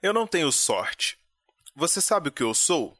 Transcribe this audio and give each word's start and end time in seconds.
Eu 0.00 0.12
não 0.12 0.28
tenho 0.28 0.52
sorte. 0.52 1.18
Você 1.74 2.00
sabe 2.00 2.28
o 2.28 2.32
que 2.32 2.42
eu 2.42 2.54
sou? 2.54 2.96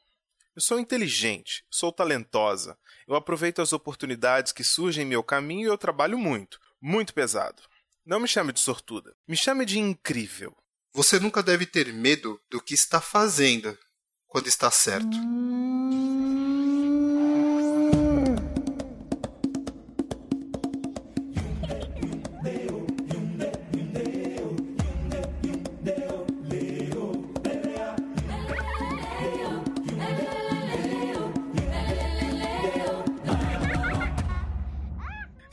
Eu 0.54 0.60
sou 0.60 0.80
inteligente, 0.80 1.64
sou 1.70 1.92
talentosa. 1.92 2.76
Eu 3.06 3.14
aproveito 3.14 3.62
as 3.62 3.72
oportunidades 3.72 4.50
que 4.50 4.64
surgem 4.64 5.04
em 5.04 5.08
meu 5.08 5.22
caminho 5.22 5.68
e 5.68 5.70
eu 5.70 5.78
trabalho 5.78 6.18
muito, 6.18 6.58
muito 6.80 7.14
pesado. 7.14 7.62
Não 8.04 8.18
me 8.18 8.26
chame 8.26 8.52
de 8.52 8.58
sortuda, 8.58 9.14
me 9.28 9.36
chame 9.36 9.64
de 9.64 9.78
incrível. 9.78 10.56
Você 10.92 11.20
nunca 11.20 11.40
deve 11.40 11.66
ter 11.66 11.92
medo 11.92 12.40
do 12.50 12.60
que 12.60 12.74
está 12.74 13.00
fazendo 13.00 13.78
quando 14.26 14.48
está 14.48 14.68
certo. 14.68 15.16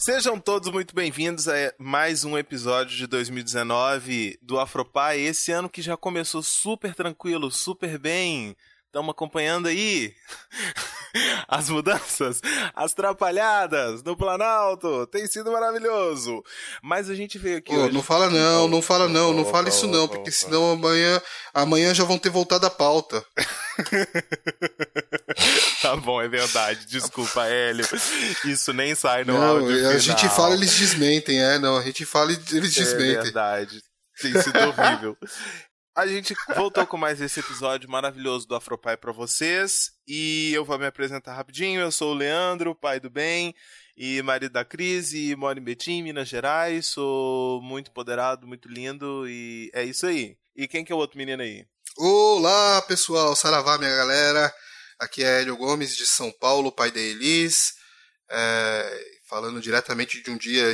Sejam 0.06 0.40
todos 0.40 0.72
muito 0.72 0.94
bem-vindos 0.94 1.48
a 1.48 1.74
mais 1.80 2.24
um 2.24 2.38
episódio 2.38 2.96
de 2.96 3.08
2019 3.08 4.38
do 4.40 4.60
Afropai. 4.60 5.20
Esse 5.20 5.52
ano 5.52 5.68
que 5.68 5.82
já 5.82 5.98
começou 5.98 6.44
super 6.44 6.94
tranquilo, 6.94 7.50
super 7.50 7.98
bem. 7.98 8.56
Estamos 8.86 9.10
acompanhando 9.10 9.68
aí 9.68 10.14
as 11.48 11.70
mudanças, 11.70 12.42
as 12.76 12.94
trapalhadas 12.94 14.04
no 14.04 14.16
Planalto. 14.18 15.08
Tem 15.08 15.26
sido 15.28 15.52
maravilhoso. 15.52 16.44
Mas 16.84 17.10
a 17.10 17.16
gente 17.16 17.38
veio 17.38 17.58
aqui 17.58 17.76
hoje... 17.76 17.94
Não 17.94 18.04
fala 18.04 18.30
não, 18.30 18.68
não 18.68 18.82
fala 18.82 19.08
não, 19.08 19.34
não 19.34 19.46
fala 19.46 19.70
isso 19.70 19.88
não, 19.88 20.08
porque 20.08 20.32
senão 20.32 20.72
amanhã, 20.72 21.22
amanhã 21.54 21.94
já 21.94 22.04
vão 22.04 22.18
ter 22.18 22.30
voltado 22.30 22.66
a 22.66 22.70
pauta. 22.70 23.24
tá 25.82 25.96
bom, 25.96 26.22
é 26.22 26.28
verdade. 26.28 26.86
Desculpa, 26.88 27.46
Hélio. 27.46 27.86
Isso 28.46 28.74
nem 28.74 28.96
sai 28.96 29.24
no 29.24 29.34
Não, 29.34 29.58
áudio 29.60 29.90
a 29.90 29.98
gente 29.98 30.22
final. 30.22 30.36
fala 30.36 30.54
eles 30.54 30.74
desmentem, 30.74 31.42
é, 31.42 31.60
não, 31.60 31.78
a 31.78 31.82
gente 31.84 32.06
fala 32.06 32.32
e 32.32 32.40
eles 32.52 32.76
É 32.78 32.84
desmentem. 32.84 33.24
verdade. 33.24 33.82
Tem 34.22 34.42
sido 34.42 34.58
horrível. 34.60 35.18
A 35.96 36.06
gente 36.06 36.36
voltou 36.54 36.86
com 36.86 36.98
mais 36.98 37.22
esse 37.22 37.40
episódio 37.40 37.90
maravilhoso 37.90 38.46
do 38.46 38.54
Afropai 38.54 38.98
pra 38.98 39.14
vocês. 39.14 39.94
E 40.06 40.52
eu 40.54 40.66
vou 40.66 40.78
me 40.78 40.86
apresentar 40.86 41.34
rapidinho. 41.34 41.80
Eu 41.80 41.90
sou 41.90 42.12
o 42.12 42.18
Leandro, 42.18 42.76
pai 42.76 43.00
do 43.00 43.10
bem 43.10 43.56
e 43.96 44.22
marido 44.22 44.52
da 44.52 44.66
Cris, 44.66 45.14
e 45.14 45.34
moro 45.38 45.58
em 45.58 45.64
Betim, 45.64 46.04
Minas 46.04 46.28
Gerais. 46.28 46.88
Sou 46.88 47.62
muito 47.62 47.92
empoderado, 47.92 48.46
muito 48.46 48.68
lindo, 48.68 49.26
e 49.26 49.72
é 49.74 49.86
isso 49.86 50.06
aí. 50.06 50.38
E 50.54 50.68
quem 50.68 50.84
que 50.84 50.92
é 50.92 50.96
o 50.96 51.00
outro 51.00 51.18
menino 51.18 51.42
aí? 51.42 51.66
Olá, 51.96 52.82
pessoal, 52.82 53.34
saravá, 53.34 53.78
minha 53.78 53.96
galera. 53.96 54.54
Aqui 55.00 55.24
é 55.24 55.44
Hélio 55.44 55.56
Gomes 55.56 55.96
de 55.96 56.06
São 56.06 56.30
Paulo, 56.30 56.74
pai 56.74 56.92
da 56.92 57.00
Elis. 57.00 57.74
É, 58.30 59.06
falando 59.30 59.62
diretamente 59.62 60.22
de 60.22 60.30
um 60.30 60.38
dia 60.38 60.74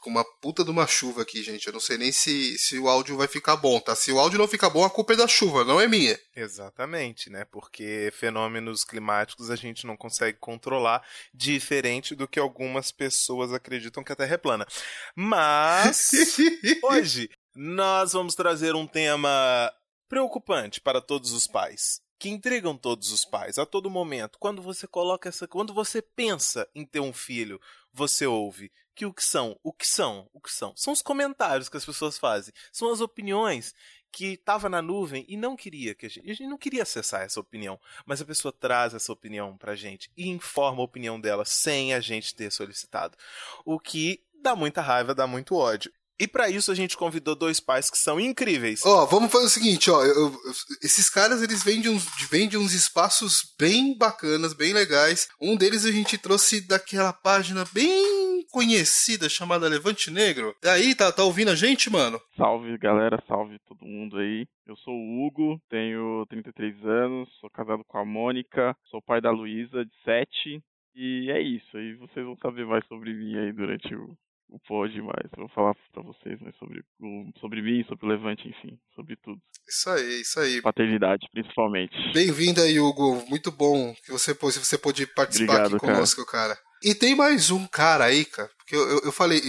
com 0.00 0.10
uma 0.10 0.24
puta 0.40 0.64
de 0.64 0.70
uma 0.70 0.86
chuva 0.86 1.22
aqui, 1.22 1.42
gente. 1.42 1.66
Eu 1.66 1.72
não 1.72 1.80
sei 1.80 1.98
nem 1.98 2.10
se, 2.10 2.58
se 2.58 2.78
o 2.78 2.88
áudio 2.88 3.16
vai 3.16 3.28
ficar 3.28 3.56
bom, 3.56 3.78
tá? 3.78 3.94
Se 3.94 4.10
o 4.10 4.18
áudio 4.18 4.38
não 4.38 4.48
ficar 4.48 4.70
bom, 4.70 4.84
a 4.84 4.90
culpa 4.90 5.12
é 5.12 5.16
da 5.16 5.28
chuva, 5.28 5.64
não 5.64 5.80
é 5.80 5.86
minha. 5.86 6.18
Exatamente, 6.34 7.28
né? 7.30 7.44
Porque 7.44 8.10
fenômenos 8.12 8.82
climáticos 8.82 9.50
a 9.50 9.56
gente 9.56 9.86
não 9.86 9.96
consegue 9.96 10.38
controlar, 10.38 11.06
diferente 11.32 12.14
do 12.14 12.26
que 12.26 12.40
algumas 12.40 12.90
pessoas 12.90 13.52
acreditam 13.52 14.02
que 14.02 14.12
a 14.12 14.16
Terra 14.16 14.34
é 14.34 14.38
plana. 14.38 14.66
Mas 15.14 16.10
hoje 16.82 17.30
nós 17.54 18.12
vamos 18.12 18.34
trazer 18.34 18.74
um 18.74 18.86
tema 18.86 19.72
preocupante 20.08 20.80
para 20.80 21.00
todos 21.00 21.32
os 21.32 21.46
pais, 21.46 22.00
que 22.18 22.28
intrigam 22.28 22.76
todos 22.76 23.12
os 23.12 23.24
pais 23.24 23.58
a 23.58 23.66
todo 23.66 23.90
momento. 23.90 24.38
Quando 24.38 24.62
você 24.62 24.86
coloca 24.86 25.28
essa, 25.28 25.46
quando 25.46 25.74
você 25.74 26.00
pensa 26.00 26.68
em 26.74 26.84
ter 26.84 27.00
um 27.00 27.12
filho, 27.12 27.60
você 27.92 28.26
ouve 28.26 28.72
que 29.00 29.06
o 29.06 29.14
que 29.14 29.24
são, 29.24 29.58
o 29.62 29.72
que 29.72 29.86
são, 29.86 30.28
o 30.30 30.38
que 30.38 30.52
são, 30.52 30.74
são 30.76 30.92
os 30.92 31.00
comentários 31.00 31.70
que 31.70 31.76
as 31.78 31.84
pessoas 31.86 32.18
fazem, 32.18 32.52
são 32.70 32.92
as 32.92 33.00
opiniões 33.00 33.72
que 34.12 34.34
estava 34.34 34.68
na 34.68 34.82
nuvem 34.82 35.24
e 35.26 35.38
não 35.38 35.56
queria 35.56 35.94
que 35.94 36.04
a 36.04 36.08
gente, 36.10 36.30
a 36.30 36.34
gente 36.34 36.46
não 36.48 36.58
queria 36.58 36.82
acessar 36.82 37.22
essa 37.22 37.40
opinião, 37.40 37.80
mas 38.04 38.20
a 38.20 38.26
pessoa 38.26 38.52
traz 38.52 38.92
essa 38.92 39.10
opinião 39.10 39.56
pra 39.56 39.74
gente 39.74 40.10
e 40.14 40.28
informa 40.28 40.82
a 40.82 40.84
opinião 40.84 41.18
dela 41.18 41.46
sem 41.46 41.94
a 41.94 42.00
gente 42.00 42.34
ter 42.34 42.52
solicitado, 42.52 43.16
o 43.64 43.80
que 43.80 44.20
dá 44.42 44.54
muita 44.54 44.82
raiva, 44.82 45.14
dá 45.14 45.26
muito 45.26 45.54
ódio. 45.54 45.90
E 46.22 46.28
pra 46.28 46.50
isso 46.50 46.70
a 46.70 46.74
gente 46.74 46.98
convidou 46.98 47.34
dois 47.34 47.60
pais 47.60 47.88
que 47.88 47.96
são 47.96 48.20
incríveis. 48.20 48.84
Ó, 48.84 49.06
vamos 49.06 49.32
fazer 49.32 49.46
o 49.46 49.48
seguinte, 49.48 49.90
ó. 49.90 50.04
eu- 50.04 50.14
eu- 50.14 50.40
esses 50.82 51.08
caras, 51.08 51.40
eles 51.40 51.62
vêm 51.62 51.80
de, 51.80 51.88
uns, 51.88 52.04
vêm 52.28 52.46
de 52.46 52.58
uns 52.58 52.74
espaços 52.74 53.54
bem 53.58 53.96
bacanas, 53.96 54.52
bem 54.52 54.74
legais. 54.74 55.28
Um 55.40 55.56
deles 55.56 55.86
a 55.86 55.90
gente 55.90 56.18
trouxe 56.18 56.60
daquela 56.60 57.10
página 57.14 57.64
bem 57.72 58.29
conhecida 58.50 59.28
chamada 59.28 59.68
Levante 59.68 60.10
Negro. 60.10 60.54
Daí, 60.62 60.94
tá, 60.94 61.10
tá 61.12 61.24
ouvindo 61.24 61.50
a 61.50 61.54
gente, 61.54 61.90
mano? 61.90 62.20
Salve 62.36 62.76
galera, 62.78 63.22
salve 63.26 63.58
todo 63.66 63.84
mundo 63.84 64.18
aí. 64.18 64.46
Eu 64.66 64.76
sou 64.76 64.94
o 64.94 65.26
Hugo, 65.26 65.60
tenho 65.68 66.26
33 66.28 66.84
anos, 66.84 67.28
sou 67.40 67.50
casado 67.50 67.84
com 67.86 67.98
a 67.98 68.04
Mônica, 68.04 68.76
sou 68.90 69.02
pai 69.02 69.20
da 69.20 69.30
Luísa, 69.30 69.84
de 69.84 69.92
7. 70.04 70.62
E 70.94 71.30
é 71.30 71.40
isso, 71.40 71.76
aí 71.76 71.94
vocês 71.94 72.26
vão 72.26 72.36
saber 72.38 72.66
mais 72.66 72.84
sobre 72.86 73.14
mim 73.14 73.36
aí 73.38 73.52
durante 73.52 73.94
o, 73.94 74.16
o 74.48 74.58
pod 74.66 75.00
mais. 75.00 75.30
Eu 75.36 75.46
vou 75.46 75.48
falar 75.48 75.74
pra 75.92 76.02
vocês 76.02 76.40
mais 76.40 76.54
sobre, 76.56 76.82
o, 77.00 77.30
sobre 77.38 77.62
mim, 77.62 77.84
sobre 77.84 78.06
o 78.06 78.08
Levante, 78.08 78.48
enfim, 78.48 78.78
sobre 78.94 79.16
tudo. 79.16 79.40
Isso 79.68 79.88
aí, 79.88 80.20
isso 80.20 80.40
aí. 80.40 80.60
Paternidade, 80.60 81.28
principalmente. 81.32 81.94
Bem-vindo 82.12 82.60
aí, 82.60 82.80
Hugo. 82.80 83.24
Muito 83.28 83.52
bom 83.52 83.94
que 84.04 84.10
você, 84.10 84.34
você 84.34 84.76
pôde 84.76 85.06
participar 85.06 85.64
Obrigado, 85.64 85.76
aqui 85.76 85.86
conosco, 85.86 86.26
cara. 86.26 86.58
E 86.82 86.94
tem 86.94 87.14
mais 87.14 87.50
um 87.50 87.66
cara 87.66 88.04
aí, 88.04 88.24
cara. 88.24 88.50
Porque 88.58 88.74
eu, 88.74 88.88
eu, 88.88 89.00
eu 89.04 89.12
falei, 89.12 89.40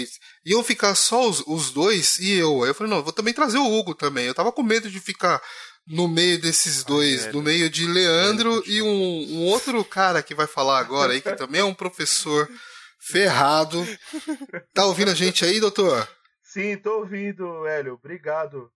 iam 0.45 0.63
ficar 0.63 0.95
só 0.95 1.29
os, 1.29 1.41
os 1.47 1.71
dois 1.71 2.17
e 2.19 2.33
eu. 2.33 2.63
Aí 2.63 2.69
eu 2.69 2.75
falei, 2.75 2.91
não, 2.91 3.03
vou 3.03 3.13
também 3.13 3.33
trazer 3.33 3.57
o 3.57 3.71
Hugo 3.71 3.95
também. 3.95 4.25
Eu 4.25 4.33
tava 4.33 4.51
com 4.51 4.63
medo 4.63 4.89
de 4.89 4.99
ficar 4.99 5.41
no 5.87 6.07
meio 6.07 6.39
desses 6.39 6.83
dois, 6.83 7.21
velho. 7.23 7.33
no 7.33 7.41
meio 7.41 7.69
de 7.69 7.87
Leandro 7.87 8.63
e 8.67 8.81
um, 8.81 8.87
um 8.87 9.45
outro 9.45 9.83
cara 9.83 10.21
que 10.21 10.35
vai 10.35 10.47
falar 10.47 10.79
agora 10.79 11.13
aí, 11.13 11.21
que 11.21 11.35
também 11.35 11.61
é 11.61 11.65
um 11.65 11.73
professor 11.73 12.49
ferrado. 12.99 13.85
Tá 14.73 14.85
ouvindo 14.85 15.11
a 15.11 15.15
gente 15.15 15.43
aí, 15.43 15.59
doutor? 15.59 16.07
Sim, 16.43 16.77
tô 16.77 16.99
ouvindo, 16.99 17.65
Hélio. 17.65 17.93
Obrigado. 17.93 18.69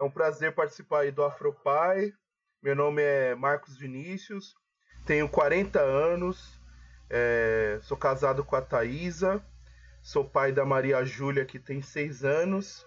É 0.00 0.04
um 0.04 0.10
prazer 0.10 0.54
participar 0.54 1.00
aí 1.00 1.10
do 1.10 1.24
Afropai. 1.24 2.12
Meu 2.62 2.74
nome 2.74 3.02
é 3.02 3.34
Marcos 3.34 3.78
Vinícius, 3.78 4.52
tenho 5.06 5.28
40 5.28 5.80
anos, 5.80 6.38
é, 7.10 7.78
sou 7.82 7.96
casado 7.96 8.44
com 8.44 8.56
a 8.56 8.62
Thaisa, 8.62 9.42
sou 10.02 10.24
pai 10.24 10.52
da 10.52 10.64
Maria 10.64 11.04
Júlia, 11.04 11.44
que 11.44 11.58
tem 11.58 11.82
6 11.82 12.24
anos, 12.24 12.86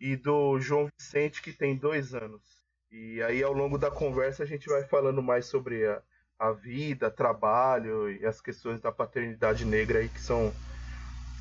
e 0.00 0.16
do 0.16 0.60
João 0.60 0.88
Vicente, 0.98 1.42
que 1.42 1.52
tem 1.52 1.76
2 1.76 2.14
anos. 2.14 2.42
E 2.90 3.22
aí, 3.22 3.42
ao 3.42 3.52
longo 3.52 3.76
da 3.76 3.90
conversa, 3.90 4.42
a 4.42 4.46
gente 4.46 4.68
vai 4.68 4.84
falando 4.84 5.22
mais 5.22 5.46
sobre 5.46 5.86
a, 5.86 6.02
a 6.38 6.52
vida, 6.52 7.10
trabalho 7.10 8.10
e 8.10 8.24
as 8.24 8.40
questões 8.40 8.80
da 8.80 8.90
paternidade 8.90 9.64
negra 9.64 9.98
aí, 9.98 10.08
que 10.08 10.20
são 10.20 10.52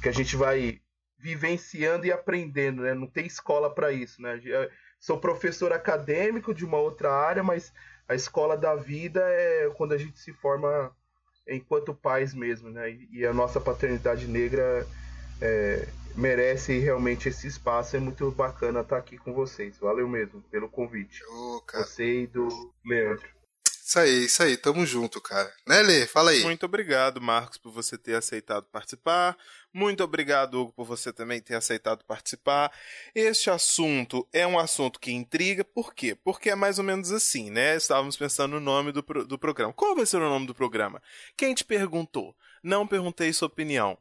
que 0.02 0.10
a 0.10 0.12
gente 0.12 0.36
vai 0.36 0.82
vivenciando 1.18 2.06
e 2.06 2.12
aprendendo, 2.12 2.84
né? 2.84 2.94
Não 2.94 3.08
tem 3.08 3.26
escola 3.26 3.74
para 3.74 3.92
isso, 3.92 4.22
né? 4.22 4.40
Eu 4.44 4.70
Sou 5.00 5.20
professor 5.20 5.72
acadêmico 5.72 6.54
de 6.54 6.66
uma 6.66 6.78
outra 6.78 7.12
área, 7.12 7.44
mas 7.44 7.72
a 8.08 8.16
escola 8.16 8.58
da 8.58 8.76
vida 8.76 9.22
é 9.24 9.70
quando 9.76 9.94
a 9.94 9.98
gente 9.98 10.20
se 10.20 10.34
forma 10.34 10.96
enquanto 11.48 11.94
pais 11.94 12.34
mesmo, 12.34 12.70
né? 12.70 12.98
E 13.12 13.26
a 13.26 13.34
nossa 13.34 13.60
paternidade 13.60 14.28
negra 14.28 14.86
é, 15.42 15.88
merece 16.16 16.80
realmente 16.80 17.30
esse 17.30 17.48
espaço. 17.48 17.96
É 17.96 18.00
muito 18.00 18.30
bacana 18.32 18.82
estar 18.82 18.98
aqui 18.98 19.18
com 19.18 19.34
vocês. 19.34 19.78
Valeu 19.80 20.08
mesmo 20.08 20.42
pelo 20.52 20.68
convite. 20.68 21.24
Cara. 21.66 21.86
Você 21.86 22.24
e 22.24 22.28
do 22.28 22.48
Leandro. 22.86 23.37
Isso 23.88 24.00
aí, 24.00 24.26
isso 24.26 24.44
aí. 24.44 24.58
Tamo 24.58 24.86
junto, 24.86 25.22
cara. 25.22 25.50
Né, 25.66 25.82
Lê? 25.82 26.06
Fala 26.06 26.32
aí. 26.32 26.44
Muito 26.44 26.66
obrigado, 26.66 27.22
Marcos, 27.22 27.58
por 27.58 27.72
você 27.72 27.98
ter 27.98 28.16
aceitado 28.16 28.66
participar. 28.66 29.38
Muito 29.74 30.04
obrigado, 30.04 30.60
Hugo, 30.60 30.74
por 30.74 30.86
você 30.86 31.14
também 31.14 31.40
ter 31.40 31.56
aceitado 31.56 32.04
participar. 32.04 32.70
Este 33.16 33.50
assunto 33.50 34.28
é 34.34 34.46
um 34.46 34.60
assunto 34.60 35.00
que 35.00 35.14
intriga, 35.14 35.64
por 35.64 35.94
quê? 35.94 36.16
Porque 36.22 36.50
é 36.50 36.56
mais 36.56 36.78
ou 36.80 36.84
menos 36.84 37.14
assim, 37.14 37.50
né? 37.50 37.78
Estávamos 37.78 38.18
pensando 38.18 38.56
no 38.56 38.60
nome 38.60 38.92
do, 38.92 39.02
pro- 39.02 39.26
do 39.26 39.40
programa. 39.40 39.72
Qual 39.72 39.96
vai 39.96 40.06
ser 40.06 40.18
o 40.18 40.30
nome 40.30 40.46
do 40.48 40.54
programa? 40.54 41.02
Quem 41.38 41.54
te 41.54 41.64
perguntou? 41.64 42.36
Não 42.62 42.86
perguntei 42.86 43.32
sua 43.32 43.48
opinião. 43.48 43.98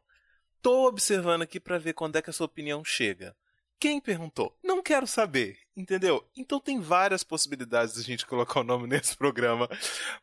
Tô 0.61 0.89
observando 0.89 1.43
aqui 1.43 1.61
para 1.61 1.79
ver 1.79 1.93
quando 1.93 2.17
é 2.17 2.23
que 2.23 2.31
a 2.31 2.33
sua 2.33 2.47
opinião 2.47 2.85
chega. 2.85 3.37
Quem 3.79 4.01
perguntou? 4.01 4.57
Não 4.65 4.83
quero 4.83 5.07
saber, 5.07 5.59
entendeu? 5.77 6.27
Então 6.35 6.59
tem 6.59 6.81
várias 6.81 7.23
possibilidades 7.23 7.95
de 7.95 8.01
a 8.01 8.05
gente 8.05 8.25
colocar 8.27 8.61
o 8.61 8.65
nome 8.65 8.87
nesse 8.87 9.15
programa. 9.17 9.69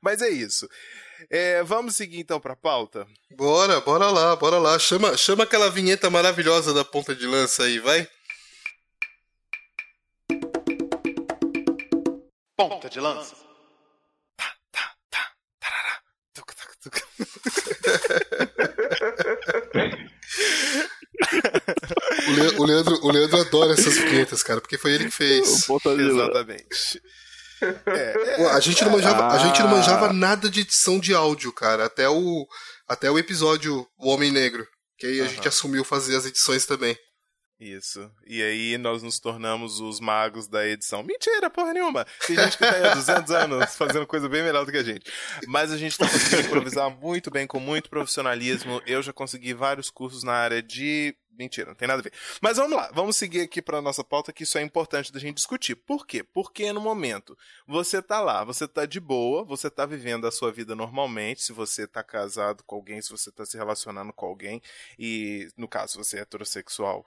Mas 0.02 0.22
é 0.22 0.30
isso. 0.30 0.68
É, 1.30 1.62
vamos 1.64 1.96
seguir 1.96 2.20
então 2.20 2.40
para 2.40 2.54
a 2.54 2.58
pauta? 2.58 3.08
Bora, 3.32 3.80
bora 3.82 4.10
lá, 4.10 4.36
bora 4.36 4.58
lá. 4.58 4.80
Chama, 4.80 5.16
chama 5.16 5.44
aquela 5.44 5.70
vinheta 5.70 6.10
maravilhosa 6.10 6.74
da 6.74 6.84
ponta 6.84 7.16
de 7.16 7.28
lança 7.28 7.64
aí, 7.64 7.80
vai. 7.80 8.08
Ponta 12.56 12.90
de 12.90 13.00
lança. 13.00 13.36
Tá, 14.36 14.56
tá, 14.72 14.96
tá, 15.12 15.32
tarará, 15.60 16.02
tuca, 16.34 16.56
tuca, 16.56 16.76
tuca. 16.82 17.04
O, 22.28 22.32
Le- 22.32 22.56
o 22.60 22.64
Leandro, 22.66 23.00
o 23.06 23.12
Leandro 23.12 23.40
adora 23.42 23.74
essas 23.74 23.98
vinhetas, 23.98 24.42
cara, 24.44 24.62
porque 24.62 24.78
foi 24.78 24.94
ele 24.94 25.06
que 25.06 25.12
fez. 25.12 25.66
Exatamente. 26.24 27.02
É, 27.62 28.36
Pô, 28.38 28.48
A 28.50 28.60
gente, 28.60 28.84
não 28.84 28.92
manjava, 28.92 29.28
a 29.34 29.38
gente 29.38 29.60
não 29.62 29.68
Ah. 29.68 29.72
manjava 29.72 30.14
nada 30.14 30.50
de 30.50 30.62
edição 30.62 31.00
de 31.00 31.14
áudio, 31.14 31.52
cara, 31.54 31.86
até 31.86 32.10
o, 32.10 32.46
até 32.88 33.10
o 33.10 33.18
episódio 33.18 33.86
O 33.98 34.10
Homem 34.10 34.32
Negro. 34.32 34.66
Que 34.98 35.08
aí 35.08 35.22
a 35.22 35.26
gente 35.26 35.48
assumiu 35.48 35.84
fazer 35.84 36.16
as 36.16 36.26
edições 36.26 36.66
também. 36.66 36.96
Isso. 37.60 38.12
E 38.26 38.42
aí 38.42 38.78
nós 38.78 39.04
nos 39.04 39.20
tornamos 39.20 39.80
os 39.80 40.00
magos 40.00 40.48
da 40.48 40.68
edição. 40.68 41.04
Mentira, 41.04 41.50
porra 41.50 41.74
nenhuma. 41.74 42.06
Tem 42.26 42.36
gente 42.36 42.58
que 42.58 42.66
tá 42.66 42.76
aí 42.76 42.86
há 42.86 42.94
200 42.94 43.32
anos 43.32 43.76
fazendo 43.76 44.08
coisa 44.08 44.28
bem 44.28 44.44
melhor 44.44 44.66
do 44.66 44.72
que 44.72 44.78
a 44.78 44.84
gente. 44.84 45.10
Mas 45.48 45.72
a 45.72 45.78
gente 45.78 45.98
tá 45.98 46.08
conseguindo 46.10 46.48
improvisar 46.48 46.90
muito 46.90 47.32
bem, 47.32 47.48
com 47.48 47.60
muito 47.60 47.90
profissionalismo. 47.90 48.82
Eu 48.86 49.02
já 49.02 49.14
consegui 49.14 49.54
vários 49.54 49.90
cursos 49.90 50.24
na 50.24 50.34
área 50.34 50.62
de. 50.62 51.16
Mentira, 51.36 51.70
não 51.70 51.76
tem 51.76 51.88
nada 51.88 52.00
a 52.00 52.04
ver. 52.04 52.14
Mas 52.42 52.58
vamos 52.58 52.78
lá, 52.78 52.92
vamos 52.94 53.18
seguir 53.18 53.42
aqui 53.42 53.60
pra 53.60 53.82
nossa 53.82 54.04
pauta, 54.04 54.32
que 54.32 54.44
isso 54.44 54.58
é 54.58 54.62
importante 54.62 55.12
da 55.12 55.20
gente 55.20 55.38
discutir. 55.38 55.76
Por 55.76 56.06
quê? 56.06 56.24
Porque 56.24 56.72
no 56.72 56.80
momento 56.80 57.36
você 57.66 58.04
tá 58.04 58.22
lá, 58.22 58.44
você 58.44 58.68
tá 58.68 58.86
de 58.86 59.00
boa, 59.00 59.44
você 59.44 59.68
tá 59.68 59.84
vivendo 59.84 60.28
a 60.28 60.32
sua 60.32 60.52
vida 60.52 60.76
normalmente, 60.76 61.42
se 61.42 61.52
você 61.52 61.88
tá 61.88 62.04
casado 62.04 62.64
com 62.66 62.76
alguém, 62.76 63.02
se 63.02 63.10
você 63.10 63.32
tá 63.32 63.46
se 63.48 63.58
relacionando 63.58 64.14
com 64.14 64.28
alguém, 64.28 64.62
e 65.00 65.48
no 65.58 65.68
caso 65.68 65.98
você 65.98 66.18
é 66.18 66.22
heterossexual, 66.22 67.04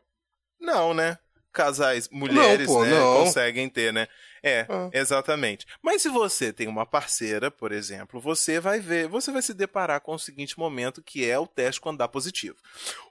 não, 0.61 0.93
né? 0.95 1.19
Casais, 1.53 2.07
mulheres, 2.11 2.67
pô, 2.67 2.85
né, 2.85 2.91
não. 2.91 3.25
conseguem 3.25 3.67
ter, 3.69 3.91
né? 3.91 4.07
É, 4.43 4.67
Ah. 4.69 4.91
exatamente. 4.93 5.67
Mas 5.83 6.03
se 6.03 6.09
você 6.11 6.53
tem 6.53 6.69
uma 6.69 6.85
parceira, 6.85 7.51
por 7.51 7.73
exemplo, 7.73 8.21
você 8.21 8.61
vai 8.61 8.79
ver, 8.79 9.09
você 9.09 9.33
vai 9.33 9.41
se 9.41 9.55
deparar 9.55 10.01
com 10.03 10.15
o 10.15 10.19
seguinte 10.19 10.59
momento, 10.59 11.03
que 11.03 11.25
é 11.29 11.39
o 11.39 11.47
teste 11.47 11.81
quando 11.81 11.97
dá 11.99 12.07
positivo. 12.07 12.57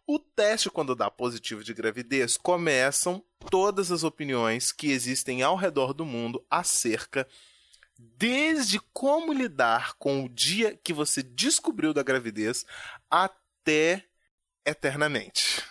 O 0.06 0.20
teste 0.20 0.70
quando 0.70 0.96
dá 0.96 1.10
positivo 1.10 1.64
de 1.64 1.74
gravidez 1.74 2.38
começam 2.38 3.24
todas 3.50 3.92
as 3.92 4.04
opiniões 4.04 4.72
que 4.72 4.92
existem 4.92 5.42
ao 5.42 5.56
redor 5.56 5.92
do 5.92 6.06
mundo 6.06 6.46
acerca 6.50 7.28
desde 7.98 8.80
como 8.94 9.34
lidar 9.34 9.96
com 9.98 10.24
o 10.24 10.30
dia 10.30 10.78
que 10.84 10.94
você 10.94 11.24
descobriu 11.24 11.94
da 11.94 12.04
gravidez 12.04 12.64
até 13.10 14.04
eternamente. 14.66 15.64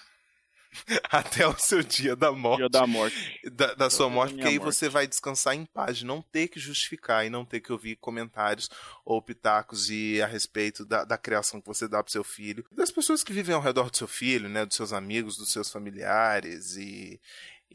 Até 1.10 1.46
o 1.46 1.56
seu 1.58 1.82
dia 1.82 2.14
da 2.16 2.32
morte. 2.32 2.58
Dia 2.58 2.68
da 2.68 2.86
morte. 2.86 3.40
Da, 3.52 3.74
da 3.74 3.90
sua 3.90 4.08
morte, 4.08 4.34
porque 4.34 4.48
aí 4.48 4.58
morte. 4.58 4.74
você 4.74 4.88
vai 4.88 5.06
descansar 5.06 5.54
em 5.54 5.64
paz, 5.64 5.98
de 5.98 6.04
não 6.04 6.20
ter 6.22 6.48
que 6.48 6.58
justificar 6.60 7.24
e 7.24 7.30
não 7.30 7.44
ter 7.44 7.60
que 7.60 7.72
ouvir 7.72 7.96
comentários 7.96 8.68
ou 9.04 9.20
pitacos 9.22 9.90
e 9.90 10.20
a 10.22 10.26
respeito 10.26 10.84
da, 10.84 11.04
da 11.04 11.16
criação 11.18 11.60
que 11.60 11.66
você 11.68 11.86
dá 11.88 12.02
pro 12.02 12.12
seu 12.12 12.24
filho, 12.24 12.64
das 12.72 12.90
pessoas 12.90 13.22
que 13.22 13.32
vivem 13.32 13.54
ao 13.54 13.60
redor 13.60 13.90
do 13.90 13.96
seu 13.96 14.08
filho, 14.08 14.48
né, 14.48 14.64
dos 14.66 14.76
seus 14.76 14.92
amigos, 14.92 15.36
dos 15.36 15.52
seus 15.52 15.70
familiares 15.70 16.76
e 16.76 17.20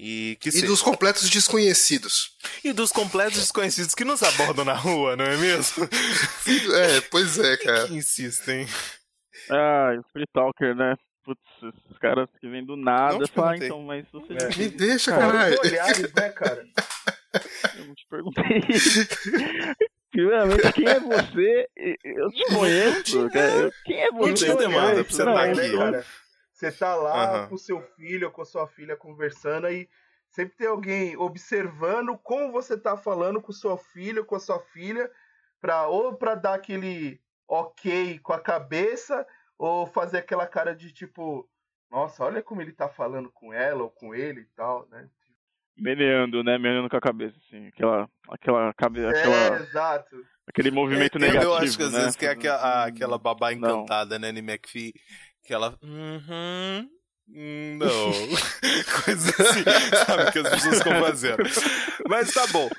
e 0.01 0.38
que 0.40 0.48
E 0.50 0.62
dos 0.62 0.81
completos 0.81 1.30
desconhecidos. 1.30 2.38
e 2.63 2.72
dos 2.72 2.90
completos 2.90 3.38
desconhecidos 3.40 3.94
que 3.94 4.06
nos 4.06 4.24
abordam 4.24 4.63
na 4.63 4.74
rua, 4.74 5.18
não 5.18 5.25
é 5.25 5.36
mesmo? 5.36 5.88
É, 6.74 7.01
pois 7.01 7.38
é, 7.38 7.57
cara. 7.57 7.88
que 7.88 7.96
insistem. 7.96 8.66
Ah, 9.50 9.92
o 10.00 10.04
Free 10.13 10.25
Talker, 10.34 10.74
né? 10.75 10.96
Putz, 11.36 11.76
esses 11.86 11.98
caras 12.00 12.28
que 12.40 12.50
vêm 12.50 12.66
do 12.66 12.76
nada 12.76 13.14
Não 13.20 13.26
te 13.26 13.31
perguntei. 13.31 13.68
então, 13.68 13.81
mas 13.84 14.06
você 14.12 14.34
É. 14.34 14.48
Me 14.58 14.70
deixa, 14.70 15.12
Cara, 15.12 15.28
caralho. 15.31 15.60
Olhares, 15.64 16.14
né, 16.14 16.30
cara? 16.31 16.66
Eu 17.78 17.86
não 17.86 17.94
te 17.94 18.08
perguntei. 18.10 18.44
Primeiramente, 20.12 20.74
quem 20.74 20.88
é 20.88 21.00
você? 21.00 21.70
Eu 22.04 22.31
te 22.31 22.46
conheço, 22.56 23.30
cara. 23.30 23.72
Quem 23.86 24.02
é 24.02 24.12
você? 24.12 24.34
tinha 24.46 24.56
demanda 24.56 25.04
pra 25.04 25.14
você 25.14 25.24
Não, 25.24 25.34
tá 25.36 25.46
não, 25.46 25.54
aqui. 25.54 25.78
cara? 25.78 26.06
Você 26.52 26.72
tá 26.72 26.96
lá 26.96 27.24
Aham. 27.24 27.48
com 27.50 27.58
seu 27.58 27.82
filho 27.96 28.28
ou 28.28 28.34
com 28.34 28.44
sua 28.44 28.68
filha 28.68 28.96
conversando 28.98 29.68
aí 29.68 29.88
sempre 30.30 30.56
tem 30.58 30.68
alguém 30.68 31.18
observando 31.18 32.18
como 32.18 32.52
você 32.52 32.78
tá 32.78 32.96
falando 32.98 33.42
com 33.42 33.52
seu 33.52 33.78
filho, 33.78 34.24
com 34.25 34.36
a 34.36 34.40
sua 34.40 34.60
filha, 34.60 35.10
pra, 35.60 35.88
ou 35.88 36.14
pra 36.16 36.36
dar 36.36 36.54
aquele 36.54 37.20
ok 37.48 38.20
com 38.20 38.34
a 38.34 38.40
cabeça, 38.40 39.25
ou 39.60 39.86
fazer 39.86 40.18
aquela 40.20 40.48
cara 40.48 40.74
de 40.74 40.92
tipo, 40.92 41.48
nossa, 41.92 42.24
olha 42.24 42.42
como 42.42 42.62
ele 42.62 42.72
tá 42.72 42.88
falando 42.90 43.30
com 43.32 43.54
ela 43.54 43.84
ou 43.84 43.92
com 43.92 44.16
ele 44.16 44.42
e 44.42 44.46
tal, 44.56 44.88
né? 44.90 45.08
Meneando, 45.78 46.44
né? 46.44 46.58
Meneando 46.58 46.90
com 46.90 46.98
a 46.98 47.02
cabeça, 47.02 47.38
assim. 47.46 47.68
Aquela, 47.68 48.10
aquela 48.30 48.74
cabeça, 48.74 49.08
É, 49.16 49.20
aquela, 49.20 49.62
exato. 49.62 50.26
aquele 50.48 50.72
movimento 50.72 51.18
É, 51.18 51.22
negativo, 51.22 51.44
Eu 51.52 51.56
acho 51.56 51.78
que 51.78 51.84
às 51.84 51.92
né? 51.92 52.00
vezes 52.00 52.16
que 52.16 52.26
é 52.26 52.30
aquela, 52.32 52.58
a- 52.58 52.86
aquela 52.86 53.18
babá 53.18 53.52
Não. 53.52 53.58
encantada, 53.84 54.18
né, 54.18 54.30
Annie 54.30 54.42
McPhee, 54.42 54.94
que 55.44 55.54
ela. 55.54 55.78
Uhum. 55.82 56.90
hum, 57.30 57.78
Não. 57.78 58.12
Coisa 59.06 59.30
assim, 59.30 59.64
sabe, 60.06 60.32
que 60.32 60.40
as 60.40 60.50
pessoas 60.50 60.78
ficam 60.80 61.00
fazendo. 61.00 61.44
Mas 62.10 62.34
tá 62.34 62.46
bom. 62.48 62.70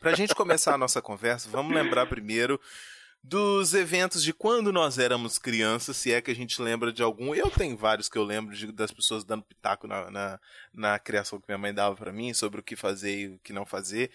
Pra 0.00 0.14
gente 0.14 0.34
começar 0.34 0.74
a 0.74 0.78
nossa 0.78 1.00
conversa, 1.00 1.48
vamos 1.50 1.74
lembrar 1.74 2.06
primeiro 2.06 2.60
dos 3.28 3.74
eventos 3.74 4.22
de 4.22 4.32
quando 4.32 4.72
nós 4.72 4.98
éramos 4.98 5.38
crianças, 5.38 5.96
se 5.96 6.12
é 6.12 6.22
que 6.22 6.30
a 6.30 6.34
gente 6.34 6.60
lembra 6.62 6.90
de 6.92 7.02
algum. 7.02 7.34
Eu 7.34 7.50
tenho 7.50 7.76
vários 7.76 8.08
que 8.08 8.16
eu 8.16 8.24
lembro 8.24 8.54
de- 8.56 8.72
das 8.72 8.90
pessoas 8.90 9.22
dando 9.24 9.44
pitaco 9.44 9.86
na, 9.86 10.10
na, 10.10 10.40
na 10.72 10.98
criação 10.98 11.38
que 11.38 11.46
minha 11.46 11.58
mãe 11.58 11.74
dava 11.74 11.94
pra 11.94 12.12
mim, 12.12 12.32
sobre 12.32 12.60
o 12.60 12.62
que 12.62 12.74
fazer 12.74 13.18
e 13.18 13.28
o 13.34 13.38
que 13.40 13.52
não 13.52 13.66
fazer. 13.66 14.10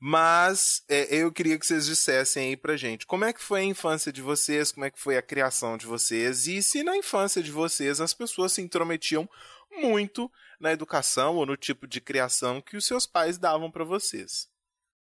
Mas 0.00 0.82
é, 0.88 1.14
eu 1.14 1.30
queria 1.30 1.58
que 1.58 1.66
vocês 1.66 1.84
dissessem 1.86 2.48
aí 2.48 2.56
pra 2.56 2.76
gente 2.76 3.06
como 3.06 3.24
é 3.24 3.32
que 3.32 3.42
foi 3.42 3.60
a 3.60 3.64
infância 3.64 4.10
de 4.10 4.22
vocês, 4.22 4.72
como 4.72 4.86
é 4.86 4.90
que 4.90 4.98
foi 4.98 5.16
a 5.16 5.22
criação 5.22 5.76
de 5.76 5.86
vocês, 5.86 6.46
e 6.46 6.62
se 6.62 6.82
na 6.82 6.96
infância 6.96 7.42
de 7.42 7.52
vocês 7.52 8.00
as 8.00 8.14
pessoas 8.14 8.52
se 8.52 8.62
intrometiam 8.62 9.28
muito 9.70 10.30
na 10.58 10.72
educação 10.72 11.36
ou 11.36 11.44
no 11.46 11.56
tipo 11.56 11.86
de 11.86 12.00
criação 12.00 12.60
que 12.62 12.76
os 12.76 12.86
seus 12.86 13.06
pais 13.06 13.36
davam 13.38 13.70
pra 13.70 13.84
vocês. 13.84 14.48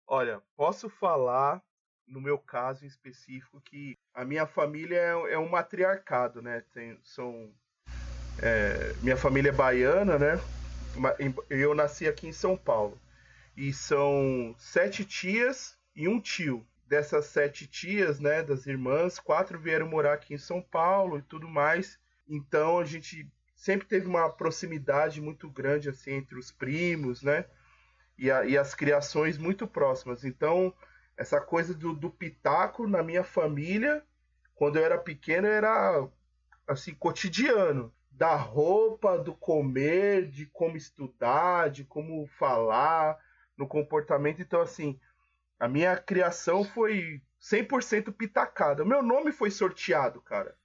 Olha, 0.06 0.42
posso 0.56 0.90
falar, 0.90 1.62
no 2.08 2.20
meu 2.20 2.38
caso 2.38 2.84
em 2.84 2.88
específico, 2.88 3.60
que 3.60 3.96
a 4.14 4.24
minha 4.24 4.46
família 4.46 4.96
é, 4.98 5.32
é 5.34 5.38
um 5.38 5.48
matriarcado, 5.48 6.42
né? 6.42 6.62
Tem- 6.72 6.98
são, 7.04 7.52
é, 8.38 8.94
minha 9.00 9.16
família 9.16 9.50
é 9.50 9.52
baiana, 9.52 10.18
né? 10.18 10.40
Eu 11.50 11.74
nasci 11.74 12.06
aqui 12.08 12.26
em 12.26 12.32
São 12.32 12.56
Paulo. 12.56 13.00
E 13.56 13.72
são 13.72 14.54
sete 14.58 15.04
tias 15.04 15.76
e 15.94 16.08
um 16.08 16.20
tio. 16.20 16.66
Dessas 16.86 17.26
sete 17.26 17.66
tias, 17.66 18.18
né, 18.18 18.42
das 18.42 18.66
irmãs, 18.66 19.18
quatro 19.18 19.58
vieram 19.58 19.86
morar 19.86 20.14
aqui 20.14 20.34
em 20.34 20.38
São 20.38 20.62
Paulo 20.62 21.18
e 21.18 21.22
tudo 21.22 21.46
mais. 21.48 21.98
Então 22.28 22.78
a 22.78 22.84
gente 22.84 23.30
sempre 23.54 23.86
teve 23.86 24.06
uma 24.06 24.30
proximidade 24.30 25.20
muito 25.20 25.50
grande 25.50 25.88
assim 25.90 26.12
entre 26.12 26.38
os 26.38 26.50
primos, 26.50 27.22
né? 27.22 27.44
e, 28.18 28.30
a- 28.30 28.44
e 28.44 28.58
as 28.58 28.74
criações 28.74 29.38
muito 29.38 29.66
próximas. 29.66 30.24
Então, 30.24 30.74
essa 31.18 31.40
coisa 31.40 31.74
do, 31.74 31.92
do 31.92 32.08
pitaco 32.08 32.86
na 32.86 33.02
minha 33.02 33.24
família, 33.24 34.04
quando 34.54 34.76
eu 34.76 34.84
era 34.84 34.96
pequeno, 34.96 35.48
era 35.48 36.08
assim, 36.66 36.94
cotidiano. 36.94 37.92
Da 38.10 38.34
roupa, 38.34 39.18
do 39.18 39.32
comer, 39.32 40.28
de 40.28 40.46
como 40.46 40.76
estudar, 40.76 41.70
de 41.70 41.84
como 41.84 42.26
falar, 42.38 43.16
no 43.56 43.66
comportamento. 43.66 44.42
Então, 44.42 44.60
assim, 44.60 44.98
a 45.58 45.68
minha 45.68 45.96
criação 45.96 46.64
foi 46.64 47.22
100% 47.40 48.12
pitacada. 48.12 48.84
Meu 48.84 49.02
nome 49.02 49.30
foi 49.30 49.50
sorteado, 49.50 50.20
cara. 50.20 50.56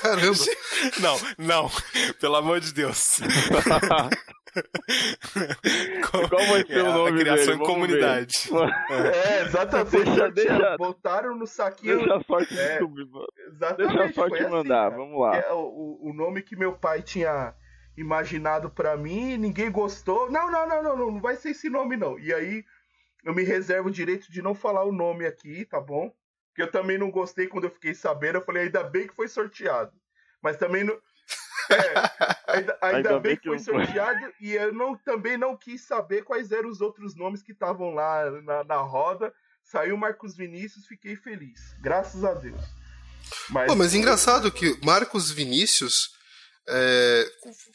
Caramba. 0.00 0.38
Não, 1.00 1.16
não, 1.38 1.70
pelo 2.20 2.36
amor 2.36 2.60
de 2.60 2.72
Deus. 2.72 3.18
Qual 6.10 6.46
vai 6.46 6.64
ser 6.66 6.78
É, 6.78 6.82
o 6.82 6.92
nome 6.92 7.10
A 7.20 7.24
criação 7.24 7.46
dele? 7.46 7.62
em 7.62 7.66
comunidade. 7.66 8.32
ver. 8.50 9.14
É, 9.14 9.42
exatamente. 9.42 9.90
Deixa- 10.04 10.30
deixa- 10.30 10.76
Botaram 10.76 11.34
no 11.36 11.46
saquinho. 11.46 11.98
Deixa 11.98 12.16
a 12.16 12.20
sorte 12.24 12.58
É. 12.58 12.68
descobrir. 12.78 13.08
Exatamente. 13.48 13.88
Deixa 13.96 14.04
a 14.04 14.12
sorte 14.12 14.42
assim, 14.42 14.50
mandar, 14.50 14.90
cara. 14.90 14.96
vamos 14.96 15.20
lá. 15.20 15.36
É, 15.36 15.52
o, 15.52 15.98
o- 16.02 16.12
nome 16.14 16.42
que 16.42 16.56
meu 16.56 16.72
pai 16.72 17.02
tinha 17.02 17.54
imaginado 17.96 18.70
pra 18.70 18.96
mim, 18.96 19.36
ninguém 19.36 19.70
gostou. 19.70 20.30
Não, 20.30 20.50
não, 20.50 20.68
não, 20.68 20.82
não, 20.82 20.96
não, 20.96 21.10
não 21.12 21.20
vai 21.20 21.36
ser 21.36 21.50
esse 21.50 21.68
nome 21.70 21.96
não. 21.96 22.18
E 22.18 22.32
aí 22.32 22.64
eu 23.24 23.34
me 23.34 23.42
reservo 23.42 23.88
o 23.88 23.92
direito 23.92 24.30
de 24.30 24.40
não 24.42 24.54
falar 24.54 24.84
o 24.84 24.92
nome 24.92 25.26
aqui, 25.26 25.64
tá 25.64 25.80
bom? 25.80 26.12
Porque 26.48 26.62
eu 26.62 26.70
também 26.70 26.96
não 26.98 27.10
gostei 27.10 27.46
quando 27.46 27.64
eu 27.64 27.70
fiquei 27.70 27.94
sabendo. 27.94 28.36
Eu 28.38 28.42
falei, 28.44 28.64
ainda 28.64 28.82
bem 28.82 29.06
que 29.06 29.14
foi 29.14 29.28
sorteado. 29.28 29.92
Mas 30.42 30.56
também 30.56 30.84
não. 30.84 30.96
É, 31.68 32.35
ainda, 32.56 32.78
ainda 32.80 32.96
Ainda 32.96 33.20
bem 33.20 33.22
bem 33.22 33.36
que 33.36 33.48
foi 33.48 33.58
sorteado 33.58 34.32
e 34.40 34.52
eu 34.52 34.72
não, 34.72 34.96
também 34.96 35.36
não 35.36 35.56
quis 35.56 35.82
saber 35.86 36.22
quais 36.22 36.50
eram 36.50 36.68
os 36.68 36.80
outros 36.80 37.14
nomes 37.14 37.42
que 37.42 37.52
estavam 37.52 37.90
lá 37.94 38.30
na, 38.42 38.64
na 38.64 38.76
roda. 38.76 39.32
Saiu 39.62 39.96
Marcos 39.96 40.36
Vinícius, 40.36 40.86
fiquei 40.86 41.16
feliz. 41.16 41.60
Graças 41.80 42.24
a 42.24 42.34
Deus. 42.34 42.60
Mas, 43.50 43.66
Pô, 43.66 43.74
mas 43.74 43.94
engraçado 43.94 44.50
que 44.52 44.78
Marcos 44.84 45.30
Vinícius 45.30 46.10
é, 46.68 47.24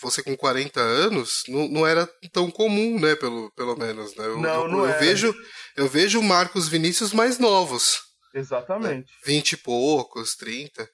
você 0.02 0.22
com 0.22 0.36
40 0.36 0.80
anos 0.80 1.44
não, 1.48 1.68
não 1.68 1.88
era 1.88 2.08
tão 2.32 2.52
comum, 2.52 3.00
né? 3.00 3.16
Pelo, 3.16 3.52
pelo 3.52 3.76
menos, 3.76 4.16
né? 4.16 4.26
Eu, 4.26 4.40
Não, 4.40 4.64
eu, 4.64 4.68
não 4.68 4.80
eu 4.80 4.88
era. 4.88 5.00
vejo 5.00 5.34
Eu 5.76 5.88
vejo 5.88 6.22
Marcos 6.22 6.68
Vinícius 6.68 7.14
mais 7.14 7.40
novos. 7.40 8.02
Exatamente. 8.34 9.12
20 9.26 9.54
e 9.54 9.58
poucos, 9.58 10.36
30. 10.36 10.88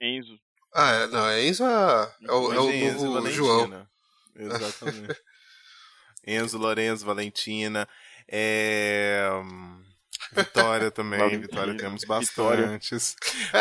Enzo. 0.00 0.38
Ah, 0.74 0.90
é, 0.90 1.06
não, 1.06 1.28
é 1.28 1.42
Enzo 1.46 1.64
é, 1.64 2.14
é 2.28 2.32
o, 2.32 2.52
é 2.52 2.60
o 2.60 2.70
Enzo 2.70 2.98
e 3.06 3.08
novo 3.08 3.12
Valentina. 3.14 3.32
João. 3.32 3.88
Exatamente. 4.36 5.22
Enzo, 6.26 6.58
Lorenzo, 6.58 7.06
Valentina. 7.06 7.88
É... 8.26 9.28
Vitória 10.32 10.90
também. 10.90 11.18
Valentina, 11.18 11.42
Vitória 11.42 11.76
temos 11.76 12.00
Vitória. 12.02 12.62
bastantes. 12.62 13.14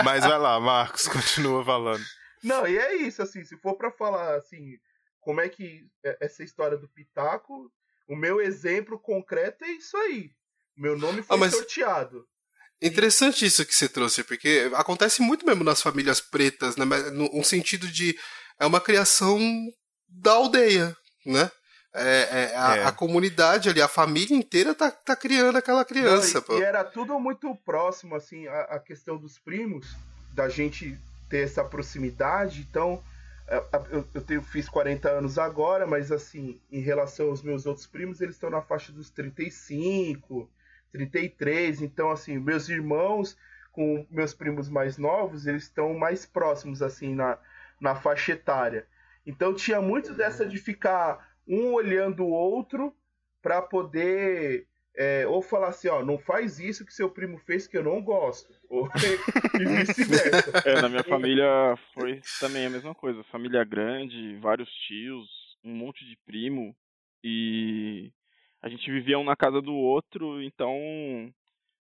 Mas 0.04 0.24
vai 0.24 0.40
lá, 0.40 0.60
Marcos, 0.60 1.08
continua 1.10 1.64
falando. 1.64 2.04
Não, 2.42 2.68
e 2.68 2.78
é 2.78 2.96
isso, 2.96 3.22
assim, 3.22 3.44
se 3.44 3.56
for 3.58 3.76
pra 3.76 3.92
falar, 3.92 4.36
assim, 4.36 4.78
como 5.22 5.40
é 5.40 5.48
que 5.50 5.86
é- 6.04 6.18
essa 6.22 6.44
história 6.44 6.78
do 6.78 6.90
Pitaco, 6.90 7.72
o 8.08 8.16
meu 8.16 8.42
exemplo 8.42 9.00
concreto 9.00 9.64
é 9.64 9.70
isso 9.72 9.96
aí. 9.98 10.32
Meu 10.76 10.98
nome 10.98 11.22
foi 11.22 11.36
Ah, 11.36 11.40
mas- 11.40 11.54
sorteado. 11.54 12.28
Interessante 12.88 13.46
isso 13.46 13.66
que 13.66 13.74
você 13.74 13.88
trouxe, 13.88 14.24
porque 14.24 14.70
acontece 14.76 15.22
muito 15.22 15.46
mesmo 15.46 15.64
nas 15.64 15.82
famílias 15.82 16.20
pretas, 16.20 16.76
né? 16.76 16.86
No 17.12 17.30
um 17.34 17.44
sentido 17.44 17.88
de. 17.88 18.18
É 18.60 18.66
uma 18.66 18.82
criação 18.82 19.40
da 20.08 20.34
aldeia, 20.34 20.96
né? 21.26 21.50
É, 21.96 22.52
é, 22.52 22.58
a, 22.58 22.76
É. 22.78 22.84
a 22.86 22.92
comunidade 22.92 23.70
ali, 23.70 23.82
a 23.82 23.88
família 23.88 24.36
inteira 24.36 24.74
tá, 24.74 24.90
tá 24.90 25.16
criando 25.16 25.58
aquela 25.58 25.86
criança, 25.86 26.40
Não, 26.40 26.42
pô. 26.42 26.58
e, 26.58 26.60
e 26.62 26.64
era 26.64 26.84
tudo 26.84 27.20
muito 27.20 27.56
próximo, 27.64 28.16
assim, 28.16 28.48
a, 28.48 28.62
a 28.64 28.80
questão 28.80 29.16
dos 29.18 29.38
primos, 29.38 29.88
da 30.34 30.50
gente 30.50 30.98
ter 31.30 31.44
essa 31.46 31.64
proximidade. 31.64 32.62
Então, 32.68 33.04
a- 33.48 33.84
eu, 33.92 34.08
eu 34.14 34.22
tenho, 34.22 34.42
fiz 34.42 34.68
40 34.68 35.08
anos 35.10 35.38
agora, 35.38 35.86
mas 35.86 36.12
assim, 36.12 36.60
em 36.72 36.80
relação 36.82 37.28
aos 37.30 37.44
meus 37.44 37.66
outros 37.68 37.86
primos, 37.86 38.22
eles 38.22 38.36
estão 38.36 38.50
na 38.50 38.62
faixa 38.62 38.92
dos 38.92 39.12
35, 39.12 40.50
33. 40.94 41.82
Então, 41.82 42.10
assim, 42.10 42.38
meus 42.40 42.70
irmãos 42.70 43.38
com 43.72 44.06
meus 44.10 44.34
primos 44.34 44.70
mais 44.70 44.98
novos, 44.98 45.48
eles 45.48 45.64
estão 45.64 45.94
mais 45.96 46.26
próximos, 46.26 46.82
assim, 46.82 47.16
na, 47.16 47.40
na 47.82 47.96
faixa 47.96 48.34
etária. 48.34 48.88
Então, 49.26 49.54
tinha 49.54 49.82
muito 49.82 50.14
dessa 50.14 50.46
de 50.46 50.58
ficar 50.58 51.36
um 51.48 51.74
olhando 51.74 52.24
o 52.24 52.30
outro 52.30 52.96
para 53.42 53.62
poder 53.62 54.68
é, 54.96 55.26
ou 55.28 55.42
falar 55.42 55.70
assim, 55.70 55.88
ó, 55.88 56.06
não 56.06 56.20
faz 56.20 56.60
isso 56.60 56.86
que 56.86 56.94
seu 56.94 57.10
primo 57.10 57.38
fez 57.40 57.68
que 57.68 57.76
eu 57.76 57.84
não 57.84 58.02
gosto. 58.02 58.54
Ou 58.70 58.88
vice-versa. 59.58 60.54
É, 60.66 60.82
na 60.82 60.88
minha 60.88 61.04
família 61.04 61.46
foi 61.94 62.22
também 62.40 62.66
a 62.66 62.70
mesma 62.70 62.94
coisa. 62.94 63.24
Família 63.26 63.64
grande, 63.64 64.38
vários 64.38 64.70
tios, 64.88 65.28
um 65.64 65.74
monte 65.74 66.06
de 66.06 66.16
primo. 66.26 66.76
E 67.24 68.12
a 68.64 68.70
gente 68.70 68.90
vivia 68.90 69.20
um 69.20 69.24
na 69.24 69.36
casa 69.36 69.62
do 69.62 69.74
outro, 69.76 70.42
então 70.42 70.74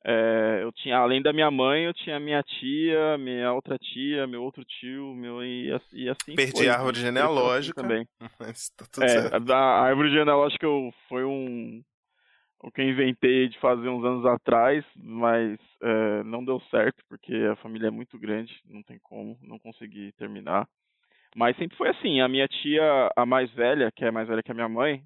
é, 0.04 0.60
eu 0.62 0.72
tinha, 0.72 0.96
além 0.96 1.20
da 1.20 1.32
minha 1.32 1.50
mãe, 1.50 1.84
eu 1.84 1.92
tinha 1.92 2.18
minha 2.18 2.42
tia, 2.42 3.18
minha 3.18 3.52
outra 3.52 3.76
tia, 3.76 4.26
meu 4.26 4.42
outro 4.42 4.64
tio, 4.64 5.14
meu 5.14 5.44
e, 5.44 5.68
e 5.92 6.08
assim 6.08 6.36
Perdi 6.36 6.52
foi. 6.52 6.68
a 6.68 6.74
árvore 6.74 6.96
Foi 6.96 7.04
genealógica. 7.04 7.82
Também. 7.82 8.06
Mas 8.40 8.70
tá 8.70 8.86
tudo 8.90 9.04
É, 9.04 9.12
certo. 9.12 9.52
a, 9.52 9.56
a 9.56 9.80
árvore 9.82 10.10
genealógica 10.10 10.64
eu, 10.64 10.90
foi 11.08 11.24
um 11.24 11.82
o 12.62 12.70
que 12.70 12.82
eu 12.82 12.88
inventei 12.88 13.48
de 13.48 13.58
fazer 13.58 13.88
uns 13.88 14.04
anos 14.04 14.24
atrás, 14.26 14.84
mas 14.94 15.58
é, 15.82 16.22
não 16.24 16.44
deu 16.44 16.60
certo 16.70 17.02
porque 17.08 17.34
a 17.50 17.56
família 17.56 17.88
é 17.88 17.90
muito 17.90 18.18
grande, 18.18 18.52
não 18.66 18.82
tem 18.82 18.98
como, 19.02 19.38
não 19.42 19.58
consegui 19.58 20.12
terminar. 20.12 20.68
Mas 21.34 21.56
sempre 21.56 21.76
foi 21.76 21.88
assim, 21.88 22.20
a 22.20 22.28
minha 22.28 22.46
tia, 22.48 23.10
a 23.16 23.24
mais 23.24 23.50
velha, 23.52 23.90
que 23.92 24.04
é 24.04 24.10
mais 24.10 24.28
velha 24.28 24.42
que 24.42 24.50
a 24.50 24.54
minha 24.54 24.68
mãe, 24.68 25.02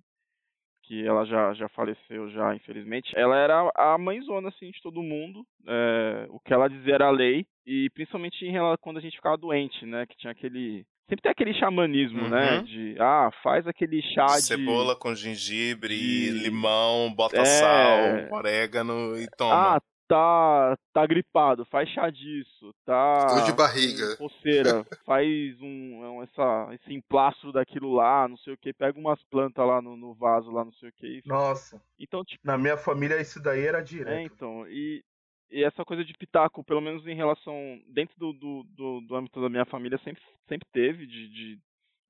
que 0.86 1.06
ela 1.06 1.24
já, 1.24 1.52
já 1.54 1.68
faleceu 1.70 2.30
já, 2.30 2.54
infelizmente, 2.54 3.12
ela 3.16 3.36
era 3.36 3.70
a 3.74 3.96
mãezona, 3.98 4.48
assim, 4.48 4.70
de 4.70 4.80
todo 4.82 5.02
mundo. 5.02 5.44
é, 5.66 6.26
o 6.28 6.38
que 6.40 6.52
ela 6.52 6.68
dizia 6.68 6.94
era 6.94 7.10
lei, 7.10 7.46
e 7.66 7.88
principalmente 7.94 8.44
em 8.44 8.50
rela- 8.50 8.76
quando 8.76 8.98
a 8.98 9.00
gente 9.00 9.16
ficava 9.16 9.36
doente, 9.36 9.84
né, 9.86 10.04
que 10.06 10.16
tinha 10.16 10.30
aquele... 10.30 10.84
Sempre 11.08 11.22
tem 11.22 11.32
aquele 11.32 11.54
xamanismo, 11.54 12.28
né, 12.28 12.56
Uhum. 12.58 12.62
de, 12.64 12.96
ah, 12.98 13.30
faz 13.42 13.66
aquele 13.66 14.00
chá 14.14 14.26
de... 14.26 14.42
Cebola 14.42 14.94
com 14.96 15.14
gengibre, 15.14 15.96
de- 15.96 16.30
limão, 16.30 17.12
bota 17.14 17.40
É. 17.40 17.44
sal, 17.44 17.98
orégano 18.30 19.18
e 19.18 19.26
toma. 19.38 19.76
Ah, 19.76 19.80
tá, 20.08 20.76
tá 20.92 21.06
gripado, 21.06 21.64
faz 21.66 21.88
chá 21.90 22.10
disso, 22.10 22.74
tá 22.84 23.34
Dor 23.34 23.42
de 23.42 23.52
barriga. 23.52 24.16
coceira, 24.16 24.84
faz 25.04 25.60
um, 25.60 25.66
um- 26.04 26.22
essa, 26.22 26.68
esse 26.74 26.92
emplastro 26.94 27.52
daquilo 27.52 27.92
lá, 27.94 28.26
não 28.28 28.36
sei 28.38 28.54
o 28.54 28.58
que, 28.58 28.72
pega 28.72 28.98
umas 28.98 29.22
plantas 29.24 29.66
lá 29.66 29.80
no, 29.82 29.96
no 29.96 30.14
vaso 30.14 30.50
lá, 30.50 30.64
não 30.64 30.72
sei 30.74 30.88
o 30.88 30.92
que. 30.92 31.22
Nossa, 31.24 31.80
Então, 31.98 32.24
tipo, 32.24 32.46
na 32.46 32.56
minha 32.58 32.76
família 32.76 33.20
isso 33.20 33.40
daí 33.42 33.66
era 33.66 33.78
é, 33.78 33.84
direto. 33.84 34.34
então, 34.34 34.66
e, 34.68 35.02
e 35.50 35.62
essa 35.64 35.84
coisa 35.84 36.04
de 36.04 36.12
pitaco, 36.14 36.64
pelo 36.64 36.80
menos 36.80 37.06
em 37.06 37.14
relação, 37.14 37.80
dentro 37.88 38.18
do, 38.18 38.32
do, 38.32 38.62
do, 38.64 39.00
do 39.02 39.16
âmbito 39.16 39.40
da 39.40 39.48
minha 39.48 39.64
família, 39.64 39.98
sempre, 40.04 40.22
sempre 40.48 40.66
teve, 40.72 41.06
de, 41.06 41.28
de 41.28 41.58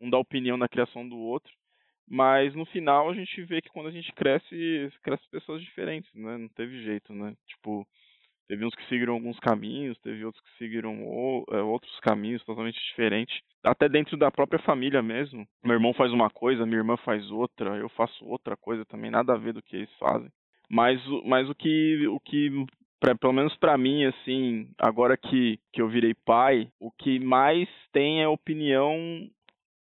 um 0.01 0.11
dar 0.11 0.19
opinião 0.19 0.57
na 0.57 0.69
criação 0.69 1.09
do 1.09 1.17
outro. 1.17 1.53
Mas 2.09 2.55
no 2.55 2.65
final 2.67 3.09
a 3.09 3.15
gente 3.15 3.43
vê 3.43 3.63
que 3.63 3.71
quando 3.71 3.89
a 3.89 3.93
gente 3.93 4.13
cresce, 4.13 4.93
cresce 5.03 5.29
pessoas 5.31 5.63
diferentes, 5.63 6.13
né? 6.15 6.37
Não 6.37 6.49
teve 6.49 6.83
jeito, 6.83 7.13
né? 7.13 7.35
Tipo, 7.47 7.87
teve 8.47 8.65
uns 8.65 8.75
que 8.75 8.87
seguiram 8.89 9.15
alguns 9.15 9.39
caminhos, 9.41 9.99
teve 10.01 10.25
outros 10.25 10.43
que 10.45 10.59
seguiram 10.59 10.95
é, 11.51 11.63
outros 11.63 11.99
caminhos 12.01 12.45
totalmente 12.45 12.79
diferentes. 12.89 13.41
Até 13.63 13.89
dentro 13.89 14.17
da 14.17 14.31
própria 14.31 14.61
família 14.61 15.03
mesmo. 15.03 15.47
Meu 15.65 15.75
irmão 15.75 15.95
faz 15.95 16.13
uma 16.13 16.29
coisa, 16.29 16.67
minha 16.67 16.79
irmã 16.79 16.97
faz 16.99 17.31
outra, 17.31 17.77
eu 17.77 17.89
faço 17.91 18.25
outra 18.27 18.57
coisa 18.57 18.85
também, 18.85 19.11
nada 19.11 19.33
a 19.33 19.39
ver 19.39 19.55
do 19.55 19.63
que 19.63 19.77
eles 19.77 19.93
fazem. 19.99 20.31
Mas, 20.69 21.01
mas 21.25 21.49
o 21.49 21.55
que, 21.55 22.07
o 22.09 22.21
que 22.21 22.51
pra, 23.01 23.15
pelo 23.15 23.33
menos 23.33 23.57
pra 23.57 23.77
mim, 23.77 24.05
assim, 24.05 24.69
agora 24.79 25.17
que, 25.17 25.59
que 25.73 25.81
eu 25.81 25.89
virei 25.89 26.15
pai, 26.25 26.69
o 26.81 26.91
que 26.91 27.19
mais 27.19 27.69
tem 27.93 28.23
é 28.23 28.29
opinião 28.29 28.97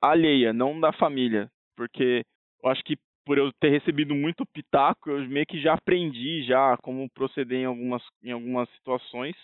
alheia, 0.00 0.52
não 0.52 0.80
da 0.80 0.92
família. 0.92 1.48
Porque 1.76 2.24
eu 2.62 2.70
acho 2.70 2.82
que 2.84 2.96
por 3.24 3.38
eu 3.38 3.52
ter 3.60 3.70
recebido 3.70 4.14
muito 4.14 4.44
pitaco, 4.46 5.10
eu 5.10 5.28
meio 5.28 5.46
que 5.46 5.60
já 5.60 5.74
aprendi 5.74 6.42
já 6.44 6.76
como 6.78 7.08
proceder 7.10 7.60
em 7.60 7.64
algumas, 7.66 8.02
em 8.22 8.32
algumas 8.32 8.68
situações. 8.70 9.36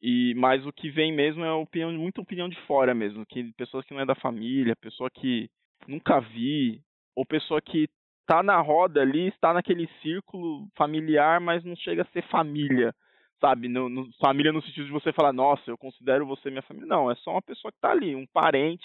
E 0.00 0.34
mas 0.36 0.64
o 0.66 0.72
que 0.72 0.90
vem 0.90 1.12
mesmo 1.12 1.44
é 1.44 1.52
opinião, 1.52 1.90
muita 1.92 2.20
opinião 2.20 2.48
de 2.48 2.56
fora 2.66 2.94
mesmo, 2.94 3.24
que 3.26 3.52
pessoas 3.54 3.84
que 3.86 3.94
não 3.94 4.00
é 4.00 4.06
da 4.06 4.14
família, 4.14 4.76
pessoa 4.76 5.10
que 5.10 5.48
nunca 5.88 6.20
vi, 6.20 6.80
ou 7.16 7.24
pessoa 7.24 7.60
que 7.62 7.88
tá 8.26 8.42
na 8.42 8.60
roda 8.60 9.00
ali, 9.00 9.28
está 9.28 9.52
naquele 9.54 9.88
círculo 10.02 10.68
familiar, 10.76 11.40
mas 11.40 11.64
não 11.64 11.76
chega 11.76 12.02
a 12.02 12.06
ser 12.12 12.22
família, 12.28 12.94
sabe? 13.40 13.68
No, 13.68 13.88
no- 13.88 14.10
família 14.20 14.52
no 14.52 14.62
sentido 14.62 14.86
de 14.86 14.92
você 14.92 15.12
falar, 15.12 15.32
nossa, 15.32 15.62
eu 15.70 15.78
considero 15.78 16.26
você 16.26 16.50
minha 16.50 16.62
família. 16.62 16.88
Não, 16.88 17.10
é 17.10 17.14
só 17.16 17.32
uma 17.32 17.42
pessoa 17.42 17.72
que 17.72 17.78
tá 17.80 17.90
ali, 17.90 18.14
um 18.14 18.26
parente. 18.26 18.84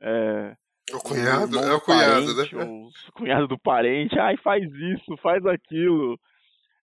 É, 0.00 0.56
O 0.94 1.00
cunhado, 1.00 1.58
é 1.58 1.72
o 1.72 1.78
do 1.78 1.80
cunhado, 1.80 2.34
parente, 2.36 2.54
né? 2.54 2.64
o 2.64 3.12
cunhado 3.12 3.48
do 3.48 3.58
parente, 3.58 4.18
ai, 4.18 4.36
faz 4.38 4.62
isso, 4.64 5.16
faz 5.22 5.44
aquilo. 5.46 6.18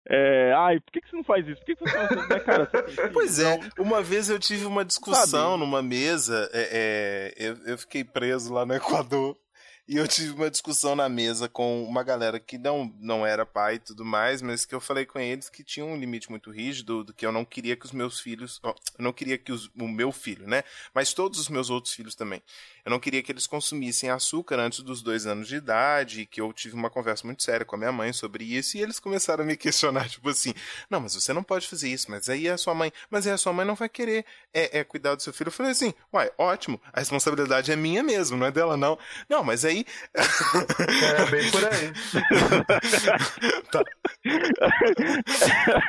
É, 0.09 0.53
ai, 0.57 0.79
por 0.81 0.91
que, 0.91 0.99
que 1.01 1.09
você 1.09 1.15
não 1.15 1.23
faz 1.23 1.47
isso? 1.47 1.59
Por 1.59 1.65
que, 1.65 1.75
que 1.75 1.89
você 1.89 1.97
não 1.97 2.07
faz 2.07 2.19
isso? 2.21 2.45
Cara, 2.45 2.65
tem 2.65 2.83
filho, 2.87 3.09
Pois 3.13 3.39
é, 3.39 3.55
então- 3.55 3.85
uma 3.85 4.01
vez 4.01 4.29
eu 4.29 4.37
tive 4.39 4.65
uma 4.65 4.83
discussão 4.83 5.51
Sabe? 5.51 5.59
numa 5.59 5.81
mesa, 5.81 6.49
é, 6.53 7.33
é, 7.37 7.47
eu, 7.47 7.57
eu 7.67 7.77
fiquei 7.77 8.03
preso 8.03 8.53
lá 8.53 8.65
no 8.65 8.73
Equador, 8.73 9.37
e 9.87 9.97
eu 9.97 10.07
tive 10.07 10.31
uma 10.31 10.49
discussão 10.49 10.95
na 10.95 11.09
mesa 11.09 11.49
com 11.49 11.83
uma 11.83 12.03
galera 12.03 12.39
que 12.39 12.57
não, 12.57 12.93
não 12.99 13.25
era 13.25 13.45
pai 13.45 13.75
e 13.75 13.79
tudo 13.79 14.05
mais, 14.05 14.41
mas 14.41 14.63
que 14.65 14.73
eu 14.73 14.79
falei 14.79 15.05
com 15.05 15.19
eles 15.19 15.49
que 15.49 15.63
tinha 15.63 15.85
um 15.85 15.97
limite 15.97 16.29
muito 16.29 16.49
rígido, 16.51 17.03
do 17.03 17.13
que 17.13 17.25
eu 17.25 17.31
não 17.31 17.43
queria 17.43 17.75
que 17.75 17.85
os 17.85 17.91
meus 17.91 18.19
filhos, 18.19 18.61
eu 18.63 18.73
não 19.03 19.11
queria 19.11 19.37
que 19.37 19.51
os- 19.51 19.69
o 19.77 19.87
meu 19.87 20.11
filho, 20.11 20.47
né, 20.47 20.63
mas 20.93 21.13
todos 21.13 21.37
os 21.39 21.49
meus 21.49 21.69
outros 21.69 21.93
filhos 21.93 22.15
também, 22.15 22.41
eu 22.85 22.89
não 22.91 22.99
queria 22.99 23.21
que 23.21 23.31
eles 23.31 23.45
consumissem 23.45 24.09
açúcar 24.09 24.57
antes 24.59 24.79
dos 24.79 25.01
dois 25.01 25.25
anos 25.25 25.47
de 25.47 25.55
idade, 25.55 26.21
e 26.21 26.25
que 26.25 26.39
eu 26.39 26.51
tive 26.53 26.75
uma 26.75 26.89
conversa 26.89 27.25
muito 27.25 27.43
séria 27.43 27.65
com 27.65 27.75
a 27.75 27.79
minha 27.79 27.91
mãe 27.91 28.13
sobre 28.13 28.43
isso, 28.45 28.77
e 28.77 28.81
eles 28.81 28.99
começaram 28.99 29.43
a 29.43 29.47
me 29.47 29.57
questionar, 29.57 30.07
tipo 30.09 30.29
assim, 30.29 30.53
não, 30.89 31.01
mas 31.01 31.13
você 31.13 31.33
não 31.33 31.43
pode 31.43 31.67
fazer 31.67 31.89
isso, 31.89 32.09
mas 32.09 32.29
aí 32.29 32.47
a 32.47 32.57
sua 32.57 32.73
mãe, 32.73 32.91
mas 33.09 33.27
aí 33.27 33.33
a 33.33 33.37
sua 33.37 33.51
mãe 33.51 33.65
não 33.65 33.75
vai 33.75 33.89
querer 33.89 34.25
é, 34.53 34.79
é, 34.79 34.83
cuidar 34.83 35.15
do 35.15 35.21
seu 35.21 35.33
filho. 35.33 35.49
Eu 35.49 35.51
falei 35.51 35.71
assim, 35.73 35.93
uai, 36.13 36.31
ótimo, 36.37 36.79
a 36.93 36.99
responsabilidade 36.99 37.71
é 37.71 37.75
minha 37.75 38.01
mesmo, 38.03 38.37
não 38.37 38.47
é 38.47 38.51
dela 38.51 38.77
não. 38.77 38.97
Não, 39.29 39.43
mas 39.43 39.65
aí... 39.65 39.72
É 39.81 41.25
bem 41.31 41.51
por 41.51 41.65
aí. 41.65 41.93
Tá. 43.71 43.83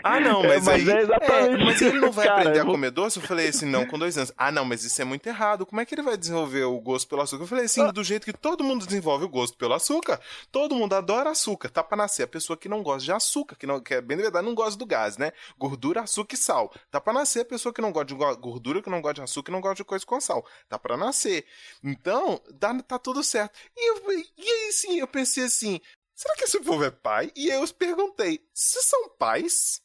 ah, 0.02 0.20
não, 0.20 0.42
mas, 0.42 0.64
mas 0.64 0.88
aí. 0.88 0.96
é 0.96 1.02
exatamente 1.02 1.62
é, 1.62 1.64
mas 1.64 1.82
ele 1.82 2.00
não 2.00 2.10
vai 2.12 2.26
cara, 2.26 2.40
aprender 2.40 2.58
a 2.58 2.62
eu- 2.62 2.66
comer 2.66 2.90
doce? 2.90 3.18
Eu 3.18 3.22
falei 3.26 3.48
assim, 3.48 3.66
não, 3.66 3.86
com 3.86 3.98
dois 3.98 4.16
anos. 4.16 4.32
Ah, 4.36 4.50
não, 4.50 4.64
mas 4.64 4.84
isso 4.84 5.00
é 5.00 5.04
muito 5.04 5.26
errado. 5.26 5.64
Como 5.66 5.80
é 5.80 5.84
que 5.84 5.94
ele 5.94 6.02
vai 6.02 6.16
desenvolver 6.16 6.64
o 6.64 6.80
gosto 6.80 7.08
pelo 7.08 7.22
açúcar? 7.22 7.44
Eu 7.44 7.46
falei 7.48 7.64
assim, 7.66 7.86
do 7.92 8.02
jeito 8.02 8.24
que 8.24 8.32
todo 8.32 8.64
mundo 8.64 8.86
desenvolve 8.86 9.24
o 9.24 9.28
gosto 9.28 9.56
pelo 9.56 9.74
açúcar. 9.74 10.20
Todo 10.50 10.74
mundo 10.74 10.94
adora 10.94 11.30
açúcar. 11.30 11.68
Tá 11.68 11.82
pra 11.82 11.96
nascer 11.96 12.22
a 12.24 12.26
pessoa 12.26 12.56
que 12.56 12.68
não 12.68 12.82
gosta 12.82 13.04
de 13.04 13.12
açúcar, 13.12 13.56
que, 13.56 13.66
não, 13.66 13.80
que 13.80 13.94
é 13.94 14.00
bem 14.00 14.16
de 14.16 14.22
verdade, 14.24 14.46
não 14.46 14.54
gosta 14.54 14.78
do 14.78 14.86
gás, 14.86 15.16
né? 15.16 15.32
Gordura, 15.58 16.00
açúcar 16.02 16.34
e 16.34 16.38
sal. 16.38 16.72
Tá 16.90 17.00
pra 17.00 17.12
nascer 17.12 17.40
a 17.40 17.44
pessoa 17.44 17.72
que 17.72 17.80
não 17.80 17.92
gosta 17.92 18.06
de 18.06 18.14
go- 18.14 18.36
gordura, 18.36 18.82
que 18.82 18.90
não 18.90 19.00
gosta 19.00 19.14
de 19.14 19.22
açúcar, 19.22 19.46
que 19.46 19.52
não 19.52 19.60
gosta 19.60 19.76
de 19.76 19.84
coisa 19.84 20.04
com 20.04 20.20
sal. 20.20 20.44
Tá 20.68 20.78
pra 20.78 20.96
nascer. 20.96 21.44
Então, 21.82 22.40
tá, 22.58 22.74
tá 22.82 22.98
tudo 22.98 23.22
certo. 23.22 23.52
E, 23.76 23.90
eu, 23.90 24.12
e 24.12 24.50
aí, 24.50 24.73
sim, 24.73 24.99
eu 25.00 25.07
pensei 25.09 25.45
assim, 25.45 25.81
será 26.14 26.35
que 26.37 26.45
esse 26.45 26.61
povo 26.61 26.85
é 26.85 26.90
pai? 26.90 27.33
E 27.35 27.50
aí 27.50 27.61
eu 27.61 27.69
perguntei, 27.75 28.40
vocês 28.54 28.85
são 28.85 29.09
pais? 29.16 29.81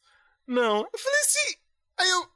Não. 0.47 0.87
Eu 0.91 0.99
falei 0.99 1.19
assim, 1.21 1.55
aí 1.97 2.09
eu... 2.09 2.29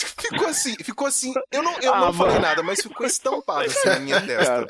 Ficou 0.20 0.46
assim, 0.48 0.74
ficou 0.82 1.06
assim. 1.06 1.34
Eu 1.52 1.62
não, 1.62 1.78
eu 1.80 1.92
Ah, 1.92 2.00
não 2.00 2.12
falei 2.14 2.34
mano. 2.34 2.46
nada, 2.46 2.62
mas 2.62 2.80
ficou 2.80 3.06
estampado 3.06 3.66
assim 3.70 3.86
na 3.88 3.98
minha 3.98 4.20
testa. 4.26 4.66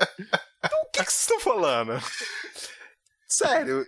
Então 0.64 0.82
o 0.82 0.90
que, 0.90 1.04
que 1.04 1.12
vocês 1.12 1.20
estão 1.20 1.38
falando? 1.40 1.92
Sério. 3.28 3.86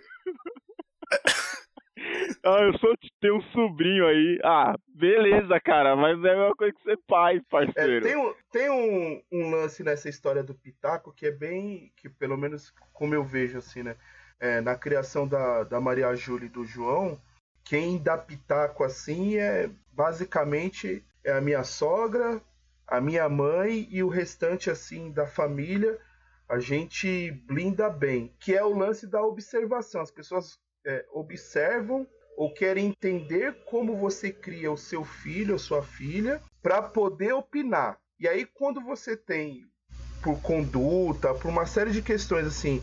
ah, 2.45 2.61
eu 2.61 2.77
sou 2.79 2.95
ter 3.19 3.31
um 3.31 3.41
sobrinho 3.51 4.05
aí. 4.07 4.39
Ah, 4.43 4.75
beleza, 4.87 5.59
cara, 5.59 5.95
mas 5.95 6.23
é 6.23 6.31
a 6.33 6.35
mesma 6.37 6.55
coisa 6.55 6.73
que 6.73 6.83
ser 6.83 6.99
pai, 7.07 7.37
É, 7.37 7.41
parceiro. 7.49 8.05
tem 8.05 8.15
um, 8.17 8.33
tem 8.51 8.69
um, 8.69 9.21
um 9.31 9.49
lance 9.51 9.83
nessa 9.83 10.09
história 10.09 10.43
do 10.43 10.53
Pitaco 10.53 11.13
que 11.13 11.25
é 11.27 11.31
bem. 11.31 11.91
que 11.97 12.09
pelo 12.09 12.37
menos 12.37 12.73
como 12.91 13.15
eu 13.15 13.23
vejo 13.23 13.57
assim, 13.57 13.83
né? 13.83 13.95
É, 14.39 14.59
na 14.61 14.75
criação 14.75 15.27
da, 15.27 15.63
da 15.63 15.79
Maria 15.79 16.13
Júlia 16.15 16.47
e 16.47 16.49
do 16.49 16.65
João, 16.65 17.19
quem 17.63 17.97
dá 17.97 18.17
pitaco 18.17 18.83
assim 18.83 19.37
é 19.37 19.69
basicamente 19.93 21.01
é 21.23 21.31
a 21.31 21.39
minha 21.39 21.63
sogra, 21.63 22.41
a 22.85 22.99
minha 22.99 23.29
mãe 23.29 23.87
e 23.89 24.03
o 24.03 24.09
restante 24.09 24.69
assim 24.69 25.11
da 25.11 25.25
família. 25.25 25.97
A 26.49 26.59
gente 26.59 27.31
blinda 27.47 27.89
bem, 27.89 28.33
que 28.39 28.53
é 28.53 28.63
o 28.63 28.77
lance 28.77 29.07
da 29.07 29.23
observação. 29.23 30.01
As 30.01 30.11
pessoas 30.11 30.59
é, 30.85 31.05
observam 31.11 32.07
ou 32.35 32.53
querem 32.53 32.87
entender 32.87 33.63
como 33.65 33.95
você 33.95 34.31
cria 34.31 34.71
o 34.71 34.77
seu 34.77 35.03
filho 35.03 35.53
ou 35.53 35.59
sua 35.59 35.83
filha 35.83 36.41
para 36.61 36.81
poder 36.81 37.33
opinar. 37.33 37.99
E 38.19 38.27
aí 38.27 38.45
quando 38.45 38.81
você 38.81 39.15
tem 39.15 39.69
por 40.23 40.41
conduta, 40.41 41.33
por 41.33 41.49
uma 41.49 41.65
série 41.65 41.91
de 41.91 42.01
questões 42.01 42.47
assim, 42.47 42.81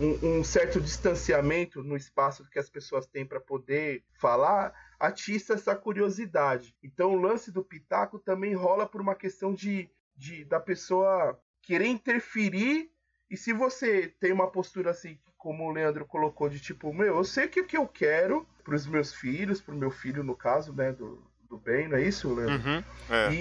um, 0.00 0.38
um 0.38 0.44
certo 0.44 0.80
distanciamento 0.80 1.82
no 1.82 1.96
espaço 1.96 2.48
que 2.50 2.58
as 2.58 2.68
pessoas 2.68 3.06
têm 3.06 3.24
para 3.24 3.40
poder 3.40 4.04
falar, 4.18 4.72
atiça 5.00 5.54
essa 5.54 5.74
curiosidade. 5.74 6.76
Então 6.82 7.12
o 7.12 7.20
lance 7.20 7.50
do 7.50 7.64
pitaco 7.64 8.18
também 8.18 8.54
rola 8.54 8.86
por 8.86 9.00
uma 9.00 9.14
questão 9.14 9.54
de, 9.54 9.90
de 10.16 10.44
da 10.44 10.60
pessoa 10.60 11.40
querer 11.62 11.86
interferir 11.86 12.90
e 13.30 13.36
se 13.36 13.52
você 13.52 14.08
tem 14.20 14.30
uma 14.30 14.50
postura 14.50 14.90
assim, 14.90 15.18
como 15.42 15.64
o 15.68 15.72
Leandro 15.72 16.04
colocou, 16.06 16.48
de 16.48 16.60
tipo, 16.60 16.94
meu, 16.94 17.16
eu 17.16 17.24
sei 17.24 17.48
que 17.48 17.60
o 17.60 17.66
que 17.66 17.76
eu 17.76 17.84
quero 17.88 18.46
para 18.62 18.76
os 18.76 18.86
meus 18.86 19.12
filhos, 19.12 19.60
para 19.60 19.74
o 19.74 19.78
meu 19.78 19.90
filho, 19.90 20.22
no 20.22 20.36
caso, 20.36 20.72
né, 20.72 20.92
do, 20.92 21.20
do 21.50 21.58
bem, 21.58 21.88
não 21.88 21.96
é 21.96 22.02
isso, 22.02 22.32
Leandro? 22.32 22.64
Uhum, 22.70 22.84
é. 23.10 23.32
E, 23.32 23.36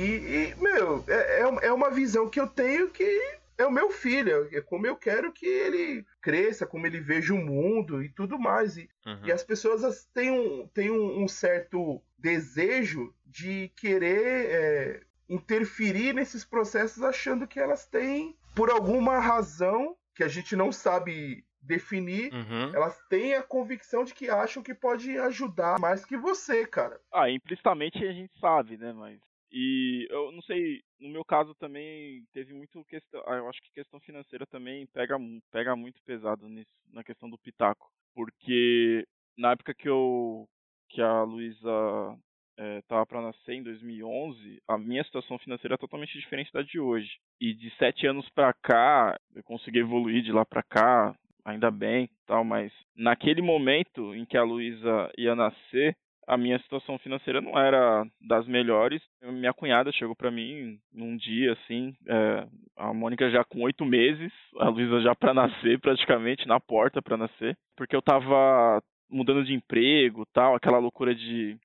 e, 0.49 0.55
meu, 0.59 1.05
é, 1.07 1.41
é- 1.41 1.67
é 1.67 1.71
uma 1.71 1.91
visão 1.91 2.27
que 2.27 2.39
eu 2.39 2.47
tenho 2.47 2.89
que 2.89 3.37
é 3.55 3.65
o 3.67 3.71
meu 3.71 3.91
filho, 3.91 4.49
é 4.51 4.59
como 4.61 4.87
eu 4.87 4.95
quero 4.95 5.31
que 5.31 5.45
ele 5.45 6.03
cresça, 6.19 6.65
como 6.65 6.87
ele 6.87 6.99
veja 6.99 7.35
o 7.35 7.37
mundo 7.37 8.01
e 8.01 8.09
tudo 8.09 8.39
mais. 8.39 8.75
E, 8.77 8.89
uhum. 9.05 9.19
e 9.25 9.31
as 9.31 9.43
pessoas 9.43 9.83
as- 9.83 10.03
têm 10.05 10.31
um, 10.31 10.67
têm 10.73 10.89
um, 10.89 11.21
um 11.23 11.27
certo 11.27 12.01
desejo 12.17 13.13
de 13.27 13.71
querer 13.75 14.47
é, 14.49 15.01
interferir 15.29 16.13
nesses 16.15 16.43
processos 16.43 17.03
achando 17.03 17.45
que 17.47 17.59
elas 17.59 17.85
têm, 17.85 18.35
por 18.55 18.71
alguma 18.71 19.19
razão 19.19 19.95
que 20.15 20.23
a 20.23 20.27
gente 20.27 20.55
não 20.55 20.71
sabe 20.71 21.45
definir, 21.61 22.33
Uhum. 22.33 22.73
elas 22.73 22.97
têm 23.09 23.35
a 23.35 23.43
convicção 23.43 24.03
de 24.03 24.13
que 24.13 24.29
acham 24.29 24.63
que 24.63 24.73
pode 24.73 25.17
ajudar 25.17 25.79
mais 25.79 26.05
que 26.05 26.17
você, 26.17 26.65
cara. 26.65 26.99
Ah, 27.13 27.29
implicitamente 27.29 27.97
a 28.03 28.11
gente 28.13 28.31
sabe, 28.39 28.77
né, 28.77 28.93
mas... 28.93 29.19
E 29.53 30.07
eu 30.09 30.31
não 30.31 30.41
sei, 30.43 30.79
no 30.97 31.09
meu 31.09 31.25
caso 31.25 31.53
também 31.55 32.23
teve 32.31 32.53
muito 32.53 32.85
questão, 32.85 33.21
ah, 33.27 33.35
eu 33.35 33.49
acho 33.49 33.61
que 33.61 33.69
questão 33.73 33.99
financeira 33.99 34.45
também 34.47 34.87
pega, 34.87 35.17
pega 35.51 35.75
muito 35.75 36.01
pesado 36.05 36.47
nisso, 36.47 36.71
na 36.89 37.03
questão 37.03 37.29
do 37.29 37.37
pitaco, 37.37 37.89
porque 38.15 39.05
na 39.37 39.51
época 39.51 39.73
que 39.73 39.89
eu, 39.89 40.47
que 40.89 41.01
a 41.01 41.23
Luísa 41.23 41.69
eh, 42.57 42.81
tava 42.87 43.05
para 43.05 43.21
nascer 43.21 43.55
em 43.55 43.63
2011, 43.63 44.61
a 44.67 44.77
minha 44.77 45.03
situação 45.03 45.37
financeira 45.39 45.75
é 45.75 45.77
totalmente 45.77 46.17
diferente 46.17 46.51
da 46.53 46.61
de 46.61 46.79
hoje. 46.79 47.09
E 47.39 47.53
de 47.53 47.69
sete 47.77 48.07
anos 48.07 48.29
pra 48.29 48.53
cá, 48.53 49.19
eu 49.35 49.43
consegui 49.43 49.79
evoluir 49.79 50.23
de 50.23 50.31
lá 50.31 50.45
pra 50.45 50.63
cá, 50.63 51.13
ainda 51.45 51.71
bem, 51.71 52.09
tal, 52.25 52.43
mas 52.43 52.71
naquele 52.95 53.41
momento 53.41 54.13
em 54.15 54.25
que 54.25 54.37
a 54.37 54.43
Luísa 54.43 55.11
ia 55.17 55.35
nascer, 55.35 55.95
a 56.27 56.37
minha 56.37 56.57
situação 56.59 56.97
financeira 56.99 57.41
não 57.41 57.57
era 57.57 58.05
das 58.21 58.47
melhores. 58.47 59.01
Minha 59.21 59.53
cunhada 59.53 59.91
chegou 59.91 60.15
pra 60.15 60.31
mim 60.31 60.79
num 60.93 61.17
dia 61.17 61.53
assim, 61.53 61.93
é, 62.07 62.47
a 62.77 62.93
Mônica 62.93 63.29
já 63.29 63.43
com 63.43 63.61
oito 63.61 63.83
meses, 63.83 64.31
a 64.59 64.69
Luísa 64.69 65.01
já 65.01 65.15
pra 65.15 65.33
nascer 65.33 65.79
praticamente 65.79 66.47
na 66.47 66.59
porta 66.59 67.01
pra 67.01 67.17
nascer, 67.17 67.57
porque 67.75 67.95
eu 67.95 68.01
tava 68.01 68.81
mudando 69.09 69.43
de 69.43 69.53
emprego, 69.53 70.25
tal, 70.33 70.55
aquela 70.55 70.77
loucura 70.77 71.13
de 71.13 71.57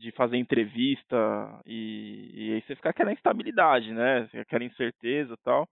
de 0.00 0.10
fazer 0.12 0.38
entrevista 0.38 1.60
e, 1.66 2.30
e 2.32 2.54
aí 2.54 2.62
você 2.62 2.74
fica 2.74 2.88
aquela 2.88 3.12
instabilidade, 3.12 3.92
né? 3.92 4.26
Aquela 4.34 4.64
incerteza 4.64 5.36
tal. 5.44 5.68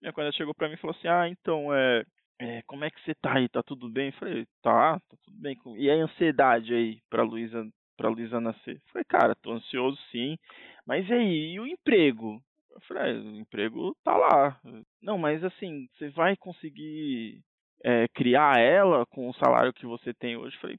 Minha 0.00 0.12
cunhada 0.12 0.32
chegou 0.32 0.54
pra 0.54 0.68
mim 0.68 0.74
e 0.74 0.78
falou 0.78 0.96
assim: 0.96 1.06
Ah, 1.06 1.28
então, 1.28 1.74
é, 1.74 2.02
é, 2.38 2.62
como 2.62 2.84
é 2.84 2.90
que 2.90 3.00
você 3.02 3.14
tá 3.14 3.36
aí? 3.36 3.48
Tá 3.48 3.62
tudo 3.62 3.88
bem? 3.88 4.06
Eu 4.06 4.12
falei, 4.14 4.46
tá, 4.62 4.98
tá 5.00 5.16
tudo 5.24 5.36
bem. 5.38 5.56
E 5.76 5.90
a 5.90 5.94
ansiedade 5.94 6.72
aí 6.74 7.00
pra 7.10 7.22
Luísa, 7.22 7.66
pra 7.96 8.08
Luísa 8.08 8.40
nascer? 8.40 8.76
Eu 8.76 8.92
falei, 8.92 9.04
cara, 9.04 9.34
tô 9.36 9.52
ansioso 9.52 9.98
sim, 10.10 10.38
mas 10.86 11.08
e 11.08 11.12
aí, 11.12 11.52
e 11.54 11.60
o 11.60 11.66
emprego? 11.66 12.40
Eu 12.70 12.80
falei, 12.82 13.12
ah, 13.12 13.20
o 13.20 13.36
emprego 13.36 13.96
tá 14.04 14.16
lá. 14.16 14.60
Não, 15.02 15.18
mas 15.18 15.42
assim, 15.42 15.88
você 15.96 16.08
vai 16.10 16.36
conseguir 16.36 17.42
é, 17.84 18.06
criar 18.08 18.58
ela 18.60 19.04
com 19.06 19.28
o 19.28 19.34
salário 19.34 19.72
que 19.72 19.86
você 19.86 20.14
tem 20.14 20.36
hoje? 20.36 20.54
Eu 20.56 20.60
falei, 20.60 20.78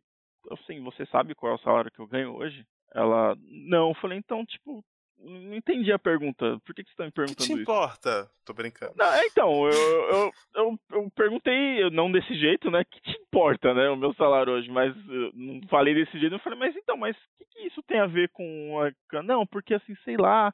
assim, 0.51 0.81
você 0.81 1.05
sabe 1.07 1.35
qual 1.35 1.51
é 1.51 1.55
o 1.55 1.59
salário 1.59 1.91
que 1.91 1.99
eu 1.99 2.07
ganho 2.07 2.35
hoje? 2.35 2.65
Ela, 2.93 3.35
não. 3.47 3.89
Eu 3.89 3.95
falei, 3.95 4.17
então, 4.17 4.45
tipo, 4.45 4.83
não 5.19 5.55
entendi 5.55 5.91
a 5.91 5.99
pergunta. 5.99 6.59
Por 6.65 6.73
que, 6.73 6.83
que 6.83 6.89
você 6.89 6.95
tá 6.95 7.03
me 7.03 7.09
O 7.09 7.11
que 7.11 7.21
te 7.21 7.25
perguntando 7.25 7.51
isso? 7.53 7.61
importa? 7.61 8.31
Tô 8.45 8.53
brincando. 8.53 8.93
Não, 8.97 9.13
é, 9.13 9.25
então, 9.25 9.67
eu, 9.67 9.71
eu, 9.71 10.31
eu, 10.55 10.79
eu 10.91 11.11
perguntei, 11.15 11.89
não 11.91 12.11
desse 12.11 12.33
jeito, 12.35 12.71
né? 12.71 12.83
Que 12.83 13.01
te 13.01 13.21
importa, 13.21 13.73
né? 13.73 13.89
O 13.89 13.95
meu 13.95 14.13
salário 14.13 14.53
hoje, 14.53 14.69
mas 14.69 14.95
eu 15.07 15.31
não 15.33 15.61
falei 15.67 15.93
desse 15.93 16.17
jeito. 16.19 16.35
Eu 16.35 16.39
falei, 16.39 16.57
mas 16.57 16.75
então, 16.75 16.97
mas 16.97 17.15
o 17.15 17.37
que, 17.37 17.45
que 17.45 17.67
isso 17.67 17.83
tem 17.83 17.99
a 17.99 18.07
ver 18.07 18.29
com 18.29 18.79
a. 18.81 19.21
Não, 19.23 19.45
porque 19.45 19.73
assim, 19.73 19.95
sei 20.03 20.17
lá, 20.17 20.53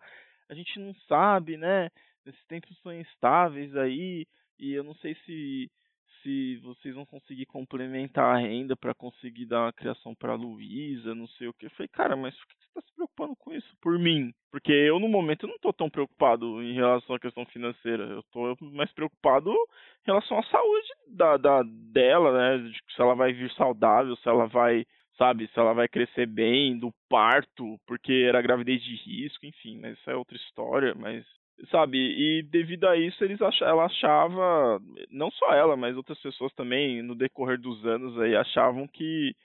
a 0.49 0.53
gente 0.53 0.79
não 0.79 0.93
sabe, 1.07 1.57
né? 1.57 1.89
Esses 2.25 2.43
tempos 2.47 2.75
são 2.81 2.91
instáveis 2.93 3.75
aí, 3.77 4.25
e 4.57 4.73
eu 4.73 4.83
não 4.83 4.95
sei 4.95 5.15
se 5.25 5.69
se 6.25 6.57
vocês 6.57 6.95
vão 6.95 7.05
conseguir 7.05 7.45
complementar 7.45 8.35
a 8.35 8.39
renda 8.39 8.75
para 8.75 8.95
conseguir 8.95 9.45
dar 9.45 9.61
uma 9.61 9.73
criação 9.73 10.15
para 10.15 10.33
Luísa, 10.33 11.13
não 11.13 11.27
sei 11.27 11.47
o 11.47 11.53
que. 11.53 11.67
Eu 11.67 11.69
falei, 11.71 11.87
cara, 11.87 12.15
mas 12.15 12.35
por 12.35 12.47
que 12.47 12.55
você 12.55 12.67
está 12.67 12.81
se 12.81 12.95
preocupando 12.95 13.35
com 13.35 13.53
isso? 13.53 13.77
Por 13.79 13.99
mim? 13.99 14.33
Porque 14.51 14.71
eu, 14.71 14.99
no 14.99 15.07
momento, 15.07 15.45
não 15.45 15.59
tô 15.59 15.71
tão 15.71 15.87
preocupado 15.87 16.63
em 16.63 16.73
relação 16.73 17.15
à 17.15 17.19
questão 17.19 17.45
financeira. 17.45 18.05
Eu 18.05 18.23
tô 18.31 18.57
mais 18.71 18.91
preocupado 18.91 19.51
em 19.51 20.07
relação 20.07 20.39
à 20.39 20.43
saúde 20.45 20.87
da, 21.07 21.37
da, 21.37 21.63
dela, 21.63 22.57
né? 22.57 22.71
Se 22.95 23.01
ela 23.01 23.13
vai 23.13 23.31
vir 23.31 23.51
saudável, 23.51 24.15
se 24.15 24.27
ela 24.27 24.47
vai, 24.47 24.83
sabe, 25.19 25.47
se 25.53 25.59
ela 25.59 25.73
vai 25.73 25.87
crescer 25.87 26.25
bem, 26.25 26.79
do 26.79 26.91
parto, 27.07 27.79
porque 27.85 28.25
era 28.27 28.41
gravidez 28.41 28.81
de 28.81 28.95
risco, 28.95 29.45
enfim, 29.45 29.79
mas 29.79 29.95
isso 29.99 30.09
é 30.09 30.15
outra 30.15 30.35
história, 30.35 30.95
mas 30.95 31.23
sabe, 31.71 31.97
e 31.97 32.43
devido 32.43 32.85
a 32.85 32.97
isso 32.97 33.23
eles 33.23 33.41
ach, 33.41 33.61
ela 33.61 33.85
achava, 33.85 34.79
não 35.09 35.31
só 35.31 35.53
ela, 35.53 35.75
mas 35.75 35.95
outras 35.95 36.19
pessoas 36.19 36.53
também 36.53 37.01
no 37.01 37.15
decorrer 37.15 37.59
dos 37.59 37.85
anos 37.85 38.19
aí 38.19 38.35
achavam 38.35 38.87
que 38.87 39.35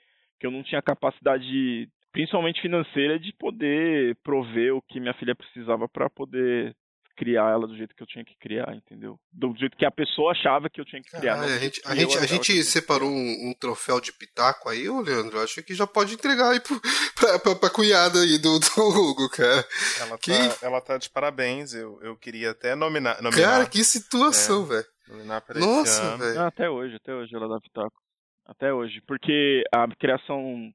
que 0.41 0.47
eu 0.47 0.51
não 0.51 0.63
tinha 0.63 0.81
capacidade, 0.81 1.87
principalmente 2.11 2.63
financeira, 2.63 3.19
de 3.19 3.31
poder 3.35 4.17
prover 4.25 4.75
o 4.75 4.81
que 4.81 4.99
minha 4.99 5.13
filha 5.13 5.35
precisava 5.35 5.87
para 5.87 6.09
poder 6.09 6.75
criar 7.21 7.51
ela 7.51 7.67
do 7.67 7.77
jeito 7.77 7.95
que 7.95 8.03
eu 8.03 8.07
tinha 8.07 8.25
que 8.25 8.35
criar, 8.39 8.75
entendeu? 8.75 9.21
Do 9.31 9.55
jeito 9.59 9.77
que 9.77 9.85
a 9.85 9.91
pessoa 9.91 10.33
achava 10.33 10.71
que 10.71 10.81
eu 10.81 10.87
tinha 10.87 11.03
que 11.03 11.11
criar. 11.11 11.35
Caralho, 11.35 11.51
do 11.51 11.55
a 11.55 11.59
gente, 11.59 11.83
a 11.85 11.95
gente, 11.95 12.17
a 12.19 12.27
gente 12.27 12.65
separou 12.65 13.11
um, 13.11 13.51
um 13.51 13.55
troféu 13.61 14.01
de 14.01 14.11
pitaco 14.11 14.71
aí, 14.71 14.89
ô 14.89 15.03
Leandro. 15.03 15.37
eu 15.37 15.45
Acho 15.45 15.63
que 15.63 15.75
já 15.75 15.87
pode 15.87 16.15
entregar 16.15 16.49
aí 16.51 16.61
pro, 16.61 16.81
pra, 17.15 17.39
pra, 17.39 17.55
pra 17.57 17.71
cunhada 17.71 18.19
aí 18.21 18.39
do, 18.39 18.59
do 18.59 18.81
Hugo, 18.89 19.29
cara. 19.29 19.63
Ela 20.01 20.17
Que- 20.19 20.33
tá, 20.33 20.67
ela 20.67 20.81
tá 20.81 20.97
de 20.97 21.11
parabéns. 21.11 21.75
Eu, 21.75 22.01
eu 22.03 22.17
queria 22.17 22.53
até 22.53 22.75
nominar, 22.75 23.21
nominar, 23.21 23.43
Cara, 23.43 23.67
que 23.69 23.85
situação, 23.85 24.65
velho. 24.65 24.87
nominar 25.07 25.43
pra 25.43 25.59
esse 25.59 25.69
Nossa, 25.69 26.17
velho. 26.17 26.41
Até 26.41 26.71
hoje, 26.71 26.97
até 26.97 27.13
hoje 27.15 27.37
ela 27.37 27.49
dá 27.49 27.61
pitaco. 27.61 28.01
Até 28.47 28.73
hoje. 28.73 29.03
Porque 29.07 29.63
a 29.73 29.87
criação 29.97 30.73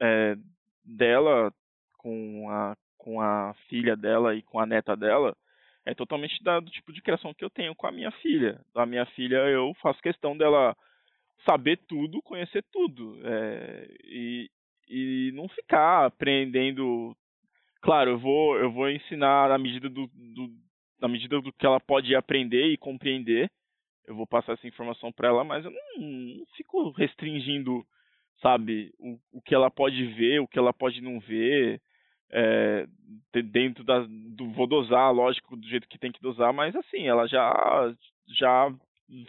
é, 0.00 0.34
dela 0.84 1.52
com 1.98 2.48
a, 2.50 2.76
com 3.04 3.20
a 3.20 3.52
filha 3.68 3.94
dela 3.94 4.34
e 4.34 4.40
com 4.40 4.58
a 4.58 4.64
neta 4.64 4.96
dela 4.96 5.36
é 5.84 5.94
totalmente 5.94 6.42
da, 6.42 6.58
do 6.58 6.70
tipo 6.70 6.90
de 6.90 7.02
criação 7.02 7.34
que 7.34 7.44
eu 7.44 7.50
tenho 7.50 7.74
com 7.74 7.86
a 7.86 7.92
minha 7.92 8.10
filha. 8.12 8.58
A 8.74 8.86
minha 8.86 9.04
filha, 9.06 9.36
eu 9.36 9.74
faço 9.82 10.00
questão 10.00 10.34
dela 10.34 10.74
saber 11.44 11.78
tudo, 11.86 12.22
conhecer 12.22 12.64
tudo. 12.72 13.20
É, 13.22 13.88
e, 14.04 14.50
e 14.88 15.32
não 15.34 15.46
ficar 15.48 16.06
aprendendo. 16.06 17.14
Claro, 17.82 18.12
eu 18.12 18.18
vou, 18.18 18.56
eu 18.56 18.72
vou 18.72 18.88
ensinar 18.88 19.50
na 19.50 19.58
medida 19.58 19.90
do, 19.90 20.06
do, 20.06 20.48
na 20.98 21.06
medida 21.06 21.38
do 21.42 21.52
que 21.52 21.66
ela 21.66 21.78
pode 21.78 22.14
aprender 22.16 22.68
e 22.68 22.78
compreender. 22.78 23.50
Eu 24.06 24.16
vou 24.16 24.26
passar 24.26 24.54
essa 24.54 24.66
informação 24.66 25.12
para 25.12 25.28
ela, 25.28 25.44
mas 25.44 25.66
eu 25.66 25.70
não, 25.70 26.00
não, 26.00 26.46
fico 26.56 26.90
restringindo, 26.92 27.84
sabe, 28.40 28.90
o, 28.98 29.18
o 29.32 29.42
que 29.42 29.54
ela 29.54 29.70
pode 29.70 30.02
ver, 30.14 30.40
o 30.40 30.48
que 30.48 30.58
ela 30.58 30.72
pode 30.72 31.02
não 31.02 31.20
ver. 31.20 31.78
É, 32.36 32.86
dentro 33.44 33.84
da 33.84 34.00
do 34.08 34.50
vou 34.52 34.66
dosar, 34.66 35.12
lógico, 35.12 35.56
do 35.56 35.68
jeito 35.68 35.88
que 35.88 35.98
tem 35.98 36.10
que 36.10 36.20
dosar, 36.20 36.52
mas 36.52 36.74
assim, 36.74 37.06
ela 37.06 37.28
já 37.28 37.94
já 38.26 38.74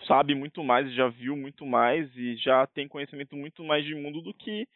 sabe 0.08 0.34
muito 0.34 0.64
mais, 0.64 0.92
já 0.94 1.08
viu 1.10 1.36
muito 1.36 1.66
mais 1.66 2.10
e 2.16 2.36
já 2.38 2.66
tem 2.68 2.88
conhecimento 2.88 3.36
muito 3.36 3.64
mais 3.64 3.86
de 3.86 3.94
mundo 3.94 4.22
do 4.22 4.34
que 4.34 4.68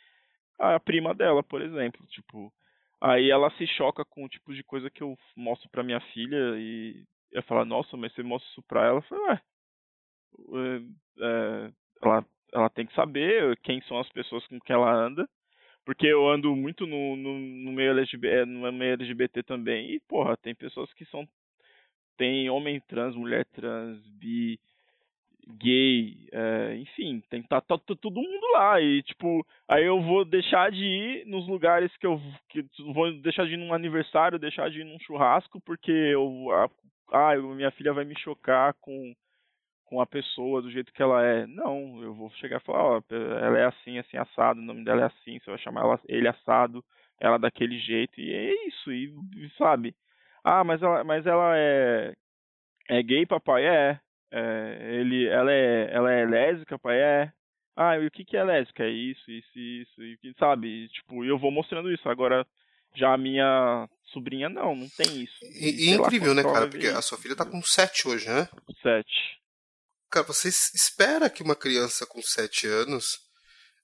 a 0.60 0.80
prima 0.80 1.14
dela, 1.16 1.42
por 1.42 1.62
exemplo, 1.62 2.06
tipo, 2.08 2.52
aí 3.02 3.32
ela 3.32 3.50
se 3.52 3.66
choca 3.66 4.04
com 4.06 4.26
o 4.26 4.30
tipo 4.30 4.54
de 4.54 4.64
coisa 4.64 4.90
que 4.90 5.02
eu 5.02 5.18
mostro 5.36 5.70
para 5.70 5.84
minha 5.84 6.02
filha 6.14 6.56
e 6.58 7.04
eu 7.32 7.42
falo, 7.44 7.64
nossa, 7.66 7.96
mas 7.96 8.14
você 8.14 8.22
mostra 8.22 8.50
isso 8.52 8.62
pra 8.68 8.86
ela, 8.86 8.98
eu 8.98 9.02
falo, 9.04 9.40
ué, 10.50 10.82
é, 11.20 11.72
ela, 12.04 12.26
ela 12.54 12.70
tem 12.70 12.86
que 12.86 12.94
saber 12.94 13.58
quem 13.64 13.82
são 13.84 14.00
as 14.00 14.10
pessoas 14.10 14.46
com 14.48 14.60
que 14.60 14.74
ela 14.74 14.92
anda, 14.92 15.28
porque 15.90 16.06
eu 16.06 16.30
ando 16.30 16.56
muito 16.56 16.86
no, 16.86 17.16
no, 17.16 17.40
no 17.40 17.72
meio 17.72 17.94
LGBT, 17.94 18.28
é, 18.28 18.46
no 18.46 18.72
meio 18.72 18.94
LGBT 18.94 19.42
também, 19.42 19.90
e 19.90 20.00
porra, 20.02 20.38
tem 20.38 20.54
pessoas 20.54 20.94
que 20.94 21.04
são 21.06 21.28
tem 22.16 22.48
homem 22.48 22.80
trans, 22.82 23.16
mulher 23.16 23.44
trans, 23.46 23.98
bi, 24.10 24.60
gay, 25.60 26.28
é, 26.32 26.76
enfim, 26.76 27.24
tem 27.28 27.42
tá, 27.42 27.60
tá, 27.60 27.76
tá, 27.76 27.96
todo 28.00 28.22
mundo 28.22 28.52
lá. 28.54 28.80
E 28.80 29.02
tipo, 29.02 29.44
aí 29.68 29.84
eu 29.84 30.00
vou 30.00 30.24
deixar 30.24 30.70
de 30.70 30.84
ir 30.84 31.26
nos 31.26 31.48
lugares 31.48 31.92
que 31.98 32.06
eu 32.06 32.22
que 32.50 32.64
vou 32.94 33.12
deixar 33.24 33.48
de 33.48 33.54
ir 33.54 33.58
num 33.58 33.74
aniversário, 33.74 34.38
deixar 34.38 34.70
de 34.70 34.82
ir 34.82 34.84
num 34.84 35.00
churrasco 35.00 35.60
porque 35.62 35.92
eu 35.92 36.52
ah, 37.12 37.36
minha 37.36 37.72
filha 37.72 37.94
vai 37.94 38.06
me 38.06 38.16
chocar 38.20 38.76
com 38.76 39.12
com 39.90 40.00
a 40.00 40.06
pessoa 40.06 40.62
do 40.62 40.72
jeito 40.72 40.94
que 40.94 41.02
ela 41.02 41.26
é. 41.26 41.48
Não, 41.48 42.02
eu 42.04 42.14
vou 42.14 42.30
chegar 42.40 42.62
e 42.62 42.64
falar, 42.64 42.84
ó, 42.84 43.02
ela 43.10 43.58
é 43.58 43.66
assim, 43.66 43.98
assim 43.98 44.18
assado, 44.18 44.60
o 44.60 44.64
nome 44.64 44.86
dela 44.86 45.02
é 45.02 45.06
assim, 45.06 45.40
você 45.40 45.50
vai 45.50 45.60
chamar 45.60 45.82
ela, 45.82 46.00
ele 46.08 46.28
assado, 46.28 46.86
ela 47.20 47.40
daquele 47.40 47.80
jeito 47.80 48.22
e 48.22 48.32
é 48.32 48.68
isso, 48.68 48.92
e 48.92 49.12
sabe? 49.58 49.96
Ah, 50.44 50.64
mas 50.64 50.82
ela, 50.82 51.04
mas 51.04 51.26
ela 51.26 51.58
é 51.58 52.14
é 52.88 53.02
gay, 53.02 53.26
papai? 53.26 53.66
É. 53.66 54.00
É, 54.32 55.00
ele, 55.00 55.28
ela 55.28 55.52
é, 55.52 55.90
ela 55.92 56.12
é 56.12 56.24
lésbica, 56.24 56.78
pai? 56.78 57.00
É. 57.00 57.34
Ah, 57.76 57.98
e 57.98 58.06
o 58.06 58.12
que 58.12 58.24
que 58.24 58.38
é 58.38 58.44
lésbica? 58.44 58.84
É 58.84 58.90
isso, 58.90 59.32
isso, 59.32 59.58
isso, 59.58 60.04
e, 60.04 60.36
sabe? 60.38 60.88
Tipo, 60.90 61.26
eu 61.26 61.38
vou 61.38 61.50
mostrando 61.52 61.92
isso. 61.92 62.08
Agora, 62.08 62.46
já 62.94 63.14
a 63.14 63.18
minha 63.18 63.90
sobrinha, 64.06 64.50
não, 64.50 64.76
não 64.76 64.88
tem 64.90 65.24
isso. 65.24 65.38
E, 65.44 65.90
e 65.90 65.96
incrível, 65.96 66.30
lá, 66.30 66.36
né, 66.36 66.44
cara? 66.44 66.68
Porque 66.68 66.88
a 66.88 67.02
sua 67.02 67.18
filha 67.18 67.36
tá 67.36 67.46
com 67.46 67.62
7 67.62 68.08
hoje, 68.08 68.28
né? 68.28 68.48
7. 68.82 69.39
Cara, 70.12 70.26
você 70.26 70.50
espera 70.50 71.30
que 71.30 71.44
uma 71.44 71.56
criança 71.56 72.06
com 72.06 72.22
7 72.22 72.68
anos 72.68 73.20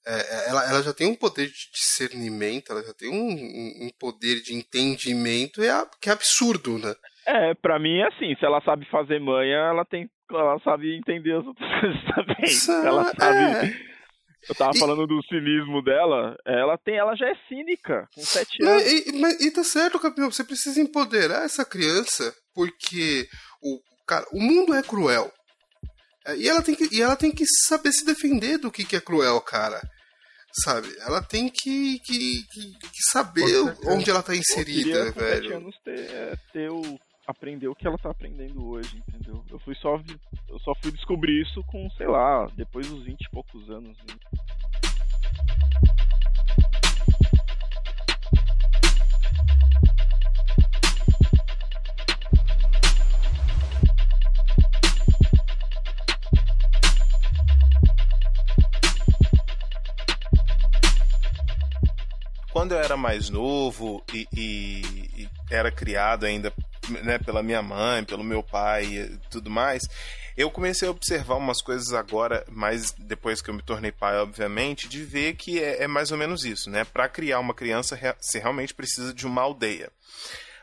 é, 0.06 0.14
é, 0.14 0.50
ela, 0.50 0.70
ela 0.70 0.82
já 0.82 0.92
tem 0.92 1.08
um 1.08 1.16
poder 1.16 1.46
de 1.46 1.70
discernimento, 1.72 2.70
ela 2.70 2.82
já 2.82 2.94
tem 2.94 3.10
um, 3.10 3.86
um 3.86 3.90
poder 3.98 4.40
de 4.40 4.54
entendimento 4.54 5.60
é, 5.60 5.70
que 6.00 6.08
é 6.08 6.12
absurdo, 6.12 6.78
né? 6.78 6.94
É, 7.26 7.54
pra 7.54 7.76
mim 7.80 7.98
é 7.98 8.06
assim, 8.06 8.36
se 8.36 8.44
ela 8.44 8.60
sabe 8.62 8.88
fazer 8.88 9.18
manha, 9.18 9.56
ela 9.56 9.84
tem. 9.84 10.08
Ela 10.30 10.58
sabe 10.60 10.96
entender 10.96 11.36
as 11.36 11.44
outras 11.44 11.68
coisas 11.80 12.00
também. 12.14 12.44
Isso, 12.44 12.70
ela 12.70 13.04
sabe. 13.04 13.66
É. 13.66 13.86
Eu 14.48 14.54
tava 14.54 14.72
e... 14.76 14.78
falando 14.78 15.08
do 15.08 15.20
cinismo 15.24 15.82
dela, 15.82 16.36
ela 16.46 16.78
tem, 16.78 16.96
ela 16.96 17.16
já 17.16 17.28
é 17.28 17.34
cínica, 17.48 18.08
com 18.14 18.20
sete 18.20 18.62
anos. 18.62 18.84
E, 18.84 19.20
mas, 19.20 19.40
e 19.40 19.50
tá 19.50 19.64
certo, 19.64 19.98
Capitão, 19.98 20.30
você 20.30 20.44
precisa 20.44 20.80
empoderar 20.80 21.44
essa 21.44 21.64
criança, 21.64 22.32
porque 22.54 23.26
o, 23.60 23.80
cara, 24.06 24.24
o 24.32 24.40
mundo 24.40 24.72
é 24.72 24.82
cruel. 24.84 25.32
É, 26.26 26.36
e 26.36 26.48
ela, 26.48 26.62
tem 26.62 26.74
que, 26.74 26.94
e 26.94 27.00
ela 27.00 27.16
tem 27.16 27.30
que 27.30 27.44
saber 27.68 27.92
se 27.92 28.04
defender 28.04 28.58
do 28.58 28.70
que, 28.70 28.84
que 28.84 28.96
é 28.96 29.00
cruel, 29.00 29.40
cara 29.40 29.80
sabe? 30.64 30.88
Ela 31.00 31.22
tem 31.22 31.48
que, 31.48 31.98
que, 32.00 32.42
que, 32.44 32.72
que 32.78 33.02
saber 33.10 33.44
onde 33.86 34.10
ela 34.10 34.22
tá 34.22 34.34
inserida, 34.34 35.12
Pô, 35.12 35.20
velho. 35.20 35.56
anos 35.56 35.76
ter, 35.84 35.98
é, 35.98 36.36
ter 36.52 36.70
o 36.70 36.98
aprender 37.26 37.66
o 37.66 37.74
que 37.74 37.86
ela 37.86 37.98
tá 37.98 38.10
aprendendo 38.10 38.64
hoje, 38.68 39.02
entendeu? 39.08 39.44
Eu 39.50 39.58
fui 39.58 39.74
só 39.76 40.00
eu 40.48 40.58
só 40.60 40.72
fui 40.80 40.92
descobrir 40.92 41.42
isso 41.42 41.62
com, 41.64 41.90
sei 41.96 42.06
lá, 42.06 42.46
depois 42.54 42.86
dos 42.86 43.04
20 43.04 43.20
e 43.20 43.30
poucos 43.30 43.68
anos. 43.68 43.98
Né? 43.98 44.14
Quando 62.56 62.72
eu 62.72 62.78
era 62.78 62.96
mais 62.96 63.28
novo 63.28 64.02
e, 64.14 64.26
e, 64.34 64.80
e 65.14 65.28
era 65.50 65.70
criado 65.70 66.24
ainda 66.24 66.50
né, 67.04 67.18
pela 67.18 67.42
minha 67.42 67.60
mãe, 67.60 68.02
pelo 68.02 68.24
meu 68.24 68.42
pai 68.42 68.86
e 68.86 69.18
tudo 69.30 69.50
mais, 69.50 69.82
eu 70.38 70.50
comecei 70.50 70.88
a 70.88 70.90
observar 70.90 71.34
umas 71.34 71.60
coisas 71.60 71.92
agora, 71.92 72.46
mas 72.48 72.92
depois 72.92 73.42
que 73.42 73.50
eu 73.50 73.54
me 73.54 73.60
tornei 73.60 73.92
pai, 73.92 74.16
obviamente, 74.16 74.88
de 74.88 75.04
ver 75.04 75.36
que 75.36 75.62
é, 75.62 75.82
é 75.82 75.86
mais 75.86 76.10
ou 76.10 76.16
menos 76.16 76.46
isso, 76.46 76.70
né? 76.70 76.82
Para 76.82 77.10
criar 77.10 77.40
uma 77.40 77.52
criança, 77.52 77.94
você 78.18 78.38
realmente 78.38 78.72
precisa 78.72 79.12
de 79.12 79.26
uma 79.26 79.42
aldeia. 79.42 79.92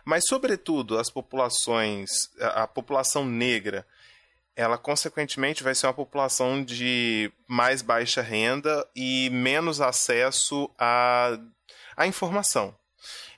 Mas, 0.04 0.24
sobretudo, 0.28 0.98
as 0.98 1.12
populações, 1.12 2.10
a, 2.40 2.64
a 2.64 2.68
população 2.68 3.24
negra, 3.24 3.86
ela 4.56 4.80
consequentemente 4.80 5.64
vai 5.64 5.76
ser 5.76 5.86
uma 5.86 5.94
população 5.94 6.64
de 6.64 7.32
mais 7.48 7.84
baixa 7.84 8.24
renda 8.24 8.84
e 8.96 9.30
menos 9.32 9.80
acesso 9.80 10.72
à, 10.78 11.38
à 11.96 12.08
informação. 12.08 12.76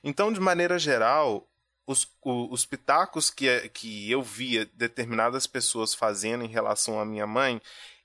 Então, 0.02 0.32
de 0.32 0.40
maneira 0.40 0.78
geral, 0.78 1.48
os, 1.86 2.08
os 2.22 2.66
pitacos 2.66 3.30
que, 3.30 3.68
que 3.70 4.10
eu 4.10 4.22
via 4.22 4.66
determinadas 4.74 5.46
pessoas 5.46 5.94
fazendo 5.94 6.44
em 6.44 6.48
relação 6.48 7.00
à 7.00 7.04
minha 7.04 7.26
mãe, 7.26 7.60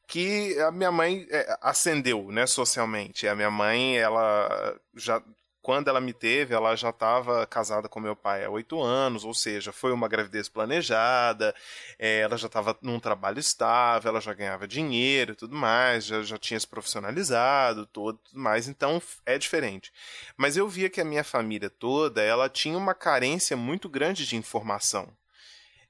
que 0.07 0.59
a 0.59 0.71
minha 0.71 0.91
mãe 0.91 1.25
é, 1.29 1.57
ascendeu, 1.61 2.31
né, 2.31 2.45
socialmente. 2.45 3.27
A 3.27 3.35
minha 3.35 3.49
mãe, 3.49 3.97
ela 3.97 4.77
já 4.93 5.23
quando 5.61 5.87
ela 5.89 6.01
me 6.01 6.11
teve, 6.11 6.53
ela 6.53 6.75
já 6.75 6.89
estava 6.89 7.45
casada 7.45 7.87
com 7.87 7.99
meu 7.99 8.15
pai 8.15 8.43
há 8.43 8.49
oito 8.49 8.81
anos, 8.81 9.23
ou 9.23 9.33
seja, 9.33 9.71
foi 9.71 9.91
uma 9.91 10.07
gravidez 10.07 10.49
planejada, 10.49 11.53
é, 11.99 12.19
ela 12.21 12.35
já 12.37 12.47
estava 12.47 12.77
num 12.81 12.99
trabalho 12.99 13.39
estável, 13.39 14.09
ela 14.09 14.19
já 14.19 14.33
ganhava 14.33 14.67
dinheiro 14.67 15.33
e 15.33 15.35
tudo 15.35 15.55
mais, 15.55 16.05
já, 16.05 16.23
já 16.23 16.37
tinha 16.37 16.59
se 16.59 16.67
profissionalizado, 16.67 17.85
tudo 17.85 18.19
mais, 18.33 18.67
então 18.67 19.01
é 19.25 19.37
diferente. 19.37 19.93
Mas 20.35 20.57
eu 20.57 20.67
via 20.67 20.89
que 20.89 21.01
a 21.01 21.05
minha 21.05 21.23
família 21.23 21.69
toda, 21.69 22.21
ela 22.21 22.49
tinha 22.49 22.77
uma 22.77 22.95
carência 22.95 23.55
muito 23.55 23.87
grande 23.87 24.25
de 24.25 24.35
informação. 24.35 25.15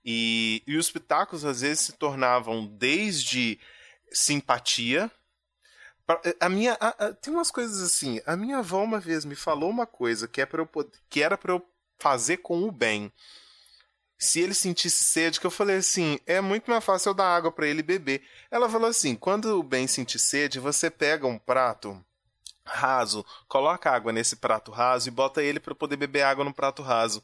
E, 0.03 0.63
e 0.67 0.77
os 0.77 0.91
pitacos 0.91 1.45
às 1.45 1.61
vezes 1.61 1.79
se 1.85 1.93
tornavam 1.93 2.65
desde 2.65 3.59
simpatia, 4.11 5.09
a 6.39 6.49
minha. 6.49 6.77
A, 6.79 7.05
a, 7.05 7.13
tem 7.13 7.33
umas 7.33 7.51
coisas 7.51 7.81
assim. 7.81 8.21
A 8.25 8.35
minha 8.35 8.57
avó 8.57 8.83
uma 8.83 8.99
vez 8.99 9.25
me 9.25 9.35
falou 9.35 9.69
uma 9.69 9.85
coisa 9.85 10.27
que, 10.27 10.41
é 10.41 10.45
pra 10.45 10.61
eu, 10.61 10.69
que 11.09 11.21
era 11.21 11.37
para 11.37 11.53
eu 11.53 11.65
fazer 11.99 12.37
com 12.37 12.63
o 12.63 12.71
bem. 12.71 13.11
Se 14.17 14.39
ele 14.39 14.53
sentisse 14.53 15.03
sede, 15.03 15.39
que 15.39 15.47
eu 15.47 15.51
falei 15.51 15.77
assim: 15.77 16.19
é 16.25 16.41
muito 16.41 16.69
mais 16.69 16.83
fácil 16.83 17.09
eu 17.09 17.13
dar 17.13 17.35
água 17.35 17.51
para 17.51 17.67
ele 17.67 17.83
beber. 17.83 18.23
Ela 18.49 18.69
falou 18.69 18.89
assim: 18.89 19.15
quando 19.15 19.59
o 19.59 19.63
bem 19.63 19.87
sentir 19.87 20.19
sede, 20.19 20.59
você 20.59 20.89
pega 20.89 21.27
um 21.27 21.37
prato 21.37 22.03
raso, 22.63 23.25
coloca 23.47 23.91
água 23.91 24.11
nesse 24.11 24.35
prato 24.35 24.71
raso 24.71 25.07
e 25.07 25.11
bota 25.11 25.43
ele 25.43 25.59
para 25.59 25.75
poder 25.75 25.97
beber 25.97 26.21
água 26.21 26.45
no 26.45 26.53
prato 26.53 26.81
raso. 26.81 27.21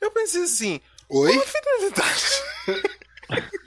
Eu 0.00 0.10
pensei 0.10 0.42
assim: 0.42 0.80
Oi? 1.08 1.32
Qual 1.32 1.44
a 1.44 1.46
finalidade? 1.46 2.24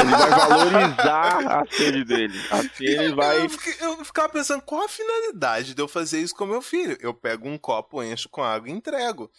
Ele 0.00 0.10
vai 0.10 0.30
valorizar 0.30 1.60
a 1.60 1.66
sede 1.70 2.04
dele. 2.04 2.38
Assim 2.50 2.84
ele 2.84 3.14
vai. 3.14 3.38
Eu, 3.38 3.48
eu 3.80 4.04
ficava 4.04 4.28
pensando, 4.28 4.62
qual 4.62 4.84
a 4.84 4.88
finalidade 4.88 5.74
de 5.74 5.82
eu 5.82 5.88
fazer 5.88 6.20
isso 6.20 6.34
com 6.34 6.46
meu 6.46 6.62
filho? 6.62 6.96
Eu 7.00 7.14
pego 7.14 7.48
um 7.48 7.58
copo, 7.58 8.02
encho 8.02 8.28
com 8.28 8.42
água 8.42 8.68
e 8.68 8.72
entrego. 8.72 9.30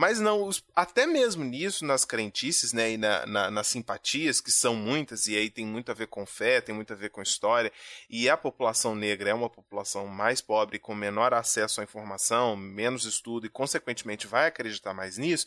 Mas 0.00 0.18
não, 0.18 0.44
os, 0.44 0.64
até 0.74 1.06
mesmo 1.06 1.44
nisso, 1.44 1.84
nas 1.84 2.06
crentices, 2.06 2.72
né, 2.72 2.92
e 2.92 2.96
na, 2.96 3.26
na, 3.26 3.50
nas 3.50 3.66
simpatias, 3.66 4.40
que 4.40 4.50
são 4.50 4.74
muitas, 4.74 5.26
e 5.26 5.36
aí 5.36 5.50
tem 5.50 5.66
muito 5.66 5.90
a 5.90 5.94
ver 5.94 6.06
com 6.06 6.24
fé, 6.24 6.58
tem 6.58 6.74
muito 6.74 6.94
a 6.94 6.96
ver 6.96 7.10
com 7.10 7.20
história, 7.20 7.70
e 8.08 8.26
a 8.26 8.34
população 8.34 8.94
negra 8.94 9.28
é 9.28 9.34
uma 9.34 9.50
população 9.50 10.06
mais 10.06 10.40
pobre, 10.40 10.78
com 10.78 10.94
menor 10.94 11.34
acesso 11.34 11.82
à 11.82 11.84
informação, 11.84 12.56
menos 12.56 13.04
estudo, 13.04 13.44
e 13.44 13.50
consequentemente 13.50 14.26
vai 14.26 14.46
acreditar 14.46 14.94
mais 14.94 15.18
nisso, 15.18 15.46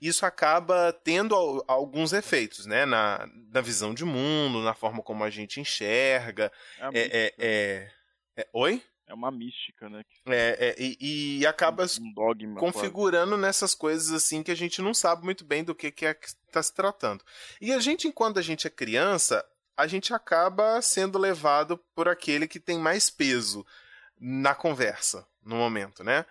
isso 0.00 0.26
acaba 0.26 0.92
tendo 1.04 1.36
alguns 1.68 2.12
efeitos, 2.12 2.66
né, 2.66 2.84
na, 2.84 3.24
na 3.52 3.60
visão 3.60 3.94
de 3.94 4.04
mundo, 4.04 4.64
na 4.64 4.74
forma 4.74 5.00
como 5.00 5.22
a 5.22 5.30
gente 5.30 5.60
enxerga. 5.60 6.50
É, 6.80 6.88
é, 6.92 7.34
é, 7.38 7.90
é, 8.36 8.48
Oi? 8.52 8.82
É 9.12 9.14
uma 9.14 9.30
mística, 9.30 9.88
né? 9.88 10.02
É, 10.26 10.68
é 10.68 10.76
e, 10.78 11.40
e, 11.40 11.46
acaba 11.46 11.84
um 12.00 12.12
dogma, 12.14 12.58
configurando 12.58 13.32
quase. 13.32 13.42
nessas 13.42 13.74
coisas 13.74 14.10
assim 14.10 14.42
que 14.42 14.50
a 14.50 14.54
gente 14.54 14.80
não 14.80 14.94
sabe 14.94 15.24
muito 15.24 15.44
bem 15.44 15.62
do 15.62 15.74
que, 15.74 15.90
que 15.90 16.06
é 16.06 16.14
que 16.14 16.26
está 16.26 16.62
se 16.62 16.74
tratando. 16.74 17.22
E 17.60 17.72
a 17.72 17.78
gente, 17.78 18.08
enquanto 18.08 18.38
a 18.38 18.42
gente 18.42 18.66
é 18.66 18.70
criança, 18.70 19.44
a 19.76 19.86
gente 19.86 20.14
acaba 20.14 20.80
sendo 20.80 21.18
levado 21.18 21.78
por 21.94 22.08
aquele 22.08 22.48
que 22.48 22.58
tem 22.58 22.78
mais 22.78 23.10
peso 23.10 23.64
na 24.18 24.54
conversa, 24.54 25.26
no 25.44 25.56
momento, 25.56 26.02
né? 26.02 26.24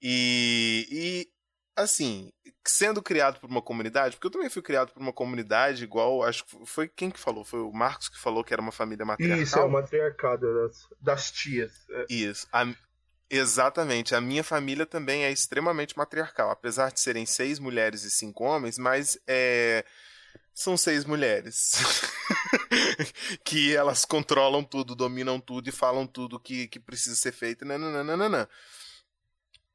E, 0.00 0.88
e 0.90 1.28
assim, 1.76 2.32
sendo 2.70 3.02
criado 3.02 3.40
por 3.40 3.50
uma 3.50 3.62
comunidade, 3.62 4.16
porque 4.16 4.26
eu 4.26 4.30
também 4.30 4.48
fui 4.48 4.62
criado 4.62 4.92
por 4.92 5.00
uma 5.00 5.12
comunidade 5.12 5.82
igual, 5.82 6.22
acho 6.22 6.44
que 6.44 6.66
foi 6.66 6.88
quem 6.88 7.10
que 7.10 7.18
falou? 7.18 7.44
Foi 7.44 7.60
o 7.60 7.72
Marcos 7.72 8.08
que 8.08 8.18
falou 8.18 8.44
que 8.44 8.52
era 8.52 8.62
uma 8.62 8.72
família 8.72 9.04
matriarcal. 9.04 9.42
Isso, 9.42 9.58
é 9.58 9.64
o 9.64 9.70
matriarcado 9.70 10.54
das, 10.54 10.88
das 11.00 11.30
tias. 11.30 11.72
É. 11.90 12.06
Isso. 12.08 12.46
A, 12.52 12.66
exatamente. 13.28 14.14
A 14.14 14.20
minha 14.20 14.44
família 14.44 14.86
também 14.86 15.24
é 15.24 15.32
extremamente 15.32 15.96
matriarcal, 15.96 16.50
apesar 16.50 16.92
de 16.92 17.00
serem 17.00 17.26
seis 17.26 17.58
mulheres 17.58 18.04
e 18.04 18.10
cinco 18.10 18.44
homens, 18.44 18.78
mas 18.78 19.18
é 19.26 19.84
são 20.54 20.76
seis 20.76 21.04
mulheres 21.06 21.72
que 23.42 23.74
elas 23.74 24.04
controlam 24.04 24.62
tudo, 24.62 24.94
dominam 24.94 25.40
tudo 25.40 25.68
e 25.68 25.72
falam 25.72 26.06
tudo 26.06 26.38
que, 26.38 26.68
que 26.68 26.78
precisa 26.78 27.16
ser 27.16 27.32
feito. 27.32 27.64
Nananana. 27.64 28.48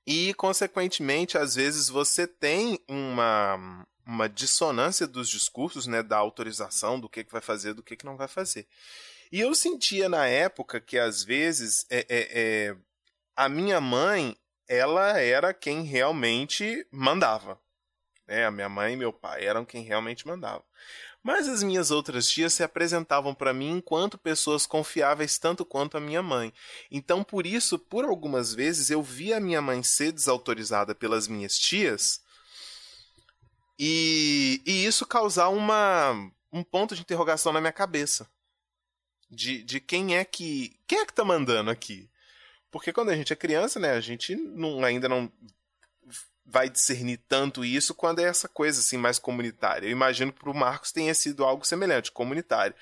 E, 0.08 0.34
consequentemente, 0.36 1.38
às 1.38 1.56
vezes 1.56 1.89
você 1.89 2.26
tem 2.26 2.80
uma, 2.88 3.86
uma 4.06 4.30
dissonância 4.30 5.06
dos 5.06 5.28
discursos, 5.28 5.86
né, 5.86 6.02
da 6.02 6.15
autorização, 6.15 6.98
do 6.98 7.10
que, 7.10 7.26
que 7.26 7.32
vai 7.32 7.41
fazer, 7.41 7.74
do 7.74 7.84
que, 7.84 7.98
que 7.98 8.06
não 8.06 8.15
vai 8.15 8.30
fazer. 8.30 8.65
E 9.30 9.41
eu 9.41 9.54
sentia 9.54 10.08
na 10.08 10.26
época 10.26 10.80
que, 10.80 10.98
às 10.98 11.26
vezes, 11.26 11.86
é, 11.89 12.06
é, 12.08 12.28
é, 12.70 12.78
a 13.36 13.50
minha 13.50 13.82
mãe, 13.82 14.38
ela 14.65 15.20
era 15.20 15.54
quem 15.54 15.84
realmente 15.84 16.88
mandava. 16.89 17.60
Né? 18.26 18.46
A 18.46 18.52
minha 18.52 18.70
mãe 18.70 18.93
e 18.93 18.98
meu 18.98 19.12
pai 19.12 19.46
eram 19.46 19.65
quem 19.65 19.84
realmente 19.84 20.26
mandava. 20.26 20.63
Mas 21.28 21.50
as 21.50 21.62
minhas 21.62 21.92
outras 21.92 22.30
tias 22.30 22.54
se 22.54 22.63
apresentavam 22.63 23.36
para 23.36 23.54
mim 23.54 23.80
enquanto 23.80 24.18
pessoas 24.18 24.66
confiáveis 24.66 25.38
tanto 25.38 25.66
quanto 25.66 25.98
a 25.98 26.00
minha 26.00 26.24
mãe. 26.24 26.54
Então, 26.90 27.22
por 27.22 27.46
isso, 27.46 27.78
por 27.78 28.06
algumas 28.06 28.54
vezes 28.54 28.90
eu 28.90 29.04
via 29.04 29.36
a 29.36 29.40
minha 29.42 29.62
mãe 29.62 29.84
ser 29.84 30.13
desautorizada 30.13 30.96
pelas 30.96 31.28
minhas 31.28 31.60
tias 31.60 32.22
e, 33.78 34.62
e 34.66 34.86
isso 34.86 35.06
causar 35.06 35.50
uma, 35.50 36.13
um 36.50 36.63
ponto 36.63 36.96
de 36.96 37.02
interrogação 37.02 37.52
na 37.52 37.60
minha 37.60 37.74
cabeça. 37.74 38.26
De, 39.30 39.62
de 39.63 39.82
quem 39.82 40.16
é 40.16 40.24
que. 40.24 40.80
Quem 40.88 41.00
é 41.00 41.06
que 41.06 41.13
tá 41.13 41.26
mandando 41.26 41.70
aqui? 41.70 42.10
Porque 42.72 42.94
quando 42.94 43.10
a 43.10 43.16
gente 43.18 43.34
é 43.34 43.36
criança, 43.36 43.82
né, 43.82 43.92
a 43.92 44.00
gente 44.00 44.34
não, 44.34 44.82
ainda 44.82 45.10
não 45.10 45.30
vai 46.48 46.70
discernir 46.70 47.20
tanto 47.28 47.66
isso 47.66 47.94
quando 47.94 48.20
é 48.20 48.24
essa 48.24 48.48
coisa 48.48 48.80
assim 48.80 48.98
mais 48.98 49.20
comunitária. 49.20 49.88
Eu 49.88 49.92
imagino 49.92 50.32
que 50.32 50.40
para 50.40 50.50
o 50.50 50.56
Marcos 50.56 50.92
tenha 50.92 51.14
sido 51.14 51.44
algo 51.44 51.68
semelhante, 51.68 52.12
comunitário. 52.12 52.74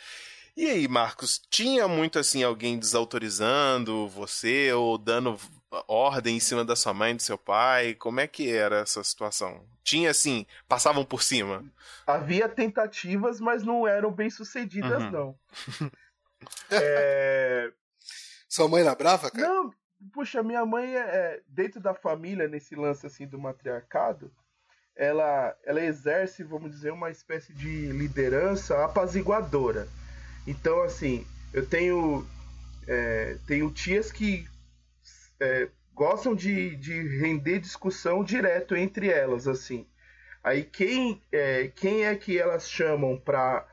E 0.56 0.70
aí, 0.70 0.88
Marcos, 0.88 1.42
tinha 1.50 1.86
muito 1.86 2.18
assim 2.18 2.42
alguém 2.42 2.80
desautorizando 2.80 4.08
você 4.08 4.72
ou 4.72 4.98
dando 4.98 5.38
ordem 5.88 6.38
em 6.38 6.40
cima 6.40 6.64
da 6.64 6.76
sua 6.76 6.94
mãe, 6.94 7.16
do 7.16 7.22
seu 7.22 7.38
pai? 7.38 7.94
Como 7.96 8.22
é 8.22 8.28
que 8.28 8.50
era 8.50 8.78
essa 8.78 9.04
situação? 9.04 9.66
Tinha 9.84 10.12
assim, 10.12 10.46
passavam 10.68 11.04
por 11.04 11.22
cima? 11.22 11.66
Havia 12.08 12.48
tentativas, 12.48 13.42
mas 13.42 13.64
não 13.64 13.86
eram 13.86 14.12
bem 14.12 14.30
sucedidas, 14.30 15.04
uhum. 15.04 15.12
não. 15.12 15.40
é... 16.72 17.72
Sua 18.48 18.70
mãe 18.70 18.82
era 18.82 18.96
brava, 18.96 19.30
cara? 19.30 19.46
Não, 19.46 19.74
puxa, 20.14 20.44
minha 20.44 20.66
mãe 20.66 20.96
é, 20.96 21.00
é, 21.00 21.42
dentro 21.48 21.80
da 21.80 21.94
família, 21.94 22.48
nesse 22.48 22.76
lance 22.76 23.06
assim 23.06 23.28
do 23.28 23.40
matriarcado, 23.40 24.32
ela, 24.96 25.56
ela 25.64 25.84
exerce, 25.84 26.44
vamos 26.44 26.72
dizer, 26.72 26.92
uma 26.92 27.10
espécie 27.10 27.54
de 27.54 27.88
liderança 27.88 28.84
apaziguadora. 28.84 29.88
Então, 30.48 30.82
assim, 30.82 31.26
eu 31.54 31.66
tenho, 31.66 32.26
é, 32.88 33.38
tenho 33.46 33.72
tias 33.72 34.12
que 34.12 34.48
é, 35.40 35.70
gostam 35.94 36.36
de, 36.36 36.76
de 36.76 37.20
render 37.20 37.60
discussão 37.60 38.24
direto 38.24 38.76
entre 38.76 39.10
elas, 39.10 39.48
assim. 39.48 39.88
Aí 40.44 40.64
quem 40.64 41.22
é, 41.32 41.68
quem 41.70 42.06
é 42.06 42.16
que 42.16 42.38
elas 42.38 42.70
chamam 42.70 43.18
para 43.18 43.68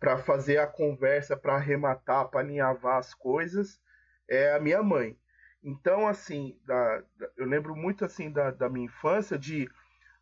para 0.00 0.18
fazer 0.18 0.58
a 0.58 0.66
conversa, 0.66 1.34
para 1.34 1.54
arrematar, 1.54 2.28
para 2.28 2.40
alinhavar 2.40 2.98
as 2.98 3.14
coisas, 3.14 3.80
é 4.28 4.52
a 4.52 4.60
minha 4.60 4.82
mãe. 4.82 5.16
Então, 5.64 6.06
assim, 6.06 6.58
da, 6.66 7.02
da, 7.18 7.28
eu 7.38 7.46
lembro 7.46 7.74
muito 7.74 8.04
assim 8.04 8.30
da, 8.30 8.50
da 8.50 8.68
minha 8.68 8.84
infância 8.84 9.38
de 9.38 9.66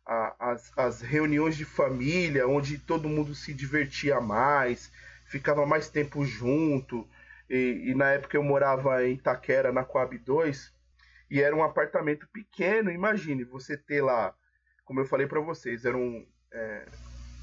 a, 0.05 0.51
as, 0.51 0.71
as 0.77 1.01
reuniões 1.01 1.57
de 1.57 1.65
família, 1.65 2.47
onde 2.47 2.77
todo 2.77 3.09
mundo 3.09 3.35
se 3.35 3.53
divertia 3.53 4.21
mais, 4.21 4.89
ficava 5.25 5.65
mais 5.65 5.89
tempo 5.89 6.23
junto. 6.23 7.05
E, 7.49 7.89
e 7.89 7.93
na 7.93 8.11
época 8.11 8.37
eu 8.37 8.43
morava 8.43 9.05
em 9.05 9.15
Itaquera, 9.15 9.73
na 9.73 9.83
Coab 9.83 10.17
2, 10.17 10.73
e 11.29 11.41
era 11.41 11.53
um 11.53 11.63
apartamento 11.63 12.25
pequeno. 12.31 12.89
Imagine 12.89 13.43
você 13.43 13.75
ter 13.75 14.01
lá, 14.01 14.33
como 14.85 15.01
eu 15.01 15.05
falei 15.05 15.27
para 15.27 15.41
vocês, 15.41 15.83
eram 15.83 16.25
é, 16.53 16.85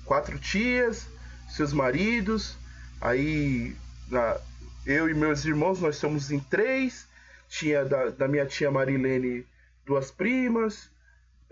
quatro 0.07 0.39
tias, 0.39 1.07
seus 1.51 1.75
maridos, 1.75 2.57
aí 2.99 3.77
na, 4.09 4.41
eu 4.87 5.07
e 5.07 5.13
meus 5.13 5.45
irmãos, 5.45 5.83
nós 5.83 5.97
somos 5.97 6.31
em 6.31 6.41
três 6.41 7.10
tinha 7.51 7.85
da, 7.85 8.11
da 8.11 8.29
minha 8.29 8.47
tia 8.47 8.71
Marilene 8.71 9.47
duas 9.85 10.11
primas. 10.11 10.91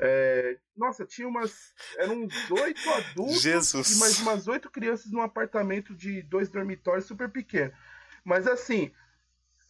É, 0.01 0.57
nossa, 0.77 1.05
tinha 1.05 1.27
umas. 1.27 1.75
Eram 1.97 2.23
uns 2.23 2.51
oito 2.53 2.89
adultos 2.91 3.43
Jesus. 3.43 3.97
e 3.97 3.99
mais 3.99 4.21
umas 4.21 4.47
oito 4.47 4.71
crianças 4.71 5.11
num 5.11 5.21
apartamento 5.21 5.93
de 5.95 6.23
dois 6.23 6.49
dormitórios 6.49 7.05
super 7.05 7.29
pequeno. 7.29 7.73
Mas 8.25 8.47
assim, 8.47 8.93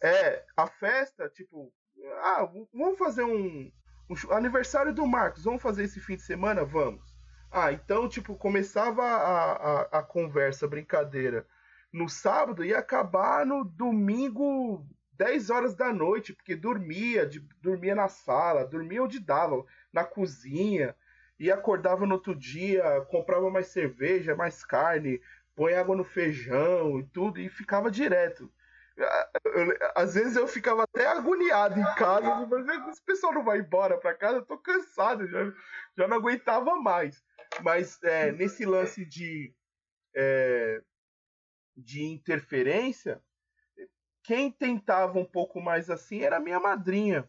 é, 0.03 0.45
a 0.55 0.67
festa, 0.67 1.27
tipo, 1.29 1.73
ah, 2.21 2.47
vamos 2.71 2.99
fazer 2.99 3.23
um, 3.23 3.71
um, 4.07 4.31
aniversário 4.31 4.93
do 4.93 5.07
Marcos, 5.07 5.43
vamos 5.43 5.63
fazer 5.63 5.85
esse 5.85 5.99
fim 5.99 6.15
de 6.15 6.21
semana? 6.21 6.63
Vamos. 6.63 7.17
Ah, 7.51 7.73
então, 7.73 8.07
tipo, 8.07 8.35
começava 8.35 9.01
a, 9.03 9.51
a, 9.51 9.81
a 9.99 10.03
conversa, 10.03 10.67
a 10.67 10.69
brincadeira 10.69 11.47
no 11.91 12.07
sábado 12.07 12.63
e 12.63 12.71
acabar 12.71 13.43
no 13.47 13.65
domingo 13.65 14.85
10 15.19 15.49
horas 15.49 15.75
da 15.75 15.91
noite, 15.91 16.33
porque 16.33 16.55
dormia, 16.55 17.25
de, 17.25 17.41
dormia 17.61 17.93
na 17.93 18.07
sala, 18.07 18.65
dormia 18.65 19.03
onde 19.03 19.19
dava, 19.19 19.65
na 19.91 20.05
cozinha, 20.05 20.95
e 21.37 21.51
acordava 21.51 22.05
no 22.05 22.15
outro 22.15 22.33
dia, 22.33 23.01
comprava 23.09 23.51
mais 23.51 23.67
cerveja, 23.67 24.33
mais 24.33 24.63
carne, 24.63 25.21
põe 25.53 25.73
água 25.73 25.93
no 25.93 26.05
feijão 26.05 26.97
e 26.99 27.03
tudo, 27.03 27.37
e 27.37 27.49
ficava 27.49 27.91
direto. 27.91 28.49
às 29.93 30.13
vezes 30.13 30.37
eu 30.37 30.47
ficava 30.47 30.83
até 30.83 31.05
agoniado 31.07 31.77
em 31.77 31.95
casa, 31.95 32.47
mas 32.47 32.87
esse 32.87 33.03
pessoal 33.03 33.33
não 33.33 33.43
vai 33.43 33.59
embora 33.59 33.97
para 33.97 34.15
casa, 34.15 34.37
eu 34.37 34.45
tô 34.45 34.57
cansado, 34.57 35.27
já, 35.27 35.51
já 35.97 36.07
não 36.07 36.15
aguentava 36.15 36.77
mais. 36.77 37.21
Mas 37.61 38.01
é, 38.03 38.31
nesse 38.31 38.65
lance 38.65 39.03
de, 39.05 39.53
é, 40.15 40.81
de 41.75 42.05
interferência, 42.05 43.21
quem 44.29 44.51
tentava 44.51 45.17
um 45.17 45.25
pouco 45.25 45.59
mais 45.59 45.89
assim 45.89 46.21
era 46.21 46.39
minha 46.39 46.59
madrinha, 46.59 47.27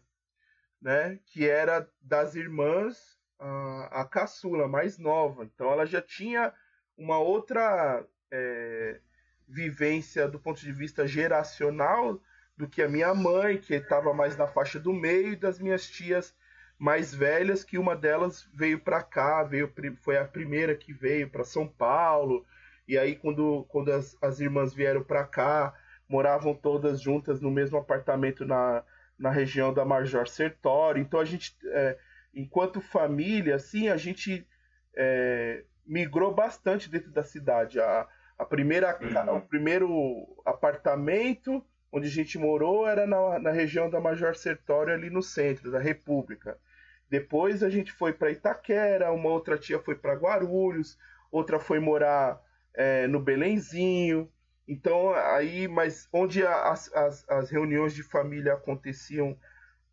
né? 0.79 1.17
Que 1.25 1.49
era 1.49 1.89
das 1.99 2.35
irmãs 2.35 3.17
a, 3.39 4.01
a 4.01 4.05
caçula, 4.05 4.67
mais 4.67 4.99
nova. 4.99 5.43
Então 5.43 5.71
ela 5.71 5.83
já 5.83 5.99
tinha 5.99 6.53
uma 6.95 7.17
outra 7.17 8.05
é, 8.29 8.99
vivência 9.47 10.27
do 10.27 10.37
ponto 10.37 10.61
de 10.61 10.71
vista 10.71 11.07
geracional 11.07 12.21
do 12.55 12.69
que 12.69 12.83
a 12.83 12.87
minha 12.87 13.15
mãe, 13.15 13.57
que 13.57 13.73
estava 13.73 14.13
mais 14.13 14.37
na 14.37 14.45
faixa 14.45 14.79
do 14.79 14.93
meio, 14.93 15.29
e 15.29 15.35
das 15.35 15.57
minhas 15.57 15.89
tias 15.89 16.35
mais 16.77 17.11
velhas, 17.15 17.63
que 17.63 17.79
uma 17.79 17.95
delas 17.95 18.47
veio 18.53 18.79
para 18.79 19.01
cá, 19.01 19.41
veio 19.41 19.73
foi 20.01 20.19
a 20.19 20.25
primeira 20.25 20.75
que 20.75 20.93
veio 20.93 21.27
para 21.27 21.43
São 21.43 21.67
Paulo. 21.67 22.45
E 22.87 22.95
aí 22.95 23.15
quando, 23.15 23.65
quando 23.69 23.91
as, 23.91 24.15
as 24.21 24.39
irmãs 24.39 24.71
vieram 24.71 25.01
para 25.01 25.25
cá, 25.25 25.73
moravam 26.11 26.53
todas 26.53 27.01
juntas 27.01 27.39
no 27.41 27.49
mesmo 27.49 27.77
apartamento 27.77 28.45
na, 28.45 28.83
na 29.17 29.31
região 29.31 29.73
da 29.73 29.85
Major 29.85 30.27
Sertório. 30.27 31.01
Então 31.01 31.19
a 31.19 31.25
gente 31.25 31.55
é, 31.65 31.97
enquanto 32.33 32.81
família, 32.81 33.55
assim, 33.55 33.89
a 33.89 33.97
gente 33.97 34.45
é, 34.95 35.63
migrou 35.85 36.33
bastante 36.33 36.89
dentro 36.89 37.11
da 37.11 37.23
cidade. 37.23 37.79
A, 37.79 38.07
a 38.37 38.45
primeira, 38.45 38.97
uhum. 39.01 39.37
O 39.37 39.41
primeiro 39.41 40.41
apartamento 40.45 41.63
onde 41.91 42.07
a 42.07 42.11
gente 42.11 42.37
morou 42.37 42.87
era 42.87 43.05
na, 43.05 43.39
na 43.39 43.51
região 43.51 43.89
da 43.89 43.99
Major 43.99 44.35
Sertório, 44.35 44.93
ali 44.93 45.09
no 45.09 45.21
centro 45.21 45.71
da 45.71 45.79
República. 45.79 46.57
Depois 47.09 47.61
a 47.61 47.69
gente 47.69 47.91
foi 47.91 48.13
para 48.13 48.31
Itaquera, 48.31 49.11
uma 49.11 49.29
outra 49.29 49.57
tia 49.57 49.77
foi 49.77 49.95
para 49.95 50.13
Guarulhos, 50.13 50.97
outra 51.29 51.59
foi 51.59 51.79
morar 51.79 52.41
é, 52.73 53.07
no 53.07 53.19
Belenzinho. 53.19 54.31
Então, 54.71 55.13
aí, 55.13 55.67
mas 55.67 56.07
onde 56.13 56.47
as, 56.47 56.89
as, 56.93 57.29
as 57.29 57.49
reuniões 57.49 57.93
de 57.93 58.03
família 58.03 58.53
aconteciam 58.53 59.37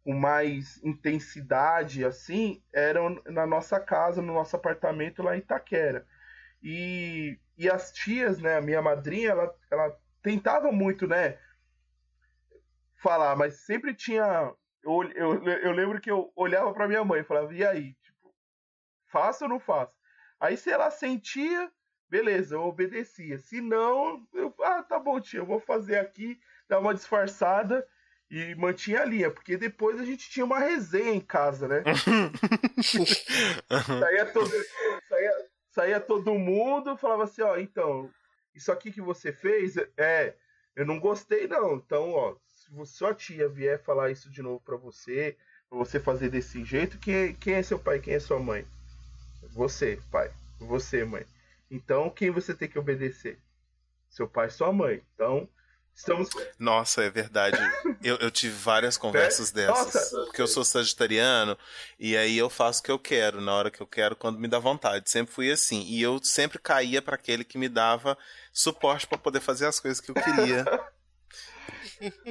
com 0.05 0.15
mais 0.15 0.81
intensidade, 0.85 2.05
assim, 2.05 2.63
eram 2.73 3.21
na 3.27 3.45
nossa 3.45 3.81
casa, 3.81 4.23
no 4.23 4.33
nosso 4.33 4.55
apartamento 4.55 5.21
lá 5.21 5.35
em 5.35 5.41
Itaquera. 5.41 6.07
E, 6.63 7.41
e 7.57 7.69
as 7.69 7.91
tias, 7.93 8.39
né, 8.39 8.57
a 8.57 8.61
minha 8.61 8.81
madrinha, 8.81 9.31
ela, 9.31 9.53
ela 9.69 10.01
tentava 10.23 10.71
muito, 10.71 11.09
né, 11.09 11.41
falar, 13.03 13.35
mas 13.35 13.55
sempre 13.67 13.93
tinha. 13.93 14.55
Eu, 14.85 15.03
eu, 15.17 15.45
eu 15.45 15.73
lembro 15.73 16.01
que 16.01 16.11
eu 16.11 16.33
olhava 16.37 16.73
para 16.73 16.87
minha 16.87 17.05
mãe 17.05 17.23
e 17.23 17.25
falava, 17.25 17.53
e 17.53 17.67
aí? 17.67 17.95
Tipo, 17.95 18.33
ou 19.43 19.49
não 19.49 19.59
faço? 19.59 19.93
Aí 20.39 20.57
se 20.57 20.71
ela 20.71 20.89
sentia, 20.89 21.69
beleza, 22.09 22.55
eu 22.55 22.63
obedecia. 22.63 23.39
Se 23.39 23.61
não, 23.61 24.27
eu, 24.35 24.55
ah, 24.63 24.83
tá 24.83 24.99
bom, 24.99 25.21
tia, 25.21 25.41
eu 25.41 25.47
vou 25.47 25.61
fazer 25.61 25.99
aqui, 25.99 26.39
dar 26.69 26.79
uma 26.79 26.95
disfarçada 26.95 27.87
e 28.31 28.55
mantinha 28.55 29.01
a 29.01 29.05
linha, 29.05 29.31
porque 29.31 29.57
depois 29.57 29.99
a 29.99 30.05
gente 30.05 30.29
tinha 30.29 30.45
uma 30.45 30.59
resenha 30.59 31.13
em 31.13 31.21
casa, 31.21 31.67
né? 31.67 31.83
saía, 34.01 34.27
todo, 34.27 34.51
saía, 35.09 35.47
saía 35.71 36.01
todo 36.01 36.35
mundo 36.35 36.97
falava 36.97 37.25
assim, 37.25 37.43
ó, 37.43 37.57
então, 37.57 38.11
isso 38.55 38.71
aqui 38.71 38.93
que 38.93 39.01
você 39.01 39.33
fez, 39.33 39.77
é, 39.97 40.35
eu 40.77 40.85
não 40.85 41.01
gostei 41.01 41.47
não, 41.47 41.77
então, 41.77 42.13
ó, 42.13 42.37
se 42.47 42.87
sua 42.87 43.15
tia 43.15 43.49
vier 43.49 43.83
falar 43.83 44.11
isso 44.11 44.31
de 44.31 44.43
novo 44.43 44.61
para 44.61 44.77
você, 44.77 45.37
pra 45.69 45.79
você 45.79 45.99
fazer 45.99 46.29
desse 46.29 46.65
jeito, 46.65 46.99
quem, 46.99 47.35
quem 47.35 47.55
é 47.55 47.63
seu 47.63 47.79
pai, 47.79 47.99
quem 47.99 48.15
é 48.15 48.21
sua 48.21 48.39
mãe? 48.39 48.65
Você, 49.55 49.99
pai. 50.11 50.31
Você, 50.61 51.05
mãe. 51.05 51.25
Então, 51.71 52.11
quem 52.11 52.31
você 52.31 52.55
tem 52.55 52.69
que 52.69 52.79
obedecer? 52.79 53.39
Seu 54.09 54.29
pai 54.29 54.47
e 54.47 54.51
sua 54.51 54.73
mãe. 54.73 55.03
Então, 55.15 55.49
estamos. 55.95 56.29
Nossa, 56.59 57.03
é 57.03 57.11
verdade. 57.11 57.59
eu, 58.03 58.17
eu 58.17 58.31
tive 58.31 58.55
várias 58.55 58.97
conversas 58.99 59.51
é? 59.51 59.55
dessas. 59.55 59.95
Nossa. 59.95 60.25
Porque 60.25 60.41
eu 60.41 60.47
sou 60.47 60.65
sagitariano 60.65 61.57
e 61.99 62.17
aí 62.17 62.39
eu 62.39 62.49
faço 62.49 62.81
o 62.81 62.85
que 62.85 62.91
eu 62.91 62.99
quero, 62.99 63.41
na 63.41 63.55
hora 63.55 63.71
que 63.71 63.81
eu 63.81 63.87
quero, 63.87 64.17
quando 64.17 64.39
me 64.39 64.49
dá 64.49 64.59
vontade. 64.59 65.11
Sempre 65.11 65.35
fui 65.35 65.51
assim. 65.51 65.83
E 65.83 66.01
eu 66.01 66.19
sempre 66.23 66.59
caía 66.59 67.03
para 67.03 67.17
aquele 67.17 67.45
que 67.45 67.59
me 67.59 67.69
dava 67.69 68.17
suporte 68.53 69.07
para 69.07 69.19
poder 69.19 69.41
fazer 69.41 69.67
as 69.67 69.79
coisas 69.79 70.01
que 70.01 70.11
eu 70.11 70.15
queria. 70.15 70.65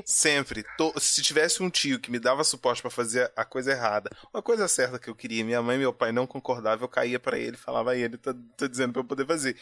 Sempre. 0.06 0.65
Se 0.99 1.21
tivesse 1.21 1.62
um 1.62 1.69
tio 1.69 1.99
que 1.99 2.12
me 2.12 2.19
dava 2.19 2.43
suporte 2.43 2.82
para 2.82 2.91
fazer 2.91 3.32
a 3.36 3.43
coisa 3.43 3.71
errada, 3.71 4.10
uma 4.34 4.41
coisa 4.41 4.67
certa 4.67 4.99
que 4.99 5.10
eu 5.10 5.15
queria, 5.15 5.43
minha 5.43 5.62
mãe 5.62 5.75
e 5.75 5.80
meu 5.80 5.93
pai 5.93 6.12
não 6.12 6.27
concordavam, 6.27 6.86
eu 6.86 6.89
caía 6.89 7.19
para 7.19 7.38
ele, 7.38 7.58
falava 7.58 7.91
a 7.91 7.95
ele, 7.95 8.17
tá, 8.17 8.34
tá 8.56 8.67
dizendo 8.67 8.93
pra 8.93 9.01
eu 9.01 9.06
poder 9.06 9.25
fazer. 9.25 9.58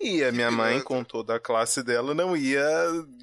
E 0.00 0.22
a 0.22 0.30
minha 0.30 0.50
mãe, 0.50 0.80
com 0.80 1.02
toda 1.02 1.36
a 1.36 1.40
classe 1.40 1.82
dela, 1.82 2.14
não 2.14 2.36
ia 2.36 2.62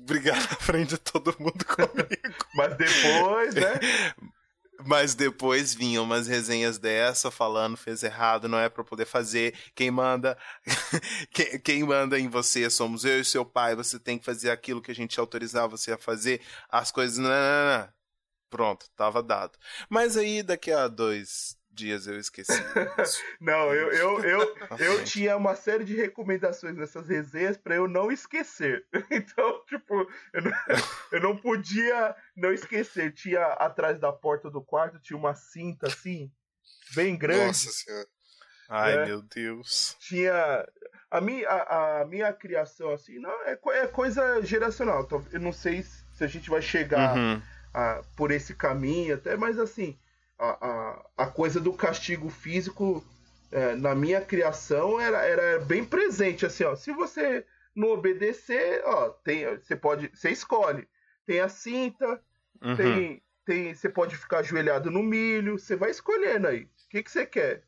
brigar 0.01 0.37
na 0.49 0.55
frente 0.57 0.89
de 0.89 0.97
todo 0.97 1.35
mundo 1.39 1.65
comigo. 1.65 2.45
Mas 2.53 2.77
depois, 2.77 3.55
né? 3.55 3.79
Mas 4.85 5.15
depois 5.15 5.73
vinham 5.73 6.03
umas 6.03 6.27
resenhas 6.27 6.77
dessa 6.77 7.31
falando 7.31 7.77
fez 7.77 8.03
errado, 8.03 8.47
não 8.47 8.59
é 8.59 8.69
para 8.69 8.83
poder 8.83 9.05
fazer. 9.05 9.53
Quem 9.73 9.91
manda 9.91 10.37
quem, 11.31 11.59
quem, 11.59 11.83
manda 11.83 12.19
em 12.19 12.27
você 12.27 12.69
somos 12.69 13.05
eu 13.05 13.21
e 13.21 13.25
seu 13.25 13.45
pai. 13.45 13.75
Você 13.75 13.99
tem 13.99 14.17
que 14.17 14.25
fazer 14.25 14.51
aquilo 14.51 14.81
que 14.81 14.91
a 14.91 14.95
gente 14.95 15.19
autorizar 15.19 15.67
você 15.69 15.91
a 15.93 15.97
fazer. 15.97 16.41
As 16.69 16.91
coisas 16.91 17.17
não, 17.17 17.29
não, 17.29 17.79
não. 17.79 17.89
Pronto, 18.49 18.87
tava 18.95 19.21
dado. 19.23 19.57
Mas 19.89 20.17
aí 20.17 20.43
daqui 20.43 20.71
a 20.71 20.87
dois 20.87 21.57
dias 21.75 22.07
eu 22.07 22.17
esqueci. 22.17 22.53
não, 23.39 23.73
eu, 23.73 23.91
eu, 23.91 24.23
eu, 24.23 24.55
eu 24.79 25.03
tinha 25.03 25.35
uma 25.35 25.55
série 25.55 25.83
de 25.83 25.95
recomendações 25.95 26.75
nessas 26.75 27.07
resenhas 27.07 27.57
para 27.57 27.75
eu 27.75 27.87
não 27.87 28.11
esquecer. 28.11 28.85
Então, 29.11 29.63
tipo, 29.65 30.07
eu 30.33 30.41
não, 30.41 30.51
eu 31.11 31.21
não 31.21 31.37
podia 31.37 32.15
não 32.35 32.51
esquecer. 32.51 33.13
Tinha 33.13 33.45
atrás 33.53 33.99
da 33.99 34.11
porta 34.11 34.49
do 34.49 34.63
quarto, 34.63 34.99
tinha 34.99 35.17
uma 35.17 35.35
cinta 35.35 35.87
assim, 35.87 36.31
bem 36.95 37.17
grande. 37.17 37.47
Nossa 37.47 37.71
senhora. 37.71 38.07
Ai, 38.69 38.95
né? 38.95 39.05
meu 39.05 39.21
Deus. 39.21 39.95
Tinha. 39.99 40.67
A 41.11 41.21
minha, 41.21 41.47
a, 41.47 42.01
a, 42.01 42.05
minha 42.05 42.33
criação, 42.33 42.91
assim, 42.91 43.19
não, 43.19 43.31
é, 43.43 43.57
é 43.73 43.87
coisa 43.87 44.41
geracional. 44.41 45.03
Então, 45.03 45.25
eu 45.31 45.39
não 45.39 45.53
sei 45.53 45.83
se 45.83 46.23
a 46.23 46.27
gente 46.27 46.49
vai 46.49 46.61
chegar 46.61 47.15
uhum. 47.15 47.41
a, 47.73 48.01
por 48.17 48.31
esse 48.31 48.55
caminho, 48.55 49.15
até, 49.15 49.37
mas 49.37 49.59
assim 49.59 49.97
a, 50.37 50.67
a, 50.67 51.05
a 51.17 51.27
coisa 51.27 51.59
do 51.59 51.73
castigo 51.73 52.29
físico 52.29 53.05
é, 53.51 53.75
na 53.75 53.95
minha 53.95 54.21
criação 54.21 54.99
era, 54.99 55.21
era 55.23 55.59
bem 55.59 55.83
presente, 55.83 56.45
assim, 56.45 56.63
ó. 56.63 56.75
Se 56.75 56.91
você 56.91 57.45
não 57.75 57.89
obedecer, 57.89 58.81
ó, 58.85 59.09
tem, 59.09 59.45
você 59.57 59.75
pode, 59.75 60.09
você 60.13 60.29
escolhe. 60.29 60.87
Tem 61.25 61.39
a 61.39 61.49
cinta, 61.49 62.21
uhum. 62.61 62.75
tem, 62.75 63.23
tem, 63.45 63.73
você 63.73 63.89
pode 63.89 64.15
ficar 64.15 64.39
ajoelhado 64.39 64.91
no 64.91 65.03
milho, 65.03 65.57
você 65.57 65.75
vai 65.75 65.91
escolhendo 65.91 66.47
aí. 66.47 66.63
O 66.63 66.89
que, 66.89 67.03
que 67.03 67.11
você 67.11 67.25
quer? 67.25 67.63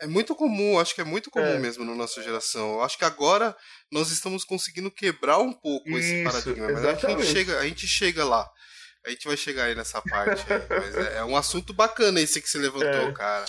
É 0.00 0.06
muito 0.06 0.34
comum, 0.34 0.78
acho 0.78 0.94
que 0.94 1.00
é 1.00 1.04
muito 1.04 1.30
comum 1.30 1.44
é. 1.44 1.58
mesmo 1.58 1.84
na 1.84 1.94
nossa 1.94 2.22
geração. 2.22 2.82
Acho 2.82 2.98
que 2.98 3.04
agora 3.04 3.56
nós 3.90 4.10
estamos 4.10 4.44
conseguindo 4.44 4.90
quebrar 4.90 5.38
um 5.38 5.52
pouco 5.52 5.88
Isso, 5.88 5.98
esse 5.98 6.24
paradigma, 6.24 6.72
mas 6.72 6.84
a 6.84 6.94
gente, 6.94 7.26
chega, 7.26 7.58
a 7.58 7.64
gente 7.64 7.86
chega 7.86 8.24
lá. 8.24 8.50
A 9.04 9.10
gente 9.10 9.26
vai 9.26 9.36
chegar 9.36 9.64
aí 9.64 9.74
nessa 9.74 10.00
parte. 10.00 10.44
mas 10.68 10.96
é, 10.96 11.18
é, 11.18 11.24
um 11.24 11.36
assunto 11.36 11.72
bacana 11.74 12.20
esse 12.20 12.40
que 12.40 12.48
você 12.48 12.58
levantou, 12.58 13.08
é. 13.08 13.12
cara. 13.12 13.44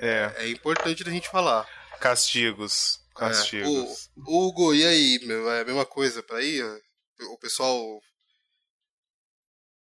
É. 0.00 0.32
é 0.38 0.48
importante 0.48 1.04
da 1.04 1.10
gente 1.10 1.28
falar. 1.28 1.68
Castigos. 2.00 3.00
Castigos. 3.14 4.08
É. 4.08 4.20
O, 4.26 4.48
Hugo, 4.48 4.74
e 4.74 4.84
aí? 4.84 5.20
Meu, 5.24 5.50
é 5.50 5.60
a 5.60 5.64
mesma 5.64 5.86
coisa 5.86 6.22
pra 6.22 6.42
ir? 6.42 6.64
O 7.32 7.38
pessoal. 7.38 8.00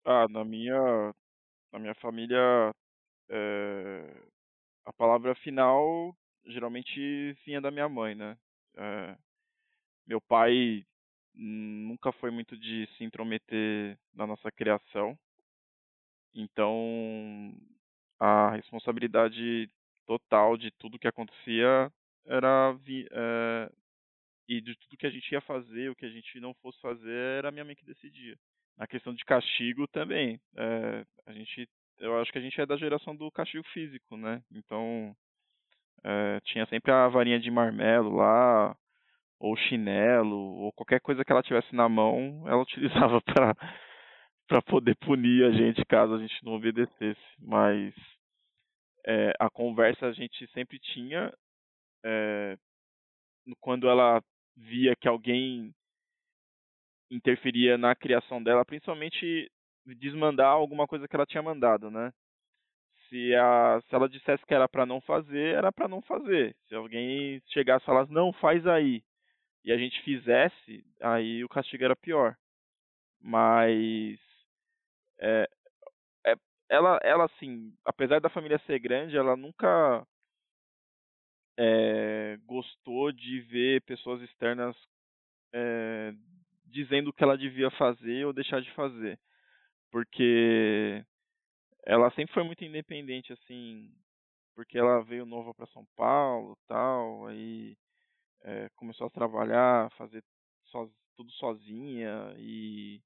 Ah, 0.05 0.27
na 0.29 0.45
minha. 0.45 1.15
Na 1.73 1.79
minha 1.79 1.95
família. 1.95 2.75
É, 3.31 4.05
a 4.85 4.93
palavra 4.93 5.35
final 5.37 6.15
geralmente 6.47 7.33
vinha 7.47 7.61
da 7.61 7.71
minha 7.71 7.89
mãe, 7.89 8.15
né? 8.15 8.37
É, 8.77 9.17
meu 10.07 10.21
pai 10.21 10.85
nunca 11.35 12.13
foi 12.13 12.31
muito 12.31 12.57
de 12.57 12.87
se 12.97 13.05
intrometer 13.05 13.99
na 14.15 14.27
nossa 14.27 14.51
criação. 14.51 15.19
Então, 16.35 17.55
a 18.19 18.51
responsabilidade 18.51 19.71
total 20.07 20.57
de 20.57 20.71
tudo 20.73 20.99
que 20.99 21.09
acontecia 21.09 21.91
era 22.27 22.77
é, 23.11 23.73
e 24.49 24.61
de 24.61 24.77
tudo 24.77 24.97
que 24.97 25.07
a 25.07 25.11
gente 25.11 25.31
ia 25.33 25.41
fazer, 25.41 25.91
o 25.91 25.97
que 25.97 26.05
a 26.05 26.11
gente 26.11 26.41
não 26.41 26.55
fosse 26.55 26.81
fazer, 26.81 27.39
era 27.39 27.51
minha 27.51 27.65
mãe 27.65 27.75
que 27.75 27.85
decidia. 27.85 28.37
Na 28.77 28.87
questão 28.87 29.15
de 29.15 29.25
castigo 29.25 29.87
também, 29.89 30.41
é, 30.57 31.05
a 31.27 31.33
gente, 31.33 31.69
eu 31.99 32.19
acho 32.21 32.33
que 32.33 32.39
a 32.39 32.41
gente 32.41 32.61
é 32.61 32.67
da 32.67 32.77
geração 32.77 33.15
do 33.15 33.31
castigo 33.31 33.65
físico, 33.73 34.17
né? 34.17 34.43
Então, 34.51 35.15
é, 36.05 36.41
tinha 36.45 36.67
sempre 36.67 36.91
a 36.91 37.09
varinha 37.09 37.39
de 37.39 37.51
marmelo 37.51 38.17
lá, 38.17 38.77
ou 39.43 39.57
chinelo, 39.57 40.37
ou 40.37 40.73
qualquer 40.73 41.01
coisa 41.01 41.25
que 41.25 41.33
ela 41.33 41.43
tivesse 41.43 41.75
na 41.75 41.89
mão, 41.89 42.45
ela 42.47 42.63
utilizava 42.63 43.21
para 43.21 43.55
para 44.49 44.63
poder 44.63 44.95
punir 44.97 45.45
a 45.45 45.51
gente 45.51 45.85
caso 45.87 46.15
a 46.15 46.19
gente 46.19 46.45
não 46.45 46.53
obedecesse. 46.53 47.21
Mas 47.41 47.93
é, 49.05 49.33
a 49.41 49.51
conversa 49.51 50.07
a 50.07 50.13
gente 50.13 50.47
sempre 50.53 50.79
tinha 50.79 51.33
é, 52.05 52.57
quando 53.61 53.89
ela 53.89 54.23
via 54.57 54.95
que 54.95 55.09
alguém 55.09 55.75
interferia 57.11 57.77
na 57.77 57.97
criação 57.97 58.43
dela, 58.43 58.65
principalmente 58.65 59.51
desmandar 59.99 60.53
alguma 60.53 60.87
coisa 60.87 61.09
que 61.09 61.17
ela 61.17 61.27
tinha 61.27 61.43
mandado, 61.43 61.91
né? 61.91 62.13
Se, 63.09 63.35
a, 63.35 63.81
se 63.89 63.95
ela 63.95 64.09
dissesse 64.09 64.45
que 64.47 64.55
era 64.55 64.69
para 64.69 64.87
não 64.87 65.01
fazer, 65.01 65.57
era 65.57 65.73
para 65.73 65.89
não 65.89 66.01
fazer. 66.03 66.55
Se 66.69 66.75
alguém 66.75 67.43
chegasse 67.49 67.83
e 67.83 67.87
falasse, 67.87 68.13
não, 68.13 68.33
faz 68.35 68.67
aí, 68.67 69.03
e 69.65 69.73
a 69.73 69.77
gente 69.77 70.01
fizesse, 70.03 70.85
aí 71.01 71.45
o 71.45 71.49
castigo 71.49 71.85
era 71.85 71.97
pior. 71.97 72.37
Mas 73.21 74.19
é, 75.21 75.49
é, 76.27 76.35
ela, 76.69 76.99
ela 77.03 77.25
assim, 77.27 77.73
apesar 77.85 78.21
da 78.21 78.29
família 78.29 78.61
ser 78.67 78.79
grande, 78.81 79.17
ela 79.17 79.37
nunca 79.37 80.07
é, 81.59 82.37
gostou 82.45 83.13
de 83.13 83.41
ver 83.43 83.83
pessoas 83.83 84.21
externas 84.23 84.77
é, 85.53 86.13
dizendo 86.65 87.09
o 87.09 87.13
que 87.13 87.23
ela 87.23 87.37
devia 87.37 87.71
fazer 87.73 88.25
ou 88.27 88.33
deixar 88.33 88.61
de 88.61 88.71
fazer, 88.73 89.19
porque 89.91 91.05
ela 91.85 92.11
sempre 92.13 92.33
foi 92.35 92.43
muito 92.43 92.65
independente, 92.65 93.33
assim, 93.33 93.93
porque 94.55 94.79
ela 94.79 95.03
veio 95.03 95.27
nova 95.27 95.55
para 95.55 95.67
São 95.69 95.87
Paulo, 95.97 96.57
tal, 96.67 97.27
aí 97.27 97.77
é, 98.45 98.69
começou 98.77 99.07
a 99.07 99.11
trabalhar, 99.11 99.91
fazer 99.93 100.23
so, 100.67 100.91
tudo 101.17 101.31
sozinha 101.33 102.35
e 102.39 103.01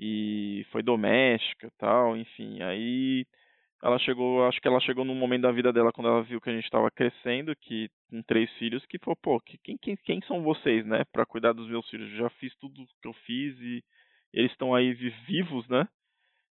e 0.00 0.64
foi 0.70 0.80
doméstica, 0.80 1.72
tal, 1.76 2.16
enfim, 2.16 2.62
aí 2.62 3.26
ela 3.82 3.98
chegou, 3.98 4.44
acho 4.46 4.60
que 4.60 4.68
ela 4.68 4.80
chegou 4.80 5.04
num 5.04 5.14
momento 5.14 5.42
da 5.42 5.52
vida 5.52 5.72
dela 5.72 5.92
quando 5.92 6.08
ela 6.08 6.22
viu 6.22 6.40
que 6.40 6.50
a 6.50 6.52
gente 6.52 6.64
estava 6.64 6.90
crescendo, 6.90 7.54
que 7.56 7.88
com 8.10 8.22
três 8.22 8.50
filhos, 8.54 8.84
que 8.86 8.98
falou, 8.98 9.16
pô, 9.22 9.40
quem, 9.40 9.76
quem, 9.78 9.96
quem 9.96 10.20
são 10.22 10.42
vocês, 10.42 10.84
né, 10.86 11.04
para 11.12 11.26
cuidar 11.26 11.52
dos 11.52 11.68
meus 11.68 11.88
filhos? 11.88 12.10
Já 12.16 12.28
fiz 12.30 12.54
tudo 12.56 12.86
que 13.00 13.08
eu 13.08 13.12
fiz 13.24 13.58
e 13.60 13.84
eles 14.32 14.50
estão 14.52 14.74
aí 14.74 14.92
vivos, 15.26 15.68
né? 15.68 15.88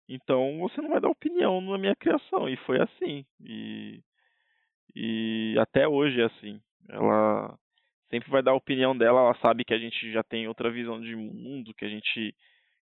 Então 0.09 0.59
você 0.59 0.82
não 0.82 0.89
vai 0.89 1.01
dar 1.01 1.09
opinião 1.09 1.59
na 1.59 1.78
minha 1.78 1.95
criação 1.95 2.47
e 2.47 2.55
foi 2.57 2.82
assim 2.82 3.26
e 3.41 4.01
e 4.95 5.55
até 5.59 5.88
hoje 5.88 6.22
é 6.22 6.26
assim. 6.26 6.61
Ela 6.89 7.57
sempre 8.10 8.30
vai 8.30 8.41
dar 8.41 8.51
a 8.51 8.55
opinião 8.55 8.97
dela, 8.97 9.20
ela 9.20 9.36
sabe 9.41 9.64
que 9.64 9.74
a 9.74 9.80
gente 9.80 10.12
já 10.12 10.24
tem 10.24 10.47
outra 10.47 10.72
visão 10.72 10.99
de 11.01 11.16
mundo, 11.16 11.74
que 11.74 11.86
a 11.86 11.89
gente 11.89 12.36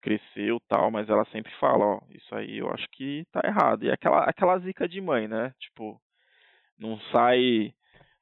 cresceu 0.01 0.59
tal, 0.67 0.91
mas 0.91 1.09
ela 1.09 1.25
sempre 1.31 1.51
fala, 1.59 1.83
ó, 1.85 1.99
isso 2.11 2.33
aí 2.35 2.59
eu 2.59 2.69
acho 2.71 2.87
que 2.91 3.25
tá 3.31 3.41
errado. 3.43 3.83
E 3.83 3.91
aquela, 3.91 4.23
aquela 4.23 4.59
zica 4.59 4.87
de 4.87 5.01
mãe, 5.01 5.27
né? 5.27 5.53
Tipo, 5.59 5.99
não 6.77 6.99
sai. 7.11 7.73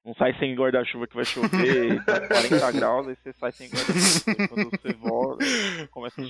Não 0.03 0.13
sai 0.13 0.37
sem 0.37 0.53
guarda-chuva 0.53 1.07
que 1.07 1.15
vai 1.15 1.25
chover, 1.25 2.03
tá 2.05 2.21
40 2.29 2.71
graus, 2.73 3.07
aí 3.07 3.15
você 3.15 3.33
sai 3.33 3.51
sem 3.51 3.67
guarda-chuva. 3.69 4.47
Quando 4.47 4.69
você 4.69 4.93
volta, 4.93 5.45
começa 5.89 6.21
a 6.21 6.25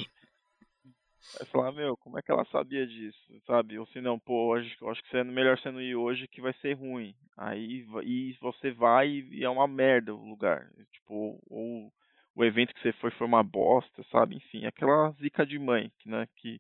Vai 1.34 1.48
falar, 1.48 1.72
meu, 1.72 1.98
como 1.98 2.18
é 2.18 2.22
que 2.22 2.32
ela 2.32 2.46
sabia 2.46 2.88
disso, 2.88 3.42
sabe? 3.46 3.78
Ou 3.78 3.86
se 3.88 4.00
não, 4.00 4.18
pô, 4.18 4.58
eu 4.58 4.90
acho 4.90 5.04
que 5.04 5.18
é 5.18 5.24
melhor 5.24 5.60
não 5.66 5.82
ir 5.82 5.96
hoje 5.96 6.28
que 6.28 6.42
vai 6.42 6.54
ser 6.62 6.74
ruim. 6.74 7.14
Aí 7.38 7.86
e 8.04 8.34
você 8.40 8.72
vai 8.72 9.10
e 9.10 9.44
é 9.44 9.50
uma 9.50 9.68
merda 9.68 10.14
o 10.16 10.30
lugar. 10.30 10.70
Tipo, 10.94 11.42
ou 11.50 11.92
o 12.36 12.44
evento 12.44 12.74
que 12.74 12.82
você 12.82 12.94
foi 12.94 13.12
foi 13.12 13.28
uma 13.28 13.44
bosta, 13.44 14.04
sabe? 14.12 14.36
Enfim, 14.36 14.66
aquela 14.66 15.12
zica 15.14 15.46
de 15.46 15.60
mãe, 15.60 15.92
né, 16.06 16.28
que, 16.38 16.60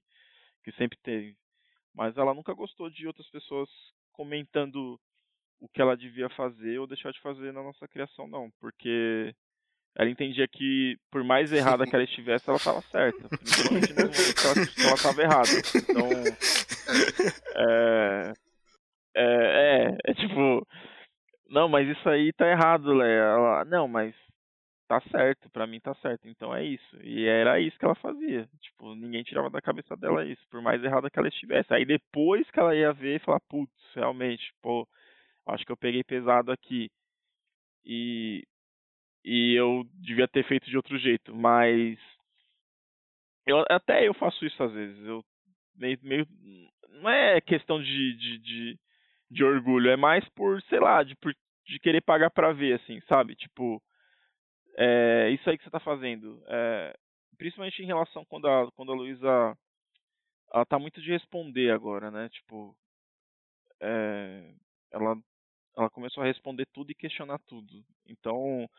que 0.64 0.72
sempre 0.74 0.98
teve. 1.04 1.38
Mas 1.94 2.18
ela 2.18 2.34
nunca 2.34 2.54
gostou 2.54 2.90
de 2.90 3.08
outras 3.08 3.30
pessoas 3.30 3.70
comentando 4.12 5.00
o 5.60 5.70
que 5.70 5.82
ela 5.82 5.96
devia 5.96 6.30
fazer 6.30 6.80
ou 6.80 6.88
deixar 6.88 7.12
de 7.12 7.22
fazer 7.22 7.54
na 7.54 7.64
nossa 7.64 7.88
criação, 7.88 8.28
não. 8.28 8.52
Porque 8.60 9.34
ela 9.98 10.10
entendia 10.10 10.46
que, 10.48 10.98
por 11.10 11.24
mais 11.24 11.54
errada 11.54 11.86
que 11.86 11.96
ela 11.96 12.04
estivesse, 12.04 12.50
ela 12.50 12.58
estava 12.58 12.82
certa. 12.82 13.30
Principalmente 13.30 13.94
no 13.94 14.02
momento 14.02 14.76
que 14.76 14.82
ela 14.82 14.96
estava 14.96 15.22
errada. 15.22 15.50
Então. 15.76 16.10
É, 17.58 18.34
é, 19.16 19.24
é, 19.24 19.98
é, 20.06 20.14
tipo. 20.14 20.68
Não, 21.50 21.70
mas 21.70 21.88
isso 21.88 22.10
aí 22.10 22.34
tá 22.34 22.48
errado, 22.48 22.94
Léa. 22.94 23.24
Ela, 23.24 23.66
não, 23.66 23.88
mas 23.88 24.14
tá 24.88 25.02
certo, 25.10 25.50
pra 25.50 25.66
mim 25.66 25.80
tá 25.80 25.96
certo. 25.96 26.28
Então 26.28 26.54
é 26.54 26.64
isso. 26.66 26.98
E 27.02 27.26
era 27.26 27.60
isso 27.60 27.78
que 27.80 27.86
ela 27.86 27.96
fazia. 27.96 28.50
Tipo, 28.60 28.94
ninguém 28.96 29.24
tirava 29.24 29.50
da 29.50 29.62
cabeça 29.62 29.96
dela 29.96 30.26
isso, 30.26 30.42
por 30.50 30.62
mais 30.62 30.84
errada 30.84 31.10
que 31.10 31.18
ela 31.18 31.30
estivesse. 31.30 31.74
Aí 31.74 31.86
depois 31.86 32.50
que 32.52 32.60
ela 32.60 32.76
ia 32.76 32.92
ver 32.92 33.16
e 33.16 33.24
falar, 33.24 33.40
putz, 33.50 33.72
realmente, 33.96 34.54
pô, 34.62 34.86
acho 35.48 35.66
que 35.66 35.72
eu 35.72 35.78
peguei 35.78 36.04
pesado 36.04 36.52
aqui. 36.52 36.90
E 37.86 38.44
e 39.26 39.56
eu 39.56 39.84
devia 39.96 40.28
ter 40.28 40.46
feito 40.48 40.70
de 40.70 40.78
outro 40.78 41.00
jeito, 41.00 41.34
mas 41.36 41.98
eu 43.48 43.66
até 43.70 44.08
eu 44.08 44.14
faço 44.14 44.46
isso 44.46 44.62
às 44.62 44.72
vezes. 44.72 45.04
Eu 45.04 45.26
meio, 45.76 45.98
meio 46.04 46.28
não 47.02 47.10
é 47.10 47.42
questão 47.42 47.82
de, 47.82 48.14
de, 48.18 48.38
de, 48.38 48.80
de 49.32 49.44
orgulho, 49.44 49.90
é 49.90 49.96
mais 49.98 50.24
por, 50.30 50.62
sei 50.64 50.80
lá, 50.80 51.02
de, 51.02 51.16
por, 51.16 51.36
de 51.66 51.80
querer 51.80 52.02
pagar 52.02 52.30
pra 52.30 52.54
ver, 52.54 52.80
assim, 52.80 53.02
sabe? 53.10 53.36
Tipo, 53.36 53.82
é, 54.78 55.32
isso 55.32 55.50
aí 55.50 55.58
que 55.58 55.64
você 55.64 55.72
tá 55.72 55.80
fazendo. 55.80 56.44
É, 56.48 56.96
principalmente 57.36 57.82
em 57.82 57.88
relação 57.88 58.24
quando 58.26 58.48
a, 58.48 58.72
quando 58.74 58.92
a 58.92 58.96
Luísa 58.96 59.58
ela 60.54 60.66
tá 60.66 60.78
muito 60.78 61.02
de 61.02 61.12
responder 61.12 61.72
agora, 61.72 62.12
né? 62.12 62.30
Tipo, 62.30 62.78
é, 63.82 64.54
ela, 64.92 65.18
ela 65.76 65.90
começou 65.90 66.22
a 66.22 66.28
responder 66.28 66.68
tudo 66.68 66.92
e 66.92 66.96
questionar 66.96 67.40
tudo. 67.40 67.84
Então, 68.08 68.70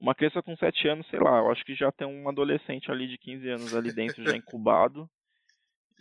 uma 0.00 0.14
criança 0.14 0.42
com 0.42 0.56
7 0.56 0.88
anos, 0.88 1.06
sei 1.08 1.20
lá, 1.20 1.38
eu 1.38 1.50
acho 1.50 1.64
que 1.64 1.74
já 1.74 1.92
tem 1.92 2.06
um 2.06 2.28
adolescente 2.28 2.90
ali 2.90 3.08
de 3.08 3.18
15 3.18 3.48
anos 3.48 3.74
ali 3.74 3.92
dentro 3.92 4.22
já 4.24 4.36
incubado. 4.36 5.08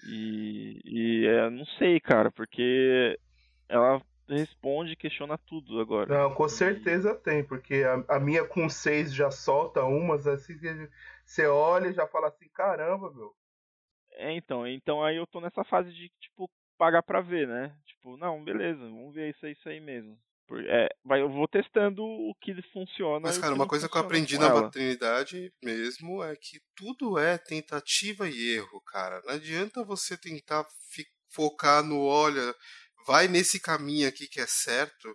E, 0.04 0.82
e 0.84 1.28
é, 1.28 1.50
não 1.50 1.66
sei, 1.78 2.00
cara, 2.00 2.32
porque 2.32 3.20
ela 3.70 4.02
responde 4.28 4.94
e 4.94 4.96
questiona 4.96 5.38
tudo 5.38 5.80
agora. 5.80 6.14
Não, 6.14 6.34
com 6.34 6.48
certeza 6.48 7.14
tem, 7.16 7.44
porque 7.44 7.84
a, 7.84 8.16
a 8.16 8.20
minha 8.20 8.46
com 8.46 8.68
6 8.70 9.14
já 9.14 9.30
solta 9.30 9.84
umas 9.84 10.26
assim 10.26 10.58
que 10.58 10.90
você 11.24 11.46
olha 11.46 11.88
e 11.90 11.94
já 11.94 12.08
fala 12.08 12.28
assim, 12.28 12.50
caramba, 12.50 13.12
meu. 13.12 13.36
É, 14.14 14.32
então, 14.34 14.68
então 14.68 15.04
aí 15.04 15.18
eu 15.18 15.28
tô 15.28 15.40
nessa 15.40 15.64
fase 15.64 15.92
de, 15.94 16.10
tipo, 16.20 16.50
pagar 16.78 17.04
pra 17.04 17.22
ver, 17.22 17.48
né? 17.48 17.76
Tipo, 17.86 18.18
não, 18.18 18.44
beleza, 18.44 18.80
vamos 18.80 19.14
ver 19.14 19.30
isso, 19.30 19.48
isso 19.48 19.70
aí 19.70 19.80
mesmo. 19.80 20.18
É, 20.68 20.90
vai, 21.04 21.22
eu 21.22 21.30
vou 21.30 21.48
testando 21.48 22.04
o 22.04 22.36
que 22.42 22.54
funciona. 22.74 23.20
Mas, 23.20 23.38
cara, 23.38 23.54
uma 23.54 23.68
coisa 23.68 23.88
que 23.88 23.98
eu 23.98 24.02
aprendi 24.02 24.38
na 24.38 24.48
ela. 24.48 24.64
maternidade 24.64 25.52
mesmo 25.64 26.24
é 26.24 26.36
que 26.36 26.60
tudo 26.76 27.18
é 27.18 27.38
tentativa 27.38 28.28
e 28.28 28.56
erro, 28.56 28.82
cara. 28.82 29.22
Não 29.26 29.34
adianta 29.34 29.84
você 29.84 30.18
tentar 30.18 30.66
focar 31.34 31.84
no, 31.84 32.06
olha, 32.06 32.54
vai 33.06 33.28
nesse 33.28 33.62
caminho 33.62 34.08
aqui 34.08 34.28
que 34.28 34.40
é 34.40 34.48
certo. 34.48 35.14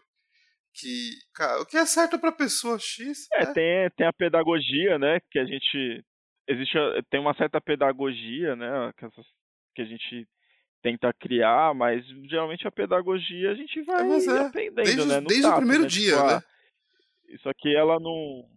Que, 0.74 1.10
cara, 1.34 1.62
o 1.62 1.66
que 1.66 1.76
é 1.76 1.86
certo 1.86 2.18
pra 2.18 2.32
pessoa 2.32 2.78
X. 2.78 3.26
É, 3.32 3.42
é... 3.42 3.52
Tem, 3.52 3.90
tem 3.96 4.06
a 4.06 4.12
pedagogia, 4.12 4.98
né? 4.98 5.20
Que 5.30 5.38
a 5.38 5.44
gente. 5.44 6.04
Existe, 6.48 6.78
tem 7.10 7.18
uma 7.18 7.34
certa 7.34 7.60
pedagogia, 7.60 8.54
né? 8.54 8.92
Que, 8.96 9.06
essas, 9.06 9.26
que 9.74 9.82
a 9.82 9.84
gente 9.84 10.28
tenta 10.82 11.12
criar, 11.12 11.74
mas 11.74 12.06
geralmente 12.28 12.66
a 12.66 12.70
pedagogia 12.70 13.50
a 13.50 13.54
gente 13.54 13.82
vai 13.82 14.08
é, 14.08 14.26
é. 14.26 14.38
aprendendo, 14.46 14.84
desde, 14.84 15.06
né? 15.06 15.20
No 15.20 15.26
desde 15.26 15.42
tato, 15.42 15.54
o 15.54 15.58
primeiro 15.58 15.82
né? 15.82 15.88
dia, 15.88 16.16
tipo, 16.16 16.26
né? 16.26 16.42
Isso 17.28 17.48
aqui 17.48 17.74
ela 17.74 17.98
não. 17.98 18.48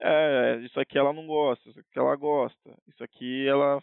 É, 0.00 0.56
isso 0.64 0.80
aqui 0.80 0.98
ela 0.98 1.12
não 1.12 1.26
gosta, 1.26 1.68
isso 1.68 1.78
aqui 1.78 1.98
ela 1.98 2.16
gosta, 2.16 2.76
isso 2.88 3.04
aqui 3.04 3.46
ela, 3.46 3.80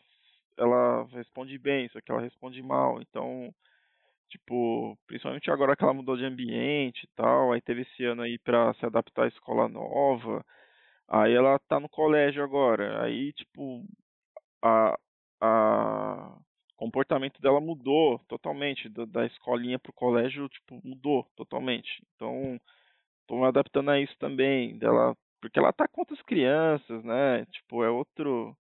ela 0.57 1.05
responde 1.13 1.57
bem, 1.57 1.85
isso 1.85 1.97
aqui 1.97 2.11
ela 2.11 2.21
responde 2.21 2.61
mal. 2.61 3.01
Então, 3.01 3.53
tipo, 4.29 4.97
principalmente 5.07 5.49
agora 5.49 5.75
que 5.75 5.83
ela 5.83 5.93
mudou 5.93 6.17
de 6.17 6.25
ambiente 6.25 7.03
e 7.03 7.09
tal, 7.15 7.53
aí 7.53 7.61
teve 7.61 7.83
esse 7.83 8.03
ano 8.03 8.23
aí 8.23 8.37
pra 8.37 8.73
se 8.75 8.85
adaptar 8.85 9.25
à 9.25 9.27
escola 9.27 9.69
nova, 9.69 10.45
aí 11.07 11.33
ela 11.33 11.57
tá 11.59 11.79
no 11.79 11.87
colégio 11.87 12.43
agora, 12.43 13.01
aí, 13.03 13.31
tipo, 13.33 13.85
a, 14.61 14.97
a 15.41 16.37
comportamento 16.79 17.41
dela 17.41 17.59
mudou 17.59 18.19
totalmente 18.19 18.87
da, 18.87 19.03
da 19.03 19.25
escolinha 19.25 19.77
pro 19.77 19.91
colégio 19.91 20.47
tipo 20.47 20.79
mudou 20.81 21.27
totalmente. 21.35 22.01
Então 22.15 22.57
tô 23.27 23.37
me 23.37 23.45
adaptando 23.45 23.91
a 23.91 23.99
isso 23.99 24.15
também 24.17 24.77
dela 24.77 25.13
porque 25.41 25.59
ela 25.59 25.73
tá 25.73 25.89
com 25.89 26.01
outras 26.01 26.21
crianças 26.21 27.03
né 27.03 27.45
tipo 27.47 27.83
é 27.83 27.89
outro 27.89 28.57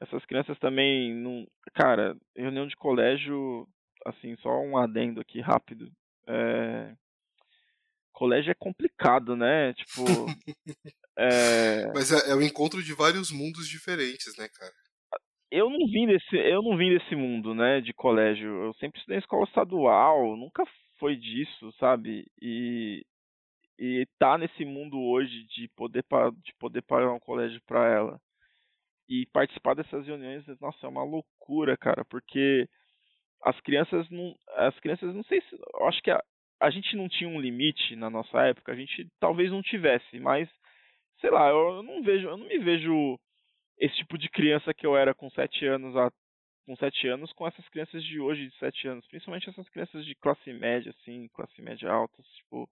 essas 0.00 0.24
crianças 0.26 0.58
também 0.58 1.14
não 1.14 1.46
cara 1.74 2.16
reunião 2.36 2.66
de 2.66 2.76
colégio 2.76 3.68
assim 4.04 4.36
só 4.38 4.60
um 4.60 4.76
adendo 4.76 5.20
aqui 5.20 5.40
rápido 5.40 5.90
é... 6.26 6.92
colégio 8.12 8.50
é 8.50 8.54
complicado 8.54 9.36
né 9.36 9.72
tipo 9.74 10.04
é... 11.16 11.86
mas 11.94 12.10
é, 12.10 12.32
é 12.32 12.34
o 12.34 12.42
encontro 12.42 12.82
de 12.82 12.92
vários 12.94 13.30
mundos 13.30 13.68
diferentes 13.68 14.36
né 14.36 14.48
cara 14.48 14.74
eu 15.50 15.70
não 15.70 15.86
vim 15.86 16.06
desse, 16.06 16.36
eu 16.36 16.62
não 16.62 16.76
vim 16.76 16.90
desse 16.90 17.14
mundo, 17.16 17.54
né, 17.54 17.80
de 17.80 17.92
colégio. 17.92 18.48
Eu 18.64 18.74
sempre 18.74 18.98
estudei 18.98 19.16
em 19.18 19.20
escola 19.20 19.44
estadual, 19.44 20.36
nunca 20.36 20.64
foi 20.98 21.16
disso, 21.16 21.72
sabe? 21.78 22.26
E 22.40 23.04
e 23.80 24.04
tá 24.18 24.36
nesse 24.36 24.64
mundo 24.64 25.00
hoje 25.00 25.44
de 25.44 25.68
poder 25.76 26.04
de 26.44 26.52
poder 26.58 26.82
pagar 26.82 27.12
um 27.12 27.20
colégio 27.20 27.60
para 27.66 27.86
ela 27.88 28.20
e 29.08 29.26
participar 29.32 29.74
dessas 29.74 30.06
reuniões, 30.06 30.44
nossa, 30.60 30.86
é 30.86 30.88
uma 30.88 31.04
loucura, 31.04 31.76
cara, 31.76 32.04
porque 32.04 32.68
as 33.42 33.58
crianças 33.60 34.08
não, 34.10 34.34
as 34.56 34.78
crianças 34.80 35.14
não 35.14 35.22
sei 35.24 35.40
se, 35.42 35.54
eu 35.54 35.86
acho 35.86 36.02
que 36.02 36.10
a, 36.10 36.22
a 36.60 36.70
gente 36.70 36.94
não 36.96 37.08
tinha 37.08 37.30
um 37.30 37.40
limite 37.40 37.96
na 37.96 38.10
nossa 38.10 38.42
época, 38.42 38.72
a 38.72 38.74
gente 38.76 39.08
talvez 39.20 39.50
não 39.50 39.62
tivesse, 39.62 40.18
mas 40.20 40.48
sei 41.20 41.30
lá, 41.30 41.48
eu, 41.48 41.76
eu 41.76 41.82
não 41.82 42.02
vejo, 42.02 42.28
eu 42.28 42.36
não 42.36 42.46
me 42.46 42.58
vejo 42.58 43.18
esse 43.78 43.96
tipo 43.96 44.18
de 44.18 44.28
criança 44.28 44.74
que 44.74 44.86
eu 44.86 44.96
era 44.96 45.14
com 45.14 45.30
sete 45.30 45.66
anos 45.66 45.96
a, 45.96 46.10
com 46.66 46.76
sete 46.76 47.08
anos 47.08 47.32
com 47.32 47.46
essas 47.46 47.66
crianças 47.68 48.02
de 48.02 48.20
hoje 48.20 48.48
de 48.48 48.58
sete 48.58 48.88
anos, 48.88 49.06
principalmente 49.06 49.48
essas 49.48 49.68
crianças 49.68 50.04
de 50.04 50.14
classe 50.14 50.52
média 50.52 50.94
assim, 51.00 51.28
classe 51.34 51.62
média 51.62 51.90
alta, 51.90 52.22
tipo, 52.36 52.68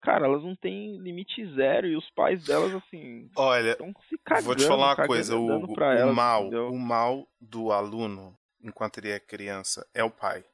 cara, 0.00 0.26
elas 0.26 0.42
não 0.42 0.54
têm 0.56 0.98
limite 0.98 1.44
zero 1.54 1.86
e 1.86 1.96
os 1.96 2.08
pais 2.10 2.44
delas 2.44 2.74
assim, 2.74 3.30
olha, 3.36 3.72
estão 3.72 3.92
se 4.08 4.18
cagando, 4.18 4.46
vou 4.46 4.56
te 4.56 4.66
falar 4.66 4.94
uma 4.96 5.06
coisa, 5.06 5.36
o 5.36 5.80
elas, 5.82 6.14
mal, 6.14 6.42
entendeu? 6.42 6.70
o 6.70 6.78
mal 6.78 7.28
do 7.40 7.72
aluno 7.72 8.36
enquanto 8.62 8.98
ele 8.98 9.10
é 9.10 9.20
criança 9.20 9.86
é 9.94 10.02
o 10.02 10.10
pai. 10.10 10.44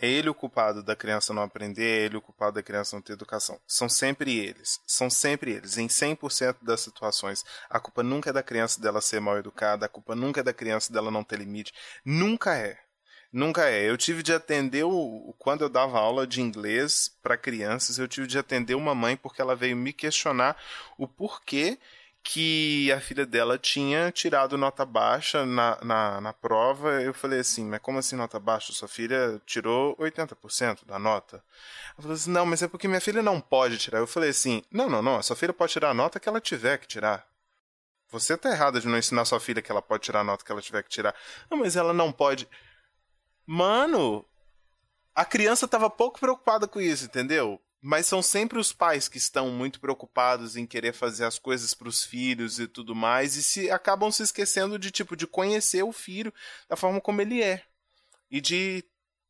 É 0.00 0.08
ele 0.08 0.28
o 0.28 0.34
culpado 0.34 0.82
da 0.82 0.96
criança 0.96 1.32
não 1.32 1.42
aprender, 1.42 1.82
é 1.84 2.04
ele 2.06 2.16
o 2.16 2.20
culpado 2.20 2.54
da 2.54 2.62
criança 2.62 2.96
não 2.96 3.02
ter 3.02 3.12
educação. 3.12 3.60
São 3.66 3.88
sempre 3.88 4.36
eles. 4.38 4.80
São 4.86 5.08
sempre 5.08 5.52
eles. 5.52 5.78
Em 5.78 5.86
100% 5.86 6.56
das 6.62 6.80
situações, 6.80 7.44
a 7.70 7.78
culpa 7.78 8.02
nunca 8.02 8.30
é 8.30 8.32
da 8.32 8.42
criança 8.42 8.80
dela 8.80 9.00
ser 9.00 9.20
mal 9.20 9.38
educada, 9.38 9.86
a 9.86 9.88
culpa 9.88 10.14
nunca 10.14 10.40
é 10.40 10.42
da 10.42 10.52
criança 10.52 10.92
dela 10.92 11.10
não 11.10 11.22
ter 11.22 11.38
limite. 11.38 11.72
Nunca 12.04 12.56
é. 12.56 12.78
Nunca 13.32 13.68
é. 13.68 13.88
Eu 13.88 13.96
tive 13.96 14.22
de 14.22 14.32
atender 14.32 14.84
o 14.84 15.34
quando 15.38 15.62
eu 15.62 15.68
dava 15.68 15.98
aula 15.98 16.26
de 16.26 16.40
inglês 16.40 17.10
para 17.22 17.36
crianças, 17.36 17.98
eu 17.98 18.06
tive 18.06 18.26
de 18.26 18.38
atender 18.38 18.76
uma 18.76 18.94
mãe 18.94 19.16
porque 19.16 19.40
ela 19.42 19.56
veio 19.56 19.76
me 19.76 19.92
questionar 19.92 20.56
o 20.96 21.08
porquê 21.08 21.78
que 22.24 22.90
a 22.90 22.98
filha 23.00 23.26
dela 23.26 23.58
tinha 23.58 24.10
tirado 24.10 24.56
nota 24.56 24.86
baixa 24.86 25.44
na, 25.44 25.78
na, 25.84 26.20
na 26.22 26.32
prova. 26.32 27.02
Eu 27.02 27.12
falei 27.12 27.40
assim, 27.40 27.66
mas 27.66 27.80
como 27.80 27.98
assim 27.98 28.16
nota 28.16 28.40
baixa? 28.40 28.72
Sua 28.72 28.88
filha 28.88 29.40
tirou 29.44 29.94
80% 29.98 30.86
da 30.86 30.98
nota. 30.98 31.44
Ela 31.88 32.00
falou 32.02 32.14
assim, 32.14 32.30
não, 32.30 32.46
mas 32.46 32.62
é 32.62 32.66
porque 32.66 32.88
minha 32.88 33.00
filha 33.00 33.22
não 33.22 33.40
pode 33.40 33.76
tirar. 33.76 33.98
Eu 33.98 34.06
falei 34.06 34.30
assim, 34.30 34.64
não, 34.72 34.88
não, 34.88 35.02
não, 35.02 35.22
sua 35.22 35.36
filha 35.36 35.52
pode 35.52 35.72
tirar 35.72 35.90
a 35.90 35.94
nota 35.94 36.18
que 36.18 36.26
ela 36.26 36.40
tiver 36.40 36.78
que 36.78 36.88
tirar. 36.88 37.28
Você 38.10 38.38
tá 38.38 38.50
errada 38.50 38.80
de 38.80 38.88
não 38.88 38.96
ensinar 38.96 39.26
sua 39.26 39.38
filha 39.38 39.60
que 39.60 39.70
ela 39.70 39.82
pode 39.82 40.04
tirar 40.04 40.20
a 40.20 40.24
nota 40.24 40.44
que 40.44 40.50
ela 40.50 40.62
tiver 40.62 40.82
que 40.82 40.88
tirar. 40.88 41.14
Não, 41.50 41.58
mas 41.58 41.76
ela 41.76 41.92
não 41.92 42.10
pode. 42.10 42.48
Mano, 43.46 44.24
a 45.14 45.26
criança 45.26 45.68
tava 45.68 45.90
pouco 45.90 46.18
preocupada 46.18 46.66
com 46.66 46.80
isso, 46.80 47.04
entendeu? 47.04 47.60
Mas 47.86 48.06
são 48.06 48.22
sempre 48.22 48.58
os 48.58 48.72
pais 48.72 49.10
que 49.10 49.18
estão 49.18 49.50
muito 49.50 49.78
preocupados 49.78 50.56
em 50.56 50.66
querer 50.66 50.94
fazer 50.94 51.26
as 51.26 51.38
coisas 51.38 51.74
para 51.74 51.86
os 51.86 52.02
filhos 52.02 52.58
e 52.58 52.66
tudo 52.66 52.94
mais, 52.94 53.36
e 53.36 53.42
se 53.42 53.70
acabam 53.70 54.10
se 54.10 54.22
esquecendo 54.22 54.78
de 54.78 54.90
tipo 54.90 55.14
de 55.14 55.26
conhecer 55.26 55.82
o 55.82 55.92
filho 55.92 56.32
da 56.66 56.76
forma 56.76 56.98
como 56.98 57.20
ele 57.20 57.42
é 57.42 57.62
e 58.30 58.40
de 58.40 58.82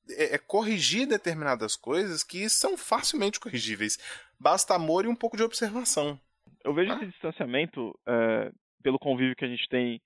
é, 0.08 0.36
é 0.36 0.38
corrigir 0.38 1.08
determinadas 1.08 1.74
coisas 1.74 2.22
que 2.22 2.48
são 2.48 2.78
facilmente 2.78 3.40
corrigíveis. 3.40 3.98
Basta 4.38 4.76
amor 4.76 5.04
e 5.04 5.08
um 5.08 5.16
pouco 5.16 5.36
de 5.36 5.42
observação. 5.42 6.16
Eu 6.62 6.72
vejo 6.72 6.92
ah. 6.92 6.94
esse 6.94 7.06
distanciamento 7.06 7.98
é, 8.06 8.52
pelo 8.84 9.00
convívio 9.00 9.34
que 9.34 9.44
a 9.44 9.48
gente 9.48 9.68
tem 9.68 10.00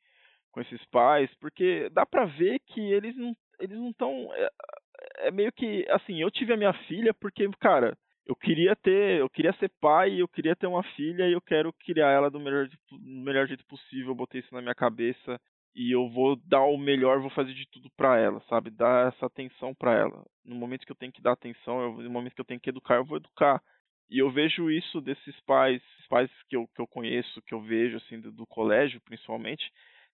com 0.51 0.63
esses 0.63 0.83
pais, 0.87 1.29
porque 1.39 1.91
dá 1.91 2.07
para 2.07 2.25
ver 2.25 2.61
que 2.61 2.81
eles 2.81 3.15
não 3.15 3.37
eles 3.61 3.77
não 3.77 3.91
estão 3.91 4.31
é, 4.33 4.49
é 5.27 5.31
meio 5.31 5.53
que 5.53 5.87
assim, 5.91 6.23
eu 6.23 6.31
tive 6.31 6.55
a 6.55 6.57
minha 6.57 6.73
filha 6.87 7.13
porque, 7.13 7.47
cara, 7.61 7.95
eu 8.29 8.37
queria 8.37 8.77
ter, 8.77 9.21
eu 9.21 9.31
queria 9.31 9.55
ser 9.55 9.71
pai, 9.81 10.21
eu 10.21 10.29
queria 10.29 10.55
ter 10.55 10.67
uma 10.67 10.83
filha 10.95 11.27
e 11.27 11.33
eu 11.33 11.41
quero 11.41 11.73
criar 11.73 12.11
ela 12.11 12.31
do 12.31 12.39
melhor, 12.39 12.69
do 12.69 12.99
melhor 13.01 13.47
jeito 13.49 13.65
possível. 13.65 14.09
Eu 14.09 14.15
botei 14.15 14.41
isso 14.43 14.55
na 14.55 14.61
minha 14.61 14.75
cabeça 14.75 15.41
e 15.75 15.91
eu 15.91 16.11
vou 16.11 16.37
dar 16.37 16.65
o 16.65 16.77
melhor, 16.77 17.21
vou 17.21 17.31
fazer 17.31 17.55
de 17.55 17.67
tudo 17.71 17.91
para 17.97 18.19
ela, 18.19 18.43
sabe? 18.49 18.69
Dar 18.71 19.09
essa 19.09 19.25
atenção 19.27 19.75
para 19.75 19.95
ela. 19.95 20.27
No 20.45 20.55
momento 20.55 20.85
que 20.85 20.93
eu 20.93 20.97
tenho 20.97 21.11
que 21.13 21.23
dar 21.23 21.33
atenção, 21.33 21.81
eu, 21.81 21.93
no 22.03 22.11
momento 22.11 22.35
que 22.35 22.41
eu 22.41 22.45
tenho 22.45 22.61
que 22.61 22.69
educar, 22.69 22.97
eu 22.97 23.05
vou 23.05 23.17
educar. 23.17 23.63
E 24.11 24.19
eu 24.19 24.31
vejo 24.31 24.71
isso 24.71 25.01
desses 25.01 25.39
pais, 25.47 25.83
pais 26.11 26.31
que 26.51 26.57
eu, 26.57 26.67
que 26.75 26.83
eu 26.83 26.87
conheço, 26.87 27.43
que 27.43 27.55
eu 27.55 27.63
vejo 27.63 27.97
assim 27.97 28.21
do, 28.21 28.31
do 28.31 28.47
colégio, 28.47 29.01
principalmente. 29.03 29.71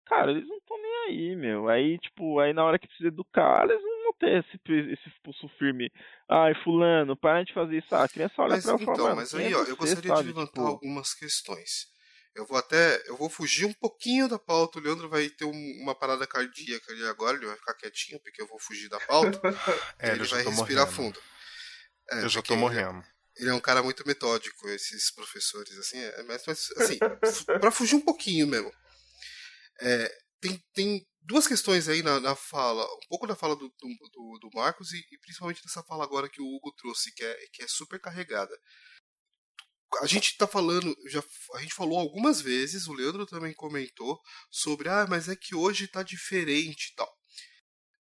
Cara, 0.07 0.31
eles 0.31 0.47
não 0.47 0.59
estão 0.59 0.77
nem 0.81 0.95
aí, 1.09 1.37
meu. 1.37 1.69
Aí, 1.69 1.99
tipo, 1.99 2.39
aí 2.39 2.53
na 2.53 2.65
hora 2.65 2.79
que 2.79 2.87
precisa 2.87 3.09
educar, 3.09 3.65
eles 3.65 3.83
não 3.83 4.13
ter 4.13 4.45
esse, 4.45 4.93
esse 4.93 5.11
pulso 5.23 5.49
firme. 5.59 5.91
Ai, 6.29 6.55
fulano, 6.63 7.17
para 7.17 7.45
de 7.45 7.53
fazer 7.53 7.79
isso. 7.79 7.95
Ah, 7.95 8.05
a 8.05 8.09
criança 8.09 8.35
olha 8.39 8.57
mas, 8.57 8.65
pra 8.65 8.75
então, 8.75 8.97
fala, 8.97 9.15
mas 9.15 9.35
aí, 9.35 9.55
ó, 9.55 9.65
eu 9.65 9.77
gostaria 9.77 10.09
sabe, 10.09 10.23
de 10.23 10.29
levantar 10.29 10.53
tipo... 10.53 10.67
algumas 10.67 11.15
questões. 11.15 11.93
Eu 12.35 12.45
vou 12.47 12.59
até, 12.59 13.03
eu 13.09 13.17
vou 13.17 13.31
fugir 13.31 13.65
um 13.65 13.73
pouquinho 13.73 14.29
da 14.29 14.39
pauta. 14.39 14.79
O 14.79 14.83
Leandro 14.83 15.09
vai 15.09 15.29
ter 15.29 15.45
um, 15.45 15.79
uma 15.81 15.95
parada 15.95 16.27
cardíaca 16.27 16.93
ali 16.93 17.05
agora, 17.07 17.37
ele 17.37 17.47
vai 17.47 17.57
ficar 17.57 17.75
quietinho, 17.75 18.21
porque 18.21 18.43
eu 18.43 18.47
vou 18.47 18.59
fugir 18.59 18.89
da 18.89 18.99
pauta. 19.01 19.41
é, 20.01 20.11
ele 20.13 20.25
vai 20.25 20.43
respirar 20.43 20.87
morrendo. 20.87 20.87
fundo. 20.87 21.21
É, 22.11 22.25
eu 22.25 22.29
já 22.29 22.43
tô 22.43 22.57
morrendo. 22.57 23.03
Ele 23.37 23.51
é 23.51 23.55
um 23.55 23.61
cara 23.61 23.83
muito 23.83 24.07
metódico, 24.07 24.69
esses 24.69 25.11
professores, 25.11 25.77
assim, 25.79 25.99
é, 25.99 26.23
mas, 26.25 26.45
mas 26.47 26.71
assim, 26.77 26.99
para 27.61 27.71
fugir 27.71 27.97
um 27.97 28.01
pouquinho 28.01 28.47
mesmo. 28.47 28.73
É, 29.81 30.09
tem, 30.41 30.63
tem 30.73 31.07
duas 31.23 31.47
questões 31.47 31.89
aí 31.89 32.03
na, 32.03 32.21
na, 32.21 32.37
fala, 32.37 32.85
um 32.85 33.09
pouco 33.09 33.27
da 33.27 33.35
fala 33.35 33.57
do, 33.57 33.69
do, 33.69 34.39
do 34.39 34.51
Marcos 34.55 34.93
e, 34.93 34.99
e, 34.99 35.19
principalmente 35.19 35.63
dessa 35.63 35.83
fala 35.83 36.05
agora 36.05 36.29
que 36.29 36.41
o 36.41 36.47
Hugo 36.47 36.73
trouxe, 36.77 37.13
que 37.15 37.25
é, 37.25 37.47
que 37.53 37.63
é 37.63 37.69
super 37.69 38.01
carregada. 38.01 38.55
A 40.03 40.07
gente 40.07 40.31
está 40.31 40.47
falando, 40.47 40.95
já 41.07 41.23
a 41.55 41.61
gente 41.61 41.75
falou 41.75 41.99
algumas 41.99 42.41
vezes, 42.41 42.89
o 42.89 42.93
Leandro 42.93 43.27
também 43.27 43.55
comentou 43.55 44.21
sobre, 44.51 44.89
ah, 44.89 45.07
mas 45.09 45.29
é 45.29 45.37
que 45.37 45.55
hoje 45.55 45.85
está 45.85 46.03
diferente 46.03 46.91
e 46.91 46.95
tal. 46.97 47.13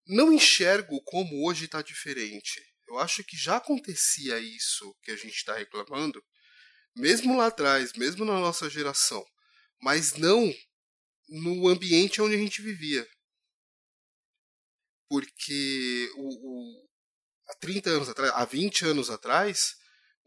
Não 0.06 0.32
enxergo 0.32 1.00
como 1.04 1.46
hoje 1.46 1.66
está 1.66 1.80
diferente. 1.80 2.60
Eu 2.88 2.98
acho 2.98 3.24
que 3.24 3.36
já 3.36 3.56
acontecia 3.56 4.38
isso 4.38 4.94
que 5.02 5.12
a 5.12 5.16
gente 5.16 5.36
está 5.36 5.54
reclamando, 5.56 6.22
mesmo 6.96 7.36
lá 7.36 7.46
atrás, 7.46 7.92
mesmo 7.96 8.24
na 8.24 8.38
nossa 8.38 8.68
geração, 8.68 9.24
mas 9.80 10.14
não 10.14 10.52
no 11.28 11.68
ambiente 11.68 12.20
onde 12.20 12.34
a 12.34 12.38
gente 12.38 12.62
vivia 12.62 13.06
porque 15.08 16.10
o, 16.16 16.26
o, 16.26 16.88
há 17.48 17.54
30 17.60 17.90
anos 17.90 18.08
atrás, 18.08 18.32
há 18.34 18.44
20 18.44 18.84
anos 18.86 19.10
atrás, 19.10 19.60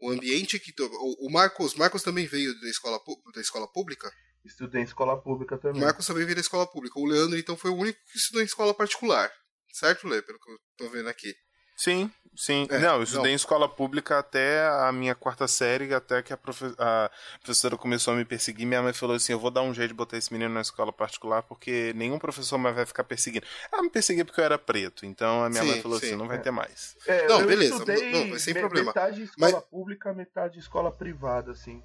o 0.00 0.10
ambiente 0.10 0.58
que. 0.58 0.72
O, 0.80 1.26
o 1.26 1.30
Marcos, 1.30 1.74
Marcos 1.74 2.02
também 2.02 2.26
veio 2.26 2.58
da 2.60 2.68
escola, 2.68 2.98
da 3.34 3.40
escola 3.40 3.70
pública? 3.70 4.10
Estudei 4.44 4.80
em 4.80 4.84
escola 4.84 5.20
pública 5.20 5.58
também. 5.58 5.82
O 5.82 5.84
Marcos 5.84 6.06
também 6.06 6.24
veio 6.24 6.36
da 6.36 6.40
escola 6.40 6.66
pública. 6.66 6.98
O 6.98 7.04
Leandro, 7.04 7.38
então, 7.38 7.56
foi 7.56 7.70
o 7.70 7.76
único 7.76 7.98
que 8.10 8.16
estudou 8.16 8.40
em 8.40 8.46
escola 8.46 8.72
particular. 8.72 9.30
Certo, 9.72 10.08
Lê? 10.08 10.22
Pelo 10.22 10.38
que 10.38 10.50
eu 10.50 10.58
tô 10.78 10.88
vendo 10.88 11.08
aqui. 11.08 11.34
Sim, 11.78 12.10
sim. 12.34 12.66
É, 12.70 12.78
não, 12.80 12.96
eu 12.96 13.04
estudei 13.04 13.26
não. 13.26 13.30
em 13.30 13.36
escola 13.36 13.68
pública 13.68 14.18
até 14.18 14.66
a 14.66 14.90
minha 14.90 15.14
quarta 15.14 15.46
série, 15.46 15.94
até 15.94 16.20
que 16.24 16.32
a, 16.32 16.36
profe 16.36 16.64
a, 16.76 17.08
professora 17.40 17.76
começou 17.76 18.14
a 18.14 18.16
me 18.16 18.24
perseguir. 18.24 18.66
Minha 18.66 18.82
mãe 18.82 18.92
falou 18.92 19.14
assim: 19.14 19.30
eu 19.30 19.38
vou 19.38 19.48
dar 19.48 19.62
um 19.62 19.72
jeito 19.72 19.90
de 19.90 19.94
botar 19.94 20.16
esse 20.18 20.32
menino 20.32 20.52
na 20.52 20.60
escola 20.60 20.92
particular, 20.92 21.44
porque 21.44 21.92
nenhum 21.94 22.18
professor 22.18 22.58
mais 22.58 22.74
vai 22.74 22.84
ficar 22.84 23.04
perseguindo. 23.04 23.46
Ela 23.72 23.84
me 23.84 23.90
perseguia 23.90 24.24
porque 24.24 24.40
eu 24.40 24.44
era 24.44 24.58
preto, 24.58 25.06
então 25.06 25.44
a 25.44 25.48
minha 25.48 25.62
sim, 25.62 25.68
mãe 25.68 25.80
falou 25.80 26.00
sim. 26.00 26.06
assim: 26.06 26.16
não 26.16 26.26
vai 26.26 26.42
ter 26.42 26.50
mais. 26.50 26.96
É, 27.06 27.28
não, 27.28 27.46
beleza, 27.46 27.84
não, 27.84 28.26
não, 28.26 28.38
sem 28.40 28.54
problema. 28.54 28.88
Metade 28.88 29.22
escola 29.22 29.52
mas... 29.52 29.64
pública, 29.70 30.12
metade 30.12 30.58
escola 30.58 30.90
privada, 30.90 31.52
assim. 31.52 31.80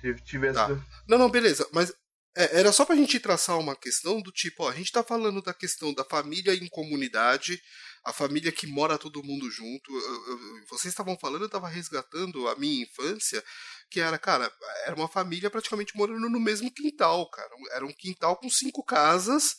Tive, 0.00 0.22
tive 0.22 0.52
tá. 0.54 0.64
essa... 0.64 0.84
Não, 1.06 1.18
não, 1.18 1.28
beleza, 1.28 1.68
mas 1.70 1.92
é, 2.34 2.60
era 2.60 2.70
só 2.70 2.84
pra 2.84 2.94
gente 2.94 3.18
traçar 3.18 3.58
uma 3.58 3.74
questão 3.76 4.22
do 4.22 4.30
tipo: 4.30 4.62
ó, 4.62 4.70
a 4.70 4.74
gente 4.74 4.92
tá 4.92 5.02
falando 5.02 5.42
da 5.42 5.52
questão 5.52 5.92
da 5.92 6.04
família 6.04 6.54
em 6.54 6.68
comunidade 6.68 7.60
a 8.04 8.12
família 8.12 8.52
que 8.52 8.66
mora 8.66 8.98
todo 8.98 9.22
mundo 9.22 9.50
junto. 9.50 9.92
Eu, 9.92 10.26
eu, 10.26 10.66
vocês 10.68 10.92
estavam 10.92 11.18
falando, 11.18 11.42
eu 11.42 11.46
estava 11.46 11.68
resgatando 11.68 12.48
a 12.48 12.56
minha 12.56 12.82
infância, 12.82 13.42
que 13.90 14.00
era, 14.00 14.18
cara, 14.18 14.52
era 14.84 14.94
uma 14.94 15.08
família 15.08 15.50
praticamente 15.50 15.96
morando 15.96 16.28
no 16.28 16.40
mesmo 16.40 16.72
quintal, 16.72 17.28
cara. 17.30 17.50
Era 17.72 17.86
um 17.86 17.92
quintal 17.92 18.36
com 18.36 18.48
cinco 18.48 18.84
casas 18.84 19.56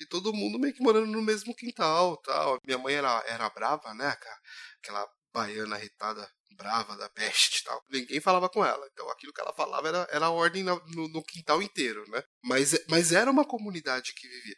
e 0.00 0.06
todo 0.06 0.32
mundo 0.32 0.58
meio 0.58 0.74
que 0.74 0.82
morando 0.82 1.06
no 1.06 1.22
mesmo 1.22 1.54
quintal, 1.54 2.16
tal. 2.18 2.58
Minha 2.64 2.78
mãe 2.78 2.94
era, 2.94 3.22
era 3.26 3.50
brava, 3.50 3.92
né, 3.94 4.14
cara? 4.16 4.40
Aquela 4.82 5.08
baiana 5.32 5.76
retada 5.76 6.28
brava 6.56 6.96
da 6.96 7.08
peste 7.08 7.64
tal. 7.64 7.82
Ninguém 7.88 8.20
falava 8.20 8.48
com 8.48 8.64
ela. 8.64 8.86
Então 8.92 9.08
aquilo 9.10 9.32
que 9.32 9.40
ela 9.40 9.52
falava 9.52 9.88
era, 9.88 10.08
era 10.10 10.30
ordem 10.30 10.62
no, 10.62 10.80
no, 10.86 11.22
quintal 11.24 11.62
inteiro, 11.62 12.04
né? 12.08 12.22
Mas, 12.42 12.78
mas 12.88 13.12
era 13.12 13.30
uma 13.30 13.44
comunidade 13.44 14.12
que 14.14 14.28
vivia. 14.28 14.56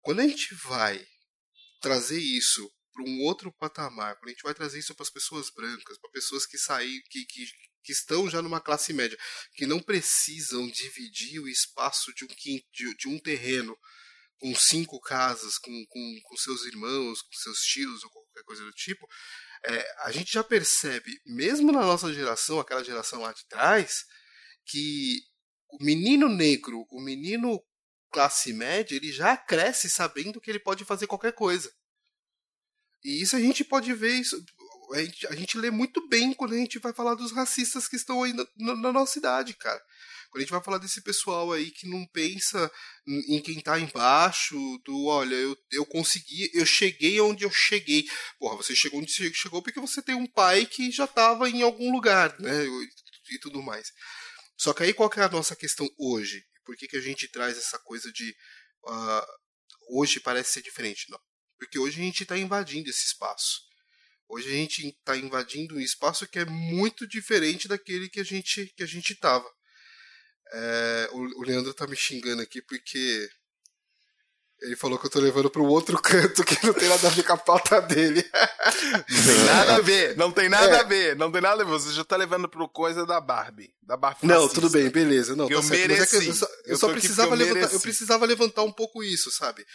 Quando 0.00 0.20
a 0.20 0.26
gente 0.26 0.54
vai 0.66 1.04
trazer 1.82 2.20
isso 2.20 2.70
para 2.92 3.04
um 3.04 3.22
outro 3.22 3.52
patamar, 3.52 4.16
quando 4.16 4.28
a 4.28 4.30
gente 4.30 4.42
vai 4.42 4.54
trazer 4.54 4.78
isso 4.78 4.94
para 4.94 5.02
as 5.02 5.10
pessoas 5.10 5.50
brancas, 5.50 5.98
para 5.98 6.10
pessoas 6.10 6.46
que 6.46 6.58
saem, 6.58 7.02
que, 7.10 7.24
que, 7.24 7.46
que, 7.82 7.92
estão 7.92 8.28
já 8.30 8.40
numa 8.40 8.60
classe 8.60 8.92
média, 8.92 9.18
que 9.54 9.66
não 9.66 9.80
precisam 9.80 10.68
dividir 10.68 11.40
o 11.40 11.48
espaço 11.48 12.12
de 12.14 12.24
um, 12.24 12.28
de, 12.28 12.96
de 12.96 13.08
um 13.08 13.18
terreno 13.18 13.76
com 14.38 14.54
cinco 14.54 15.00
casas, 15.00 15.56
com, 15.56 15.86
com, 15.88 16.20
com, 16.24 16.36
seus 16.36 16.64
irmãos, 16.64 17.22
com 17.22 17.32
seus 17.32 17.60
tios 17.60 18.04
ou 18.04 18.10
qualquer 18.10 18.42
coisa 18.44 18.64
do 18.64 18.72
tipo, 18.72 19.06
é, 19.64 19.94
a 20.04 20.12
gente 20.12 20.32
já 20.32 20.42
percebe, 20.42 21.20
mesmo 21.24 21.70
na 21.72 21.82
nossa 21.82 22.12
geração, 22.12 22.58
aquela 22.58 22.84
geração 22.84 23.22
lá 23.22 23.32
de 23.32 23.46
trás, 23.46 24.04
que 24.66 25.20
o 25.70 25.82
menino 25.82 26.28
negro, 26.28 26.84
o 26.90 27.00
menino 27.00 27.62
classe 28.12 28.52
média, 28.52 28.94
ele 28.94 29.10
já 29.10 29.36
cresce 29.36 29.88
sabendo 29.88 30.40
que 30.40 30.50
ele 30.50 30.60
pode 30.60 30.84
fazer 30.84 31.06
qualquer 31.06 31.32
coisa. 31.32 31.72
E 33.02 33.20
isso 33.20 33.34
a 33.34 33.40
gente 33.40 33.64
pode 33.64 33.92
ver, 33.94 34.14
isso, 34.14 34.40
a, 34.92 35.02
gente, 35.02 35.26
a 35.26 35.34
gente 35.34 35.58
lê 35.58 35.70
muito 35.70 36.06
bem 36.08 36.32
quando 36.32 36.54
a 36.54 36.58
gente 36.58 36.78
vai 36.78 36.92
falar 36.92 37.14
dos 37.14 37.32
racistas 37.32 37.88
que 37.88 37.96
estão 37.96 38.22
aí 38.22 38.32
na, 38.32 38.46
na, 38.56 38.76
na 38.76 38.92
nossa 38.92 39.18
idade, 39.18 39.54
cara. 39.54 39.82
Quando 40.30 40.40
a 40.40 40.44
gente 40.44 40.52
vai 40.52 40.62
falar 40.62 40.78
desse 40.78 41.02
pessoal 41.02 41.52
aí 41.52 41.70
que 41.70 41.86
não 41.86 42.06
pensa 42.06 42.70
em 43.06 43.38
quem 43.42 43.60
tá 43.60 43.78
embaixo, 43.78 44.56
do 44.82 45.04
olha, 45.04 45.34
eu, 45.34 45.54
eu 45.70 45.84
consegui, 45.84 46.50
eu 46.54 46.64
cheguei 46.64 47.20
onde 47.20 47.44
eu 47.44 47.50
cheguei. 47.50 48.06
Porra, 48.38 48.56
você 48.56 48.74
chegou 48.74 49.00
onde 49.00 49.12
você 49.12 49.30
chegou 49.34 49.62
porque 49.62 49.78
você 49.78 50.00
tem 50.00 50.14
um 50.14 50.26
pai 50.26 50.64
que 50.64 50.90
já 50.90 51.06
tava 51.06 51.50
em 51.50 51.60
algum 51.60 51.92
lugar, 51.92 52.34
né? 52.40 52.64
E 53.30 53.38
tudo 53.40 53.62
mais. 53.62 53.92
Só 54.56 54.72
que 54.72 54.84
aí 54.84 54.94
qual 54.94 55.10
que 55.10 55.20
é 55.20 55.24
a 55.24 55.28
nossa 55.28 55.54
questão 55.54 55.86
hoje? 55.98 56.42
Por 56.64 56.76
que, 56.76 56.88
que 56.88 56.96
a 56.96 57.00
gente 57.00 57.28
traz 57.28 57.56
essa 57.58 57.78
coisa 57.78 58.10
de 58.12 58.30
uh, 58.84 59.96
hoje 59.98 60.20
parece 60.20 60.52
ser 60.52 60.62
diferente? 60.62 61.10
Não. 61.10 61.20
Porque 61.58 61.78
hoje 61.78 62.00
a 62.00 62.04
gente 62.04 62.22
está 62.22 62.36
invadindo 62.36 62.90
esse 62.90 63.06
espaço. 63.06 63.60
Hoje 64.28 64.48
a 64.48 64.52
gente 64.52 64.86
está 64.88 65.16
invadindo 65.16 65.76
um 65.76 65.80
espaço 65.80 66.26
que 66.26 66.38
é 66.38 66.44
muito 66.44 67.06
diferente 67.06 67.68
daquele 67.68 68.08
que 68.08 68.20
a 68.20 68.24
gente 68.24 68.72
que 68.76 68.82
a 68.82 68.86
gente 68.86 69.12
estava. 69.12 69.48
É, 70.52 71.08
o, 71.12 71.40
o 71.40 71.42
Leandro 71.42 71.74
tá 71.74 71.86
me 71.86 71.96
xingando 71.96 72.42
aqui 72.42 72.62
porque 72.62 73.28
ele 74.62 74.76
falou 74.76 74.98
que 74.98 75.06
eu 75.06 75.10
tô 75.10 75.18
levando 75.18 75.50
para 75.50 75.60
um 75.60 75.66
outro 75.66 75.98
canto 76.02 76.44
que 76.44 76.64
não 76.64 76.72
tem 76.72 76.88
nada 76.88 77.06
a 77.06 77.10
ver 77.10 77.22
com 77.24 77.32
a 77.32 77.36
pauta 77.36 77.80
dele. 77.80 78.24
Não 79.08 79.24
tem 79.24 79.44
nada 79.44 79.74
a 79.74 79.80
ver, 79.80 80.16
não 80.16 80.32
tem 80.32 80.48
nada 80.48 80.76
é. 80.76 80.80
a 80.80 80.82
ver, 80.82 81.16
não 81.16 81.32
tem 81.32 81.40
nada 81.40 81.62
a 81.62 81.64
ver. 81.64 81.70
Você 81.72 81.92
já 81.92 82.04
tá 82.04 82.16
levando 82.16 82.48
pro 82.48 82.68
coisa 82.68 83.04
da 83.04 83.20
Barbie, 83.20 83.72
da 83.82 83.96
Barbie 83.96 84.26
Não, 84.26 84.48
tudo 84.48 84.70
bem, 84.70 84.88
beleza. 84.88 85.34
Não, 85.34 85.48
tá 85.48 85.54
eu 85.54 85.62
certo. 85.62 85.88
mereci. 85.88 86.16
Mas 86.16 86.26
é 86.26 86.28
eu 86.28 86.34
só, 86.34 86.46
eu 86.46 86.52
eu 86.66 86.76
só 86.76 86.88
precisava 86.88 87.34
eu 87.34 87.38
levantar, 87.38 87.72
eu 87.72 87.80
precisava 87.80 88.26
levantar 88.26 88.62
um 88.62 88.72
pouco 88.72 89.02
isso, 89.02 89.30
sabe? 89.30 89.66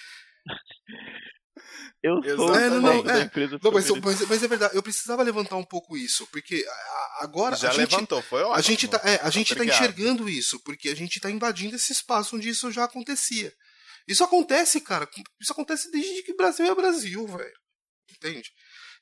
Eu 2.03 2.21
sou 2.37 2.55
é, 2.55 2.69
não, 2.69 2.79
não, 2.79 2.91
é. 3.09 3.29
não 3.61 3.71
mas, 3.71 3.89
mas, 3.89 4.21
mas, 4.27 4.43
é 4.43 4.47
verdade, 4.47 4.75
eu 4.75 4.83
precisava 4.83 5.23
levantar 5.23 5.57
um 5.57 5.63
pouco 5.63 5.97
isso, 5.97 6.27
porque 6.31 6.63
agora 7.19 7.55
Já 7.55 7.69
a 7.69 7.73
gente, 7.73 7.91
levantou, 7.91 8.21
foi 8.21 8.41
ótimo. 8.41 8.55
A 8.55 8.61
gente 8.61 8.87
tá, 8.87 9.01
é, 9.03 9.19
a 9.21 9.29
gente 9.29 9.55
tá 9.55 9.65
enxergando 9.65 10.29
isso, 10.29 10.59
porque 10.63 10.89
a 10.89 10.95
gente 10.95 11.19
tá 11.19 11.29
invadindo 11.29 11.75
esse 11.75 11.91
espaço 11.91 12.35
onde 12.35 12.49
isso 12.49 12.71
já 12.71 12.83
acontecia. 12.83 13.51
Isso 14.07 14.23
acontece, 14.23 14.79
cara. 14.81 15.07
Isso 15.39 15.51
acontece 15.51 15.91
desde 15.91 16.23
que 16.23 16.35
Brasil 16.35 16.65
é 16.65 16.75
Brasil, 16.75 17.27
velho. 17.27 17.59
Entende? 18.09 18.49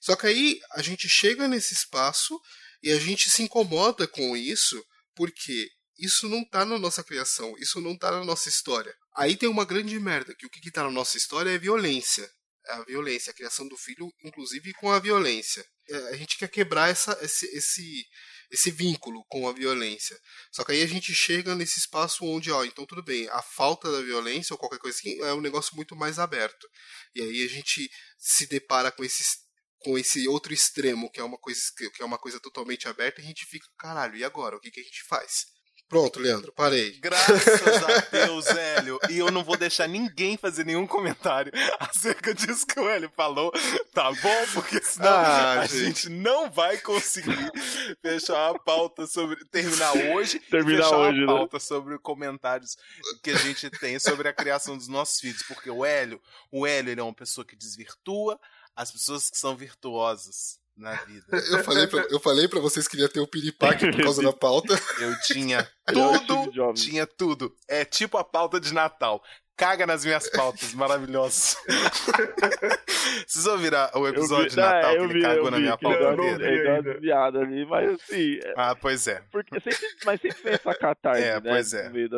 Só 0.02 0.16
que 0.16 0.28
aí 0.28 0.60
a 0.74 0.82
gente 0.82 1.08
chega 1.08 1.48
nesse 1.48 1.74
espaço 1.74 2.40
e 2.82 2.92
a 2.92 3.00
gente 3.00 3.30
se 3.30 3.44
incomoda 3.44 4.08
com 4.08 4.36
isso 4.36 4.84
porque 5.16 5.70
isso 5.98 6.28
não 6.28 6.44
tá 6.44 6.66
na 6.66 6.78
nossa 6.78 7.04
criação, 7.04 7.56
isso 7.58 7.80
não 7.80 7.98
tá 7.98 8.12
na 8.12 8.26
nossa 8.26 8.50
história. 8.50 8.94
Aí 9.16 9.38
tem 9.38 9.48
uma 9.48 9.64
grande 9.64 9.98
merda, 10.00 10.36
que 10.38 10.46
o 10.46 10.50
que, 10.50 10.60
que 10.60 10.72
tá 10.72 10.84
na 10.84 10.92
nossa 10.92 11.18
história 11.18 11.50
é 11.50 11.58
violência. 11.58 12.30
É 12.68 12.74
a 12.74 12.84
violência, 12.84 13.32
a 13.32 13.34
criação 13.34 13.68
do 13.68 13.78
filho, 13.78 14.12
inclusive 14.24 14.74
com 14.74 14.92
a 14.92 15.00
violência. 15.00 15.64
É, 15.88 15.98
a 16.10 16.18
gente 16.18 16.38
quer 16.38 16.50
quebrar 16.50 16.90
essa, 16.90 17.18
esse, 17.22 17.46
esse, 17.56 18.06
esse 18.52 18.72
vínculo 18.72 19.24
com 19.30 19.48
a 19.48 19.54
violência. 19.54 20.20
Só 20.52 20.64
que 20.64 20.72
aí 20.72 20.82
a 20.82 20.88
gente 20.88 21.14
chega 21.14 21.56
nesse 21.56 21.80
espaço 21.80 22.26
onde, 22.26 22.52
ó, 22.52 22.64
então 22.64 22.86
tudo 22.86 23.04
bem, 23.04 23.28
a 23.30 23.42
falta 23.42 23.92
da 23.92 24.02
violência 24.02 24.54
ou 24.54 24.58
qualquer 24.58 24.80
coisa 24.80 24.98
assim 24.98 25.22
é 25.22 25.34
um 25.34 25.42
negócio 25.42 25.76
muito 25.76 25.96
mais 25.96 26.20
aberto. 26.20 26.68
E 27.14 27.22
aí 27.22 27.44
a 27.44 27.50
gente 27.50 27.90
se 28.18 28.48
depara 28.48 28.92
com 28.92 29.04
esses 29.04 29.46
com 29.80 30.00
esse 30.00 30.28
outro 30.28 30.52
extremo, 30.52 31.12
que 31.12 31.20
é 31.20 31.24
uma 31.24 31.38
coisa 31.38 31.62
que 31.78 32.02
é 32.02 32.06
uma 32.06 32.18
coisa 32.18 32.40
totalmente 32.40 32.88
aberta, 32.88 33.22
e 33.22 33.24
a 33.24 33.28
gente 33.28 33.46
fica, 33.46 33.68
caralho, 33.78 34.16
e 34.16 34.24
agora? 34.24 34.56
O 34.56 34.60
que, 34.60 34.72
que 34.72 34.80
a 34.80 34.84
gente 34.84 35.04
faz? 35.04 35.46
Pronto, 35.88 36.20
Leandro, 36.20 36.52
parei. 36.52 36.94
Graças 37.00 37.48
a 37.48 38.00
Deus, 38.12 38.48
Hélio. 38.48 39.00
E 39.10 39.20
eu 39.20 39.30
não 39.30 39.44
vou 39.44 39.56
deixar 39.56 39.88
ninguém 39.88 40.36
fazer 40.36 40.66
nenhum 40.66 40.88
comentário 40.88 41.52
acerca 41.80 42.34
disso 42.34 42.66
que 42.66 42.80
o 42.80 42.90
Hélio 42.90 43.12
falou, 43.16 43.52
tá 43.94 44.12
bom? 44.12 44.48
Porque 44.54 44.82
senão 44.82 45.10
ah, 45.10 45.60
a 45.62 45.68
gente. 45.68 45.86
gente. 45.86 46.10
não 46.10 46.50
vai 46.50 46.80
conseguir 46.80 47.52
fechar 48.02 48.50
a 48.50 48.60
pauta 48.60 49.06
sobre. 49.06 49.44
terminar 49.46 49.96
hoje 49.96 50.40
terminar 50.40 50.86
fechar 50.86 50.98
hoje, 50.98 51.18
a 51.20 51.22
né? 51.22 51.28
pauta 51.28 51.58
né? 51.58 51.60
sobre 51.60 52.00
comentários 52.00 52.78
que 53.24 53.30
a 53.30 53.38
gente 53.38 53.70
tem 53.70 54.00
sobre 54.00 54.28
a 54.28 54.34
criação 54.34 54.76
dos 54.76 54.88
nossos 54.88 55.20
filhos. 55.20 55.44
Porque 55.44 55.70
o 55.70 55.86
Hélio, 55.86 56.20
o 56.52 56.66
Hélio 56.66 56.92
ele 56.92 57.00
é 57.00 57.04
uma 57.04 57.14
pessoa 57.14 57.46
que 57.46 57.56
desvirtua 57.56 58.40
as 58.76 58.92
pessoas 58.92 59.30
que 59.30 59.38
são 59.38 59.56
virtuosas 59.56 60.60
na 60.78 60.94
vida. 60.94 61.26
Eu 61.52 61.64
falei 61.64 61.88
pra, 61.88 62.02
eu 62.12 62.20
falei 62.20 62.48
pra 62.48 62.60
vocês 62.60 62.88
que 62.88 62.98
ia 62.98 63.10
ter 63.10 63.20
o 63.20 63.28
piripaque 63.28 63.90
por 63.92 64.04
causa 64.04 64.22
da 64.22 64.34
pauta. 64.34 64.74
Eu 65.00 65.20
tinha 65.22 65.68
tudo, 65.86 66.74
tinha 66.74 67.08
tudo. 67.08 67.56
É 67.68 67.86
tipo 67.86 68.18
a 68.18 68.24
pauta 68.24 68.60
de 68.60 68.74
Natal. 68.74 69.24
Caga 69.58 69.88
nas 69.88 70.04
minhas 70.04 70.30
pautas, 70.30 70.74
maravilhoso. 70.74 71.56
Vocês 73.26 73.46
ouviram 73.48 73.90
o 73.96 74.06
episódio 74.06 74.50
vi, 74.50 74.50
de 74.50 74.56
Natal 74.58 74.92
é, 74.92 74.98
que 74.98 75.04
ele 75.04 75.14
vi, 75.14 75.22
cagou 75.22 75.50
na 75.50 75.60
minha 75.60 75.78
pauta 75.78 76.12
inteira? 76.12 76.46
Ele 76.46 76.64
deu 76.64 76.74
uma 76.74 76.84
desviada 76.84 77.40
ali, 77.40 77.66
mas 77.66 77.90
assim... 77.92 78.40
É 78.44 78.54
ah, 78.58 78.76
pois 78.76 79.08
é. 79.08 79.24
Porque 79.32 79.58
sempre, 79.62 79.88
mas 80.04 80.20
sempre 80.20 80.44
vem 80.44 80.54
essa 80.56 80.76
catarse, 80.76 81.24
é, 81.24 81.40
né? 81.40 81.50
Pois 81.52 81.74
é. 81.74 81.90
Você 81.90 82.10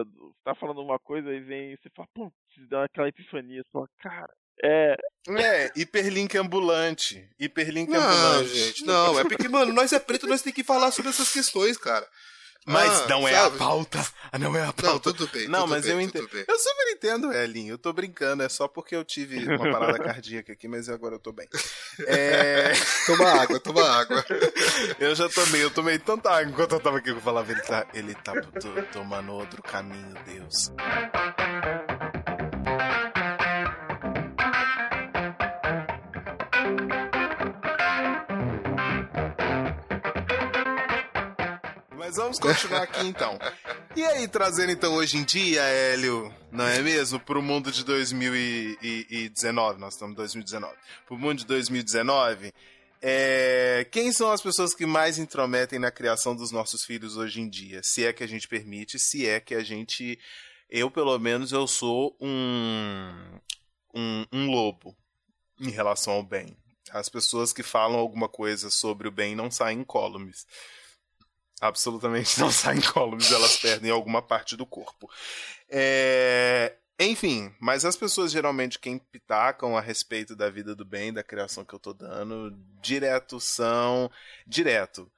tá 0.43 0.55
falando 0.55 0.81
uma 0.81 0.97
coisa 0.97 1.31
e 1.31 1.39
vem, 1.39 1.75
você 1.77 1.91
fala, 1.95 2.07
putz, 2.15 2.33
dá 2.69 2.85
aquela 2.85 3.07
epifania, 3.07 3.61
você 3.61 3.69
fala, 3.71 3.89
cara, 3.99 4.33
é. 4.63 4.97
É, 5.29 5.71
hiperlink 5.75 6.37
ambulante. 6.37 7.27
Hiperlink 7.39 7.91
não, 7.91 8.01
ambulante. 8.01 8.55
gente, 8.55 8.85
não. 8.85 9.19
É 9.19 9.23
porque, 9.23 9.47
mano, 9.47 9.73
nós 9.73 9.91
é 9.91 9.99
preto, 9.99 10.25
nós 10.27 10.41
tem 10.41 10.53
que 10.53 10.63
falar 10.63 10.91
sobre 10.91 11.09
essas 11.09 11.31
questões, 11.31 11.77
cara. 11.77 12.07
Mas 12.67 12.91
ah, 13.03 13.07
não 13.07 13.25
é 13.25 13.31
sabe? 13.31 13.55
a 13.55 13.59
pauta. 13.59 14.07
Ah, 14.29 14.37
não 14.37 14.53
é 14.53 14.61
a 14.61 14.73
pauta. 14.73 14.89
Não, 14.89 14.99
tudo 14.99 15.25
bem. 15.29 15.47
Não, 15.47 15.61
tudo 15.61 15.69
mas 15.69 15.85
bem, 15.85 15.93
eu 15.93 16.01
entendo. 16.01 16.29
Eu 16.45 16.59
super 16.59 16.91
entendo, 16.91 17.31
Elinho. 17.31 17.73
Eu 17.73 17.77
tô 17.77 17.93
brincando. 17.93 18.43
É 18.43 18.49
só 18.49 18.67
porque 18.67 18.93
eu 18.93 19.05
tive 19.05 19.37
uma 19.47 19.71
parada 19.71 19.97
cardíaca 19.97 20.51
aqui, 20.51 20.67
mas 20.67 20.89
agora 20.89 21.15
eu 21.15 21.19
tô 21.19 21.31
bem. 21.31 21.47
É... 22.05 22.73
toma 23.05 23.41
água, 23.41 23.59
toma 23.59 23.81
água. 23.89 24.23
eu 24.99 25.15
já 25.15 25.29
tomei. 25.29 25.63
Eu 25.63 25.71
tomei 25.71 25.97
tanta 25.97 26.29
água 26.29 26.51
enquanto 26.51 26.73
eu 26.73 26.79
tava 26.81 26.97
aqui. 26.97 27.09
Eu 27.09 27.21
falava, 27.21 27.49
ele 27.49 27.61
tá, 27.61 27.87
ele 27.93 28.13
tá 28.15 28.33
tomando 28.91 29.31
outro 29.31 29.63
caminho, 29.63 30.13
Deus. 30.25 30.69
Mas 42.07 42.15
vamos 42.15 42.39
continuar 42.39 42.83
aqui 42.83 43.05
então. 43.05 43.37
E 43.93 44.01
aí, 44.01 44.29
trazendo 44.29 44.71
então 44.71 44.95
hoje 44.95 45.17
em 45.17 45.25
dia, 45.25 45.61
Hélio, 45.61 46.33
não 46.49 46.65
é 46.65 46.81
mesmo? 46.81 47.19
Para 47.19 47.37
o 47.37 47.41
mundo 47.41 47.69
de 47.69 47.83
2019, 47.83 49.77
nós 49.77 49.95
estamos 49.95 50.13
em 50.13 50.15
2019. 50.15 50.73
Para 51.05 51.15
o 51.15 51.19
mundo 51.19 51.39
de 51.39 51.45
2019, 51.45 52.53
é... 53.01 53.85
quem 53.91 54.13
são 54.13 54.31
as 54.31 54.41
pessoas 54.41 54.73
que 54.73 54.85
mais 54.85 55.19
intrometem 55.19 55.79
na 55.79 55.91
criação 55.91 56.33
dos 56.33 56.49
nossos 56.49 56.85
filhos 56.85 57.17
hoje 57.17 57.41
em 57.41 57.49
dia? 57.49 57.81
Se 57.83 58.05
é 58.05 58.13
que 58.13 58.23
a 58.23 58.27
gente 58.27 58.47
permite, 58.47 58.97
se 58.97 59.27
é 59.27 59.41
que 59.41 59.53
a 59.53 59.61
gente. 59.61 60.17
Eu, 60.69 60.89
pelo 60.89 61.19
menos, 61.19 61.51
eu 61.51 61.67
sou 61.67 62.15
um, 62.21 63.37
um, 63.93 64.25
um 64.31 64.49
lobo 64.49 64.95
em 65.59 65.71
relação 65.71 66.13
ao 66.13 66.23
bem. 66.23 66.55
As 66.89 67.09
pessoas 67.09 67.51
que 67.51 67.63
falam 67.63 67.99
alguma 67.99 68.29
coisa 68.29 68.69
sobre 68.69 69.09
o 69.09 69.11
bem 69.11 69.35
não 69.35 69.51
saem 69.51 69.79
incólumes 69.79 70.47
absolutamente 71.61 72.39
não 72.39 72.49
saem 72.51 72.79
incólumes, 72.79 73.31
elas 73.31 73.57
perdem 73.57 73.91
alguma 73.91 74.21
parte 74.21 74.55
do 74.55 74.65
corpo. 74.65 75.09
É... 75.69 76.75
Enfim, 76.99 77.53
mas 77.59 77.85
as 77.85 77.95
pessoas 77.95 78.31
geralmente 78.31 78.79
quem 78.79 78.97
pitacam 78.97 79.77
a 79.77 79.81
respeito 79.81 80.35
da 80.35 80.49
vida 80.49 80.75
do 80.75 80.83
bem, 80.83 81.13
da 81.13 81.23
criação 81.23 81.63
que 81.63 81.73
eu 81.73 81.79
tô 81.79 81.93
dando, 81.93 82.51
direto 82.81 83.39
são. 83.39 84.09
Direto. 84.47 85.11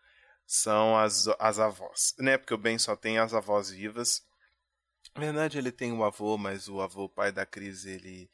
São 0.45 0.97
as, 0.97 1.27
as 1.39 1.59
avós, 1.59 2.15
né? 2.17 2.37
Porque 2.37 2.53
o 2.53 2.57
bem 2.57 2.77
só 2.79 2.95
tem 2.95 3.19
as 3.19 3.33
avós 3.33 3.69
vivas. 3.69 4.23
Na 5.15 5.21
verdade, 5.21 5.57
ele 5.57 5.71
tem 5.71 5.93
o 5.93 6.03
avô, 6.03 6.37
mas 6.37 6.67
o 6.67 6.81
avô, 6.81 7.07
pai 7.07 7.31
da 7.31 7.45
Cris, 7.45 7.85
ele. 7.85 8.29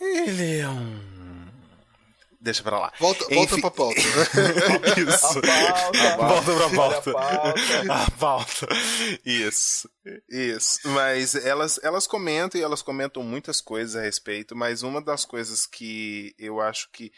Ele 0.00 0.58
é 0.58 0.68
um 0.68 1.52
deixa 2.42 2.62
pra 2.62 2.78
lá. 2.78 2.92
Volta, 2.98 3.24
Enfim... 3.24 3.34
volta 3.34 3.58
pra 3.60 3.70
pauta. 3.70 4.00
Isso. 5.00 5.38
A 5.38 6.16
pauta, 6.16 6.52
volta 6.52 7.02
pra 7.02 7.12
pauta. 7.12 7.12
A 7.88 8.10
pauta. 8.10 8.68
Isso. 9.24 9.88
Isso. 10.28 10.88
Mas 10.88 11.34
elas, 11.36 11.78
elas 11.82 12.06
comentam 12.06 12.60
e 12.60 12.64
elas 12.64 12.82
comentam 12.82 13.22
muitas 13.22 13.60
coisas 13.60 13.94
a 13.96 14.02
respeito, 14.02 14.56
mas 14.56 14.82
uma 14.82 15.00
das 15.00 15.24
coisas 15.24 15.66
que 15.66 16.34
eu 16.38 16.60
acho 16.60 16.90
que 16.92 17.12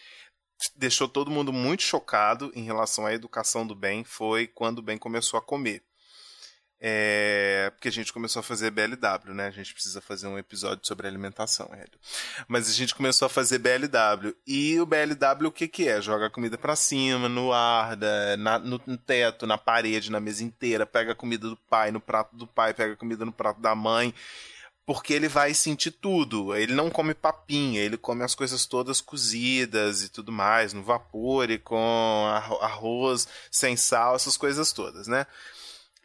deixou 0.76 1.08
todo 1.08 1.30
mundo 1.30 1.52
muito 1.52 1.82
chocado 1.82 2.52
em 2.54 2.64
relação 2.64 3.06
à 3.06 3.14
educação 3.14 3.66
do 3.66 3.74
bem 3.74 4.04
foi 4.04 4.46
quando 4.46 4.78
o 4.78 4.82
bem 4.82 4.98
começou 4.98 5.38
a 5.38 5.42
comer. 5.42 5.82
É, 6.86 7.72
porque 7.74 7.88
a 7.88 7.90
gente 7.90 8.12
começou 8.12 8.40
a 8.40 8.42
fazer 8.42 8.70
BLW, 8.70 9.32
né? 9.32 9.46
A 9.46 9.50
gente 9.50 9.72
precisa 9.72 10.02
fazer 10.02 10.26
um 10.26 10.36
episódio 10.36 10.86
sobre 10.86 11.08
alimentação, 11.08 11.66
Hélio. 11.72 11.98
Mas 12.46 12.68
a 12.68 12.72
gente 12.74 12.94
começou 12.94 13.24
a 13.24 13.30
fazer 13.30 13.56
BLW. 13.56 14.36
E 14.46 14.78
o 14.78 14.84
BLW 14.84 15.48
o 15.48 15.50
que, 15.50 15.66
que 15.66 15.88
é? 15.88 16.02
Joga 16.02 16.26
a 16.26 16.30
comida 16.30 16.58
para 16.58 16.76
cima, 16.76 17.26
no 17.26 17.54
ar, 17.54 17.96
na, 18.36 18.58
no, 18.58 18.78
no, 18.86 18.98
teto, 18.98 19.46
na 19.46 19.56
parede, 19.56 20.12
na 20.12 20.20
mesa 20.20 20.44
inteira, 20.44 20.84
pega 20.84 21.12
a 21.12 21.14
comida 21.14 21.48
do 21.48 21.56
pai 21.56 21.90
no 21.90 22.00
prato 22.00 22.36
do 22.36 22.46
pai, 22.46 22.74
pega 22.74 22.92
a 22.92 22.96
comida 22.96 23.24
no 23.24 23.32
prato 23.32 23.62
da 23.62 23.74
mãe. 23.74 24.12
Porque 24.84 25.14
ele 25.14 25.26
vai 25.26 25.54
sentir 25.54 25.90
tudo. 25.90 26.54
Ele 26.54 26.74
não 26.74 26.90
come 26.90 27.14
papinha, 27.14 27.80
ele 27.80 27.96
come 27.96 28.22
as 28.22 28.34
coisas 28.34 28.66
todas 28.66 29.00
cozidas 29.00 30.02
e 30.02 30.10
tudo 30.10 30.30
mais, 30.30 30.74
no 30.74 30.82
vapor 30.82 31.50
e 31.50 31.58
com 31.58 32.26
arroz 32.60 33.26
sem 33.50 33.74
sal, 33.74 34.16
essas 34.16 34.36
coisas 34.36 34.70
todas, 34.70 35.08
né? 35.08 35.26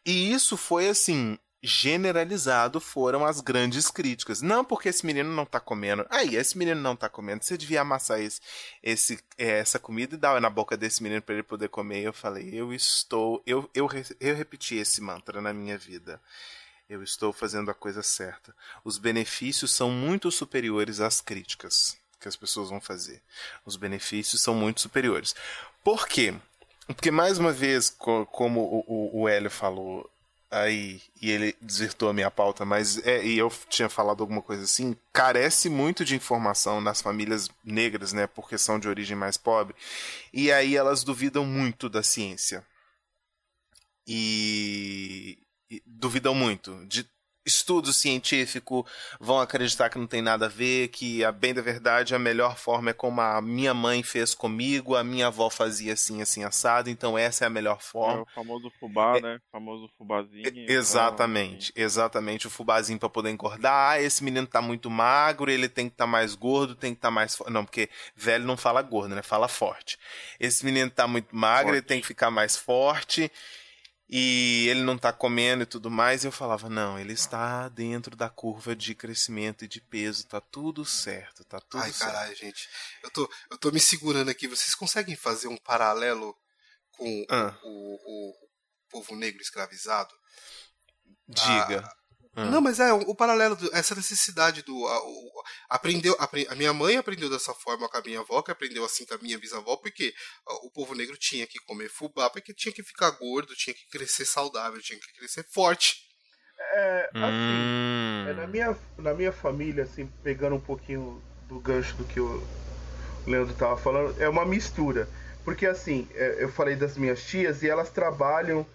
E 0.06 0.32
isso 0.32 0.56
foi 0.58 0.88
assim, 0.88 1.38
generalizado 1.62 2.80
foram 2.80 3.26
as 3.26 3.42
grandes 3.42 3.90
críticas. 3.90 4.42
Não 4.42 4.64
porque 4.64 4.90
esse 4.90 5.06
menino 5.06 5.30
não 5.30 5.46
tá 5.46 5.60
comendo. 5.60 6.06
Aí, 6.10 6.36
esse 6.36 6.58
menino 6.58 6.80
não 6.82 6.96
tá 6.96 7.10
comendo. 7.10 7.44
Você 7.44 7.58
devia 7.58 7.82
amassar 7.82 8.20
esse, 8.20 8.40
esse, 8.82 9.20
é, 9.38 9.60
essa 9.60 9.80
comida 9.80 10.16
e 10.16 10.18
dar 10.18 10.40
na 10.40 10.50
boca 10.50 10.78
desse 10.78 11.04
menino 11.04 11.22
para 11.22 11.36
ele 11.36 11.44
poder 11.44 11.70
comer. 11.70 12.02
Eu 12.02 12.14
falei, 12.14 12.50
eu 12.54 12.74
estou. 12.74 13.42
Eu, 13.46 13.70
eu, 13.74 13.90
eu 14.20 14.36
repeti 14.36 14.76
esse 14.76 15.02
mantra 15.02 15.42
na 15.42 15.54
minha 15.54 15.78
vida. 15.78 16.22
Eu 16.90 17.04
estou 17.04 17.32
fazendo 17.32 17.70
a 17.70 17.74
coisa 17.74 18.02
certa. 18.02 18.56
Os 18.84 18.98
benefícios 18.98 19.72
são 19.72 19.92
muito 19.92 20.32
superiores 20.32 21.00
às 21.00 21.22
críticas. 21.22 21.98
que 22.20 22.28
as 22.28 22.36
pessoas 22.36 22.70
vão 22.70 22.82
fazer. 22.82 23.22
Os 23.66 23.76
benefícios 23.76 24.42
são 24.42 24.56
muito 24.56 24.82
superiores. 24.82 25.36
Por 25.84 26.08
quê? 26.08 26.36
Porque, 26.96 27.12
mais 27.12 27.38
uma 27.38 27.52
vez, 27.52 27.90
como 27.90 28.84
o, 28.88 29.22
o 29.22 29.30
Hélio 29.30 29.52
falou 29.52 30.10
aí, 30.50 31.02
e 31.22 31.30
ele 31.30 31.56
desvirtou 31.62 32.10
a 32.10 32.14
minha 32.14 32.32
pauta, 32.32 32.66
mas 32.66 32.98
é, 33.06 33.24
e 33.24 33.38
eu 33.38 33.52
tinha 33.70 33.88
falado 33.88 34.22
alguma 34.22 34.42
coisa 34.42 34.64
assim, 34.64 34.96
carece 35.14 35.70
muito 35.70 36.04
de 36.04 36.16
informação 36.16 36.82
nas 36.82 37.02
famílias 37.02 37.50
negras, 37.64 38.14
né, 38.14 38.26
porque 38.26 38.58
são 38.58 38.80
de 38.80 38.88
origem 38.88 39.16
mais 39.16 39.38
pobre, 39.38 39.76
e 40.34 40.52
aí 40.52 40.76
elas 40.76 41.04
duvidam 41.04 41.46
muito 41.46 41.88
da 41.88 42.02
ciência. 42.02 42.66
E, 44.08 45.38
e 45.70 45.84
duvidam 45.86 46.34
muito 46.34 46.84
de 46.88 47.08
estudo 47.50 47.92
científico 47.92 48.86
vão 49.20 49.40
acreditar 49.40 49.90
que 49.90 49.98
não 49.98 50.08
tem 50.08 50.22
nada 50.22 50.46
a 50.46 50.50
ver, 50.50 50.90
que 50.90 51.24
a 51.24 51.32
bem 51.32 51.54
da 51.54 51.62
verdade 51.62 52.16
a 52.16 52.20
melhor 52.20 52.58
forma 52.58 52.92
é 52.92 52.94
como 52.94 53.20
a 53.20 53.42
minha 53.42 53.74
mãe 53.74 54.02
fez 54.04 54.34
comigo, 54.34 54.96
a 54.96 55.04
minha 55.04 55.28
avó 55.28 55.50
fazia 55.50 55.94
assim, 55.94 56.22
assim, 56.22 56.44
assado, 56.44 56.90
então 56.90 57.18
essa 57.18 57.44
é 57.44 57.48
a 57.48 57.50
melhor 57.50 57.82
forma. 57.82 58.20
É 58.20 58.22
o 58.22 58.26
famoso 58.34 58.72
fubá, 58.80 59.18
é, 59.18 59.22
né? 59.22 59.40
O 59.48 59.52
famoso 59.52 59.90
fubazinho. 59.98 60.44
Exatamente, 60.70 61.72
então, 61.72 61.84
exatamente, 61.84 62.48
o 62.48 62.50
fubazinho 62.50 63.00
para 63.00 63.10
poder 63.10 63.32
engordar. 63.32 63.92
Ah, 63.92 64.02
esse 64.02 64.24
menino 64.24 64.46
tá 64.46 64.62
muito 64.62 64.90
magro, 64.90 65.50
ele 65.50 65.68
tem 65.68 65.88
que 65.88 65.94
estar 65.94 66.06
tá 66.06 66.12
mais 66.12 66.36
gordo, 66.36 66.76
tem 66.76 66.94
que 66.94 67.00
estar 67.00 67.10
tá 67.10 67.12
mais 67.12 67.36
forte. 67.36 67.52
Não, 67.52 67.66
porque 67.66 67.90
velho 68.16 68.46
não 68.46 68.56
fala 68.56 68.82
gordo, 68.82 69.16
né? 69.16 69.22
Fala 69.22 69.48
forte. 69.48 69.98
Esse 70.40 70.64
menino 70.64 70.90
tá 70.92 71.08
muito 71.08 71.36
magro, 71.36 71.70
forte. 71.70 71.78
ele 71.78 71.86
tem 71.86 72.02
que 72.02 72.08
ficar 72.08 72.30
mais 72.30 72.56
forte 72.56 73.32
e 74.10 74.68
ele 74.68 74.82
não 74.82 74.96
está 74.96 75.14
comendo 75.14 75.62
e 75.62 75.68
tudo 75.68 75.92
mais, 75.92 76.24
e 76.24 76.28
eu 76.28 76.32
falava, 76.32 76.68
não, 76.68 76.98
ele 76.98 77.14
está 77.14 77.70
dentro 77.70 78.16
da 78.16 78.28
curva 78.28 78.76
de 78.76 78.96
crescimento 78.96 79.64
e 79.64 79.68
de 79.68 79.80
peso, 79.80 80.26
tá 80.26 80.42
tudo 80.42 80.84
certo, 80.84 81.44
tá 81.46 81.60
tudo 81.60 81.84
Ai, 81.84 81.92
certo. 81.92 82.10
Ai, 82.10 82.14
caralho, 82.14 82.36
gente, 82.36 82.68
eu 83.04 83.12
tô, 83.12 83.32
eu 83.52 83.58
tô 83.60 83.72
me 83.72 83.80
segurando 83.80 84.30
aqui, 84.30 84.48
vocês 84.48 84.74
conseguem 84.74 85.16
fazer 85.16 85.48
um 85.48 85.58
paralelo 85.58 86.36
com 86.92 87.26
ah. 87.30 87.56
o, 87.64 87.68
o, 87.68 88.30
o, 88.32 88.50
povo 88.90 89.16
negro 89.16 89.42
escravizado? 89.44 90.16
Diga. 91.28 91.88
Ah. 92.40 92.46
Não, 92.46 92.62
mas 92.62 92.80
é 92.80 92.94
o, 92.94 93.14
paralelo, 93.14 93.58
essa 93.74 93.96
necessidade 93.96 94.62
do. 94.62 94.88
A, 94.88 95.04
o, 95.04 95.44
aprendeu, 95.70 96.16
a, 96.20 96.56
minha 96.56 96.74
mãe 96.74 96.96
aprendeu 96.98 97.30
dessa 97.30 97.54
forma 97.54 97.90
com 97.90 97.98
a 97.98 98.02
minha 98.02 98.20
avó, 98.22 98.42
que 98.42 98.52
aprendeu 98.52 98.86
assim 98.86 99.06
com 99.06 99.16
a 99.16 99.18
minha 99.18 99.38
bisavó, 99.38 99.76
porque 99.78 100.14
o 100.64 100.72
povo 100.72 100.96
negro 100.96 101.18
tinha 101.18 101.46
que 101.46 101.60
comer 101.60 101.90
fubá, 101.90 102.30
porque 102.30 102.54
tinha 102.54 102.74
que 102.74 102.84
ficar 102.84 103.12
gordo, 103.12 103.56
tinha 103.56 103.74
que 103.74 103.88
crescer 103.90 104.26
saudável, 104.26 104.82
tinha 104.82 105.00
que 105.00 105.14
crescer 105.18 105.46
forte. 105.52 105.96
É, 106.72 107.10
assim, 107.14 107.26
hum. 107.26 108.26
é, 108.28 108.34
na, 108.34 108.48
minha, 108.48 108.78
na 108.98 109.14
minha 109.14 109.32
família, 109.32 109.84
assim, 109.84 110.08
pegando 110.24 110.56
um 110.56 110.62
pouquinho 110.62 111.22
do 111.48 111.60
gancho 111.60 111.96
do 111.96 112.06
que 112.06 112.20
o 112.20 112.46
Leandro 113.26 113.54
tava 113.56 113.78
falando, 113.78 114.22
é 114.22 114.30
uma 114.30 114.46
mistura. 114.46 115.08
Porque 115.44 115.66
assim, 115.66 116.08
é, 116.14 116.44
eu 116.44 116.52
falei 116.52 116.76
das 116.76 116.98
minhas 116.98 117.24
tias 117.24 117.64
e 117.64 117.70
elas 117.70 117.90
trabalham 117.90 118.66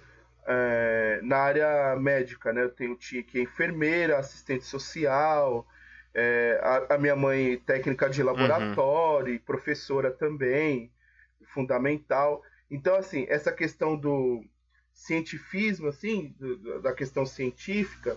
é, 0.47 1.21
na 1.23 1.39
área 1.39 1.97
médica, 1.97 2.53
né? 2.53 2.63
Eu 2.63 2.71
tenho 2.71 2.97
tia 2.97 3.23
que 3.23 3.39
é 3.39 3.43
enfermeira, 3.43 4.19
assistente 4.19 4.65
social, 4.65 5.67
é, 6.15 6.61
a, 6.63 6.95
a, 6.95 6.99
minha 6.99 7.17
mãe 7.17 7.59
técnica 7.59 8.09
de 8.09 8.23
laboratório, 8.23 9.35
uhum. 9.35 9.41
professora 9.41 10.11
também, 10.11 10.93
fundamental. 11.47 12.43
Então, 12.71 12.95
assim, 12.95 13.27
essa 13.29 13.53
questão 13.53 13.97
do 13.97 14.45
cientifismo, 14.93 15.89
assim, 15.89 16.35
do, 16.39 16.81
da 16.81 16.93
questão 16.93 17.27
científica, 17.27 18.17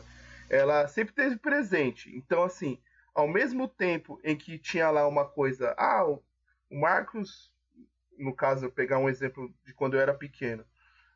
ela 0.50 0.88
sempre 0.88 1.14
teve 1.14 1.38
presente. 1.38 2.16
Então, 2.16 2.44
assim, 2.44 2.80
ao 3.14 3.28
mesmo 3.28 3.68
tempo 3.68 4.20
em 4.24 4.36
que 4.36 4.60
tinha 4.60 4.90
lá 4.92 5.08
uma 5.08 5.26
coisa, 5.26 5.74
ah, 5.78 6.06
o 6.06 6.22
Marcos, 6.70 7.52
no 8.18 8.34
caso, 8.34 8.70
pegar 8.70 9.00
um 9.00 9.10
exemplo 9.10 9.54
de 9.66 9.74
quando 9.74 9.96
eu 9.96 10.02
era 10.02 10.14
pequeno, 10.14 10.64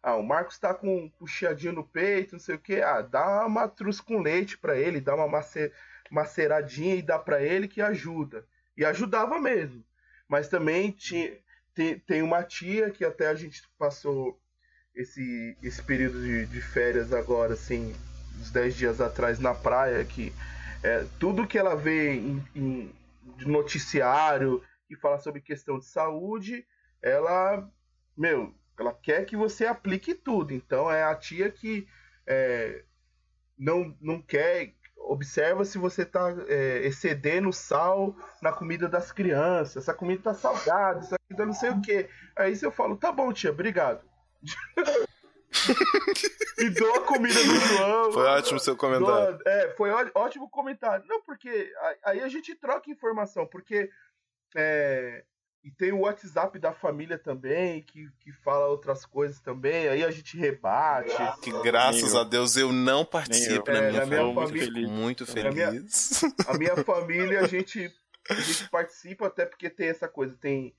ah, 0.04 0.16
o 0.16 0.24
Marcos 0.24 0.58
tá 0.58 0.74
com 0.74 1.06
um 1.06 1.10
puxadinho 1.10 1.74
no 1.74 1.84
peito, 1.84 2.34
não 2.34 2.40
sei 2.40 2.56
o 2.56 2.60
que. 2.60 2.82
Ah, 2.82 3.02
dá 3.02 3.42
uma 3.42 3.50
matruz 3.50 4.00
com 4.02 4.22
leite 4.22 4.58
para 4.58 4.78
ele, 4.78 5.00
dá 5.00 5.16
uma 5.16 5.28
macer, 5.28 5.72
maceradinha 6.10 6.96
e 6.96 7.02
dá 7.02 7.20
para 7.20 7.42
ele 7.44 7.68
que 7.68 7.82
ajuda. 7.82 8.46
E 8.76 8.84
ajudava 8.84 9.40
mesmo. 9.40 9.84
Mas 10.28 10.48
também 10.48 10.92
tinha, 10.92 11.38
tem, 11.74 12.00
tem 12.00 12.22
uma 12.22 12.44
tia 12.44 12.90
que 12.90 13.06
até 13.06 13.28
a 13.28 13.36
gente 13.36 13.62
passou 13.78 14.40
esse, 14.96 15.58
esse 15.62 15.84
período 15.84 16.22
de, 16.22 16.46
de 16.48 16.62
férias 16.62 17.14
agora, 17.14 17.54
assim, 17.54 17.96
uns 18.40 18.52
10 18.52 18.76
dias 18.76 19.02
atrás 19.02 19.40
na 19.40 19.54
praia, 19.54 20.04
que 20.04 20.34
é, 20.84 21.06
tudo 21.20 21.48
que 21.48 21.60
ela 21.60 21.76
vê 21.76 22.16
em, 22.16 22.44
em 22.56 22.96
de 23.38 23.48
noticiário 23.48 24.64
e 24.90 24.96
fala 24.96 25.18
sobre 25.18 25.42
questão 25.42 25.80
de 25.80 25.86
saúde, 25.86 26.66
ela, 27.02 27.70
meu, 28.16 28.54
ela 28.82 28.94
quer 28.94 29.26
que 29.26 29.36
você 29.36 29.66
aplique 29.66 30.14
tudo. 30.14 30.54
Então 30.54 30.92
é 30.92 31.04
a 31.04 31.16
tia 31.16 31.50
que 31.50 31.88
é, 32.28 32.84
não, 33.58 33.96
não 34.02 34.22
quer. 34.22 34.74
Observa 35.04 35.66
se 35.66 35.78
você 35.78 36.04
está 36.04 36.34
é, 36.48 36.86
excedendo 36.86 37.52
sal 37.52 38.16
na 38.42 38.52
comida 38.52 38.88
das 38.88 39.12
crianças. 39.12 39.84
Essa 39.84 39.94
comida 39.94 40.20
está 40.20 40.34
salgada, 40.34 41.00
isso 41.00 41.16
aqui 41.16 41.36
tá 41.36 41.46
não 41.46 41.54
sei 41.54 41.72
o 41.72 41.82
que. 41.82 42.08
Aí 42.38 42.58
eu 42.62 42.72
falo, 42.72 42.96
tá 42.96 43.12
bom, 43.12 43.34
tia, 43.34 43.52
obrigado. 43.52 44.06
e 46.60 46.70
dou 46.70 46.96
a 46.96 47.02
comida 47.02 47.44
do 47.44 47.56
João. 47.56 48.12
Foi 48.12 48.24
ótimo 48.24 48.60
seu 48.60 48.78
comentário. 48.78 49.38
Dou, 49.38 49.52
é, 49.52 49.74
foi 49.76 49.90
ótimo 50.14 50.50
comentário. 50.50 51.06
Não, 51.08 51.22
porque 51.24 51.74
aí 52.04 52.22
a 52.22 52.30
gente 52.30 52.56
troca 52.56 52.90
informação, 52.90 53.46
porque 53.48 53.90
é, 54.56 55.26
e 55.64 55.70
tem 55.70 55.92
o 55.92 56.00
WhatsApp 56.00 56.58
da 56.58 56.74
família 56.74 57.20
também, 57.20 57.84
que, 57.84 58.10
que 58.20 58.32
fala 58.32 58.66
outras 58.68 59.06
coisas 59.06 59.40
também. 59.40 59.88
Aí 59.88 60.04
a 60.04 60.10
gente 60.10 60.36
rebate. 60.36 61.16
Que 61.42 61.52
graças 61.62 62.16
a 62.16 62.24
Deus 62.24 62.58
eu 62.58 62.74
não 62.74 63.06
participo 63.06 63.70
eu. 63.70 63.74
na, 63.74 63.80
é, 63.80 63.90
minha, 63.92 64.00
na 64.00 64.06
minha 64.08 64.34
família. 64.34 64.88
Muito 64.88 65.26
feliz. 65.26 65.52
Muito 65.52 65.76
feliz. 65.78 66.24
A 66.24 66.28
minha, 66.32 66.44
a 66.48 66.58
minha 66.58 66.84
família, 66.84 67.40
a 67.42 67.48
gente, 67.48 67.94
a 68.30 68.34
gente 68.34 68.70
participa 68.72 69.28
até 69.28 69.46
porque 69.46 69.70
tem 69.70 69.88
essa 69.88 70.08
coisa. 70.08 70.36
Tem 70.36 70.74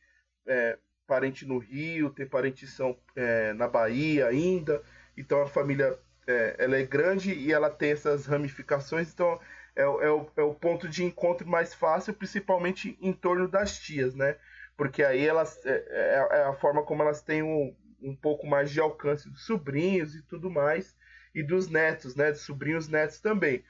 é, 0.46 0.76
parente 1.06 1.46
no 1.46 1.58
Rio, 1.58 2.10
tem 2.10 2.26
parente 2.26 2.66
são, 2.66 2.98
é, 3.14 3.52
na 3.52 3.68
Bahia 3.68 4.26
ainda. 4.26 4.82
Então 5.16 5.42
a 5.42 5.46
família 5.46 5.96
é, 6.26 6.56
ela 6.58 6.76
é 6.76 6.82
grande 6.82 7.32
e 7.32 7.52
ela 7.52 7.70
tem 7.70 7.92
essas 7.92 8.26
ramificações. 8.26 9.12
Então 9.12 9.38
é, 9.76 9.82
é, 9.82 9.86
o, 9.86 10.26
é 10.36 10.42
o 10.42 10.54
ponto 10.54 10.88
de 10.88 11.04
encontro 11.04 11.46
mais 11.48 11.72
fácil, 11.72 12.12
principalmente 12.14 12.98
em 13.00 13.12
torno 13.12 13.46
das 13.46 13.78
tias, 13.78 14.14
né? 14.14 14.36
Porque 14.76 15.02
aí 15.02 15.26
elas 15.26 15.64
é, 15.64 15.84
é, 15.88 16.28
é 16.38 16.42
a 16.44 16.54
forma 16.54 16.82
como 16.82 17.02
elas 17.02 17.22
têm 17.22 17.42
um, 17.42 17.74
um 18.00 18.16
pouco 18.16 18.46
mais 18.46 18.70
de 18.70 18.80
alcance 18.80 19.28
dos 19.30 19.46
sobrinhos 19.46 20.14
e 20.14 20.22
tudo 20.22 20.50
mais, 20.50 20.96
e 21.34 21.42
dos 21.42 21.68
netos, 21.68 22.14
né? 22.14 22.30
Dos 22.32 22.42
sobrinhos 22.42 22.88
netos 22.88 23.20
também. 23.20 23.64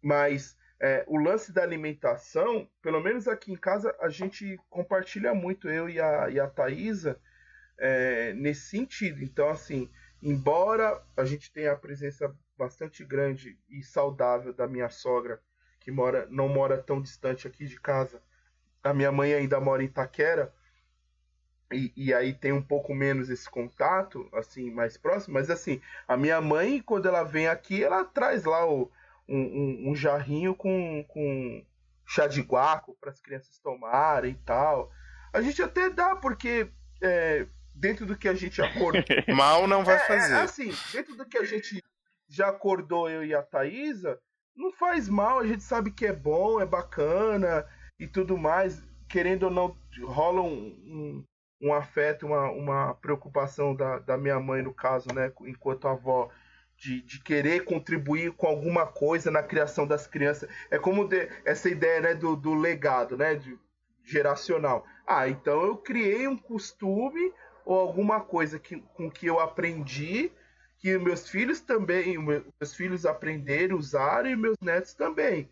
Mas 0.00 0.56
é, 0.80 1.04
o 1.06 1.16
lance 1.16 1.52
da 1.52 1.62
alimentação, 1.62 2.68
pelo 2.82 3.00
menos 3.00 3.28
aqui 3.28 3.52
em 3.52 3.56
casa, 3.56 3.94
a 4.00 4.08
gente 4.08 4.58
compartilha 4.68 5.32
muito, 5.32 5.68
eu 5.68 5.88
e 5.88 6.00
a, 6.00 6.28
e 6.28 6.40
a 6.40 6.48
Thaisa, 6.48 7.20
é, 7.78 8.32
nesse 8.34 8.68
sentido. 8.68 9.22
Então, 9.22 9.48
assim, 9.48 9.90
embora 10.20 11.00
a 11.16 11.24
gente 11.24 11.52
tenha 11.52 11.72
a 11.72 11.76
presença 11.76 12.34
bastante 12.56 13.04
grande 13.04 13.58
e 13.68 13.82
saudável 13.82 14.52
da 14.52 14.66
minha 14.66 14.88
sogra, 14.88 15.40
que 15.80 15.90
mora, 15.90 16.26
não 16.30 16.48
mora 16.48 16.82
tão 16.82 17.00
distante 17.00 17.46
aqui 17.46 17.64
de 17.66 17.80
casa, 17.80 18.22
a 18.82 18.92
minha 18.92 19.12
mãe 19.12 19.32
ainda 19.32 19.60
mora 19.60 19.82
em 19.82 19.86
Itaquera, 19.86 20.52
e, 21.72 21.92
e, 21.96 22.14
aí 22.14 22.34
tem 22.34 22.52
um 22.52 22.62
pouco 22.62 22.94
menos 22.94 23.30
esse 23.30 23.48
contato, 23.48 24.28
assim, 24.34 24.70
mais 24.70 24.98
próximo, 24.98 25.34
mas 25.34 25.48
assim, 25.48 25.80
a 26.06 26.16
minha 26.16 26.40
mãe, 26.40 26.80
quando 26.82 27.08
ela 27.08 27.22
vem 27.22 27.48
aqui, 27.48 27.82
ela 27.82 28.04
traz 28.04 28.44
lá 28.44 28.66
o, 28.66 28.90
um, 29.26 29.38
um, 29.38 29.90
um 29.90 29.94
jarrinho 29.94 30.54
com, 30.54 31.02
com 31.08 31.64
chá 32.04 32.26
de 32.26 32.42
guaco 32.42 32.94
para 33.00 33.10
as 33.10 33.20
crianças 33.20 33.58
tomarem 33.58 34.32
e 34.32 34.38
tal. 34.44 34.92
A 35.32 35.40
gente 35.40 35.62
até 35.62 35.88
dá, 35.88 36.14
porque 36.14 36.68
é, 37.00 37.46
dentro 37.74 38.04
do 38.04 38.16
que 38.16 38.28
a 38.28 38.34
gente 38.34 38.60
acordou. 38.60 39.02
Mal 39.34 39.66
não 39.66 39.82
vai 39.82 39.96
é, 39.96 39.98
é 39.98 40.06
fazer. 40.06 40.34
É, 40.34 40.40
assim, 40.42 40.74
dentro 40.92 41.16
do 41.16 41.24
que 41.24 41.38
a 41.38 41.44
gente 41.44 41.82
já 42.28 42.48
acordou, 42.48 43.08
eu 43.08 43.24
e 43.24 43.34
a 43.34 43.42
Thaisa, 43.42 44.20
não 44.54 44.70
faz 44.72 45.08
mal, 45.08 45.38
a 45.38 45.46
gente 45.46 45.62
sabe 45.62 45.90
que 45.90 46.06
é 46.06 46.12
bom, 46.12 46.60
é 46.60 46.66
bacana 46.66 47.66
e 48.02 48.06
tudo 48.08 48.36
mais, 48.36 48.82
querendo 49.08 49.44
ou 49.44 49.50
não, 49.50 49.76
rola 50.02 50.42
um, 50.42 50.76
um, 50.84 51.24
um 51.68 51.72
afeto, 51.72 52.26
uma, 52.26 52.50
uma 52.50 52.94
preocupação 52.94 53.76
da, 53.76 54.00
da 54.00 54.18
minha 54.18 54.40
mãe, 54.40 54.60
no 54.60 54.74
caso, 54.74 55.06
né, 55.14 55.32
enquanto 55.42 55.86
avó, 55.86 56.28
de, 56.76 57.00
de 57.02 57.20
querer 57.20 57.64
contribuir 57.64 58.32
com 58.32 58.48
alguma 58.48 58.84
coisa 58.84 59.30
na 59.30 59.40
criação 59.40 59.86
das 59.86 60.04
crianças. 60.04 60.50
É 60.68 60.80
como 60.80 61.06
de, 61.06 61.28
essa 61.44 61.68
ideia 61.68 62.00
né, 62.00 62.14
do, 62.14 62.34
do 62.34 62.54
legado, 62.54 63.16
né, 63.16 63.36
de, 63.36 63.56
geracional. 64.02 64.84
Ah, 65.06 65.28
então 65.28 65.64
eu 65.64 65.76
criei 65.76 66.26
um 66.26 66.36
costume 66.36 67.32
ou 67.64 67.78
alguma 67.78 68.20
coisa 68.20 68.58
que, 68.58 68.80
com 68.94 69.08
que 69.08 69.26
eu 69.26 69.38
aprendi 69.38 70.32
que 70.80 70.98
meus 70.98 71.28
filhos 71.28 71.60
também, 71.60 72.18
meus 72.18 72.74
filhos 72.74 73.06
aprenderam, 73.06 73.76
usaram 73.76 74.28
e 74.28 74.34
meus 74.34 74.56
netos 74.60 74.92
também. 74.92 75.48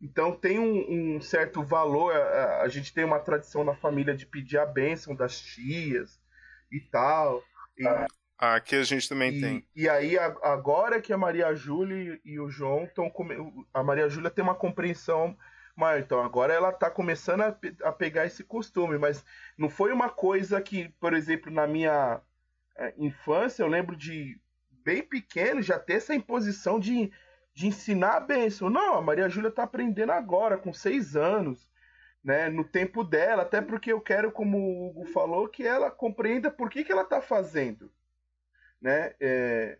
Então 0.00 0.32
tem 0.32 0.58
um, 0.58 1.16
um 1.16 1.20
certo 1.20 1.62
valor. 1.62 2.14
A, 2.14 2.62
a, 2.62 2.68
gente 2.68 2.92
tem 2.92 3.04
uma 3.04 3.18
tradição 3.18 3.64
na 3.64 3.74
família 3.74 4.14
de 4.14 4.26
pedir 4.26 4.58
a 4.58 4.66
bênção 4.66 5.14
das 5.14 5.40
tias 5.40 6.20
e 6.70 6.80
tal. 6.80 7.42
E, 7.78 7.86
ah, 7.86 8.56
aqui 8.56 8.76
a 8.76 8.82
gente 8.82 9.08
também 9.08 9.36
e, 9.36 9.40
tem. 9.40 9.66
E 9.74 9.88
aí, 9.88 10.18
agora 10.18 11.00
que 11.00 11.12
a 11.12 11.18
Maria 11.18 11.54
Júlia 11.54 12.20
e 12.24 12.38
o 12.38 12.50
João 12.50 12.84
estão. 12.84 13.12
A 13.72 13.82
Maria 13.82 14.08
Júlia 14.08 14.30
tem 14.30 14.44
uma 14.44 14.54
compreensão 14.54 15.36
maior. 15.76 16.00
Então, 16.00 16.22
agora 16.22 16.52
ela 16.52 16.70
está 16.70 16.90
começando 16.90 17.42
a, 17.42 17.56
a, 17.84 17.92
pegar 17.92 18.26
esse 18.26 18.44
costume. 18.44 18.98
Mas 18.98 19.24
não 19.56 19.70
foi 19.70 19.92
uma 19.92 20.10
coisa 20.10 20.60
que, 20.60 20.88
por 21.00 21.14
exemplo, 21.14 21.50
na 21.50 21.66
minha 21.66 22.20
é, 22.76 22.94
infância, 22.98 23.62
eu 23.62 23.68
lembro 23.68 23.96
de 23.96 24.38
bem 24.84 25.02
pequeno 25.02 25.62
já 25.62 25.78
ter 25.78 25.94
essa 25.94 26.14
imposição 26.14 26.78
de 26.78 27.10
de 27.54 27.68
ensinar 27.68 28.16
a 28.16 28.20
bênção. 28.20 28.68
Não, 28.68 28.96
a 28.96 29.00
Maria 29.00 29.28
Júlia 29.28 29.48
está 29.48 29.62
aprendendo 29.62 30.10
agora, 30.10 30.58
com 30.58 30.72
seis 30.72 31.14
anos, 31.14 31.70
né, 32.22 32.48
no 32.48 32.64
tempo 32.64 33.04
dela, 33.04 33.42
até 33.42 33.60
porque 33.60 33.92
eu 33.92 34.00
quero, 34.00 34.32
como 34.32 34.58
o 34.58 34.88
Hugo 34.88 35.04
falou, 35.06 35.48
que 35.48 35.64
ela 35.64 35.90
compreenda 35.90 36.50
por 36.50 36.68
que, 36.68 36.82
que 36.82 36.90
ela 36.90 37.02
está 37.02 37.20
fazendo. 37.20 37.92
Né? 38.80 39.14
É, 39.20 39.78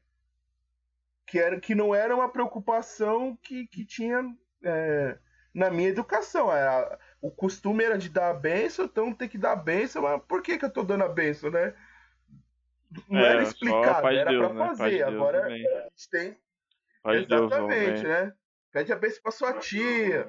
que, 1.26 1.38
era, 1.38 1.58
que 1.58 1.74
não 1.74 1.94
era 1.94 2.14
uma 2.14 2.30
preocupação 2.30 3.36
que, 3.42 3.66
que 3.66 3.84
tinha 3.84 4.22
é, 4.62 5.18
na 5.52 5.70
minha 5.70 5.88
educação. 5.88 6.52
Era, 6.52 6.98
o 7.20 7.30
costume 7.30 7.82
era 7.82 7.98
de 7.98 8.08
dar 8.08 8.30
a 8.30 8.34
benção, 8.34 8.84
então 8.84 9.12
tem 9.12 9.28
que 9.28 9.38
dar 9.38 9.52
a 9.52 9.56
benção, 9.56 10.02
mas 10.02 10.22
por 10.28 10.42
que, 10.42 10.56
que 10.58 10.64
eu 10.64 10.68
estou 10.68 10.84
dando 10.84 11.04
a 11.04 11.08
benção, 11.08 11.50
né? 11.50 11.74
Não 13.08 13.20
é, 13.20 13.30
era 13.30 13.42
explicado, 13.42 14.06
era 14.08 14.30
para 14.30 14.52
né? 14.52 14.66
fazer. 14.66 15.02
Agora 15.02 15.46
a 15.46 15.50
gente 15.50 16.10
tem 16.10 16.36
Exatamente, 17.06 18.02
Deus, 18.02 18.02
né? 18.02 18.32
Pede 18.72 18.92
a 18.92 18.96
bênção 18.96 19.22
pra 19.22 19.32
sua 19.32 19.52
tia. 19.54 20.26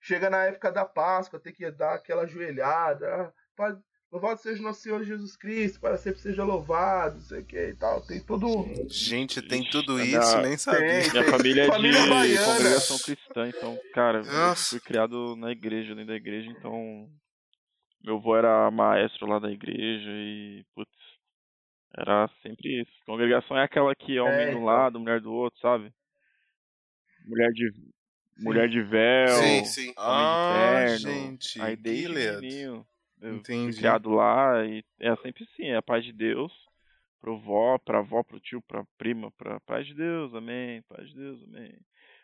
Chega 0.00 0.28
na 0.28 0.44
época 0.44 0.70
da 0.70 0.84
Páscoa, 0.84 1.40
tem 1.40 1.52
que 1.52 1.70
dar 1.70 1.94
aquela 1.94 2.22
ajoelhada. 2.22 3.32
Ah, 3.58 3.76
louvado 4.12 4.40
seja 4.40 4.62
nosso 4.62 4.80
Senhor 4.80 5.02
Jesus 5.02 5.36
Cristo, 5.36 5.80
para 5.80 5.96
sempre 5.96 6.20
seja 6.20 6.44
louvado, 6.44 7.14
não 7.14 7.22
sei 7.22 7.40
o 7.40 7.44
que 7.44 7.68
e 7.68 7.74
tal. 7.74 8.00
Tem 8.06 8.20
tudo. 8.20 8.48
Gente, 8.88 9.40
tem 9.42 9.62
tudo 9.70 9.98
isso, 10.00 10.40
nem 10.40 10.56
sabia. 10.56 11.02
Tem, 11.02 11.10
Minha 11.10 11.24
família 11.24 11.62
é 11.62 11.66
família 11.66 12.02
de 12.02 12.08
baiana. 12.08 12.46
congregação 12.46 12.98
cristã, 12.98 13.48
então, 13.48 13.78
cara, 13.92 14.18
eu 14.18 14.56
fui 14.56 14.80
criado 14.80 15.36
na 15.36 15.50
igreja, 15.50 15.94
dentro 15.94 16.08
da 16.08 16.16
igreja, 16.16 16.50
então. 16.50 17.08
Meu 18.04 18.16
avô 18.16 18.36
era 18.36 18.70
maestro 18.70 19.26
lá 19.26 19.38
da 19.38 19.50
igreja 19.50 20.10
e, 20.10 20.62
putz, 20.74 20.92
era 21.96 22.28
sempre 22.42 22.82
isso. 22.82 22.92
Congregação 23.06 23.56
é 23.56 23.64
aquela 23.64 23.94
que 23.94 24.18
é 24.18 24.20
homem 24.20 24.34
é, 24.34 24.50
de 24.50 24.56
um 24.56 24.58
então. 24.58 24.64
lado, 24.64 25.00
mulher 25.00 25.20
do 25.20 25.32
outro, 25.32 25.58
sabe? 25.60 25.90
Mulher 27.24 27.50
de 27.52 27.72
Mulher 28.36 28.68
de 28.68 28.82
véu, 28.82 29.38
sim, 29.38 29.64
sim. 29.64 29.94
Ah, 29.96 30.84
gente, 30.98 31.60
aí 31.60 31.76
desde 31.76 32.12
Entendi. 33.22 33.78
criado 33.78 34.10
lá 34.10 34.64
e 34.66 34.84
é 35.00 35.16
sempre 35.16 35.44
assim, 35.44 35.66
é 35.66 35.76
a 35.76 35.82
paz 35.82 36.04
de 36.04 36.12
Deus 36.12 36.52
pro 37.20 37.38
vó, 37.38 37.78
pra 37.78 38.00
avó, 38.00 38.22
pro 38.22 38.40
tio, 38.40 38.60
pra 38.62 38.84
prima, 38.98 39.30
pra 39.32 39.58
paz 39.60 39.86
de 39.86 39.94
Deus, 39.94 40.34
amém, 40.34 40.82
paz 40.82 41.08
de 41.08 41.14
Deus, 41.14 41.42
amém. 41.44 41.72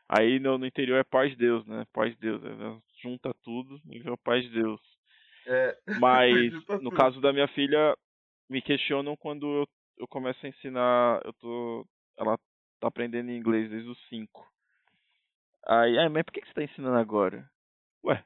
Aí 0.08 0.38
no, 0.38 0.58
no 0.58 0.66
interior 0.66 0.98
é 0.98 1.04
paz 1.04 1.30
de 1.30 1.36
Deus, 1.36 1.64
né? 1.66 1.86
Paz 1.92 2.12
de 2.12 2.20
Deus, 2.20 2.42
é, 2.44 3.00
junta 3.00 3.32
tudo 3.42 3.80
e 3.88 3.98
vê 4.00 4.12
a 4.12 4.16
paz 4.18 4.42
de 4.42 4.50
Deus. 4.50 4.80
É. 5.46 5.78
Mas 5.98 6.52
no 6.82 6.90
caso 6.90 7.20
da 7.20 7.32
minha 7.32 7.48
filha, 7.48 7.96
me 8.48 8.60
questionam 8.60 9.16
quando 9.16 9.46
eu, 9.46 9.68
eu 9.98 10.08
começo 10.08 10.44
a 10.44 10.48
ensinar, 10.48 11.22
eu 11.24 11.32
tô 11.34 11.86
ela 12.18 12.36
tá 12.78 12.88
aprendendo 12.88 13.30
inglês 13.30 13.70
desde 13.70 13.88
os 13.88 14.08
5. 14.08 14.39
Aí, 15.70 15.96
ah, 16.00 16.10
mas 16.10 16.24
por 16.24 16.32
que, 16.32 16.40
você 16.40 16.48
está 16.48 16.64
ensinando 16.64 16.96
agora? 16.96 17.48
Ué, 18.04 18.24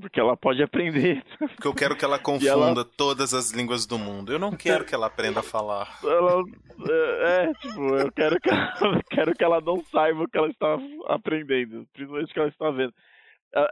porque 0.00 0.18
ela 0.18 0.38
pode 0.38 0.62
aprender. 0.62 1.22
Porque 1.38 1.68
eu 1.68 1.74
quero 1.74 1.94
que 1.94 2.02
ela 2.02 2.18
confunda 2.22 2.80
ela... 2.80 2.84
todas 2.84 3.34
as 3.34 3.50
línguas 3.50 3.84
do 3.84 3.98
mundo. 3.98 4.32
Eu 4.32 4.38
não 4.38 4.56
quero 4.56 4.86
que 4.86 4.94
ela 4.94 5.06
aprenda 5.06 5.40
a 5.40 5.42
falar. 5.42 5.98
Ela, 6.02 6.42
é, 6.88 7.44
é, 7.44 7.52
tipo, 7.54 7.94
eu 7.94 8.10
quero 8.12 8.40
que, 8.40 8.48
ela, 8.48 8.72
quero 9.10 9.34
que 9.34 9.44
ela 9.44 9.60
não 9.60 9.84
saiba 9.84 10.22
o 10.22 10.28
que 10.28 10.38
ela 10.38 10.48
está 10.48 10.78
aprendendo, 11.08 11.86
principalmente 11.92 12.30
o 12.30 12.32
que 12.32 12.40
ela 12.40 12.48
está 12.48 12.70
vendo. 12.70 12.94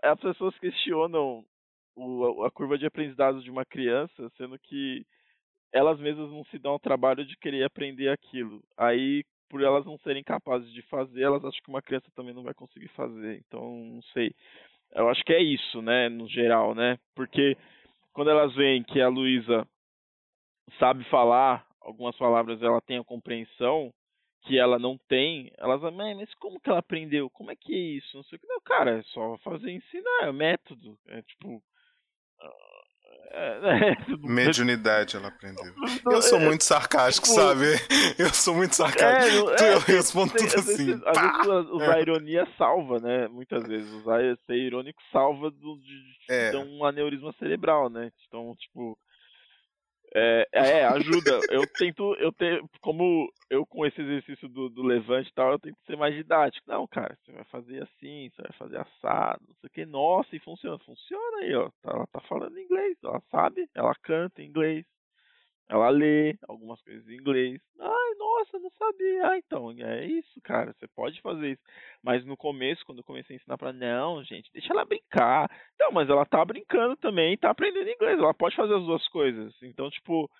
As 0.02 0.20
pessoas 0.20 0.58
questionam 0.58 1.42
o, 1.96 2.44
a 2.44 2.50
curva 2.50 2.76
de 2.76 2.84
aprendizado 2.84 3.42
de 3.42 3.50
uma 3.50 3.64
criança, 3.64 4.30
sendo 4.36 4.58
que 4.58 5.06
elas 5.72 5.98
mesmas 5.98 6.30
não 6.30 6.44
se 6.50 6.58
dão 6.58 6.72
ao 6.72 6.78
trabalho 6.78 7.24
de 7.24 7.34
querer 7.38 7.64
aprender 7.64 8.10
aquilo. 8.10 8.62
Aí 8.76 9.24
por 9.48 9.62
elas 9.62 9.84
não 9.84 9.98
serem 9.98 10.22
capazes 10.22 10.70
de 10.72 10.82
fazer, 10.82 11.22
elas 11.22 11.44
acham 11.44 11.60
que 11.62 11.70
uma 11.70 11.82
criança 11.82 12.10
também 12.14 12.34
não 12.34 12.42
vai 12.42 12.54
conseguir 12.54 12.88
fazer. 12.88 13.42
Então, 13.46 13.62
não 13.62 14.02
sei. 14.14 14.34
Eu 14.92 15.08
acho 15.08 15.22
que 15.24 15.32
é 15.32 15.42
isso, 15.42 15.82
né, 15.82 16.08
no 16.08 16.28
geral, 16.28 16.74
né? 16.74 16.98
Porque 17.14 17.56
quando 18.12 18.30
elas 18.30 18.54
veem 18.54 18.82
que 18.82 19.00
a 19.00 19.08
Luísa 19.08 19.66
sabe 20.78 21.04
falar 21.04 21.66
algumas 21.80 22.16
palavras, 22.16 22.62
ela 22.62 22.80
tem 22.80 22.98
a 22.98 23.04
compreensão 23.04 23.92
que 24.42 24.58
ela 24.58 24.78
não 24.78 24.96
tem, 25.08 25.52
elas 25.58 25.80
mãe, 25.92 26.14
mas 26.14 26.32
como 26.34 26.60
que 26.60 26.70
ela 26.70 26.78
aprendeu? 26.78 27.28
Como 27.30 27.50
é 27.50 27.56
que 27.56 27.74
é 27.74 27.78
isso? 27.78 28.16
Não 28.16 28.24
sei 28.24 28.36
o 28.36 28.40
que. 28.40 28.46
Não, 28.46 28.60
cara, 28.60 28.98
é 28.98 29.02
só 29.04 29.36
fazer 29.38 29.70
ensinar, 29.72 30.22
é 30.22 30.32
método. 30.32 30.98
É 31.08 31.22
tipo, 31.22 31.62
Mediunidade 34.22 35.16
ela 35.16 35.28
aprendeu. 35.28 35.72
Eu 36.10 36.22
sou 36.22 36.40
muito 36.40 36.64
sarcástico, 36.64 37.26
tipo, 37.26 37.40
sabe? 37.40 37.66
Eu 38.18 38.32
sou 38.32 38.54
muito 38.54 38.74
sarcástico. 38.74 39.50
É, 39.50 39.74
eu 39.74 39.80
respondo 39.80 40.32
tudo 40.32 40.54
assim. 40.58 41.00
Às 41.04 41.20
vezes, 41.20 41.70
usar 41.70 42.00
ironia 42.00 42.46
salva, 42.56 42.98
né? 42.98 43.28
Muitas 43.28 43.62
vezes. 43.66 43.90
Usar 43.92 44.20
ser 44.46 44.56
irônico 44.56 45.00
salva 45.12 45.50
de, 45.50 46.50
de 46.50 46.56
um 46.56 46.84
aneurisma 46.84 47.32
cerebral, 47.38 47.88
né? 47.90 48.10
Então, 48.26 48.54
tipo. 48.56 48.98
É, 50.14 50.46
é, 50.52 50.84
ajuda. 50.84 51.40
Eu 51.50 51.66
tento, 51.66 52.14
eu 52.18 52.32
tenho, 52.32 52.68
como 52.80 53.30
eu 53.50 53.66
com 53.66 53.84
esse 53.86 54.00
exercício 54.00 54.48
do, 54.48 54.68
do 54.68 54.82
levante 54.82 55.28
e 55.28 55.34
tal, 55.34 55.52
eu 55.52 55.58
tento 55.58 55.76
ser 55.86 55.96
mais 55.96 56.14
didático. 56.14 56.64
Não, 56.68 56.86
cara, 56.86 57.16
você 57.24 57.32
vai 57.32 57.44
fazer 57.44 57.82
assim, 57.82 58.30
você 58.30 58.42
vai 58.42 58.52
fazer 58.52 58.78
assado, 58.78 59.42
não 59.46 59.54
sei 59.60 59.68
o 59.68 59.70
que. 59.70 59.86
Nossa, 59.86 60.34
e 60.34 60.40
funciona. 60.40 60.78
Funciona 60.78 61.38
aí, 61.38 61.54
ó. 61.54 61.70
Ela 61.84 62.06
tá 62.06 62.20
falando 62.22 62.58
inglês, 62.58 62.96
ela 63.02 63.20
sabe, 63.30 63.68
ela 63.74 63.94
canta 64.02 64.42
inglês, 64.42 64.84
ela 65.68 65.90
lê 65.90 66.36
algumas 66.48 66.80
coisas 66.82 67.06
em 67.08 67.14
inglês. 67.16 67.60
Ai, 67.78 68.14
nossa, 68.18 68.58
não 68.58 68.70
sabia. 68.70 69.26
Ah, 69.28 69.38
então, 69.38 69.70
é 69.70 70.06
isso, 70.06 70.40
cara. 70.42 70.72
Você 70.72 70.88
pode 70.88 71.20
fazer 71.20 71.52
isso. 71.52 71.62
Mas 72.02 72.24
no 72.24 72.36
começo, 72.36 72.84
quando 72.86 72.98
eu 72.98 73.04
comecei 73.04 73.36
a 73.36 73.38
ensinar 73.38 73.58
pra 73.58 73.72
não, 73.72 74.24
gente, 74.24 74.50
deixa 74.52 74.72
ela 74.72 74.86
brincar. 74.86 75.50
Não, 75.78 75.92
mas 75.92 76.08
ela 76.08 76.24
tá 76.24 76.42
brincando 76.44 76.96
também, 76.96 77.36
tá 77.36 77.50
aprendendo 77.50 77.90
inglês. 77.90 78.18
Ela 78.18 78.32
pode 78.32 78.56
fazer 78.56 78.74
as 78.74 78.84
duas 78.84 79.06
coisas. 79.08 79.54
Então, 79.62 79.90
tipo, 79.90 80.30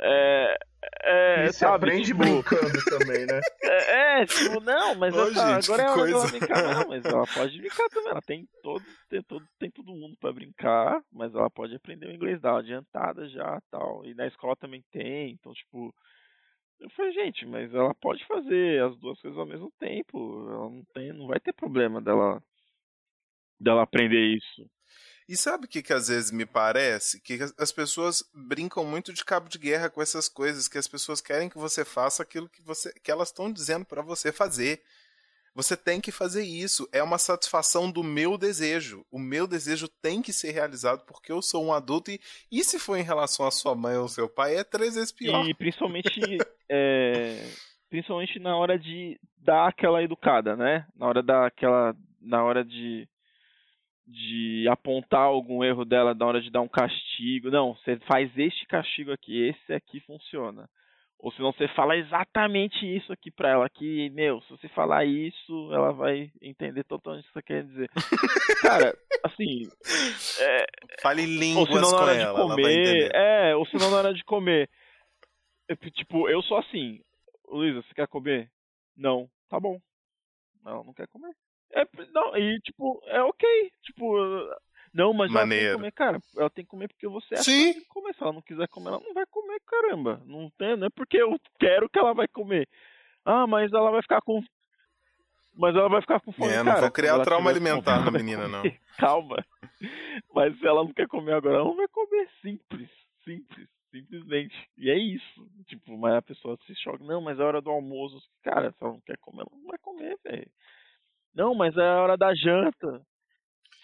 é, 0.00 0.56
é, 1.02 1.44
e 1.44 1.52
se 1.52 1.60
sabe, 1.60 1.86
aprende 1.86 2.06
tipo, 2.06 2.18
brincando 2.18 2.84
também, 2.84 3.26
né? 3.26 3.40
É, 3.64 4.20
é 4.20 4.26
tipo, 4.26 4.60
não, 4.60 4.94
mas 4.94 5.14
Ô, 5.14 5.20
ela, 5.20 5.32
gente, 5.32 5.70
agora 5.70 5.82
é 5.82 5.90
hora 5.90 6.06
dela 6.06 6.26
brincar. 6.28 6.74
Não, 6.74 6.88
mas 6.88 7.04
ela 7.04 7.26
pode 7.26 7.58
brincar 7.58 7.88
também. 7.88 8.10
Ela 8.10 8.22
tem 8.22 8.48
todo, 8.62 8.84
tem 9.08 9.22
todo, 9.22 9.48
tem 9.58 9.70
todo 9.70 9.94
mundo 9.94 10.16
para 10.20 10.32
brincar, 10.32 11.02
mas 11.12 11.34
ela 11.34 11.50
pode 11.50 11.74
aprender 11.74 12.06
o 12.06 12.12
inglês 12.12 12.40
dela 12.40 12.60
adiantada 12.60 13.28
já 13.28 13.60
tal. 13.70 14.04
E 14.04 14.14
na 14.14 14.26
escola 14.26 14.56
também 14.56 14.82
tem, 14.92 15.32
então, 15.32 15.52
tipo. 15.52 15.94
Eu 16.80 16.90
falei, 16.90 17.12
gente, 17.12 17.46
mas 17.46 17.72
ela 17.72 17.94
pode 17.94 18.24
fazer 18.26 18.82
as 18.82 18.96
duas 18.98 19.18
coisas 19.20 19.38
ao 19.38 19.46
mesmo 19.46 19.72
tempo. 19.78 20.46
Ela 20.50 20.68
não 20.70 20.84
tem, 20.92 21.12
não 21.12 21.26
vai 21.26 21.40
ter 21.40 21.52
problema 21.52 22.00
dela 22.00 22.42
dela 23.58 23.82
aprender 23.82 24.36
isso. 24.36 24.68
E 25.28 25.36
sabe 25.36 25.64
o 25.64 25.68
que, 25.68 25.82
que 25.82 25.92
às 25.92 26.08
vezes 26.08 26.30
me 26.30 26.44
parece? 26.44 27.20
Que 27.20 27.38
as 27.58 27.72
pessoas 27.72 28.22
brincam 28.34 28.84
muito 28.84 29.12
de 29.12 29.24
cabo 29.24 29.48
de 29.48 29.58
guerra 29.58 29.88
com 29.88 30.02
essas 30.02 30.28
coisas, 30.28 30.68
que 30.68 30.76
as 30.76 30.86
pessoas 30.86 31.20
querem 31.20 31.48
que 31.48 31.56
você 31.56 31.84
faça 31.84 32.22
aquilo 32.22 32.48
que, 32.48 32.60
você, 32.62 32.92
que 33.02 33.10
elas 33.10 33.28
estão 33.28 33.50
dizendo 33.50 33.86
para 33.86 34.02
você 34.02 34.30
fazer. 34.30 34.82
Você 35.54 35.76
tem 35.76 36.00
que 36.00 36.10
fazer 36.10 36.42
isso. 36.42 36.86
É 36.92 37.02
uma 37.02 37.16
satisfação 37.16 37.90
do 37.90 38.02
meu 38.02 38.36
desejo. 38.36 39.06
O 39.10 39.18
meu 39.18 39.46
desejo 39.46 39.88
tem 39.88 40.20
que 40.20 40.32
ser 40.32 40.50
realizado 40.50 41.06
porque 41.06 41.32
eu 41.32 41.40
sou 41.40 41.64
um 41.64 41.72
adulto 41.72 42.10
e, 42.10 42.20
e 42.50 42.62
se 42.64 42.78
for 42.78 42.96
em 42.96 43.02
relação 43.02 43.46
à 43.46 43.50
sua 43.50 43.74
mãe 43.74 43.96
ou 43.96 44.08
seu 44.08 44.28
pai, 44.28 44.56
é 44.56 44.64
três 44.64 44.96
vezes 44.96 45.12
pior. 45.12 45.46
E 45.46 45.54
principalmente, 45.54 46.38
é, 46.68 47.48
principalmente 47.88 48.38
na 48.40 48.56
hora 48.56 48.78
de 48.78 49.18
dar 49.38 49.68
aquela 49.68 50.02
educada, 50.02 50.56
né? 50.56 50.86
Na 50.96 51.06
hora 51.06 51.22
daquela, 51.22 51.96
na 52.20 52.42
hora 52.42 52.64
de 52.64 53.08
de 54.06 54.66
apontar 54.68 55.22
algum 55.22 55.64
erro 55.64 55.84
dela 55.84 56.14
na 56.14 56.26
hora 56.26 56.40
de 56.40 56.50
dar 56.50 56.60
um 56.60 56.68
castigo. 56.68 57.50
Não, 57.50 57.74
você 57.74 57.96
faz 58.00 58.30
este 58.36 58.66
castigo 58.66 59.12
aqui, 59.12 59.48
esse 59.48 59.72
aqui 59.72 60.00
funciona. 60.00 60.68
Ou 61.18 61.32
senão 61.32 61.52
você 61.52 61.66
fala 61.68 61.96
exatamente 61.96 62.84
isso 62.84 63.10
aqui 63.10 63.30
pra 63.30 63.48
ela, 63.48 63.70
que, 63.70 64.10
meu, 64.10 64.42
se 64.42 64.50
você 64.50 64.68
falar 64.68 65.06
isso, 65.06 65.70
ela 65.72 65.90
vai 65.90 66.30
entender 66.42 66.84
totalmente 66.84 67.24
o 67.24 67.28
que 67.28 67.32
você 67.32 67.42
quer 67.42 67.64
dizer. 67.64 67.90
Cara, 68.60 68.94
assim. 69.24 69.66
É, 70.38 70.66
Fale 71.00 71.24
línguas 71.24 71.66
ou 71.70 71.74
senão 71.76 71.90
na 71.92 71.96
hora 71.96 72.14
de 72.14 72.20
ela, 72.20 72.40
comer, 72.40 73.10
É, 73.14 73.56
ou 73.56 73.64
senão 73.66 73.90
na 73.90 73.96
hora 73.96 74.12
de 74.12 74.22
comer. 74.24 74.68
Tipo, 75.94 76.28
eu 76.28 76.42
sou 76.42 76.58
assim. 76.58 77.00
Luísa, 77.48 77.80
você 77.80 77.94
quer 77.94 78.06
comer? 78.06 78.50
Não. 78.94 79.26
Tá 79.48 79.58
bom. 79.58 79.80
Não, 80.62 80.84
não 80.84 80.92
quer 80.92 81.08
comer. 81.08 81.34
É, 81.74 81.84
não, 82.12 82.36
e 82.36 82.60
tipo, 82.60 83.02
é 83.06 83.22
ok. 83.22 83.72
Tipo, 83.82 84.16
não, 84.94 85.12
mas 85.12 85.28
ela 85.28 85.40
tem 85.40 85.48
que 85.48 85.54
Maneiro. 85.56 85.76
comer, 85.76 85.92
cara. 85.92 86.20
Ela 86.36 86.50
tem 86.50 86.64
que 86.64 86.70
comer 86.70 86.88
porque 86.88 87.08
você 87.08 87.34
acha 87.34 87.44
que 87.44 87.50
Sim. 87.50 87.64
ela 87.64 87.72
tem 87.72 87.82
que 87.82 87.88
comer. 87.88 88.14
Se 88.14 88.22
ela 88.22 88.32
não 88.32 88.42
quiser 88.42 88.68
comer, 88.68 88.88
ela 88.90 89.00
não 89.00 89.12
vai 89.12 89.26
comer, 89.26 89.60
caramba. 89.66 90.22
Não, 90.24 90.50
tem, 90.56 90.76
não 90.76 90.86
é 90.86 90.90
porque 90.90 91.20
eu 91.20 91.36
quero 91.58 91.88
que 91.88 91.98
ela 91.98 92.14
vai 92.14 92.28
comer. 92.28 92.68
Ah, 93.24 93.46
mas 93.46 93.72
ela 93.72 93.90
vai 93.90 94.02
ficar 94.02 94.20
com. 94.20 94.40
Mas 95.56 95.74
ela 95.74 95.88
vai 95.88 96.00
ficar 96.00 96.20
com 96.20 96.32
fome. 96.32 96.52
É, 96.52 96.58
não 96.58 96.66
cara, 96.66 96.80
vou 96.80 96.90
criar 96.92 97.18
trauma 97.20 97.50
alimentar 97.50 97.96
ela 97.96 98.04
na 98.04 98.10
menina, 98.12 98.46
não. 98.46 98.62
comer. 98.62 98.80
Calma. 98.96 99.44
Mas 100.32 100.56
se 100.58 100.66
ela 100.66 100.84
não 100.84 100.92
quer 100.92 101.08
comer 101.08 101.34
agora, 101.34 101.56
ela 101.56 101.64
não 101.64 101.76
vai 101.76 101.88
comer. 101.88 102.28
Simples. 102.40 102.88
Simples. 103.24 103.68
Simplesmente. 103.90 104.54
E 104.76 104.90
é 104.90 104.98
isso. 104.98 105.48
Tipo, 105.66 105.96
mas 105.96 106.14
a 106.14 106.22
pessoa 106.22 106.56
se 106.66 106.74
choca. 106.76 107.02
Não, 107.04 107.20
mas 107.20 107.38
é 107.38 107.42
hora 107.42 107.60
do 107.60 107.70
almoço. 107.70 108.20
Cara, 108.42 108.70
se 108.72 108.76
ela 108.80 108.92
não 108.92 109.00
quer 109.00 109.16
comer, 109.18 109.42
ela 109.42 109.50
não 109.60 109.68
vai 109.68 109.78
comer, 109.78 110.18
velho. 110.24 110.50
Não, 111.34 111.54
mas 111.54 111.76
é 111.76 111.82
a 111.82 112.02
hora 112.02 112.16
da 112.16 112.34
janta. 112.34 113.02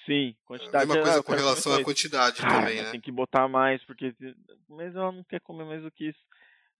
Sim, 0.06 0.34
A 0.44 0.46
quantidade 0.46 0.86
mesma 0.86 1.00
é- 1.00 1.02
coisa 1.02 1.20
ah, 1.20 1.22
com 1.22 1.32
relação 1.32 1.74
à 1.74 1.84
quantidade 1.84 2.40
Cara, 2.40 2.60
também, 2.60 2.82
né? 2.82 2.90
Tem 2.90 3.00
que 3.00 3.12
botar 3.12 3.48
mais, 3.48 3.82
porque. 3.84 4.14
Mas 4.68 4.94
ela 4.94 5.12
não 5.12 5.22
quer 5.24 5.40
comer 5.40 5.64
mais 5.64 5.82
do 5.82 5.90
que 5.90 6.08
isso. 6.08 6.18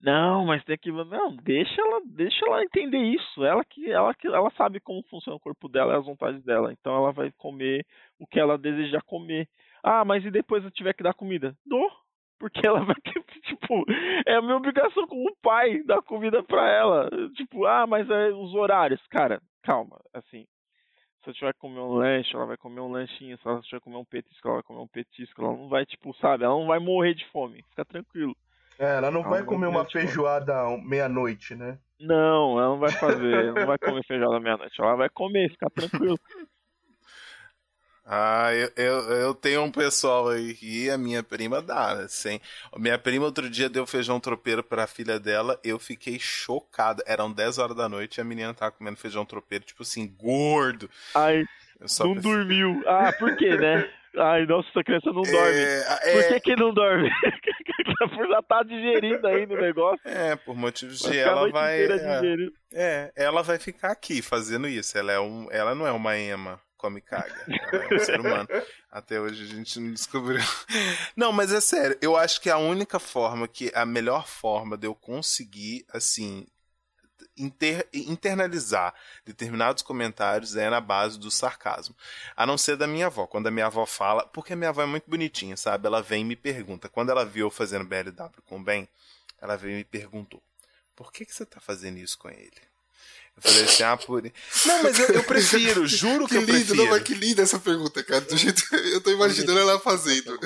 Não, 0.01 0.45
mas 0.45 0.63
tem 0.63 0.77
que. 0.77 0.91
Não, 0.91 1.35
deixa 1.35 1.79
ela, 1.79 2.01
deixa 2.05 2.43
ela 2.45 2.63
entender 2.63 2.97
isso. 2.97 3.45
Ela 3.45 3.63
que, 3.63 3.91
ela 3.91 4.13
que 4.15 4.27
ela 4.27 4.51
sabe 4.57 4.79
como 4.79 5.03
funciona 5.03 5.37
o 5.37 5.39
corpo 5.39 5.69
dela 5.69 5.93
e 5.93 5.97
as 5.97 6.05
vontades 6.05 6.43
dela. 6.43 6.73
Então 6.73 6.95
ela 6.95 7.11
vai 7.11 7.31
comer 7.37 7.85
o 8.19 8.25
que 8.25 8.39
ela 8.39 8.57
desejar 8.57 9.03
comer. 9.03 9.47
Ah, 9.83 10.03
mas 10.03 10.25
e 10.25 10.31
depois 10.31 10.63
eu 10.63 10.71
tiver 10.71 10.93
que 10.93 11.03
dar 11.03 11.13
comida? 11.13 11.55
Dou. 11.65 11.89
Porque 12.39 12.65
ela 12.65 12.83
vai 12.83 12.95
ter 12.95 13.23
tipo, 13.43 13.85
é 14.25 14.35
a 14.35 14.41
minha 14.41 14.57
obrigação 14.57 15.05
como 15.07 15.35
pai 15.43 15.83
dar 15.83 16.01
comida 16.01 16.41
pra 16.43 16.67
ela. 16.67 17.07
Tipo, 17.35 17.65
ah, 17.67 17.85
mas 17.85 18.09
é 18.09 18.29
os 18.31 18.55
horários. 18.55 18.99
Cara, 19.11 19.39
calma, 19.61 20.01
assim. 20.11 20.47
Se 21.23 21.29
eu 21.29 21.33
tiver 21.33 21.53
que 21.53 21.59
comer 21.59 21.79
um 21.79 21.93
lanche, 21.93 22.35
ela 22.35 22.45
vai 22.45 22.57
comer 22.57 22.81
um 22.81 22.91
lanchinho. 22.91 23.37
Se 23.37 23.47
ela 23.47 23.61
tiver 23.61 23.79
que 23.79 23.83
comer 23.83 23.97
um 23.97 24.05
petisco, 24.05 24.47
ela 24.47 24.55
vai 24.55 24.63
comer 24.63 24.79
um 24.79 24.87
petisco. 24.87 25.41
Ela 25.43 25.55
não 25.55 25.69
vai, 25.69 25.85
tipo, 25.85 26.15
sabe? 26.17 26.43
Ela 26.43 26.55
não 26.55 26.65
vai 26.65 26.79
morrer 26.79 27.13
de 27.13 27.25
fome. 27.31 27.63
Fica 27.69 27.85
tranquilo. 27.85 28.35
É, 28.79 28.95
ela 28.97 29.11
não 29.11 29.21
Ela 29.21 29.29
vai 29.29 29.39
não 29.41 29.45
comer 29.45 29.67
vai 29.67 29.75
uma 29.75 29.85
feijoada 29.85 30.53
meia-noite, 30.83 31.53
né? 31.53 31.77
Não, 31.99 32.59
ela 32.59 32.69
não 32.69 32.79
vai 32.79 32.91
fazer. 32.91 33.33
ela 33.33 33.59
não 33.59 33.67
vai 33.67 33.77
comer 33.77 34.03
feijão 34.05 34.31
da 34.31 34.39
meia-noite. 34.39 34.81
Ela 34.81 34.95
vai 34.95 35.09
comer, 35.09 35.51
fica 35.51 35.69
tranquilo. 35.69 36.17
Ah, 38.13 38.53
eu, 38.53 38.69
eu, 38.75 39.11
eu 39.11 39.33
tenho 39.33 39.63
um 39.63 39.71
pessoal 39.71 40.27
aí 40.27 40.53
que 40.53 40.89
a 40.89 40.97
minha 40.97 41.23
prima 41.23 41.61
dá, 41.61 41.93
assim. 41.93 42.41
Minha 42.75 42.97
prima 42.99 43.23
outro 43.23 43.49
dia 43.49 43.69
deu 43.69 43.87
feijão 43.87 44.19
tropeiro 44.19 44.61
pra 44.61 44.85
filha 44.85 45.17
dela, 45.17 45.57
eu 45.63 45.79
fiquei 45.79 46.19
chocado. 46.19 47.01
Eram 47.05 47.31
10 47.31 47.57
horas 47.57 47.77
da 47.77 47.87
noite 47.87 48.17
e 48.17 48.21
a 48.21 48.25
menina 48.25 48.53
tava 48.53 48.73
comendo 48.73 48.97
feijão 48.97 49.25
tropeiro, 49.25 49.63
tipo 49.63 49.83
assim, 49.83 50.13
gordo. 50.19 50.89
Ai, 51.15 51.45
não 51.79 51.87
pensei, 52.13 52.21
dormiu. 52.21 52.83
Ah, 52.85 53.13
por 53.17 53.33
quê, 53.37 53.55
né? 53.55 53.89
Ai, 54.17 54.45
nossa, 54.45 54.67
essa 54.67 54.83
criança 54.83 55.09
não 55.13 55.21
dorme. 55.21 55.61
É, 55.61 56.11
Por 56.11 56.19
é, 56.19 56.27
que 56.27 56.39
que 56.41 56.55
não 56.57 56.73
dorme? 56.73 57.09
Por 58.13 58.27
já 58.27 58.41
tá 58.41 58.61
digerindo 58.63 59.25
aí 59.25 59.45
no 59.45 59.55
negócio. 59.55 60.01
é, 60.03 60.35
por 60.35 60.53
motivos 60.53 60.99
de 60.99 61.17
ela 61.17 61.49
vai. 61.49 61.79
É, 61.81 62.31
é, 62.73 63.11
ela 63.15 63.41
vai 63.41 63.57
ficar 63.57 63.91
aqui 63.91 64.21
fazendo 64.21 64.67
isso. 64.67 64.97
Ela, 64.97 65.13
é 65.13 65.19
um, 65.19 65.47
ela 65.49 65.73
não 65.73 65.87
é 65.87 65.93
uma 65.93 66.17
ema, 66.17 66.59
come 66.81 66.97
e 66.99 67.01
caga. 67.01 67.45
É 67.71 67.95
um 67.95 67.99
ser 67.99 68.19
humano. 68.19 68.47
Até 68.91 69.19
hoje 69.21 69.43
a 69.43 69.47
gente 69.47 69.79
não 69.79 69.93
descobriu. 69.93 70.41
Não, 71.15 71.31
mas 71.31 71.53
é 71.53 71.61
sério, 71.61 71.97
eu 72.01 72.17
acho 72.17 72.41
que 72.41 72.49
a 72.49 72.57
única 72.57 72.99
forma 72.99 73.47
que. 73.47 73.71
A 73.75 73.85
melhor 73.85 74.27
forma 74.27 74.75
de 74.77 74.87
eu 74.87 74.95
conseguir, 74.95 75.85
assim. 75.93 76.45
inter- 77.37 77.87
internalizar 77.93 78.93
determinados 79.25 79.83
comentários 79.83 80.55
é 80.55 80.69
na 80.69 80.81
base 80.81 81.19
do 81.19 81.29
sarcasmo. 81.31 81.95
A 82.35 82.45
não 82.45 82.57
ser 82.57 82.75
da 82.75 82.87
minha 82.87 83.05
avó. 83.05 83.27
Quando 83.27 83.47
a 83.47 83.51
minha 83.51 83.67
avó 83.67 83.85
fala. 83.85 84.25
Porque 84.27 84.53
a 84.53 84.55
minha 84.55 84.69
avó 84.69 84.81
é 84.81 84.85
muito 84.87 85.09
bonitinha, 85.09 85.55
sabe? 85.55 85.87
Ela 85.87 86.01
vem 86.01 86.21
e 86.21 86.25
me 86.25 86.35
pergunta. 86.35 86.89
Quando 86.89 87.09
ela 87.11 87.23
viu 87.25 87.47
eu 87.47 87.51
fazendo 87.51 87.85
BLW 87.85 88.41
com 88.45 88.57
o 88.59 88.63
Ben, 88.63 88.87
ela 89.39 89.55
veio 89.55 89.73
e 89.73 89.77
me 89.77 89.83
perguntou: 89.85 90.41
Por 90.95 91.11
que, 91.11 91.25
que 91.25 91.33
você 91.33 91.45
tá 91.45 91.59
fazendo 91.59 91.97
isso 91.97 92.17
com 92.17 92.29
ele? 92.29 92.70
Eu 93.43 93.51
falei 93.51 93.63
assim, 93.65 93.83
ah, 93.83 93.97
por. 93.97 94.23
Não, 94.65 94.83
mas 94.83 94.99
eu, 94.99 95.07
eu 95.07 95.23
prefiro, 95.23 95.85
juro 95.87 96.25
que, 96.27 96.31
Que 96.31 96.37
eu 96.37 96.41
lindo, 96.41 96.53
prefiro. 96.53 96.75
não, 96.77 96.87
mas 96.91 97.03
que 97.03 97.13
linda 97.13 97.41
essa 97.41 97.59
pergunta, 97.59 98.03
cara. 98.03 98.21
Do 98.21 98.37
jeito 98.37 98.63
eu 98.75 99.01
tô 99.01 99.11
imaginando 99.11 99.59
ela 99.59 99.79
fazendo. 99.79 100.37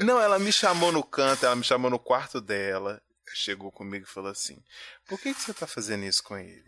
Não, 0.00 0.20
ela 0.20 0.38
me 0.38 0.50
chamou 0.52 0.90
no 0.92 1.02
canto, 1.02 1.44
ela 1.44 1.56
me 1.56 1.64
chamou 1.64 1.90
no 1.90 1.98
quarto 1.98 2.40
dela, 2.40 3.00
chegou 3.34 3.70
comigo 3.70 4.06
e 4.08 4.12
falou 4.12 4.30
assim: 4.30 4.56
Por 5.06 5.20
que, 5.20 5.34
que 5.34 5.40
você 5.42 5.52
tá 5.52 5.66
fazendo 5.66 6.04
isso 6.04 6.22
com 6.22 6.36
ele? 6.38 6.64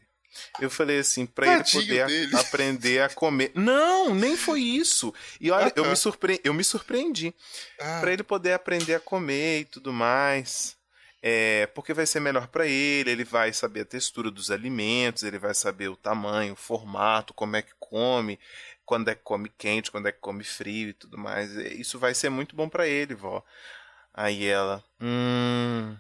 Eu 0.61 0.71
falei 0.71 1.01
assim, 1.01 1.27
pra 1.27 1.45
Tadinho 1.59 1.83
ele 1.83 1.89
poder 1.89 2.07
dele. 2.07 2.37
aprender 2.39 3.03
a 3.03 3.09
comer. 3.09 3.51
Não, 3.55 4.15
nem 4.15 4.37
foi 4.37 4.61
isso. 4.61 5.13
E 5.41 5.51
olha, 5.51 5.67
Ah, 5.67 5.73
eu, 5.75 5.83
tá. 5.83 5.91
me 5.91 5.97
surpre... 5.97 6.41
eu 6.45 6.55
me 6.55 6.63
surpreendi. 6.63 7.35
Ah, 7.81 7.99
Pra 8.01 8.13
ele 8.13 8.23
poder 8.23 8.53
aprender 8.53 8.95
a 8.95 9.01
comer 9.01 9.61
e 9.61 9.65
tudo 9.65 9.93
mais. 9.93 10.77
É, 11.23 11.67
porque 11.75 11.93
vai 11.93 12.07
ser 12.07 12.21
melhor 12.21 12.49
pra 12.49 12.67
ele, 12.67 13.11
ele 13.11 13.25
vai 13.25 13.53
saber 13.53 13.81
a 13.83 13.85
textura 13.85 14.31
dos 14.31 14.51
alimentos, 14.51 15.23
ele 15.23 15.39
vai 15.39 15.55
saber 15.55 15.89
o 15.89 15.97
tamanho, 15.97 16.55
o 16.55 16.57
formato, 16.57 17.35
como 17.35 17.57
é 17.57 17.63
que 17.63 17.73
come, 17.79 18.39
quando 18.87 19.09
é 19.11 19.15
que 19.15 19.23
come 19.23 19.51
quente, 19.51 19.91
quando 19.91 20.09
é 20.09 20.13
que 20.13 20.19
come 20.19 20.43
frio 20.45 20.89
e 20.91 20.95
tudo 20.95 21.19
mais. 21.19 21.57
É, 21.59 21.69
Isso 21.75 21.99
vai 21.99 22.15
ser 22.15 22.31
muito 22.31 22.57
bom 22.57 22.69
pra 22.69 22.87
ele, 22.89 23.15
vó. 23.15 23.45
Aí 24.15 24.47
ela, 24.47 24.83
hum. 25.01 25.97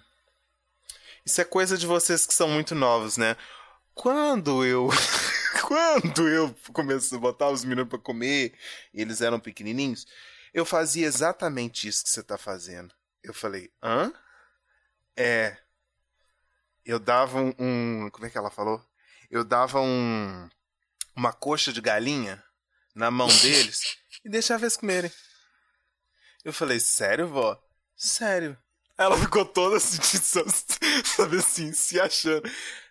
Isso 1.24 1.40
é 1.40 1.44
coisa 1.44 1.76
de 1.76 1.86
vocês 1.86 2.26
que 2.26 2.34
são 2.34 2.48
muito 2.48 2.74
novos, 2.74 3.16
né? 3.16 3.36
Quando 3.94 4.64
eu 4.64 4.88
quando 5.68 6.28
eu 6.28 6.54
comecei 6.72 7.16
a 7.18 7.20
botar 7.20 7.50
os 7.50 7.64
meninos 7.64 7.88
pra 7.88 7.98
comer, 7.98 8.54
e 8.92 9.00
eles 9.02 9.20
eram 9.20 9.38
pequenininhos, 9.38 10.06
eu 10.52 10.64
fazia 10.64 11.06
exatamente 11.06 11.86
isso 11.86 12.02
que 12.02 12.10
você 12.10 12.22
tá 12.22 12.38
fazendo. 12.38 12.94
Eu 13.22 13.34
falei, 13.34 13.70
hã? 13.82 14.12
É. 15.16 15.56
Eu 16.84 16.98
dava 16.98 17.38
um, 17.40 17.54
um- 17.58 18.10
Como 18.10 18.26
é 18.26 18.30
que 18.30 18.38
ela 18.38 18.50
falou? 18.50 18.82
Eu 19.30 19.44
dava 19.44 19.80
um. 19.80 20.48
Uma 21.14 21.32
coxa 21.32 21.72
de 21.72 21.80
galinha 21.80 22.42
na 22.94 23.10
mão 23.10 23.28
deles 23.42 23.96
e 24.24 24.28
deixava 24.30 24.64
eles 24.64 24.76
comerem. 24.76 25.10
Eu 26.44 26.52
falei, 26.52 26.80
sério, 26.80 27.28
vó? 27.28 27.60
Sério. 27.96 28.56
Ela 28.96 29.16
ficou 29.18 29.44
toda 29.44 29.76
assim, 29.76 29.98
sabe 31.04 31.36
assim, 31.38 31.72
se 31.72 32.00
achando. 32.00 32.42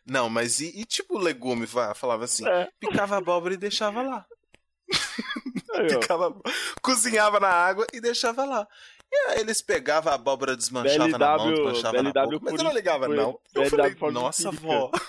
Não, 0.06 0.30
mas 0.30 0.60
e, 0.60 0.68
e 0.80 0.86
tipo 0.86 1.18
legume? 1.18 1.66
va- 1.66 1.94
Falava 1.96 2.26
assim, 2.26 2.48
É. 2.48 2.70
picava 2.80 3.16
a 3.16 3.18
abóbora 3.20 3.54
e 3.54 3.58
deixava 3.58 4.02
lá. 4.02 4.26
Picava, 5.88 6.34
cozinhava 6.82 7.40
na 7.40 7.50
água 7.50 7.86
e 7.94 8.02
deixava 8.02 8.44
lá. 8.46 8.68
E 9.12 9.16
aí 9.32 9.40
eles 9.40 9.62
pegavam 9.62 10.12
a 10.12 10.16
abóbora, 10.16 10.56
desmanchava 10.56 11.08
na 11.18 11.38
mão, 11.38 11.38
BLW 11.48 11.56
desmanchava 11.66 12.04
na 12.04 12.12
BLW 12.12 12.40
boca. 12.40 12.52
Mas 12.52 12.60
eu 12.60 12.64
não 12.64 12.74
ligava, 12.74 13.06
foi- 13.08 13.16
não. 13.16 13.40
Eu 13.56 13.62
BLW 13.70 13.96
falei, 13.98 14.14
nossa, 14.14 14.52
vó. 14.52 14.92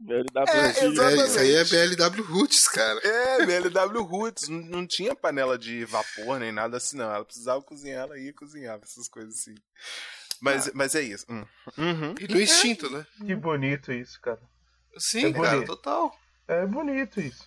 BLW 0.00 0.44
É, 0.48 0.84
é, 0.84 1.24
isso 1.26 1.38
aí 1.40 1.54
é 1.54 1.64
BLW 1.64 2.22
Roots, 2.22 2.68
cara. 2.68 3.00
É, 3.04 3.44
BLW 3.46 4.02
Roots. 4.04 4.48
Não, 4.48 4.60
não 4.60 4.86
tinha 4.86 5.14
panela 5.14 5.58
de 5.58 5.84
vapor 5.86 6.38
nem 6.38 6.52
nada 6.52 6.76
assim, 6.76 6.96
não. 6.96 7.12
Ela 7.12 7.24
precisava 7.24 7.60
cozinhar, 7.62 8.04
ela 8.04 8.18
ia 8.18 8.32
cozinhar, 8.32 8.78
essas 8.82 9.08
coisas 9.08 9.34
assim. 9.34 9.54
Mas, 10.40 10.70
mas 10.72 10.94
é 10.94 11.00
isso. 11.02 11.26
Hum. 11.28 11.44
Uhum. 11.76 12.14
E 12.20 12.28
no 12.28 12.40
instinto, 12.40 12.88
né? 12.90 13.04
Que 13.26 13.34
bonito 13.34 13.92
isso, 13.92 14.20
cara. 14.20 14.40
Sim, 14.98 15.26
É 15.26 15.32
cara, 15.32 15.50
bonito. 15.50 15.66
total. 15.66 16.16
É 16.46 16.64
bonito 16.64 17.20
isso. 17.20 17.44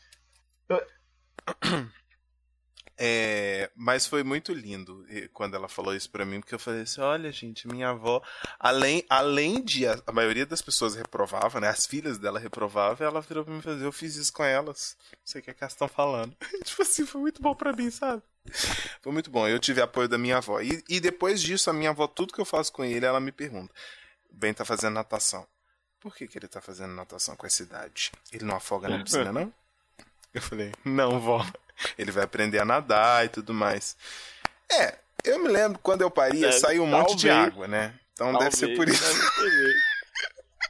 É, 3.03 3.71
mas 3.75 4.05
foi 4.05 4.23
muito 4.23 4.53
lindo 4.53 5.03
quando 5.33 5.55
ela 5.55 5.67
falou 5.67 5.95
isso 5.95 6.07
pra 6.07 6.23
mim, 6.23 6.39
porque 6.39 6.53
eu 6.53 6.59
falei 6.59 6.81
assim: 6.83 7.01
olha, 7.01 7.31
gente, 7.31 7.67
minha 7.67 7.89
avó, 7.89 8.21
além, 8.59 9.03
além 9.09 9.59
de 9.63 9.87
a, 9.87 9.99
a 10.05 10.11
maioria 10.11 10.45
das 10.45 10.61
pessoas 10.61 10.93
reprovava, 10.93 11.59
né? 11.59 11.67
As 11.67 11.87
filhas 11.87 12.19
dela 12.19 12.39
reprovavam, 12.39 13.07
ela 13.07 13.19
virou 13.19 13.43
pra 13.43 13.51
mim 13.51 13.59
e 13.59 13.63
falou: 13.63 13.79
eu 13.79 13.91
fiz 13.91 14.17
isso 14.17 14.31
com 14.31 14.43
elas. 14.43 14.95
Não 15.13 15.17
sei 15.25 15.41
o 15.41 15.43
que, 15.43 15.49
é 15.49 15.53
que 15.55 15.63
elas 15.63 15.73
estão 15.73 15.87
falando. 15.87 16.35
tipo 16.63 16.83
assim, 16.83 17.03
foi 17.03 17.21
muito 17.21 17.41
bom 17.41 17.55
pra 17.55 17.73
mim, 17.73 17.89
sabe? 17.89 18.21
Foi 19.01 19.11
muito 19.11 19.31
bom. 19.31 19.47
Eu 19.47 19.57
tive 19.57 19.81
apoio 19.81 20.07
da 20.07 20.19
minha 20.19 20.37
avó. 20.37 20.61
E, 20.61 20.83
e 20.87 20.99
depois 20.99 21.41
disso, 21.41 21.71
a 21.71 21.73
minha 21.73 21.89
avó, 21.89 22.05
tudo 22.05 22.33
que 22.33 22.39
eu 22.39 22.45
faço 22.45 22.71
com 22.71 22.85
ele, 22.85 23.03
ela 23.03 23.19
me 23.19 23.31
pergunta: 23.31 23.73
o 24.29 24.35
Ben 24.35 24.53
tá 24.53 24.63
fazendo 24.63 24.93
natação. 24.93 25.47
Por 25.99 26.15
que, 26.15 26.27
que 26.27 26.37
ele 26.37 26.47
tá 26.47 26.61
fazendo 26.61 26.93
natação 26.93 27.35
com 27.35 27.47
essa 27.47 27.63
idade? 27.63 28.11
Ele 28.31 28.45
não 28.45 28.57
afoga 28.57 28.87
na 28.87 29.03
piscina, 29.03 29.31
não? 29.33 29.51
Eu 30.33 30.41
falei, 30.41 30.71
não, 30.85 31.19
vó. 31.19 31.43
Ele 31.97 32.11
vai 32.11 32.23
aprender 32.23 32.59
a 32.59 32.65
nadar 32.65 33.25
e 33.25 33.29
tudo 33.29 33.53
mais. 33.53 33.95
É, 34.71 34.95
eu 35.23 35.39
me 35.39 35.47
lembro 35.49 35.79
quando 35.79 36.01
eu 36.01 36.11
paria, 36.11 36.47
Deve- 36.47 36.59
saiu 36.59 36.83
um 36.83 36.87
monte 36.87 37.15
de 37.15 37.27
talvez. 37.27 37.47
água, 37.53 37.67
né? 37.67 37.93
Então 38.13 38.33
deve 38.37 38.55
ser 38.55 38.75
por 38.75 38.85
Talvez, 38.85 39.01
isso. 39.01 39.31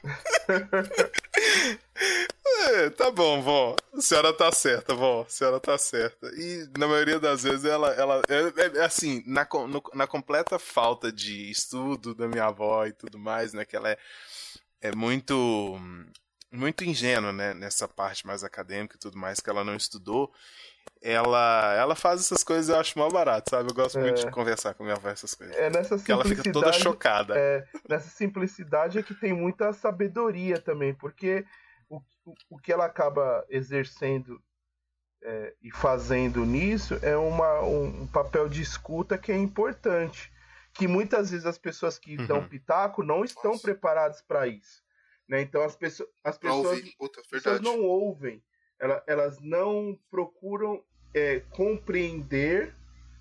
É, 2.64 2.90
tá 2.92 3.10
bom, 3.12 3.42
vó. 3.42 3.76
A 3.94 4.02
senhora 4.02 4.34
tá 4.34 4.52
certa, 4.52 4.94
vó. 4.94 5.22
A 5.28 5.30
senhora 5.30 5.60
tá 5.60 5.78
certa. 5.78 6.28
E 6.36 6.68
na 6.78 6.88
maioria 6.88 7.20
das 7.20 7.44
vezes 7.44 7.66
ela. 7.66 7.90
ela 7.94 8.22
é, 8.28 8.80
é, 8.80 8.84
assim, 8.86 9.24
na, 9.26 9.48
no- 9.68 9.84
na 9.94 10.08
completa 10.08 10.58
falta 10.60 11.12
de 11.12 11.50
estudo 11.50 12.14
da 12.16 12.28
minha 12.28 12.46
avó 12.46 12.86
e 12.86 12.94
tudo 12.94 13.18
mais, 13.20 13.54
né? 13.54 13.66
Que 13.66 13.76
ela 13.76 13.90
é, 13.90 13.98
é 14.82 14.92
muito. 14.96 15.80
muito 16.52 16.84
ingênua, 16.84 17.32
né, 17.32 17.54
nessa 17.54 17.88
parte 17.88 18.26
mais 18.28 18.44
acadêmica 18.44 18.96
e 18.96 19.00
tudo 19.00 19.18
mais, 19.18 19.40
que 19.40 19.50
ela 19.50 19.64
não 19.64 19.76
estudou, 19.76 20.32
ela 21.02 21.74
ela 21.76 21.96
faz 21.96 22.22
essas 22.22 22.44
coisas 22.44 22.70
eu 22.70 22.80
acho 22.80 22.98
mal 22.98 23.12
barato, 23.12 23.50
sabe? 23.50 23.70
Eu 23.70 23.76
gosto 23.76 23.98
é. 23.98 24.02
muito 24.02 24.24
de 24.24 24.32
conversar 24.32 24.74
com 24.74 24.84
minha 24.84 24.96
avó 24.96 25.10
essas 25.10 25.34
coisas. 25.34 25.56
É 25.56 25.70
nessa 25.70 25.96
Porque 25.96 26.12
ela 26.12 26.24
fica 26.24 26.52
toda 26.52 26.72
chocada. 26.72 27.34
É, 27.38 27.66
nessa 27.90 28.10
simplicidade 28.10 29.00
é 29.00 29.04
que 29.04 29.16
tem 29.16 29.34
muita 29.34 29.74
sabedoria 29.74 30.60
também, 30.60 30.94
porque 30.94 31.46
o, 31.90 31.98
o, 32.26 32.34
o 32.52 32.58
que 32.60 32.72
ela 32.72 32.86
acaba 32.86 33.44
exercendo 33.50 34.42
é, 35.24 35.54
e 35.62 35.72
fazendo 35.72 36.46
nisso 36.46 37.00
é 37.02 37.16
uma, 37.16 37.62
um, 37.62 38.02
um, 38.04 38.08
papel 38.08 38.50
de 38.50 38.62
escuta 38.62 39.18
que 39.18 39.32
é 39.32 39.38
importante. 39.38 40.32
Que 40.74 40.88
muitas 40.88 41.32
vezes 41.32 41.46
as 41.46 41.58
pessoas 41.58 42.00
que 42.00 42.16
uhum. 42.16 42.26
dão 42.26 42.48
pitaco 42.48 43.04
não 43.04 43.26
estão 43.26 43.52
Nossa. 43.52 43.64
preparadas 43.64 44.22
para 44.22 44.48
isso. 44.48 44.82
Né? 45.28 45.42
Então 45.42 45.64
as, 45.64 45.76
pessoas, 45.76 46.10
as 46.24 46.38
pessoas, 46.38 46.82
Puta, 46.98 47.22
pessoas 47.30 47.60
não 47.60 47.82
ouvem, 47.82 48.42
elas, 48.82 49.04
elas 49.06 49.40
não 49.40 49.98
procuram 50.10 50.84
é, 51.14 51.42
compreender 51.52 52.74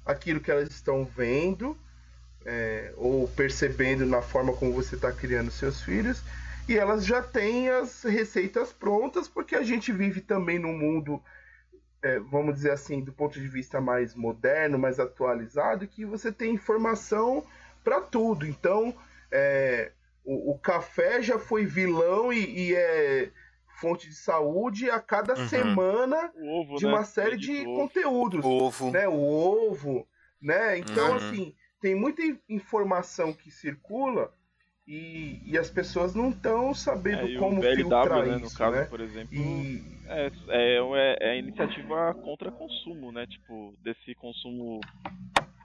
aquilo 0.05 0.41
que 0.41 0.51
elas 0.51 0.71
estão 0.71 1.05
vendo 1.05 1.77
é, 2.45 2.93
ou 2.97 3.29
percebendo 3.29 4.07
na 4.07 4.23
forma 4.23 4.53
como 4.57 4.73
você 4.73 4.97
está 4.97 5.13
criando 5.13 5.51
seus 5.51 5.83
filhos 5.83 6.23
e 6.67 6.77
elas 6.77 7.05
já 7.05 7.23
têm 7.23 7.69
as 7.69 8.03
receitas 8.03 8.73
prontas 8.73 9.29
porque 9.29 9.55
a 9.55 9.63
gente 9.63 9.93
vive 9.93 10.23
também 10.23 10.59
num 10.59 10.77
mundo 10.77 11.23
é, 12.03 12.19
vamos 12.19 12.55
dizer 12.55 12.71
assim 12.71 13.05
do 13.05 13.13
ponto 13.13 13.39
de 13.39 13.47
vista 13.47 13.81
mais 13.81 14.15
moderno 14.15 14.79
mais 14.79 14.99
atualizado 14.99 15.87
que 15.87 16.07
você 16.07 16.33
tem 16.33 16.55
informação 16.55 17.45
para 17.85 18.01
tudo. 18.01 18.47
Então 18.47 18.95
é, 19.31 19.93
o, 20.25 20.53
o, 20.53 20.59
café 20.59 21.23
já 21.23 21.39
foi 21.39 21.65
vilão 21.67 22.33
e, 22.33 22.69
e 22.71 22.75
é 22.75 23.31
fonte 23.81 24.09
de 24.09 24.15
saúde 24.15 24.91
a 24.91 25.01
cada 25.01 25.35
uhum. 25.35 25.49
semana 25.49 26.31
ovo, 26.37 26.77
de 26.77 26.85
né? 26.85 26.93
uma 26.93 27.05
série 27.05 27.37
de 27.37 27.67
ovo. 27.67 27.77
conteúdos. 27.77 28.45
Ovo. 28.45 28.91
Né? 28.91 29.09
O 29.09 29.19
ovo, 29.19 30.07
né? 30.41 30.79
Então, 30.79 31.11
uhum. 31.11 31.17
assim, 31.17 31.55
tem 31.81 31.95
muita 31.95 32.23
informação 32.49 33.33
que 33.33 33.51
circula 33.51 34.33
e, 34.87 35.41
e 35.45 35.57
as 35.57 35.71
pessoas 35.71 36.15
não 36.15 36.31
estão 36.31 36.75
sabendo 36.75 37.29
é, 37.29 37.39
como 37.39 37.61
BLW, 37.61 37.77
filtrar 37.77 38.27
né, 38.27 38.37
isso, 38.37 38.45
no 38.45 38.59
caso, 38.59 38.77
né? 38.77 38.85
por 38.87 39.01
exemplo, 39.01 39.35
E... 39.35 39.83
é, 40.07 40.33
é, 40.49 41.17
é 41.21 41.31
a 41.31 41.37
iniciativa 41.37 42.13
contra 42.15 42.51
consumo, 42.51 43.13
né? 43.13 43.27
Tipo, 43.27 43.75
desse 43.83 44.15
consumo 44.17 44.81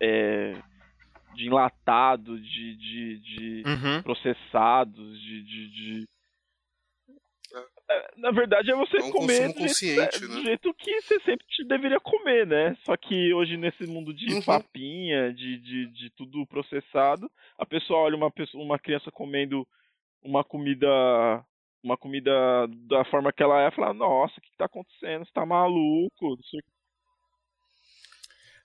é, 0.01 0.53
de 1.35 1.47
enlatado, 1.47 2.39
de, 2.39 2.75
de, 2.75 3.19
de 3.19 3.63
Uhum. 3.65 4.03
processados, 4.03 5.19
de, 5.21 5.43
de, 5.43 5.69
de- 5.69 6.03
É, 6.03 6.14
Na 8.17 8.31
verdade 8.31 8.71
é 8.71 8.75
você 8.75 8.97
É 8.97 9.03
um 9.03 9.11
comer 9.11 9.47
do 9.53 9.59
jeito, 9.59 9.59
consciente, 9.59 10.15
é, 10.15 10.27
do 10.27 10.33
né? 10.33 10.41
jeito 10.43 10.73
que 10.73 11.01
você 11.01 11.19
sempre 11.21 11.45
te 11.47 11.63
deveria 11.67 11.99
comer, 11.99 12.47
né? 12.47 12.75
Só 12.83 12.97
que 12.97 13.33
hoje 13.33 13.57
nesse 13.57 13.85
mundo 13.85 14.13
de 14.13 14.33
Uhum. 14.33 14.41
papinha, 14.41 15.31
de, 15.33 15.59
de, 15.59 15.87
de 15.91 16.09
tudo 16.11 16.45
processado, 16.47 17.29
a 17.57 17.65
pessoa 17.65 17.99
olha 17.99 18.15
uma, 18.15 18.31
pessoa, 18.31 18.63
uma 18.63 18.79
criança 18.79 19.11
comendo 19.11 19.67
uma 20.23 20.43
comida 20.43 20.87
uma 21.83 21.95
comida 21.95 22.31
da 22.87 23.05
forma 23.05 23.31
que 23.31 23.43
ela 23.43 23.61
é, 23.61 23.69
fala, 23.69 23.93
nossa, 23.93 24.33
o 24.39 24.41
que, 24.41 24.49
que 24.49 24.57
tá 24.57 24.65
acontecendo? 24.65 25.23
Você 25.23 25.31
tá 25.31 25.45
maluco? 25.45 26.35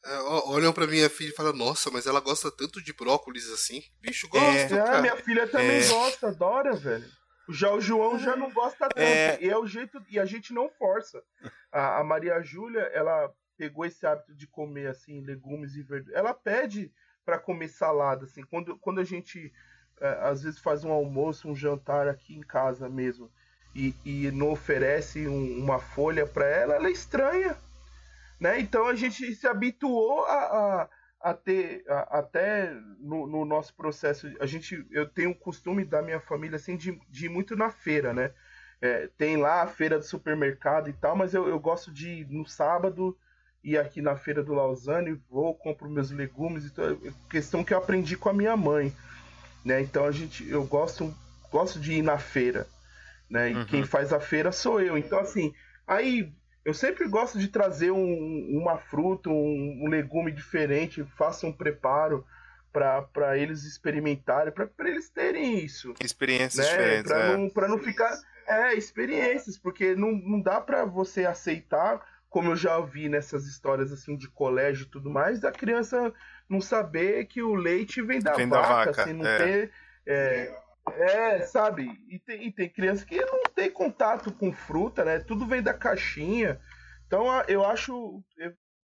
É, 0.02 0.18
olham 0.46 0.72
pra 0.72 0.86
minha 0.86 1.10
filha 1.10 1.28
e 1.28 1.34
falam, 1.34 1.52
nossa, 1.52 1.90
mas 1.90 2.06
ela 2.06 2.20
gosta 2.20 2.50
tanto 2.50 2.82
de 2.82 2.94
brócolis 2.94 3.50
assim. 3.50 3.82
Bicho, 4.00 4.26
É. 4.28 4.30
gosta, 4.30 4.80
Ah, 4.80 4.84
cara. 4.86 5.02
minha 5.02 5.16
filha 5.16 5.46
também 5.48 5.76
É. 5.76 5.88
gosta, 5.88 6.28
adora, 6.28 6.74
velho. 6.76 7.19
Já 7.52 7.72
o 7.72 7.80
João 7.80 8.18
já 8.18 8.36
não 8.36 8.50
gosta 8.50 8.88
tanto. 8.88 8.98
É. 9.00 9.38
E 9.40 9.48
é 9.48 9.56
o 9.56 9.66
jeito. 9.66 10.02
E 10.08 10.18
a 10.18 10.24
gente 10.24 10.52
não 10.52 10.68
força. 10.68 11.22
A, 11.72 11.98
a 12.00 12.04
Maria 12.04 12.40
Júlia, 12.42 12.82
ela 12.92 13.32
pegou 13.56 13.84
esse 13.84 14.06
hábito 14.06 14.34
de 14.34 14.46
comer 14.46 14.88
assim, 14.88 15.20
legumes 15.20 15.74
e 15.74 15.82
verduras. 15.82 16.16
Ela 16.16 16.32
pede 16.34 16.92
para 17.24 17.38
comer 17.38 17.68
salada, 17.68 18.24
assim. 18.24 18.42
Quando, 18.42 18.78
quando 18.78 19.00
a 19.00 19.04
gente 19.04 19.52
é, 20.00 20.08
às 20.22 20.42
vezes 20.42 20.58
faz 20.58 20.82
um 20.84 20.90
almoço, 20.90 21.46
um 21.48 21.54
jantar 21.54 22.08
aqui 22.08 22.34
em 22.34 22.40
casa 22.40 22.88
mesmo, 22.88 23.30
e, 23.74 23.94
e 24.04 24.30
não 24.30 24.50
oferece 24.50 25.28
um- 25.28 25.58
uma 25.58 25.78
folha 25.78 26.26
para 26.26 26.46
ela, 26.46 26.74
ela 26.74 26.88
é 26.88 26.90
estranha. 26.90 27.56
Né? 28.40 28.58
Então 28.60 28.86
a 28.86 28.94
gente 28.94 29.34
se 29.34 29.46
habituou 29.46 30.24
a, 30.24 30.32
a, 30.34 30.88
a 31.20 31.34
ter, 31.34 31.84
a- 31.88 32.18
até 32.20 32.72
no, 32.98 33.26
no 33.26 33.44
nosso 33.44 33.74
processo, 33.74 34.26
a 34.40 34.46
gente, 34.46 34.86
eu 34.90 35.06
tenho 35.08 35.30
o 35.30 35.34
costume 35.34 35.84
da 35.84 36.02
minha 36.02 36.20
família 36.20 36.56
assim, 36.56 36.76
de, 36.76 37.00
de 37.08 37.26
ir 37.26 37.28
muito 37.28 37.56
na 37.56 37.70
feira, 37.70 38.12
né? 38.12 38.32
É, 38.80 39.08
tem 39.18 39.36
lá 39.36 39.62
a 39.62 39.66
feira 39.66 39.98
do 39.98 40.04
supermercado 40.04 40.88
e 40.88 40.92
tal, 40.94 41.14
mas 41.14 41.34
eu, 41.34 41.46
eu 41.48 41.58
gosto 41.60 41.92
de 41.92 42.08
ir 42.20 42.28
no 42.30 42.46
sábado 42.46 43.16
ir 43.62 43.76
aqui 43.78 44.00
na 44.00 44.16
feira 44.16 44.42
do 44.42 44.54
Lausanne, 44.54 45.20
vou, 45.28 45.54
compro 45.54 45.90
meus 45.90 46.10
legumes 46.10 46.64
e 46.64 46.70
tal. 46.70 46.96
Questão 47.28 47.62
que 47.62 47.74
eu 47.74 47.78
aprendi 47.78 48.16
com 48.16 48.30
a 48.30 48.32
minha 48.32 48.56
mãe, 48.56 48.90
né? 49.64 49.80
Então 49.80 50.04
a 50.06 50.12
gente, 50.12 50.48
eu 50.48 50.64
gosto, 50.64 51.14
gosto 51.50 51.80
de 51.80 51.94
ir 51.94 52.02
na 52.02 52.18
feira, 52.18 52.66
né? 53.28 53.50
E 53.50 53.56
Uhum. 53.56 53.66
quem 53.66 53.84
faz 53.84 54.12
a 54.12 54.20
feira 54.20 54.52
sou 54.52 54.80
eu. 54.80 54.96
Então 54.98 55.18
assim, 55.20 55.52
aí 55.86 56.32
eu 56.64 56.74
sempre 56.74 57.08
gosto 57.08 57.38
de 57.38 57.48
trazer 57.48 57.90
um- 57.90 58.48
uma 58.60 58.78
fruta, 58.78 59.28
um, 59.30 59.84
um 59.84 59.88
legume 59.88 60.30
diferente, 60.32 61.04
faço 61.16 61.46
um 61.46 61.52
preparo 61.52 62.24
para 62.72 63.36
eles 63.36 63.64
experimentarem, 63.64 64.52
para 64.52 64.68
eles 64.88 65.10
terem 65.10 65.58
isso 65.58 65.92
Experiências 66.00 66.64
né? 66.64 66.70
diferentes, 66.72 67.10
Pra 67.10 67.20
é. 67.20 67.36
não, 67.36 67.50
pra 67.50 67.68
não 67.68 67.78
ficar. 67.78 68.16
É, 68.46 68.74
experiências, 68.74 69.56
porque 69.56 69.94
não, 69.94 70.10
não 70.12 70.40
dá 70.40 70.60
pra 70.60 70.84
você 70.84 71.24
aceitar, 71.24 72.04
como 72.28 72.50
eu 72.50 72.56
já 72.56 72.76
ouvi 72.78 73.08
nessas 73.08 73.46
histórias 73.46 73.92
assim 73.92 74.16
de 74.16 74.28
colégio 74.28 74.86
e 74.86 74.88
tudo 74.88 75.08
mais, 75.10 75.40
da 75.40 75.52
criança 75.52 76.12
não 76.48 76.60
saber 76.60 77.26
que 77.26 77.42
o 77.42 77.54
leite 77.54 78.02
vem 78.02 78.20
da 78.20 78.34
Vem 78.34 78.48
da 78.48 78.60
vaca, 78.60 78.90
vaca, 78.90 79.02
assim, 79.02 79.12
não 79.12 79.24
é. 79.26 79.38
ter. 79.38 79.70
É, 80.06 80.56
é, 80.88 81.42
sabe? 81.42 81.88
E 82.08 82.18
tem, 82.18 82.46
e 82.48 82.52
tem 82.52 82.68
criança 82.68 83.04
que 83.04 83.20
não 83.24 83.42
tem 83.54 83.70
contato 83.70 84.32
com 84.32 84.52
fruta, 84.52 85.04
né? 85.04 85.18
Tudo 85.20 85.46
vem 85.46 85.62
da 85.62 85.74
caixinha. 85.74 86.60
Então 87.06 87.26
eu 87.48 87.64
acho, 87.64 88.22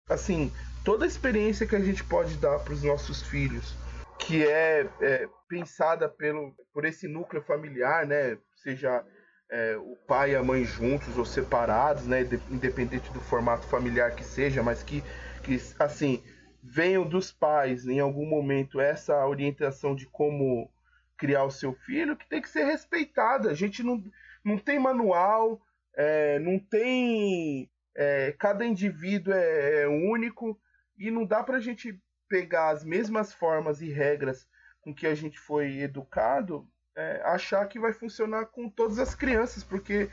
assim, 0.09 0.53
toda 0.83 1.05
a 1.05 1.07
experiência 1.07 1.67
que 1.67 1.75
a 1.75 1.79
gente 1.79 2.03
pode 2.03 2.37
dar 2.37 2.59
para 2.59 2.73
os 2.73 2.83
nossos 2.83 3.21
filhos, 3.21 3.77
que 4.19 4.45
é, 4.45 4.89
é, 4.99 5.29
pensada 5.47 6.09
pelo, 6.09 6.53
por 6.73 6.85
esse 6.85 7.07
núcleo 7.07 7.41
familiar, 7.41 8.05
né? 8.05 8.37
Seja 8.55 9.05
é, 9.49 9.77
o 9.77 9.95
pai 10.07 10.31
e 10.31 10.35
a 10.35 10.43
mãe 10.43 10.63
juntos 10.63 11.17
ou 11.17 11.25
separados, 11.25 12.05
né? 12.07 12.23
de- 12.23 12.41
Independente 12.49 13.11
do 13.11 13.21
formato 13.21 13.65
familiar 13.65 14.13
que 14.15 14.23
seja, 14.23 14.61
mas 14.63 14.83
que, 14.83 15.03
que 15.43 15.57
assim, 15.79 16.23
venham 16.61 17.07
dos 17.07 17.31
pais 17.31 17.85
em 17.87 17.99
algum 17.99 18.25
momento 18.25 18.79
essa 18.79 19.25
orientação 19.25 19.95
de 19.95 20.05
como 20.07 20.69
criar 21.17 21.43
o 21.43 21.51
seu 21.51 21.73
filho, 21.73 22.15
que 22.15 22.27
tem 22.29 22.41
que 22.41 22.49
ser 22.49 22.63
respeitada. 22.65 23.49
A 23.49 23.53
gente 23.53 23.83
não, 23.83 24.03
não 24.43 24.57
tem 24.57 24.79
manual, 24.79 25.61
é, 25.95 26.39
não 26.39 26.59
tem. 26.59 27.69
é, 27.95 28.31
cada 28.37 28.65
indivíduo 28.65 29.33
é, 29.33 29.83
é 29.83 29.87
único 29.87 30.59
e 30.97 31.11
não 31.11 31.25
dá 31.25 31.43
pra 31.43 31.59
gente 31.59 31.99
pegar 32.29 32.69
as 32.69 32.83
mesmas 32.83 33.33
formas 33.33 33.81
e 33.81 33.89
regras 33.89 34.47
com 34.81 34.93
que 34.93 35.07
a 35.07 35.15
gente 35.15 35.39
foi 35.39 35.79
educado, 35.79 36.67
é, 36.95 37.21
achar 37.25 37.67
que 37.67 37.79
vai 37.79 37.93
funcionar 37.93 38.45
com 38.47 38.69
todas 38.69 38.99
as 38.99 39.13
crianças, 39.13 39.63
porque 39.63 40.09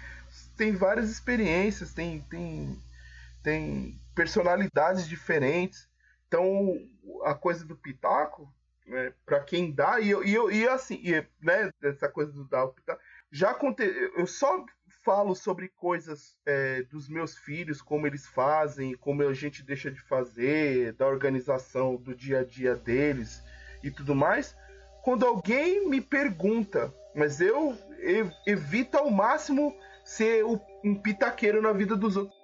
tem 0.57 0.72
várias 0.72 1.11
experiências, 1.11 1.94
tem, 1.94 2.20
tem, 2.22 2.78
tem 3.42 4.00
personalidades 4.14 5.09
diferentes. 5.09 5.88
Então, 6.26 6.76
a 7.24 7.34
coisa 7.34 7.64
do 7.64 7.76
pitaco, 7.76 8.52
né, 8.87 9.12
para 9.24 9.41
quem 9.41 9.72
dá, 9.72 9.99
e 10.01 10.11
eu, 10.11 10.22
e 10.24 10.57
e 10.57 10.68
assim, 10.68 11.01
e, 11.03 11.26
né, 11.43 11.71
essa 11.83 12.08
coisa 12.08 12.33
do 12.33 12.45
dar 12.45 12.67
pitaco, 12.68 13.00
já 13.30 13.50
aconteceu, 13.50 14.13
eu 14.17 14.26
só 14.26 14.64
falo 15.04 15.34
sobre 15.34 15.68
coisas 15.68 16.37
é, 16.46 16.83
dos 16.83 17.08
meus 17.08 17.37
filhos, 17.37 17.83
como 17.83 18.07
eles 18.07 18.26
fazem, 18.26 18.95
como 18.96 19.22
a 19.22 19.34
gente 19.34 19.63
deixa 19.63 19.91
de 19.91 20.00
fazer, 20.00 20.92
da 20.95 21.07
organização 21.07 21.96
do 21.96 22.14
dia 22.14 22.41
a 22.41 22.45
dia 22.45 22.75
deles 22.75 23.42
e 23.83 23.91
tudo 23.91 24.14
mais, 24.14 24.57
quando 25.03 25.26
alguém 25.26 25.88
me 25.88 26.00
pergunta, 26.00 26.92
mas 27.14 27.41
eu 27.41 27.76
ev- 27.99 28.33
evito 28.46 28.96
ao 28.96 29.11
máximo 29.11 29.76
ser 30.04 30.45
um 30.83 30.95
pitaqueiro 30.95 31.61
na 31.61 31.72
vida 31.72 31.96
dos 31.96 32.17
outros. 32.17 32.43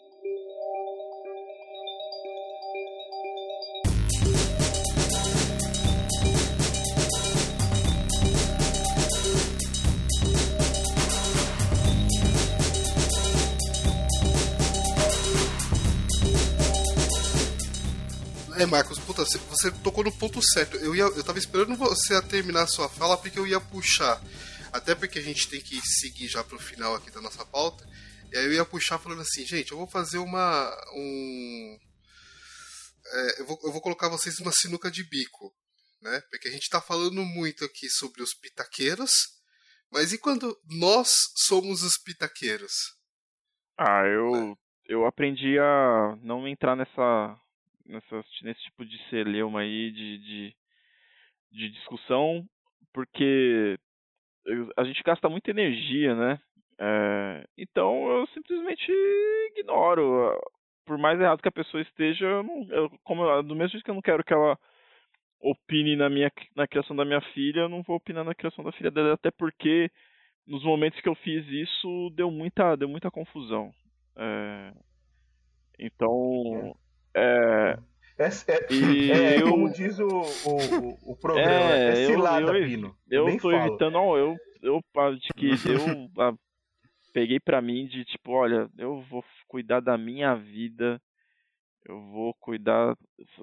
É, 18.60 18.66
Marcos, 18.66 18.98
puta, 18.98 19.24
você- 19.24 19.70
tocou 19.82 20.04
no 20.04 20.12
ponto 20.12 20.40
certo. 20.42 20.76
Eu, 20.76 20.94
ia, 20.94 21.04
eu 21.04 21.24
tava 21.24 21.38
esperando 21.38 21.74
você 21.76 22.20
terminar 22.22 22.64
a 22.64 22.66
sua 22.66 22.88
fala 22.90 23.16
porque 23.16 23.38
eu 23.38 23.46
ia 23.46 23.58
puxar 23.60 24.20
Até 24.72 24.94
porque 24.94 25.18
a 25.18 25.22
gente 25.22 25.48
tem 25.48 25.60
que 25.60 25.80
seguir 25.80 26.28
já 26.28 26.44
pro 26.44 26.58
final 26.58 26.94
aqui 26.94 27.10
da 27.10 27.20
nossa 27.20 27.44
pauta. 27.44 27.84
E 28.32 28.36
aí 28.36 28.44
eu 28.44 28.52
ia 28.52 28.64
puxar 28.64 28.98
falando 28.98 29.22
assim, 29.22 29.44
gente, 29.44 29.72
eu 29.72 29.78
vou 29.78 29.86
fazer 29.88 30.18
uma. 30.18 30.70
um. 30.94 31.78
É, 33.06 33.40
eu, 33.40 33.46
vou, 33.46 33.60
eu 33.64 33.72
vou 33.72 33.80
colocar 33.80 34.08
vocês 34.08 34.38
numa 34.38 34.52
sinuca 34.52 34.90
de 34.90 35.02
bico. 35.02 35.52
Né? 36.00 36.22
Porque 36.30 36.48
a 36.48 36.52
gente 36.52 36.62
está 36.62 36.80
falando 36.80 37.24
muito 37.24 37.64
aqui 37.64 37.88
sobre 37.90 38.22
os 38.22 38.32
pitaqueiros, 38.32 39.12
mas 39.90 40.12
e 40.12 40.18
quando 40.18 40.56
nós 40.66 41.10
somos 41.34 41.82
os 41.82 41.98
pitaqueiros? 41.98 42.72
Ah, 43.76 44.02
eu, 44.06 44.56
eu 44.86 45.06
aprendi 45.06 45.58
a 45.58 46.16
não 46.22 46.46
entrar 46.46 46.76
nessa, 46.76 47.36
nessa 47.90 48.24
nesse 48.42 48.62
tipo 48.62 48.84
de 48.84 48.96
celeuma 49.08 49.60
aí 49.60 49.90
de, 49.90 50.18
de, 50.18 50.56
de 51.52 51.70
discussão, 51.70 52.46
porque 52.92 53.78
a 54.76 54.84
gente 54.84 55.02
gasta 55.02 55.28
muita 55.28 55.50
energia, 55.50 56.14
né? 56.14 56.40
É, 56.78 57.46
então 57.58 58.08
eu 58.10 58.26
simplesmente 58.28 58.90
ignoro. 59.56 60.38
Por 60.86 60.98
mais 60.98 61.20
errado 61.20 61.42
que 61.42 61.48
a 61.48 61.52
pessoa 61.52 61.82
esteja, 61.82 62.24
eu 62.24 62.42
não, 62.42 62.66
eu, 62.70 62.90
como 63.04 63.22
eu, 63.22 63.42
do 63.42 63.54
mesmo 63.54 63.72
jeito 63.72 63.84
que 63.84 63.90
eu 63.90 63.94
não 63.94 64.02
quero 64.02 64.24
que 64.24 64.32
ela 64.32 64.58
opine 65.40 65.94
na 65.94 66.08
minha 66.08 66.30
na 66.56 66.66
criação 66.66 66.96
da 66.96 67.04
minha 67.04 67.20
filha, 67.32 67.60
eu 67.60 67.68
não 67.68 67.82
vou 67.82 67.96
opinar 67.96 68.24
na 68.24 68.34
criação 68.34 68.64
da 68.64 68.72
filha 68.72 68.90
dela, 68.90 69.14
até 69.14 69.30
porque 69.30 69.90
nos 70.46 70.64
momentos 70.64 71.00
que 71.00 71.08
eu 71.08 71.14
fiz 71.16 71.46
isso 71.48 72.10
deu 72.14 72.30
muita 72.30 72.76
deu 72.76 72.88
muita 72.88 73.10
confusão. 73.10 73.72
É, 74.16 74.72
então 75.78 76.74
é, 77.14 77.78
é, 78.18 78.24
é, 78.24 78.72
e 78.72 79.10
é, 79.12 79.42
eu, 79.42 79.50
como 79.50 79.72
diz 79.72 79.98
o, 79.98 80.06
o, 80.08 81.12
o 81.12 81.16
programa, 81.16 81.74
é, 81.74 81.88
é 81.88 82.06
cilada, 82.06 82.56
eu, 82.56 82.66
Pino. 82.66 82.96
Eu, 83.10 83.28
eu 83.28 83.38
tô 83.38 83.52
evitando, 83.52 83.96
ó, 83.96 84.16
eu, 84.16 84.36
eu 84.62 84.82
de 85.16 85.28
que 85.36 85.50
eu 85.68 86.22
a, 86.22 86.34
peguei 87.12 87.40
pra 87.40 87.60
mim 87.60 87.86
de 87.86 88.04
tipo, 88.04 88.32
olha, 88.32 88.68
eu 88.78 89.00
vou 89.02 89.24
cuidar 89.48 89.80
da 89.80 89.96
minha 89.96 90.34
vida, 90.34 91.00
eu 91.84 92.00
vou 92.10 92.34
cuidar 92.34 92.96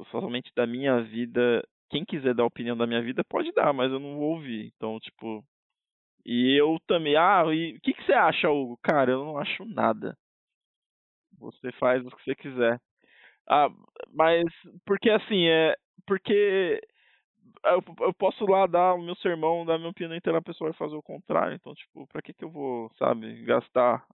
somente 0.10 0.52
da 0.56 0.65
minha 0.65 1.02
vida 1.02 1.64
quem 1.89 2.03
quiser 2.03 2.34
dar 2.34 2.45
opinião 2.45 2.76
da 2.76 2.85
minha 2.85 3.02
vida 3.02 3.23
pode 3.23 3.52
dar, 3.53 3.73
mas 3.73 3.91
eu 3.91 3.99
não 3.99 4.15
vou 4.18 4.35
ouvir. 4.35 4.72
Então, 4.76 4.99
tipo. 4.99 5.44
E 6.26 6.60
eu 6.60 6.77
também. 6.85 7.15
Ah, 7.15 7.44
e 7.53 7.77
o 7.77 7.81
que, 7.81 7.94
que 7.94 8.03
você 8.03 8.14
acha, 8.14 8.49
Hugo? 8.49 8.77
Cara, 8.84 9.11
eu 9.11 9.23
não 9.23 9.38
acho 9.38 9.64
nada. 9.65 10.18
Você 11.39 11.72
faz 11.73 12.06
o 12.06 12.10
que 12.10 12.23
você 12.23 12.35
quiser. 12.35 12.80
Ah, 13.49 13.69
mas. 14.13 14.45
Porque 14.85 15.09
assim, 15.09 15.47
é. 15.47 15.75
Porque. 16.05 16.81
Eu, 17.65 17.83
eu 18.01 18.13
posso 18.13 18.45
lá 18.45 18.65
dar 18.67 18.93
o 18.93 19.01
meu 19.01 19.15
sermão, 19.15 19.65
dar 19.65 19.77
minha 19.77 19.89
opinião, 19.89 20.15
então 20.15 20.35
a 20.35 20.41
pessoa 20.41 20.69
vai 20.69 20.77
fazer 20.77 20.95
o 20.95 21.01
contrário. 21.01 21.55
Então, 21.55 21.73
tipo, 21.73 22.07
pra 22.07 22.21
que, 22.21 22.33
que 22.33 22.43
eu 22.43 22.51
vou, 22.51 22.89
sabe, 22.97 23.43
gastar 23.43 24.05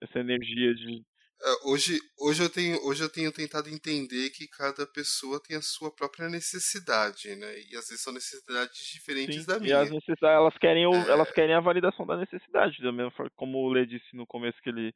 essa 0.00 0.20
energia 0.20 0.74
de 0.74 1.04
é, 1.42 1.68
hoje, 1.68 1.98
hoje, 2.18 2.42
eu 2.42 2.48
tenho, 2.48 2.78
hoje 2.86 3.02
eu 3.02 3.12
tenho 3.12 3.30
tentado 3.30 3.68
entender 3.68 4.30
que 4.30 4.46
cada 4.48 4.86
pessoa 4.86 5.38
tem 5.42 5.56
a 5.56 5.62
sua 5.62 5.94
própria 5.94 6.28
necessidade, 6.28 7.36
né? 7.36 7.60
E 7.70 7.76
às 7.76 7.88
vezes 7.88 8.02
são 8.02 8.14
necessidades 8.14 8.78
diferentes 8.92 9.42
Sim, 9.42 9.46
da 9.46 9.58
minha. 9.58 9.70
E 9.70 9.74
as 9.74 9.90
necessidades, 9.90 10.38
elas 10.38 10.56
querem, 10.56 10.86
o, 10.86 10.94
é... 10.94 11.10
elas 11.10 11.30
querem 11.32 11.54
a 11.54 11.60
validação 11.60 12.06
da 12.06 12.16
necessidade, 12.16 12.80
da 12.82 12.92
mesma 12.92 13.10
forma 13.10 13.30
como 13.36 13.58
o 13.58 13.68
Lê 13.68 13.84
disse 13.84 14.16
no 14.16 14.26
começo 14.26 14.60
que 14.62 14.70
ele 14.70 14.94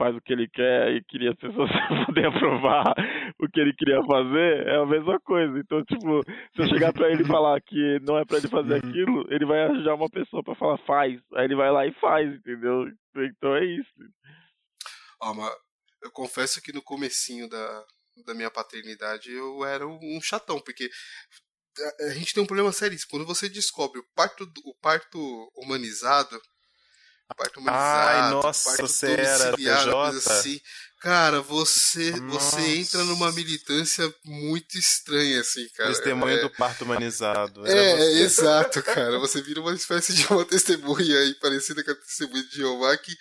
faz 0.00 0.16
o 0.16 0.20
que 0.22 0.32
ele 0.32 0.48
quer 0.48 0.96
e 0.96 1.04
queria 1.04 1.32
as 1.32 1.36
pessoas 1.38 1.68
poder 2.06 2.26
aprovar 2.26 2.94
o 3.38 3.46
que 3.46 3.60
ele 3.60 3.74
queria 3.74 4.02
fazer, 4.02 4.66
é 4.66 4.76
a 4.76 4.86
mesma 4.86 5.20
coisa. 5.20 5.58
Então, 5.58 5.84
tipo, 5.84 6.22
se 6.24 6.62
eu 6.62 6.68
chegar 6.68 6.90
pra 6.94 7.10
ele 7.10 7.22
e 7.22 7.26
falar 7.26 7.60
que 7.60 7.98
não 8.00 8.18
é 8.18 8.24
pra 8.24 8.38
ele 8.38 8.48
fazer 8.48 8.82
uhum. 8.82 8.90
aquilo, 8.90 9.26
ele 9.28 9.44
vai 9.44 9.62
arranjar 9.62 9.94
uma 9.94 10.08
pessoa 10.08 10.42
pra 10.42 10.54
falar 10.54 10.78
faz. 10.86 11.20
Aí 11.34 11.44
ele 11.44 11.54
vai 11.54 11.70
lá 11.70 11.86
e 11.86 11.92
faz, 12.00 12.34
entendeu? 12.34 12.86
Então 13.14 13.54
é 13.54 13.64
isso. 13.66 13.90
Ah, 15.20 15.34
mas 15.34 15.54
eu 16.02 16.10
confesso 16.10 16.62
que 16.62 16.72
no 16.72 16.82
comecinho 16.82 17.46
da, 17.46 17.84
da 18.24 18.34
minha 18.34 18.50
paternidade 18.50 19.30
eu 19.30 19.62
era 19.66 19.86
um 19.86 20.18
chatão, 20.22 20.58
porque 20.60 20.88
a, 22.00 22.08
gente 22.14 22.32
tem 22.32 22.42
um 22.42 22.46
problema 22.46 22.72
sério. 22.72 22.96
Quando 23.10 23.26
você 23.26 23.48
descobre 23.48 24.00
o 24.00 24.06
parto, 24.14 24.50
o 24.64 24.74
parto 24.80 25.18
humanizado, 25.54 26.40
o 27.30 27.34
parto 27.34 27.60
humanizado, 27.60 28.08
Ai, 28.08 28.30
nossa, 28.30 28.70
parto 28.70 28.82
você 28.82 29.12
era? 29.12 29.54
Assim, 30.16 30.60
cara, 31.00 31.40
você, 31.40 32.12
você 32.12 32.76
entra 32.76 33.04
numa 33.04 33.30
militância 33.32 34.12
muito 34.24 34.76
estranha, 34.76 35.40
assim, 35.40 35.66
cara. 35.76 35.90
Testemunho 35.90 36.38
é, 36.38 36.40
do 36.40 36.50
parto 36.50 36.84
humanizado. 36.84 37.66
É, 37.66 38.20
exato, 38.20 38.82
cara. 38.82 39.18
Você 39.20 39.40
vira 39.40 39.60
uma 39.60 39.74
espécie 39.74 40.12
de 40.12 40.26
uma 40.26 40.44
testemunha 40.44 41.18
aí, 41.18 41.34
parecida 41.34 41.84
com 41.84 41.90
a 41.90 41.94
testemunha 41.94 42.42
de 42.44 42.56
Jeová, 42.56 42.96
que 42.96 43.16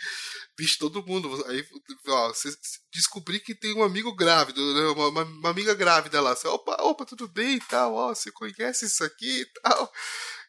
bicho, 0.59 0.77
todo 0.77 1.05
mundo. 1.05 1.45
Aí, 1.47 1.65
ó, 2.07 2.27
você 2.27 2.49
descobri 2.93 3.39
que 3.39 3.55
tem 3.55 3.73
um 3.73 3.83
amigo 3.83 4.13
grávido, 4.13 4.61
né? 4.73 4.81
uma, 4.89 5.07
uma, 5.07 5.23
uma, 5.23 5.49
amiga 5.49 5.73
grávida 5.73 6.19
lá. 6.19 6.35
Você, 6.35 6.47
opa, 6.49 6.75
opa, 6.81 7.05
tudo 7.05 7.27
bem 7.29 7.55
e 7.55 7.61
tal, 7.61 7.93
ó, 7.93 8.13
você 8.13 8.29
conhece 8.31 8.85
isso 8.85 9.03
aqui 9.03 9.41
e 9.41 9.45
tal. 9.61 9.91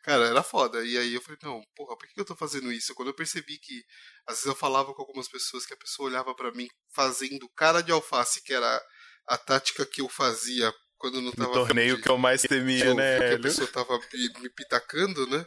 Cara, 0.03 0.27
era 0.27 0.43
foda. 0.43 0.85
E 0.85 0.97
aí 0.97 1.15
eu 1.15 1.21
falei, 1.21 1.39
não, 1.43 1.61
porra, 1.77 1.97
por 1.97 2.09
que 2.09 2.21
eu 2.21 2.25
tô 2.25 2.35
fazendo 2.35 2.73
isso? 2.73 2.95
Quando 2.95 3.09
eu 3.09 3.15
percebi 3.15 3.59
que, 3.59 3.83
às 4.27 4.37
vezes 4.37 4.47
eu 4.47 4.55
falava 4.55 4.95
com 4.95 5.03
algumas 5.03 5.29
pessoas 5.29 5.67
que 5.67 5.75
a 5.75 5.77
pessoa 5.77 6.09
olhava 6.09 6.35
para 6.35 6.53
mim 6.53 6.69
fazendo 6.95 7.49
cara 7.57 7.83
de 7.83 7.93
alface, 7.93 8.43
que 8.43 8.53
era 8.53 8.83
a 9.29 9.37
tática 9.37 9.85
que 9.85 10.01
eu 10.01 10.09
fazia 10.09 10.73
quando 10.97 11.21
não 11.21 11.33
tava. 11.33 11.49
No 11.49 11.67
torneio 11.67 12.01
que 12.01 12.09
eu 12.09 12.19
mais 12.19 12.43
temia, 12.43 12.95
né? 12.95 13.19
Que 13.19 13.35
a 13.35 13.41
pessoa 13.41 13.69
tava 13.69 13.99
me, 13.99 14.41
me 14.41 14.51
pitacando, 14.51 15.27
né? 15.27 15.45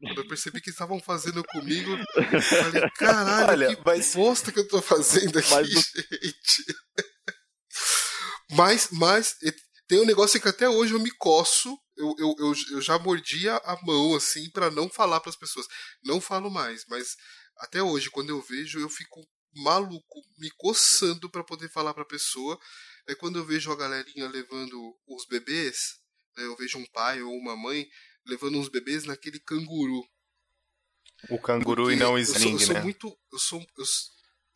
Quando 0.00 0.20
eu 0.20 0.28
percebi 0.28 0.60
que 0.60 0.70
estavam 0.70 1.00
fazendo 1.00 1.42
comigo, 1.44 1.90
eu 2.16 2.42
falei, 2.42 2.90
caralho, 2.98 3.50
Olha, 3.50 3.76
que 3.76 3.82
mas... 3.84 4.14
bosta 4.14 4.52
que 4.52 4.58
eu 4.58 4.68
tô 4.68 4.82
fazendo 4.82 5.38
aqui, 5.38 5.50
mas... 5.50 5.68
gente. 5.68 6.64
mas, 8.52 8.88
mas 8.92 9.36
tem 9.88 10.00
um 10.00 10.06
negócio 10.06 10.40
que 10.40 10.48
até 10.48 10.68
hoje 10.68 10.92
eu 10.92 11.00
me 11.00 11.10
coço. 11.16 11.76
Eu, 11.96 12.14
eu, 12.18 12.34
eu, 12.38 12.52
eu 12.72 12.80
já 12.80 12.98
mordia 12.98 13.56
a 13.56 13.80
mão, 13.82 14.14
assim, 14.14 14.50
para 14.50 14.70
não 14.70 14.88
falar 14.88 15.20
para 15.20 15.30
as 15.30 15.36
pessoas. 15.36 15.66
Não 16.04 16.20
falo 16.20 16.50
mais, 16.50 16.84
mas 16.88 17.16
até 17.58 17.82
hoje, 17.82 18.10
quando 18.10 18.30
eu 18.30 18.42
vejo, 18.42 18.78
eu 18.78 18.88
fico 18.88 19.26
maluco, 19.54 20.22
me 20.38 20.50
coçando 20.56 21.30
para 21.30 21.44
poder 21.44 21.70
falar 21.70 21.94
pra 21.94 22.04
pessoa. 22.04 22.58
É 23.08 23.14
quando 23.14 23.38
eu 23.38 23.44
vejo 23.44 23.72
a 23.72 23.76
galerinha 23.76 24.28
levando 24.28 24.96
os 25.06 25.26
bebês, 25.26 25.76
né, 26.36 26.44
eu 26.44 26.56
vejo 26.56 26.78
um 26.78 26.86
pai 26.86 27.22
ou 27.22 27.32
uma 27.32 27.56
mãe 27.56 27.88
levando 28.26 28.58
uns 28.58 28.68
bebês 28.68 29.04
naquele 29.04 29.40
canguru. 29.40 30.04
O 31.30 31.38
canguru 31.38 31.84
Porque 31.84 31.96
e 31.96 31.98
não 31.98 32.14
o 32.14 32.18
sling, 32.18 32.52
eu 32.52 32.58
sou, 32.58 32.60
eu 32.60 32.66
sou 32.66 32.74
né? 32.74 32.82
Muito, 32.82 33.18
eu 33.32 33.38
sou, 33.38 33.66
eu, 33.78 33.84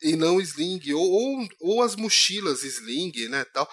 e 0.03 0.17
não 0.17 0.41
sling, 0.41 0.81
ou, 0.93 1.11
ou, 1.11 1.49
ou, 1.61 1.83
as 1.83 1.97
mochilas 1.97 2.63
sling, 2.63 3.13
né, 3.29 3.45
tal. 3.47 3.71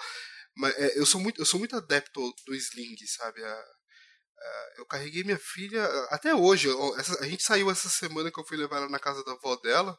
Mas 0.58 0.76
é, 0.76 0.98
eu 0.98 1.06
sou 1.06 1.20
muito, 1.20 1.40
eu 1.40 1.46
sou 1.46 1.58
muito 1.58 1.76
adepto 1.76 2.20
do 2.44 2.54
sling, 2.54 2.96
sabe? 3.06 3.42
A, 3.44 3.48
a, 3.52 4.72
eu 4.78 4.86
carreguei 4.86 5.22
minha 5.22 5.38
filha 5.38 5.84
até 6.10 6.34
hoje. 6.34 6.68
Essa, 6.98 7.22
a 7.22 7.28
gente 7.28 7.42
saiu 7.44 7.70
essa 7.70 7.88
semana 7.88 8.30
que 8.30 8.40
eu 8.40 8.44
fui 8.44 8.56
levar 8.56 8.78
ela 8.78 8.88
na 8.88 8.98
casa 8.98 9.24
da 9.24 9.32
avó 9.32 9.56
dela. 9.56 9.96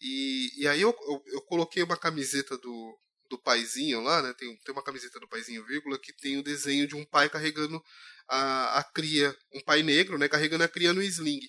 E, 0.00 0.62
e 0.62 0.66
aí 0.66 0.80
eu, 0.80 0.90
eu, 1.06 1.22
eu 1.34 1.42
coloquei 1.42 1.82
uma 1.82 1.98
camiseta 1.98 2.56
do, 2.56 2.98
do 3.28 3.38
paizinho 3.38 4.00
lá, 4.00 4.22
né? 4.22 4.32
Tem, 4.38 4.56
tem 4.64 4.72
uma 4.72 4.82
camiseta 4.82 5.20
do 5.20 5.28
paizinho, 5.28 5.66
vírgula, 5.66 5.98
que 5.98 6.14
tem 6.14 6.38
o 6.38 6.42
desenho 6.42 6.88
de 6.88 6.96
um 6.96 7.04
pai 7.04 7.28
carregando 7.28 7.80
a, 8.26 8.78
a 8.78 8.84
cria, 8.84 9.36
um 9.52 9.60
pai 9.60 9.82
negro, 9.82 10.16
né, 10.16 10.28
carregando 10.28 10.64
a 10.64 10.68
cria 10.68 10.92
no 10.94 11.02
sling. 11.02 11.40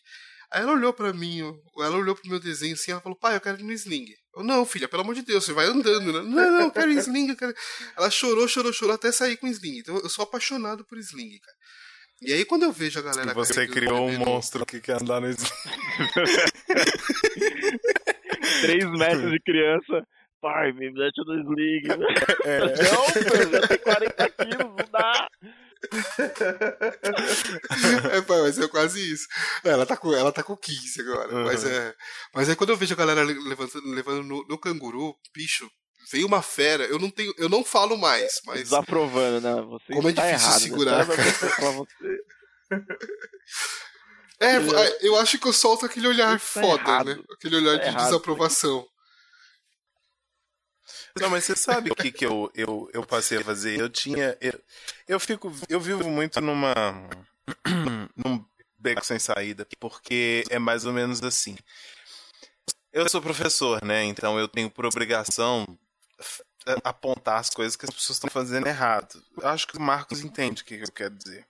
Aí 0.53 0.63
ela 0.63 0.73
olhou 0.73 0.91
para 0.91 1.13
mim, 1.13 1.39
ela 1.77 1.97
olhou 1.97 2.13
pro 2.13 2.29
meu 2.29 2.39
desenho 2.39 2.73
assim, 2.73 2.91
ela 2.91 2.99
falou, 2.99 3.17
pai, 3.17 3.35
eu 3.35 3.41
quero 3.41 3.59
ir 3.59 3.63
no 3.63 3.71
sling. 3.71 4.05
Eu, 4.35 4.43
não, 4.43 4.65
filha, 4.65 4.87
pelo 4.87 5.03
amor 5.03 5.15
de 5.15 5.21
Deus, 5.21 5.45
você 5.45 5.53
vai 5.53 5.65
andando, 5.65 6.11
né? 6.11 6.21
Não, 6.21 6.51
não, 6.51 6.61
eu 6.63 6.71
quero 6.71 6.91
ir 6.91 6.97
sling, 6.97 7.29
eu 7.29 7.37
quero... 7.37 7.53
Ela 7.97 8.09
chorou, 8.09 8.47
chorou, 8.47 8.73
chorou 8.73 8.95
até 8.95 9.11
sair 9.11 9.37
com 9.37 9.47
sling. 9.47 9.79
Então 9.79 9.97
eu 9.97 10.09
sou 10.09 10.23
apaixonado 10.23 10.83
por 10.85 10.97
sling, 10.97 11.39
cara. 11.39 11.57
E 12.21 12.33
aí 12.33 12.43
quando 12.43 12.63
eu 12.63 12.71
vejo 12.71 12.99
a 12.99 13.01
galera... 13.01 13.31
E 13.31 13.33
você 13.33 13.65
criou 13.65 14.09
um 14.09 14.17
monstro 14.17 14.65
que 14.65 14.81
quer 14.81 15.01
andar 15.01 15.21
no 15.21 15.29
sling. 15.29 15.49
Três 18.61 18.85
metros 18.91 19.31
de 19.31 19.39
criança... 19.39 20.05
Pai, 20.41 20.71
me 20.71 20.91
mete 20.91 21.23
no 21.23 21.35
sling. 21.35 21.83
É. 22.45 22.59
Não, 22.65 23.05
eu 23.15 23.51
já 23.51 23.61
tenho 23.67 23.79
40 23.79 24.29
quilos, 24.31 24.57
não 24.57 24.75
dá 24.91 25.29
é, 28.11 28.21
mas 28.27 28.59
é 28.59 28.67
quase 28.67 28.99
isso. 29.11 29.27
Ela 29.63 29.85
tá 29.85 29.95
com, 29.97 30.13
ela 30.13 30.31
tá 30.31 30.43
com 30.43 30.55
15 30.55 31.01
agora. 31.01 31.33
Uhum. 31.33 31.45
Mas, 31.45 31.65
é, 31.65 31.95
mas 32.33 32.49
aí 32.49 32.55
quando 32.55 32.69
eu 32.71 32.77
vejo 32.77 32.93
a 32.93 32.97
galera 32.97 33.23
levando, 33.23 33.71
levando 33.85 34.23
no, 34.23 34.45
no 34.47 34.57
canguru, 34.57 35.15
bicho, 35.33 35.69
veio 36.11 36.27
uma 36.27 36.41
fera. 36.41 36.85
Eu 36.85 36.99
não 36.99 37.09
tenho, 37.09 37.33
eu 37.37 37.49
não 37.49 37.63
falo 37.63 37.97
mais, 37.97 38.41
mas. 38.45 38.61
Desaprovando, 38.61 39.41
né? 39.41 39.61
Você 39.63 39.93
como 39.93 40.09
é 40.09 40.13
tá 40.13 40.27
difícil 40.27 40.47
errado, 40.47 40.61
segurar, 40.61 41.07
cara. 41.07 41.23
É, 44.41 44.57
eu 45.01 45.15
acho 45.17 45.37
que 45.37 45.47
eu 45.47 45.53
solto 45.53 45.85
aquele 45.85 46.07
olhar 46.07 46.31
tá 46.31 46.39
foda, 46.39 46.81
errado. 46.81 47.05
né? 47.05 47.23
Aquele 47.31 47.57
olhar 47.57 47.77
tá 47.77 47.83
de 47.83 47.89
errado, 47.89 48.05
desaprovação. 48.05 48.87
Não, 51.19 51.29
mas 51.29 51.43
você 51.43 51.55
sabe 51.55 51.91
o 51.91 51.95
que, 51.95 52.11
que 52.11 52.25
eu, 52.25 52.51
eu, 52.55 52.89
eu 52.93 53.05
passei 53.05 53.39
a 53.39 53.43
fazer? 53.43 53.79
Eu 53.79 53.89
tinha. 53.89 54.37
Eu, 54.41 54.59
eu 55.07 55.19
fico. 55.19 55.53
Eu 55.69 55.79
vivo 55.79 56.09
muito 56.09 56.39
numa. 56.41 56.73
num 58.15 58.43
beco 58.77 59.05
sem 59.05 59.19
saída, 59.19 59.67
porque 59.79 60.43
é 60.49 60.57
mais 60.57 60.85
ou 60.85 60.93
menos 60.93 61.21
assim. 61.23 61.57
Eu 62.91 63.07
sou 63.07 63.21
professor, 63.21 63.83
né? 63.83 64.03
Então 64.03 64.39
eu 64.39 64.47
tenho 64.47 64.69
por 64.69 64.85
obrigação 64.85 65.65
apontar 66.83 67.39
as 67.39 67.49
coisas 67.49 67.75
que 67.75 67.85
as 67.85 67.91
pessoas 67.91 68.17
estão 68.17 68.29
fazendo 68.29 68.67
errado. 68.67 69.21
Eu 69.37 69.47
acho 69.47 69.67
que 69.67 69.77
o 69.77 69.81
Marcos 69.81 70.21
entende 70.21 70.61
o 70.61 70.65
que 70.65 70.75
eu 70.75 70.91
quero 70.91 71.15
dizer. 71.15 71.45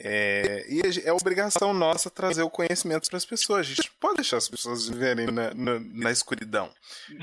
É, 0.00 0.66
e 0.68 0.82
é 1.04 1.12
obrigação 1.12 1.72
nossa 1.72 2.10
trazer 2.10 2.42
o 2.42 2.50
conhecimento 2.50 3.08
para 3.08 3.16
as 3.16 3.24
pessoas. 3.24 3.60
A 3.60 3.62
gente 3.62 3.90
pode 4.00 4.16
deixar 4.16 4.38
as 4.38 4.48
pessoas 4.48 4.88
viverem 4.88 5.26
na, 5.26 5.54
na, 5.54 5.78
na 5.78 6.10
escuridão. 6.10 6.68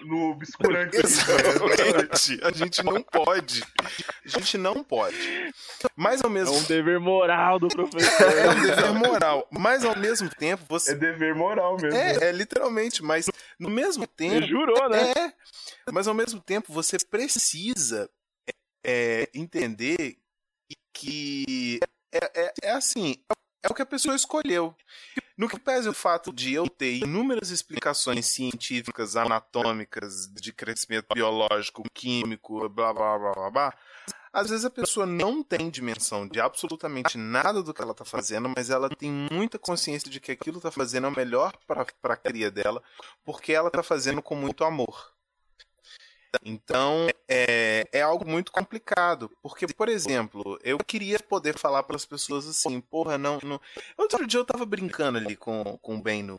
No 0.06 0.32
obscurante. 0.32 0.96
Exatamente. 1.04 2.40
A 2.42 2.52
gente 2.52 2.82
não 2.82 3.04
pode. 3.04 3.62
A 4.26 4.30
gente 4.30 4.58
não 4.58 4.84
pode. 4.84 5.18
Mas 5.98 6.24
ao 6.24 6.30
mesmo 6.30 6.56
É 6.56 6.60
um 6.60 6.64
dever 6.64 7.00
moral 7.00 7.60
do 7.60 7.68
professor. 7.68 8.32
É 8.32 8.50
um 8.50 8.62
dever 8.62 8.94
moral. 8.94 9.48
Mas 9.52 9.84
ao 9.84 9.98
mesmo 9.98 10.30
tempo 10.30 10.64
você. 10.70 10.94
É 10.94 10.96
dever 10.96 11.36
moral 11.36 11.76
mesmo. 11.76 11.98
É, 11.98 12.30
é 12.30 12.32
literalmente. 12.32 13.04
Mas 13.04 13.30
no 13.60 13.70
mesmo 13.70 14.08
tempo. 14.08 14.40
Você 14.40 14.48
jurou, 14.48 14.90
né? 14.90 15.12
É. 15.12 15.92
Mas 15.92 16.08
ao 16.08 16.14
mesmo 16.14 16.40
tempo 16.40 16.72
você 16.72 16.98
precisa 16.98 18.10
é, 18.82 19.30
entender 19.34 20.18
que 20.94 21.80
é, 22.12 22.42
é, 22.42 22.54
é 22.64 22.72
assim, 22.72 23.16
é 23.64 23.68
o 23.70 23.74
que 23.74 23.82
a 23.82 23.86
pessoa 23.86 24.16
escolheu. 24.16 24.76
No 25.38 25.48
que 25.48 25.60
pese 25.60 25.88
o 25.88 25.94
fato 25.94 26.34
de 26.34 26.54
eu 26.54 26.68
ter 26.68 26.98
inúmeras 26.98 27.50
explicações 27.50 28.28
científicas, 28.28 29.16
anatômicas, 29.16 30.28
de 30.34 30.52
crescimento 30.52 31.08
biológico, 31.14 31.84
químico, 31.94 32.68
blá 32.70 32.94
blá 32.94 33.18
blá 33.18 33.32
blá 33.34 33.52
blá, 33.52 33.78
às 34.34 34.50
vezes 34.50 34.66
a 34.66 34.70
pessoa 34.70 35.06
não 35.06 35.44
tem 35.44 35.70
dimensão 35.70 36.28
de 36.28 36.40
absolutamente 36.40 37.18
nada 37.18 37.62
do 37.62 37.74
que 37.74 37.82
ela 37.82 37.92
está 37.92 38.06
fazendo, 38.06 38.52
mas 38.56 38.70
ela 38.70 38.90
tem 38.90 39.12
muita 39.12 39.60
consciência 39.60 40.10
de 40.10 40.20
que 40.20 40.32
aquilo 40.32 40.58
está 40.58 40.72
fazendo 40.72 41.08
é 41.08 41.10
o 41.10 41.16
melhor 41.16 41.54
para 41.68 41.86
a 42.14 42.18
cria 42.18 42.50
dela, 42.50 42.82
porque 43.26 43.52
ela 43.52 43.68
está 43.68 43.84
fazendo 43.84 44.22
com 44.22 44.36
muito 44.36 44.64
amor. 44.64 45.14
Então, 46.44 47.08
é, 47.28 47.88
é 47.92 48.02
algo 48.02 48.28
muito 48.28 48.52
complicado. 48.52 49.30
Porque, 49.42 49.68
por 49.68 49.90
exemplo, 49.90 50.60
eu 50.64 50.78
queria 50.80 51.20
poder 51.20 51.58
falar 51.58 51.84
para 51.84 51.96
as 51.96 52.06
pessoas 52.06 52.48
assim, 52.48 52.80
porra, 52.80 53.18
não, 53.18 53.40
não. 53.44 53.60
Outro 53.98 54.26
dia 54.26 54.40
eu 54.40 54.46
tava 54.46 54.66
brincando 54.66 55.18
ali 55.18 55.36
com, 55.36 55.78
com 55.82 55.98
o 55.98 56.02
Ben 56.02 56.24
no, 56.24 56.38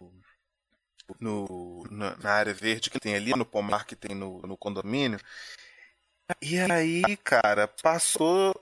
no, 1.21 1.85
na, 1.91 2.17
na 2.17 2.31
área 2.31 2.55
verde 2.55 2.91
que 2.91 3.01
tem 3.01 3.15
ali, 3.15 3.35
no 3.37 3.45
pomar 3.45 3.85
que 3.87 3.97
tem 3.97 4.15
no, 4.15 4.41
no 4.43 4.57
condomínio. 4.57 5.19
E 6.41 6.59
aí, 6.59 7.17
cara, 7.19 7.69
passou 7.69 8.55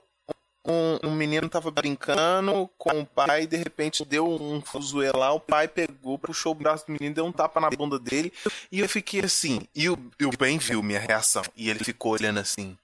um, 0.65 1.07
um, 1.07 1.15
menino 1.15 1.49
tava 1.49 1.71
brincando 1.71 2.69
com 2.77 3.01
o 3.01 3.05
pai, 3.05 3.47
de 3.47 3.57
repente 3.57 4.05
deu 4.05 4.27
um 4.27 4.61
fuzuê 4.61 5.11
lá, 5.11 5.31
o 5.31 5.39
pai 5.39 5.67
pegou, 5.67 6.19
puxou 6.19 6.51
o 6.51 6.55
braço 6.55 6.85
do 6.85 6.93
menino, 6.93 7.15
deu 7.15 7.25
um 7.25 7.31
tapa 7.31 7.59
na 7.59 7.69
bunda 7.69 7.97
dele, 7.97 8.31
e 8.71 8.79
eu 8.79 8.87
fiquei 8.87 9.21
assim, 9.21 9.67
e 9.75 9.89
o, 9.89 9.97
e 10.19 10.25
o 10.25 10.31
Ben 10.31 10.57
viu 10.57 10.83
minha 10.83 10.99
reação, 10.99 11.43
e 11.55 11.69
ele 11.69 11.83
ficou 11.83 12.13
olhando 12.13 12.39
assim 12.39 12.77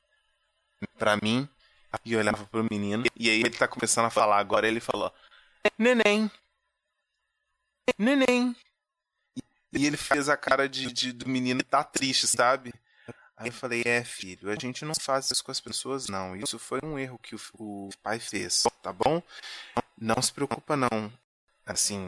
pra 0.97 1.17
mim, 1.21 1.47
e 2.03 2.15
olhava 2.15 2.45
pro 2.45 2.67
menino, 2.69 3.03
e 3.15 3.29
aí 3.29 3.39
ele 3.39 3.51
tá 3.51 3.67
começando 3.67 4.05
a 4.05 4.11
falar, 4.11 4.39
agora 4.39 4.67
ele 4.67 4.79
falou, 4.79 5.13
neném, 5.77 6.31
neném, 7.97 8.55
e 9.71 9.85
ele 9.85 9.97
fez 9.97 10.29
a 10.29 10.35
cara 10.35 10.67
de, 10.67 10.91
de 10.91 11.11
do 11.11 11.29
menino 11.29 11.61
tá 11.63 11.83
triste, 11.83 12.25
sabe? 12.25 12.73
Aí 13.37 13.49
eu 13.49 13.53
falei, 13.53 13.83
é, 13.85 14.03
filho, 14.03 14.49
a 14.49 14.55
gente 14.55 14.83
não 14.83 14.95
faz 14.99 15.29
isso 15.29 15.43
com 15.43 15.51
as 15.51 15.61
pessoas, 15.61 16.07
não. 16.07 16.35
Isso 16.35 16.57
foi 16.57 16.79
um 16.83 16.97
erro 16.97 17.19
que 17.19 17.35
o, 17.35 17.39
o 17.59 17.89
pai 18.01 18.19
fez, 18.19 18.63
tá 18.81 18.91
bom? 18.91 19.21
Não 19.95 20.19
se 20.19 20.33
preocupa, 20.33 20.75
não. 20.75 21.13
Assim, 21.67 22.07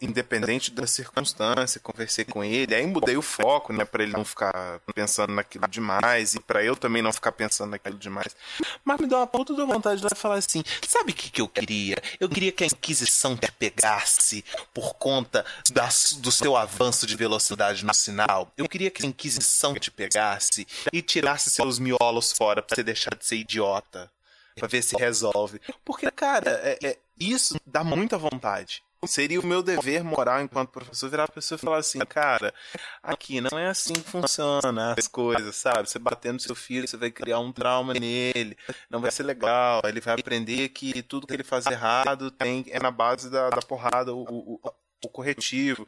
independente 0.00 0.70
da 0.70 0.86
circunstância, 0.86 1.80
conversei 1.80 2.22
com 2.24 2.44
ele, 2.44 2.74
aí 2.74 2.86
mudei 2.86 3.16
o 3.16 3.22
foco, 3.22 3.72
né, 3.72 3.84
para 3.84 4.02
ele 4.02 4.12
não 4.12 4.26
ficar 4.26 4.78
pensando 4.94 5.32
naquilo 5.32 5.66
demais 5.66 6.34
e 6.34 6.40
para 6.40 6.62
eu 6.62 6.76
também 6.76 7.00
não 7.00 7.12
ficar 7.12 7.32
pensando 7.32 7.70
naquilo 7.70 7.96
demais. 7.96 8.36
Mas 8.84 9.00
me 9.00 9.06
deu 9.06 9.18
uma 9.18 9.26
puta 9.26 9.54
da 9.54 9.64
vontade 9.64 10.02
de 10.02 10.14
falar 10.14 10.36
assim: 10.36 10.62
sabe 10.86 11.12
o 11.12 11.14
que, 11.14 11.30
que 11.30 11.40
eu 11.40 11.48
queria? 11.48 11.96
Eu 12.20 12.28
queria 12.28 12.52
que 12.52 12.62
a 12.62 12.66
Inquisição 12.66 13.36
te 13.36 13.50
pegasse 13.52 14.44
por 14.74 14.94
conta 14.94 15.44
da, 15.72 15.88
do 16.18 16.30
seu 16.30 16.56
avanço 16.56 17.06
de 17.06 17.16
velocidade 17.16 17.84
no 17.84 17.94
sinal. 17.94 18.52
Eu 18.56 18.68
queria 18.68 18.90
que 18.90 19.04
a 19.04 19.08
Inquisição 19.08 19.74
te 19.74 19.90
pegasse 19.90 20.66
e 20.92 21.00
tirasse 21.00 21.50
seus 21.50 21.78
miolos 21.78 22.32
fora 22.32 22.62
pra 22.62 22.76
você 22.76 22.82
deixar 22.82 23.14
de 23.14 23.24
ser 23.24 23.36
idiota. 23.36 24.10
Pra 24.54 24.68
ver 24.68 24.82
se 24.82 24.94
resolve. 24.96 25.58
Porque, 25.82 26.10
cara, 26.10 26.50
é, 26.62 26.78
é, 26.82 26.98
isso 27.18 27.56
dá 27.66 27.82
muita 27.84 28.18
vontade. 28.18 28.82
Seria 29.04 29.40
o 29.40 29.46
meu 29.46 29.64
dever 29.64 30.04
moral 30.04 30.40
enquanto 30.42 30.70
professor 30.70 31.10
virar 31.10 31.24
a 31.24 31.28
pessoa 31.28 31.56
e 31.56 31.60
falar 31.60 31.78
assim, 31.78 31.98
cara, 32.00 32.54
aqui 33.02 33.40
não 33.40 33.58
é 33.58 33.66
assim 33.66 33.94
que 33.94 34.08
funciona 34.08 34.94
as 34.96 35.08
coisas, 35.08 35.56
sabe? 35.56 35.88
Você 35.88 35.98
batendo 35.98 36.34
no 36.34 36.40
seu 36.40 36.54
filho, 36.54 36.86
você 36.86 36.96
vai 36.96 37.10
criar 37.10 37.40
um 37.40 37.52
trauma 37.52 37.94
nele, 37.94 38.56
não 38.88 39.00
vai 39.00 39.10
ser 39.10 39.24
legal. 39.24 39.82
Ele 39.84 40.00
vai 40.00 40.14
aprender 40.14 40.68
que 40.68 41.02
tudo 41.02 41.26
que 41.26 41.34
ele 41.34 41.42
faz 41.42 41.66
errado 41.66 42.30
tem, 42.30 42.64
é 42.68 42.78
na 42.78 42.92
base 42.92 43.28
da, 43.28 43.50
da 43.50 43.60
porrada, 43.60 44.14
o, 44.14 44.22
o, 44.22 44.60
o 45.04 45.08
corretivo. 45.08 45.86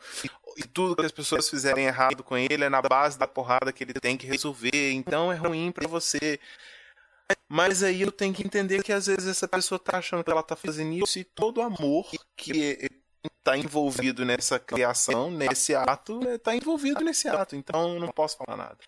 E 0.56 0.64
tudo 0.64 0.96
que 0.96 1.06
as 1.06 1.12
pessoas 1.12 1.48
fizerem 1.48 1.86
errado 1.86 2.24
com 2.24 2.36
ele 2.36 2.64
é 2.64 2.68
na 2.68 2.82
base 2.82 3.16
da 3.16 3.28
porrada 3.28 3.72
que 3.72 3.84
ele 3.84 3.94
tem 3.94 4.16
que 4.16 4.26
resolver. 4.26 4.90
Então 4.92 5.32
é 5.32 5.36
ruim 5.36 5.70
para 5.70 5.86
você. 5.86 6.40
Mas 7.48 7.82
aí 7.82 8.02
eu 8.02 8.12
tenho 8.12 8.34
que 8.34 8.44
entender 8.44 8.82
que 8.82 8.92
às 8.92 9.06
vezes 9.06 9.26
essa 9.26 9.48
pessoa 9.48 9.78
tá 9.78 9.98
achando 9.98 10.22
que 10.22 10.30
ela 10.30 10.42
tá 10.42 10.56
fazendo 10.56 10.92
isso 10.92 11.18
e 11.18 11.24
todo 11.24 11.62
amor 11.62 12.10
que 12.36 12.88
tá 13.42 13.56
envolvido 13.56 14.24
nessa 14.24 14.58
criação, 14.58 15.30
nesse 15.30 15.74
ato, 15.74 16.20
tá 16.38 16.54
envolvido 16.54 17.04
nesse 17.04 17.28
ato. 17.28 17.56
Então 17.56 17.94
eu 17.94 18.00
não 18.00 18.08
posso 18.08 18.36
falar 18.36 18.56
nada. 18.56 18.78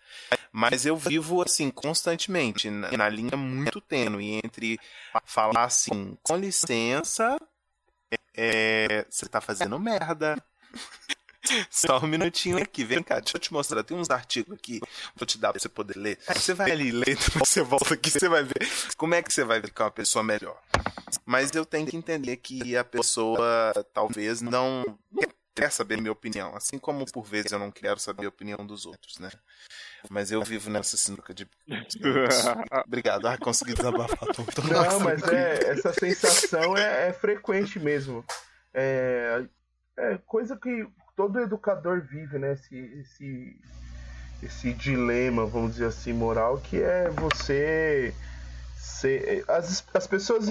Mas 0.51 0.85
eu 0.85 0.95
vivo 0.95 1.41
assim 1.41 1.69
constantemente 1.69 2.69
na, 2.69 3.09
linha 3.09 3.37
muito 3.37 3.79
tênue 3.79 4.39
entre 4.43 4.79
falar 5.25 5.63
assim, 5.63 6.17
com 6.23 6.35
licença, 6.35 7.37
é, 8.35 9.05
você 9.09 9.27
tá 9.27 9.41
fazendo 9.41 9.79
merda. 9.79 10.35
Só 11.69 11.99
um 11.99 12.07
minutinho 12.07 12.57
aqui, 12.57 12.83
vem 12.83 13.03
cá, 13.03 13.19
deixa 13.19 13.37
eu 13.37 13.41
te 13.41 13.53
mostrar. 13.53 13.83
Tem 13.83 13.97
uns 13.97 14.09
artigos 14.09 14.53
aqui, 14.53 14.79
vou 15.15 15.25
te 15.25 15.37
dar 15.37 15.51
pra 15.51 15.59
você 15.59 15.69
poder 15.69 15.97
ler. 15.97 16.19
Você 16.27 16.53
vai 16.53 16.71
ali 16.71 16.91
ler, 16.91 17.17
você 17.39 17.61
volta 17.61 17.93
aqui, 17.93 18.09
você 18.09 18.27
vai 18.27 18.43
ver. 18.43 18.67
Como 18.95 19.15
é 19.15 19.21
que 19.21 19.31
você 19.33 19.43
vai 19.43 19.61
ficar 19.61 19.85
uma 19.85 19.91
pessoa 19.91 20.23
melhor? 20.23 20.59
Mas 21.25 21.53
eu 21.55 21.65
tenho 21.65 21.87
que 21.87 21.95
entender 21.95 22.37
que 22.37 22.75
a 22.75 22.83
pessoa 22.83 23.73
talvez 23.93 24.41
não, 24.41 24.83
quer 25.57 25.71
saber 25.71 25.97
minha 25.97 26.11
opinião. 26.11 26.55
Assim 26.55 26.77
como 26.77 27.11
por 27.11 27.23
vezes 27.23 27.51
eu 27.51 27.57
não 27.57 27.71
quero 27.71 27.99
saber 27.99 28.25
a 28.25 28.29
opinião 28.29 28.65
dos 28.65 28.85
outros, 28.85 29.17
né? 29.17 29.29
Mas 30.09 30.31
eu 30.31 30.43
vivo 30.43 30.69
nessa 30.69 30.95
sinuca 30.95 31.33
de. 31.33 31.49
Obrigado. 32.85 33.25
Ah, 33.27 33.37
consegui 33.37 33.73
desabafar. 33.73 34.19
Tô, 34.33 34.43
tô 34.43 34.61
não, 34.61 34.99
mas 34.99 35.23
é, 35.23 35.71
essa 35.71 35.91
sensação 35.93 36.77
é, 36.77 37.09
é 37.09 37.13
frequente 37.13 37.79
mesmo. 37.79 38.23
É, 38.73 39.43
é 39.97 40.17
coisa 40.19 40.55
que 40.55 40.87
todo 41.17 41.41
educador 41.41 42.01
vive, 42.01 42.37
né? 42.37 42.53
Esse, 42.53 42.77
esse, 42.77 43.59
esse 44.43 44.73
dilema, 44.73 45.47
vamos 45.47 45.71
dizer 45.73 45.87
assim, 45.87 46.13
moral, 46.13 46.59
que 46.59 46.79
é 46.81 47.09
você 47.09 48.13
ser. 48.75 49.43
As, 49.49 49.83
as 49.93 50.07
pessoas. 50.07 50.47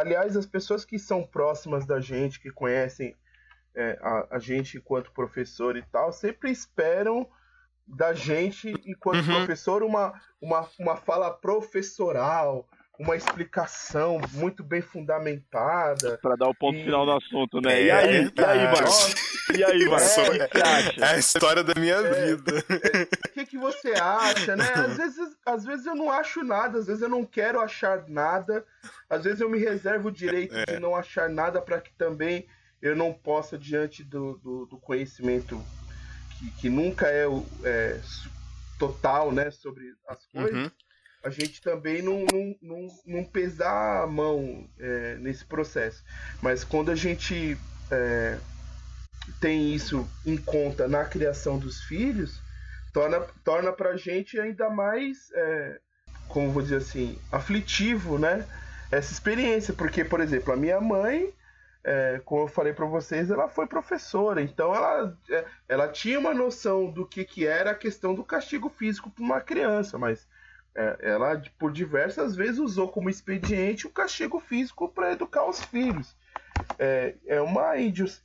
Aliás, 0.00 0.34
as 0.34 0.46
pessoas 0.46 0.84
que 0.84 0.98
são 0.98 1.22
próximas 1.22 1.84
da 1.84 2.00
gente, 2.00 2.40
que 2.40 2.50
conhecem 2.50 3.14
é, 3.74 3.98
a, 4.00 4.36
a, 4.36 4.38
gente 4.38 4.78
enquanto 4.78 5.12
professor 5.12 5.76
e 5.76 5.82
tal, 5.82 6.10
sempre 6.10 6.50
esperam 6.50 7.28
da 7.86 8.14
gente, 8.14 8.74
enquanto 8.86 9.26
uhum. 9.26 9.36
professor, 9.36 9.82
uma, 9.82 10.18
uma, 10.40 10.66
uma 10.80 10.96
fala 10.96 11.30
professoral, 11.30 12.66
uma 12.98 13.16
explicação 13.16 14.20
muito 14.32 14.62
bem 14.64 14.80
fundamentada. 14.80 16.18
Para 16.18 16.36
dar 16.36 16.48
o 16.48 16.54
ponto 16.54 16.78
e... 16.78 16.84
final 16.84 17.04
do 17.04 17.12
assunto, 17.12 17.60
né? 17.60 17.74
É, 17.74 17.84
e 17.84 17.90
aí, 17.90 18.16
é, 18.16 18.32
e 18.36 18.44
aí, 18.44 18.64
Marcos? 18.64 19.14
E 19.54 19.64
aí, 19.64 19.84
Marcos? 19.86 20.18
É, 20.18 21.00
é, 21.00 21.04
a 21.04 21.18
história 21.18 21.62
da 21.62 21.78
minha 21.78 21.96
é, 21.96 22.34
vida. 22.34 22.52
O 23.28 23.32
que, 23.32 23.46
que 23.46 23.58
você 23.58 23.92
acha, 23.92 24.56
né? 24.56 24.64
Às 24.74 24.96
vezes, 24.98 25.36
às 25.44 25.64
vezes 25.64 25.86
eu 25.86 25.94
não 25.94 26.10
acho 26.10 26.42
nada, 26.42 26.78
às 26.78 26.86
vezes 26.86 27.02
eu 27.02 27.08
não 27.08 27.24
quero 27.24 27.60
achar 27.60 28.04
nada, 28.08 28.64
às 29.08 29.24
vezes 29.24 29.40
eu 29.40 29.50
me 29.50 29.58
reservo 29.58 30.08
o 30.08 30.12
direito 30.12 30.54
de 30.66 30.78
não 30.78 30.96
achar 30.96 31.28
nada 31.28 31.60
para 31.60 31.80
que 31.80 31.92
também 31.92 32.46
eu 32.80 32.96
não 32.96 33.12
possa, 33.12 33.58
diante 33.58 34.04
do, 34.04 34.38
do, 34.38 34.66
do 34.66 34.78
conhecimento 34.78 35.62
que, 36.38 36.50
que 36.52 36.68
nunca 36.68 37.06
é, 37.08 37.26
é, 37.64 38.00
total, 38.78 39.32
né, 39.32 39.50
sobre 39.50 39.84
as 40.08 40.26
coisas. 40.26 40.54
Uhum 40.54 40.70
a 41.26 41.30
gente 41.30 41.60
também 41.60 42.02
não, 42.02 42.24
não, 42.32 42.56
não, 42.62 42.86
não 43.04 43.24
pesar 43.24 44.04
a 44.04 44.06
mão 44.06 44.68
é, 44.78 45.16
nesse 45.16 45.44
processo. 45.44 46.04
Mas 46.40 46.62
quando 46.62 46.92
a 46.92 46.94
gente 46.94 47.58
é, 47.90 48.38
tem 49.40 49.74
isso 49.74 50.08
em 50.24 50.36
conta 50.36 50.86
na 50.86 51.04
criação 51.04 51.58
dos 51.58 51.82
filhos, 51.82 52.40
torna, 52.92 53.20
torna 53.42 53.72
pra 53.72 53.96
gente 53.96 54.38
ainda 54.38 54.70
mais, 54.70 55.32
é, 55.34 55.80
como 56.28 56.52
vou 56.52 56.62
dizer 56.62 56.76
assim, 56.76 57.18
aflitivo, 57.32 58.20
né? 58.20 58.46
Essa 58.92 59.12
experiência. 59.12 59.74
Porque, 59.74 60.04
por 60.04 60.20
exemplo, 60.20 60.52
a 60.52 60.56
minha 60.56 60.80
mãe 60.80 61.34
é, 61.82 62.20
como 62.24 62.42
eu 62.42 62.48
falei 62.48 62.72
para 62.72 62.86
vocês, 62.86 63.30
ela 63.30 63.48
foi 63.48 63.64
professora, 63.68 64.42
então 64.42 64.74
ela, 64.74 65.16
é, 65.30 65.44
ela 65.68 65.86
tinha 65.86 66.18
uma 66.18 66.34
noção 66.34 66.90
do 66.90 67.06
que, 67.06 67.24
que 67.24 67.46
era 67.46 67.70
a 67.70 67.76
questão 67.76 68.12
do 68.12 68.24
castigo 68.24 68.68
físico 68.68 69.08
para 69.08 69.22
uma 69.22 69.40
criança, 69.40 69.96
mas 69.96 70.26
ela 71.00 71.42
por 71.58 71.72
diversas 71.72 72.36
vezes 72.36 72.58
usou 72.58 72.88
como 72.88 73.08
expediente 73.08 73.86
o 73.86 73.90
castigo 73.90 74.38
físico 74.38 74.88
para 74.88 75.12
educar 75.12 75.48
os 75.48 75.62
filhos. 75.64 76.16
É, 76.78 77.14
é 77.26 77.40
uma 77.40 77.74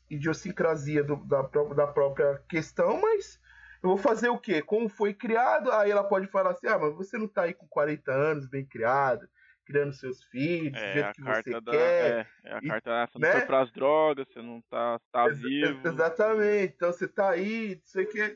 idiosincrasia 0.09 1.03
do, 1.03 1.15
da, 1.17 1.41
da 1.41 1.87
própria 1.87 2.41
questão, 2.49 2.99
mas 3.01 3.39
eu 3.83 3.89
vou 3.89 3.97
fazer 3.97 4.29
o 4.29 4.37
quê? 4.37 4.61
Como 4.61 4.87
foi 4.87 5.13
criado? 5.13 5.71
Aí 5.71 5.89
ela 5.89 6.03
pode 6.03 6.27
falar 6.27 6.51
assim: 6.51 6.67
ah, 6.67 6.77
mas 6.77 6.93
você 6.93 7.17
não 7.17 7.27
tá 7.27 7.43
aí 7.43 7.53
com 7.53 7.67
40 7.67 8.11
anos, 8.11 8.47
bem 8.47 8.65
criado, 8.65 9.27
criando 9.65 9.93
seus 9.93 10.23
filhos, 10.25 10.79
é, 10.79 10.87
do 10.87 10.93
jeito 10.93 11.13
que 11.13 11.21
você 11.23 11.61
da, 11.61 11.71
quer. 11.71 12.27
É, 12.43 12.49
é 12.49 12.53
a 12.53 12.59
e, 12.61 12.67
carta, 12.67 13.09
você 13.11 13.19
né? 13.19 13.27
não 13.27 13.37
foi 13.39 13.47
pras 13.47 13.71
drogas, 13.71 14.27
você 14.27 14.41
não 14.41 14.61
tá, 14.69 14.99
tá 15.11 15.27
Ex 15.27 15.39
vivo. 15.39 15.87
Exatamente, 15.87 16.73
então 16.75 16.91
você 16.91 17.07
tá 17.07 17.29
aí, 17.31 17.81
você 17.83 18.05
quer 18.05 18.35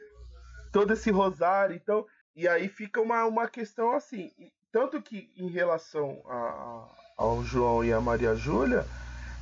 todo 0.71 0.93
esse 0.93 1.11
rosário, 1.11 1.75
então. 1.75 2.05
E 2.35 2.47
aí 2.47 2.67
fica 2.67 2.99
uma, 2.99 3.25
uma 3.25 3.47
questão 3.47 3.95
assim. 3.95 4.31
Tanto 4.71 5.01
que 5.01 5.31
em 5.37 5.49
relação 5.49 6.21
a, 6.27 6.89
ao 7.17 7.43
João 7.43 7.83
e 7.83 7.93
a 7.93 8.01
Maria 8.01 8.35
Júlia, 8.35 8.85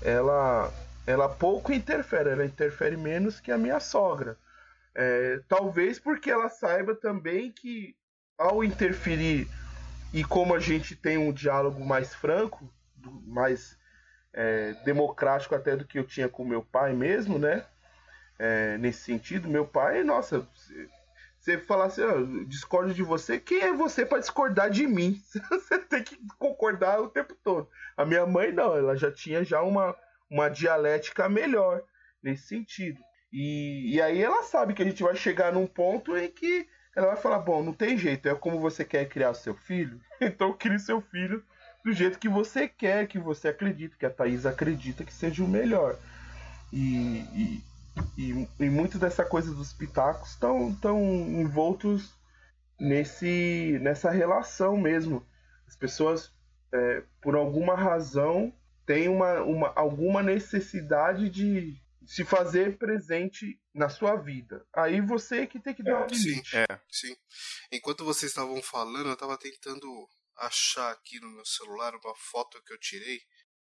ela, 0.01 0.71
ela 1.07 1.27
pouco 1.27 1.73
interfere, 1.73 2.29
ela 2.29 2.45
interfere 2.45 2.95
menos 2.95 3.39
que 3.39 3.51
a 3.51 3.57
minha 3.57 3.79
sogra. 3.79 4.37
É, 4.93 5.39
talvez 5.49 5.97
porque 5.97 6.29
ela 6.29 6.49
saiba 6.49 6.93
também 6.93 7.51
que 7.51 7.95
ao 8.37 8.63
interferir 8.63 9.47
e 10.13 10.23
como 10.23 10.53
a 10.53 10.59
gente 10.59 10.95
tem 10.95 11.17
um 11.17 11.33
diálogo 11.33 11.83
mais 11.83 12.13
franco, 12.13 12.71
mais 13.25 13.75
é, 14.31 14.73
democrático 14.85 15.55
até 15.55 15.75
do 15.75 15.85
que 15.85 15.97
eu 15.97 16.03
tinha 16.03 16.29
com 16.29 16.45
meu 16.45 16.61
pai 16.61 16.93
mesmo, 16.93 17.39
né? 17.39 17.65
É, 18.37 18.77
nesse 18.77 19.01
sentido, 19.01 19.47
meu 19.47 19.65
pai, 19.65 20.03
nossa, 20.03 20.47
você 21.43 21.57
falar 21.57 21.85
assim, 21.85 22.01
oh, 22.01 22.45
discordo 22.45 22.93
de 22.93 23.03
você, 23.03 23.37
quem 23.37 23.59
é 23.59 23.73
você 23.73 24.05
para 24.05 24.19
discordar 24.19 24.69
de 24.69 24.87
mim? 24.87 25.21
Você 25.51 25.77
tem 25.77 26.01
que 26.01 26.17
concordar 26.39 27.01
o 27.01 27.09
tempo 27.09 27.35
todo. 27.43 27.67
A 27.97 28.05
minha 28.05 28.25
mãe 28.25 28.53
não, 28.53 28.77
ela 28.77 28.95
já 28.95 29.11
tinha 29.11 29.43
já 29.43 29.61
uma, 29.61 29.93
uma 30.29 30.47
dialética 30.47 31.27
melhor 31.27 31.83
nesse 32.23 32.47
sentido. 32.47 33.01
E, 33.31 33.95
e 33.95 34.01
aí 34.01 34.21
ela 34.21 34.43
sabe 34.43 34.73
que 34.73 34.81
a 34.81 34.85
gente 34.85 35.03
vai 35.03 35.15
chegar 35.17 35.51
num 35.51 35.67
ponto 35.67 36.15
em 36.15 36.29
que 36.29 36.65
ela 36.95 37.07
vai 37.07 37.17
falar: 37.17 37.39
bom, 37.39 37.61
não 37.61 37.73
tem 37.73 37.97
jeito, 37.97 38.29
é 38.29 38.35
como 38.35 38.59
você 38.59 38.85
quer 38.85 39.09
criar 39.09 39.33
seu 39.33 39.53
filho, 39.53 39.99
então 40.21 40.53
crie 40.53 40.79
seu 40.79 41.01
filho 41.01 41.43
do 41.83 41.91
jeito 41.91 42.19
que 42.19 42.29
você 42.29 42.69
quer, 42.69 43.05
que 43.07 43.19
você 43.19 43.49
acredita, 43.49 43.97
que 43.97 44.05
a 44.05 44.09
Thaís 44.09 44.45
acredita 44.45 45.03
que 45.03 45.13
seja 45.13 45.43
o 45.43 45.47
melhor. 45.47 45.97
E, 46.71 47.17
e, 47.35 47.63
e, 48.17 48.47
e 48.59 48.69
muito 48.69 48.97
dessa 48.97 49.25
coisa 49.25 49.53
dos 49.53 49.73
pitacos 49.73 50.31
estão 50.31 50.73
tão 50.75 50.99
envoltos 51.01 52.13
nesse, 52.79 53.77
nessa 53.81 54.09
relação 54.09 54.77
mesmo. 54.77 55.25
As 55.67 55.75
pessoas, 55.75 56.31
é, 56.71 57.03
por 57.21 57.35
alguma 57.35 57.75
razão, 57.75 58.53
têm 58.85 59.07
uma, 59.07 59.41
uma, 59.41 59.73
alguma 59.75 60.21
necessidade 60.21 61.29
de 61.29 61.81
se 62.05 62.25
fazer 62.25 62.77
presente 62.77 63.59
na 63.73 63.89
sua 63.89 64.15
vida. 64.15 64.65
Aí 64.73 64.99
você 64.99 65.47
que 65.47 65.59
tem 65.59 65.73
que 65.73 65.83
dar 65.83 66.01
é, 66.01 66.03
um 66.03 66.07
limite. 66.07 66.49
Sim, 66.49 66.57
é, 66.57 66.79
sim. 66.91 67.15
Enquanto 67.71 68.03
vocês 68.03 68.31
estavam 68.31 68.61
falando, 68.61 69.07
eu 69.07 69.13
estava 69.13 69.37
tentando 69.37 69.87
achar 70.35 70.91
aqui 70.91 71.19
no 71.19 71.29
meu 71.29 71.45
celular 71.45 71.93
uma 71.95 72.15
foto 72.15 72.61
que 72.63 72.73
eu 72.73 72.79
tirei 72.79 73.21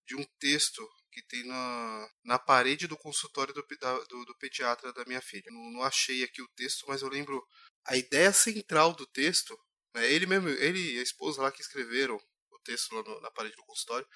de 0.06 0.16
um 0.16 0.24
texto 0.40 0.88
que 1.12 1.22
tem 1.22 1.46
na, 1.46 2.10
na 2.24 2.40
parede 2.40 2.88
do 2.88 2.98
consultório 2.98 3.54
do, 3.54 3.66
da, 3.80 4.00
do, 4.00 4.26
do, 4.26 4.38
pediatra 4.38 4.92
da 4.92 5.06
minha 5.06 5.22
filha. 5.22 5.52
Não, 5.52 5.72
não, 5.72 5.84
achei 5.84 6.24
aqui 6.24 6.42
o 6.42 6.50
texto, 6.56 6.86
mas 6.88 7.02
eu 7.02 7.08
lembro 7.08 7.46
a 7.86 7.96
ideia 7.96 8.34
central 8.34 8.94
do 8.94 9.06
texto. 9.06 9.58
Né, 9.96 10.12
ele 10.12 10.26
mesmo, 10.26 10.50
ele 10.50 10.96
e 10.96 11.00
a 11.00 11.04
esposa 11.04 11.42
lá 11.42 11.52
que 11.52 11.62
escreveram 11.62 12.16
o 12.16 12.60
texto 12.64 12.94
lá 12.96 13.04
no, 13.04 13.22
na 13.22 13.32
parede 13.32 13.56
do 13.56 13.64
consultório, 13.64 14.08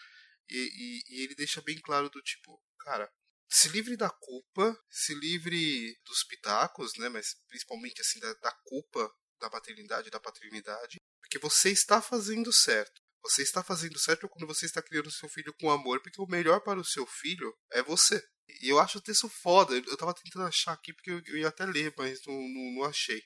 e, 0.49 0.57
e, 0.57 1.15
e 1.15 1.23
ele 1.23 1.35
deixa 1.35 1.61
bem 1.61 1.79
claro 1.79 2.09
do 2.09 2.21
tipo, 2.21 2.59
cara, 2.79 3.11
se 3.49 3.69
livre 3.69 3.95
da 3.95 4.09
culpa, 4.09 4.77
se 4.89 5.13
livre 5.13 5.97
dos 6.05 6.23
pitacos, 6.23 6.97
né? 6.97 7.09
Mas 7.09 7.35
principalmente 7.47 8.01
assim 8.01 8.19
da, 8.19 8.33
da 8.35 8.51
culpa 8.63 9.09
da 9.39 9.49
maternidade 9.49 10.07
e 10.07 10.11
da 10.11 10.19
paternidade, 10.19 10.97
porque 11.19 11.37
você 11.37 11.69
está 11.69 12.01
fazendo 12.01 12.51
certo. 12.51 13.01
Você 13.23 13.41
está 13.41 13.63
fazendo 13.63 13.99
certo 13.99 14.29
quando 14.29 14.47
você 14.47 14.65
está 14.65 14.81
criando 14.81 15.11
seu 15.11 15.27
filho 15.27 15.53
com 15.59 15.69
amor, 15.71 16.01
porque 16.01 16.21
o 16.21 16.27
melhor 16.27 16.61
para 16.61 16.79
o 16.79 16.85
seu 16.85 17.05
filho 17.05 17.53
é 17.71 17.81
você. 17.81 18.23
E 18.61 18.69
eu 18.69 18.79
acho 18.79 18.97
o 18.97 19.01
texto 19.01 19.27
foda. 19.27 19.73
Eu 19.73 19.81
estava 19.81 20.13
tentando 20.13 20.45
achar 20.45 20.73
aqui 20.73 20.93
porque 20.93 21.11
eu, 21.11 21.37
ia 21.37 21.49
até 21.49 21.65
ler, 21.65 21.93
mas 21.97 22.19
não, 22.25 22.33
não, 22.33 22.75
não 22.75 22.83
achei. 22.83 23.21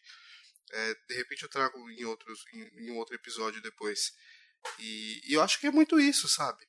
É, 0.71 0.93
de 1.07 1.15
repente 1.15 1.43
eu 1.43 1.49
trago 1.49 1.77
em, 1.91 2.05
outros, 2.05 2.39
em, 2.53 2.85
em 2.85 2.91
um 2.91 2.97
outro 2.97 3.15
episódio 3.15 3.61
depois. 3.61 4.11
E, 4.79 5.21
e, 5.29 5.33
eu 5.33 5.41
acho 5.41 5.59
que 5.59 5.67
é 5.67 5.71
muito 5.71 5.99
isso, 5.99 6.27
sabe? 6.27 6.65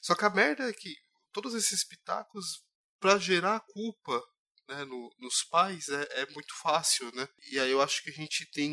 Só 0.00 0.14
que 0.14 0.24
a 0.24 0.30
merda 0.30 0.68
é 0.68 0.72
que 0.72 0.94
todos 1.32 1.54
esses 1.54 1.84
pitacos 1.84 2.64
para 3.00 3.18
gerar 3.18 3.60
culpa 3.60 4.22
né, 4.72 4.84
no, 4.84 5.14
nos 5.18 5.44
pais 5.44 5.88
é, 5.88 6.22
é, 6.22 6.26
muito 6.32 6.54
fácil, 6.56 7.14
né? 7.14 7.28
E 7.50 7.58
aí 7.58 7.70
eu 7.70 7.82
acho 7.82 8.02
que 8.02 8.10
a 8.10 8.12
gente 8.12 8.46
tem 8.50 8.70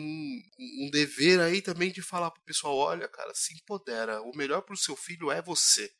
um, 0.58 0.90
dever 0.90 1.40
aí 1.40 1.62
também 1.62 1.92
de 1.92 2.02
falar 2.02 2.32
pro 2.32 2.44
pessoal, 2.44 2.76
olha, 2.76 3.08
cara, 3.08 3.34
se 3.36 3.54
empodera, 3.54 4.22
o 4.22 4.36
melhor 4.36 4.62
pro 4.62 4.78
seu 4.78 4.96
filho 4.96 5.32
é 5.32 5.42
você. 5.42 5.92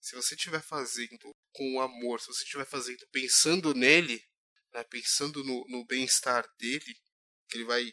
Se 0.00 0.16
você 0.16 0.34
estiver 0.34 0.62
fazendo 0.62 1.30
com 1.52 1.80
amor, 1.80 2.20
se 2.20 2.26
você 2.26 2.42
estiver 2.42 2.64
fazendo 2.64 3.06
pensando 3.12 3.74
nele, 3.74 4.22
né, 4.72 4.82
pensando 4.84 5.44
no, 5.44 5.64
no 5.68 5.84
bem-estar 5.86 6.44
dele, 6.58 6.96
que 7.48 7.58
ele 7.58 7.64
vai 7.64 7.92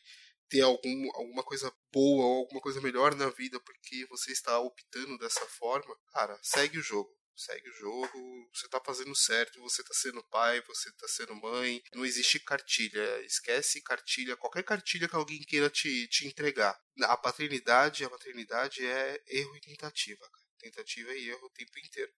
ter 0.49 0.61
algum, 0.61 1.15
alguma 1.15 1.43
coisa 1.43 1.71
boa 1.91 2.25
ou 2.25 2.37
alguma 2.39 2.61
coisa 2.61 2.81
melhor 2.81 3.13
na 3.15 3.29
vida 3.29 3.59
porque 3.59 4.05
você 4.07 4.31
está 4.31 4.57
optando 4.59 5.17
dessa 5.17 5.45
forma, 5.47 5.95
cara, 6.11 6.39
segue 6.41 6.79
o 6.79 6.81
jogo 6.81 7.18
segue 7.39 7.69
o 7.69 7.73
jogo, 7.73 8.49
você 8.53 8.67
tá 8.67 8.81
fazendo 8.85 9.15
certo, 9.15 9.61
você 9.61 9.83
tá 9.83 9.93
sendo 9.93 10.23
pai, 10.25 10.61
você 10.67 10.91
tá 10.91 11.07
sendo 11.07 11.35
mãe. 11.35 11.81
Não 11.93 12.05
existe 12.05 12.39
cartilha, 12.39 13.21
esquece 13.25 13.81
cartilha, 13.81 14.35
qualquer 14.35 14.63
cartilha 14.63 15.07
que 15.07 15.15
alguém 15.15 15.39
queira 15.39 15.69
te, 15.69 16.07
te 16.07 16.27
entregar. 16.27 16.77
A 17.03 17.17
paternidade, 17.17 18.03
a 18.03 18.09
maternidade 18.09 18.85
é 18.85 19.21
erro 19.27 19.55
e 19.55 19.61
tentativa, 19.61 20.19
cara. 20.19 20.45
Tentativa 20.59 21.13
e 21.13 21.29
erro 21.29 21.45
o 21.45 21.51
tempo 21.51 21.79
inteiro. 21.79 22.11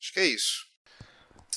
Acho 0.00 0.12
que 0.12 0.20
é 0.20 0.26
isso. 0.26 0.70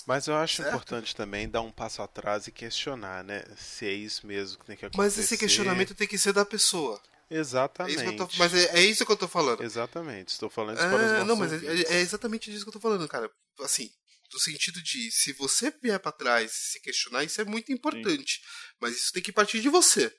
Mas 0.06 0.28
eu 0.28 0.36
acho 0.36 0.58
certo? 0.58 0.70
importante 0.70 1.16
também 1.16 1.48
dar 1.48 1.62
um 1.62 1.72
passo 1.72 2.02
atrás 2.02 2.48
e 2.48 2.52
questionar, 2.52 3.24
né? 3.24 3.44
Se 3.56 3.86
é 3.86 3.94
isso 3.94 4.26
mesmo 4.26 4.60
que 4.60 4.66
tem 4.66 4.76
que 4.76 4.86
acontecer. 4.86 5.02
Mas 5.02 5.18
esse 5.18 5.38
questionamento 5.38 5.94
tem 5.94 6.08
que 6.08 6.18
ser 6.18 6.34
da 6.34 6.44
pessoa. 6.44 7.02
Exatamente. 7.30 8.00
É 8.00 8.16
tô, 8.16 8.28
mas 8.38 8.54
é, 8.54 8.80
é, 8.80 8.82
isso 8.82 9.06
que 9.06 9.12
eu 9.12 9.18
tô 9.18 9.28
falando. 9.28 9.64
Exatamente, 9.64 10.30
estou 10.30 10.50
falando 10.50 10.78
isso 10.78 10.86
é, 10.86 10.90
para 10.90 11.06
os 11.06 11.12
nossos 11.12 11.28
Não, 11.28 11.36
mas 11.36 11.54
é, 11.54 11.96
é, 11.96 12.00
exatamente 12.00 12.52
disso 12.52 12.64
que 12.64 12.70
eu 12.70 12.74
tô 12.74 12.80
falando, 12.80 13.08
cara. 13.08 13.30
Assim, 13.62 13.90
no 14.32 14.40
sentido 14.40 14.82
de, 14.82 15.12
se 15.12 15.34
você 15.34 15.72
vier 15.82 16.00
para 16.00 16.12
trás 16.12 16.52
se 16.52 16.82
questionar, 16.82 17.24
isso 17.24 17.40
é 17.42 17.46
muito 17.46 17.72
importante. 17.72 18.36
Sim. 18.36 18.76
Mas 18.82 18.96
isso 18.96 19.12
tem 19.14 19.24
que 19.24 19.32
partir 19.32 19.62
de 19.62 19.70
você. 19.70 20.14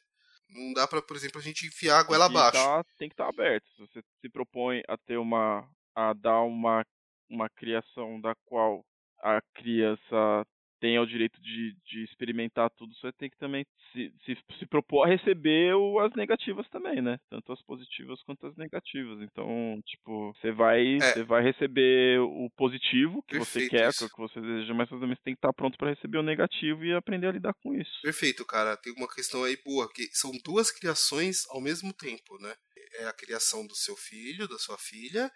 Não 0.49 0.73
dá 0.73 0.87
para, 0.87 1.03
por 1.03 1.17
exemplo, 1.17 1.41
a 1.41 1.43
gente 1.43 1.67
enfiar 1.67 1.99
a 1.99 2.03
goela 2.03 2.27
abaixo. 2.27 2.53
Tá, 2.53 2.85
tem 2.99 3.09
que 3.09 3.15
estar 3.15 3.25
tá 3.25 3.31
aberto. 3.31 3.65
Se 3.75 3.81
você 3.81 4.01
se 4.21 4.29
propõe 4.31 4.83
a 4.89 4.97
ter 4.97 5.17
uma. 5.17 5.69
a 5.95 6.13
dar 6.13 6.43
uma, 6.43 6.85
uma 7.29 7.49
criação 7.51 8.21
da 8.21 8.35
qual 8.45 8.85
a 9.21 9.41
criança 9.55 10.47
tenha 10.85 11.01
o 11.01 11.07
direito 11.07 11.41
de, 11.41 11.75
de 11.87 12.05
experimentar 12.05 12.69
tudo, 12.77 12.95
você 12.95 13.11
tem 13.13 13.31
que 13.31 13.39
também 13.39 13.65
se, 13.91 14.13
se, 14.27 14.37
se 14.59 14.67
propor 14.67 15.05
a 15.05 15.09
receber 15.09 15.75
o, 15.75 15.99
as 15.99 16.15
negativas 16.15 16.69
também, 16.69 17.01
né? 17.01 17.19
Tanto 17.31 17.55
as 17.55 17.63
positivas 17.63 18.23
quanto 18.25 18.47
as 18.47 18.55
negativas. 18.55 19.19
Então, 19.23 19.81
tipo, 19.87 20.35
você 20.35 20.53
vai, 20.53 20.97
é. 20.97 21.13
você 21.13 21.23
vai 21.23 21.43
receber 21.43 22.21
o 22.21 22.51
positivo 22.55 23.23
que 23.23 23.39
Perfeito, 23.39 23.71
você 23.71 23.79
quer, 23.79 23.89
isso. 23.89 24.11
que 24.11 24.21
você 24.21 24.39
deseja, 24.39 24.75
mas 24.75 24.91
também 24.91 25.17
você 25.17 25.23
tem 25.25 25.33
que 25.33 25.39
estar 25.39 25.55
pronto 25.55 25.79
para 25.79 25.89
receber 25.89 26.19
o 26.19 26.23
negativo 26.23 26.85
e 26.85 26.93
aprender 26.93 27.29
a 27.29 27.33
lidar 27.33 27.55
com 27.63 27.75
isso. 27.75 28.03
Perfeito, 28.03 28.45
cara. 28.45 28.77
Tem 28.77 28.93
uma 28.93 29.09
questão 29.09 29.43
aí 29.43 29.57
boa, 29.65 29.91
que 29.91 30.07
são 30.13 30.33
duas 30.45 30.71
criações 30.71 31.49
ao 31.49 31.63
mesmo 31.63 31.95
tempo, 31.95 32.37
né? 32.43 32.55
É 32.99 33.07
a 33.07 33.13
criação 33.15 33.67
do 33.67 33.75
seu 33.75 33.97
filho, 33.97 34.47
da 34.47 34.59
sua 34.59 34.77
filha, 34.77 35.31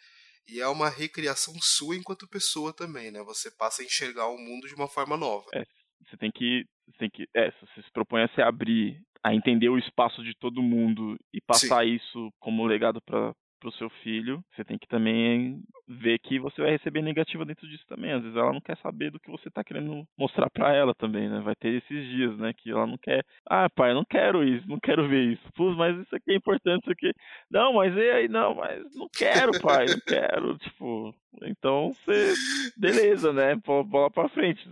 e 0.49 0.61
é 0.61 0.69
uma 0.69 0.89
recriação 0.89 1.55
sua 1.61 1.97
enquanto 1.97 2.29
pessoa 2.29 2.73
também, 2.73 3.11
né? 3.11 3.23
Você 3.25 3.51
passa 3.51 3.83
a 3.83 3.85
enxergar 3.85 4.29
o 4.29 4.39
mundo 4.39 4.67
de 4.67 4.75
uma 4.75 4.89
forma 4.89 5.17
nova. 5.17 5.47
É, 5.55 5.63
você 6.07 6.17
tem 6.17 6.31
que, 6.31 6.65
você 6.87 6.99
tem 6.99 7.11
que, 7.11 7.29
é, 7.35 7.51
você 7.51 7.83
se 7.83 7.93
propõe 7.93 8.23
a 8.23 8.29
se 8.35 8.41
abrir, 8.41 9.01
a 9.23 9.35
entender 9.35 9.69
o 9.69 9.79
espaço 9.79 10.23
de 10.23 10.35
todo 10.39 10.63
mundo 10.63 11.17
e 11.33 11.41
passar 11.41 11.85
Sim. 11.85 11.97
isso 11.97 12.33
como 12.41 12.67
legado 12.67 13.01
para 13.03 13.35
pro 13.59 13.73
seu 13.73 13.91
filho, 14.03 14.43
você 14.55 14.65
tem 14.65 14.79
que 14.79 14.87
também 14.87 15.63
ver 15.87 16.19
que 16.19 16.39
você 16.39 16.61
vai 16.61 16.71
receber 16.71 17.03
negativa 17.03 17.45
dentro 17.45 17.69
disso 17.69 17.85
também. 17.87 18.13
Às 18.13 18.23
vezes 18.23 18.37
ela 18.37 18.53
não 18.53 18.61
quer 18.61 18.77
saber 18.79 19.11
do 19.11 19.21
que 19.21 19.31
você 19.31 19.51
tá 19.51 19.65
querendo 19.65 20.07
mostrar 20.17 20.51
para 20.51 20.75
ela 20.75 20.95
também, 20.95 21.29
né? 21.29 21.41
Vai 21.41 21.55
ter 21.57 21.75
esses 21.75 22.09
dias, 22.09 22.37
né, 22.39 22.53
que 22.53 22.71
ela 22.71 22.87
não 22.87 22.99
quer, 22.99 23.25
ah, 23.47 23.69
pai, 23.71 23.95
não 23.95 24.05
quero 24.05 24.45
isso, 24.45 24.69
não 24.69 24.79
quero 24.79 25.09
ver 25.09 25.33
isso. 25.33 25.43
Pô, 25.55 25.71
mas 25.73 25.99
isso 25.99 26.15
aqui 26.15 26.33
é 26.33 26.37
importante, 26.37 26.83
isso 26.83 26.93
aqui. 26.93 27.13
Não, 27.51 27.75
mas 27.75 27.95
e 27.95 28.11
aí, 28.11 28.29
não, 28.29 28.55
mas 28.55 28.85
não 28.95 29.09
quero, 29.09 29.61
pai, 29.61 29.87
não 29.87 30.01
quero, 30.07 30.59
tipo, 30.59 31.15
então 31.43 31.93
você 31.93 32.35
beleza, 32.77 33.33
né? 33.33 33.55
Bola 33.57 34.11
para 34.11 34.29
frente. 34.29 34.67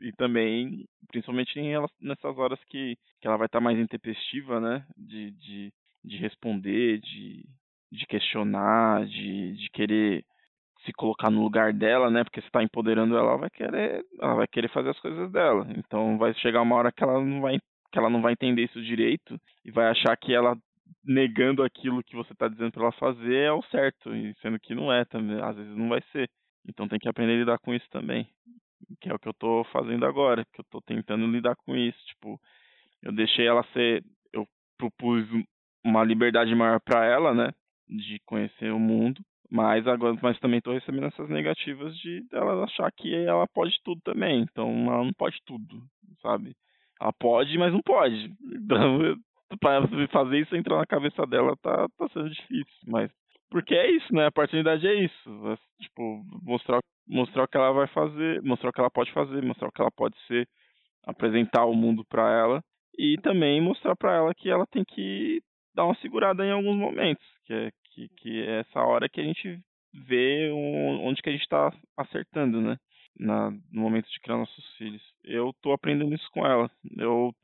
E 0.00 0.12
também, 0.12 0.84
principalmente 1.08 1.52
nessas 2.00 2.36
horas 2.36 2.58
que, 2.68 2.96
que 3.20 3.28
ela 3.28 3.36
vai 3.36 3.46
estar 3.46 3.58
tá 3.58 3.64
mais 3.64 3.78
intempestiva, 3.78 4.60
né? 4.60 4.84
De, 4.96 5.30
de, 5.30 5.72
de 6.04 6.16
responder, 6.16 6.98
de, 6.98 7.44
de 7.92 8.06
questionar, 8.06 9.04
de, 9.04 9.52
de 9.54 9.70
querer 9.70 10.24
se 10.84 10.92
colocar 10.92 11.30
no 11.30 11.42
lugar 11.42 11.72
dela, 11.72 12.10
né? 12.10 12.24
Porque 12.24 12.40
você 12.40 12.46
está 12.46 12.62
empoderando 12.62 13.16
ela, 13.16 13.30
ela 13.30 13.38
vai 13.38 13.50
querer, 13.50 14.04
ela 14.20 14.34
vai 14.34 14.48
querer 14.48 14.68
fazer 14.68 14.90
as 14.90 14.98
coisas 14.98 15.30
dela. 15.30 15.66
Então 15.76 16.18
vai 16.18 16.34
chegar 16.34 16.62
uma 16.62 16.76
hora 16.76 16.90
que 16.90 17.04
ela 17.04 17.20
não 17.20 17.40
vai, 17.40 17.58
que 17.92 17.98
ela 17.98 18.10
não 18.10 18.22
vai 18.22 18.32
entender 18.32 18.64
isso 18.64 18.82
direito 18.82 19.38
e 19.64 19.70
vai 19.70 19.86
achar 19.88 20.16
que 20.16 20.34
ela 20.34 20.56
negando 21.04 21.62
aquilo 21.62 22.02
que 22.02 22.16
você 22.16 22.32
está 22.32 22.48
dizendo 22.48 22.72
para 22.72 22.82
ela 22.84 22.92
fazer 22.92 23.34
é 23.34 23.52
o 23.52 23.62
certo, 23.64 24.14
e 24.14 24.34
sendo 24.40 24.58
que 24.58 24.74
não 24.74 24.92
é 24.92 25.04
também, 25.04 25.40
às 25.40 25.56
vezes 25.56 25.76
não 25.76 25.88
vai 25.88 26.02
ser. 26.12 26.28
Então 26.66 26.88
tem 26.88 26.98
que 26.98 27.08
aprender 27.08 27.34
a 27.34 27.38
lidar 27.38 27.58
com 27.58 27.74
isso 27.74 27.86
também, 27.90 28.28
que 29.00 29.10
é 29.10 29.14
o 29.14 29.18
que 29.18 29.28
eu 29.28 29.32
estou 29.32 29.64
fazendo 29.64 30.06
agora, 30.06 30.44
que 30.52 30.60
eu 30.60 30.62
estou 30.62 30.80
tentando 30.80 31.26
lidar 31.26 31.56
com 31.56 31.76
isso, 31.76 31.98
tipo, 32.06 32.40
eu 33.02 33.12
deixei 33.12 33.46
ela 33.46 33.64
ser, 33.72 34.04
eu 34.32 34.46
propus 34.78 35.26
uma 35.84 36.04
liberdade 36.04 36.54
maior 36.54 36.80
para 36.80 37.04
ela, 37.04 37.34
né? 37.34 37.52
De 37.96 38.20
conhecer 38.26 38.72
o 38.72 38.78
mundo, 38.78 39.20
mas 39.50 39.86
agora 39.86 40.16
mas 40.22 40.38
também 40.40 40.58
estou 40.58 40.72
recebendo 40.72 41.06
essas 41.06 41.28
negativas 41.28 41.96
de 41.98 42.24
ela 42.32 42.64
achar 42.64 42.90
que 42.92 43.14
ela 43.14 43.46
pode 43.48 43.76
tudo 43.84 44.00
também. 44.02 44.42
Então 44.42 44.68
ela 44.86 45.04
não 45.04 45.12
pode 45.12 45.36
tudo, 45.44 45.82
sabe? 46.22 46.54
Ela 47.00 47.12
pode, 47.12 47.56
mas 47.58 47.72
não 47.72 47.82
pode. 47.82 48.32
Então, 48.54 49.16
para 49.60 49.86
fazer 50.08 50.40
isso 50.40 50.56
entrar 50.56 50.78
na 50.78 50.86
cabeça 50.86 51.26
dela 51.26 51.54
tá, 51.60 51.86
tá 51.98 52.08
sendo 52.12 52.30
difícil, 52.30 52.74
mas 52.86 53.10
porque 53.50 53.74
é 53.74 53.90
isso, 53.90 54.14
né? 54.14 54.26
A 54.26 54.32
paternidade 54.32 54.86
é 54.86 54.94
isso. 54.94 55.58
Tipo, 55.78 56.24
mostrar, 56.42 56.80
mostrar 57.06 57.44
o 57.44 57.48
que 57.48 57.58
ela 57.58 57.70
vai 57.72 57.86
fazer, 57.88 58.40
mostrar 58.42 58.70
o 58.70 58.72
que 58.72 58.80
ela 58.80 58.90
pode 58.90 59.12
fazer, 59.12 59.42
mostrar 59.42 59.68
o 59.68 59.72
que 59.72 59.82
ela 59.82 59.90
pode 59.90 60.16
ser, 60.26 60.48
apresentar 61.06 61.66
o 61.66 61.74
mundo 61.74 62.02
para 62.08 62.30
ela 62.32 62.64
e 62.96 63.18
também 63.18 63.60
mostrar 63.60 63.94
para 63.94 64.14
ela 64.14 64.34
que 64.34 64.48
ela 64.48 64.66
tem 64.66 64.82
que 64.84 65.42
dar 65.74 65.84
uma 65.84 65.94
segurada 65.96 66.44
em 66.44 66.50
alguns 66.50 66.76
momentos, 66.76 67.24
que 67.44 67.52
é 67.52 67.70
que, 67.94 68.08
que 68.16 68.42
é 68.42 68.60
essa 68.60 68.80
hora 68.80 69.08
que 69.08 69.20
a 69.20 69.24
gente 69.24 69.58
vê 69.92 70.50
onde 71.02 71.20
que 71.22 71.28
a 71.28 71.32
gente 71.32 71.42
está 71.42 71.72
acertando, 71.96 72.60
né? 72.60 72.76
Na, 73.18 73.50
no 73.50 73.82
momento 73.82 74.08
de 74.08 74.20
criar 74.20 74.38
nossos 74.38 74.64
filhos. 74.76 75.02
Eu 75.22 75.50
estou 75.50 75.72
aprendendo 75.72 76.14
isso 76.14 76.28
com 76.32 76.46
ela. 76.46 76.70
Eu, 76.96 77.34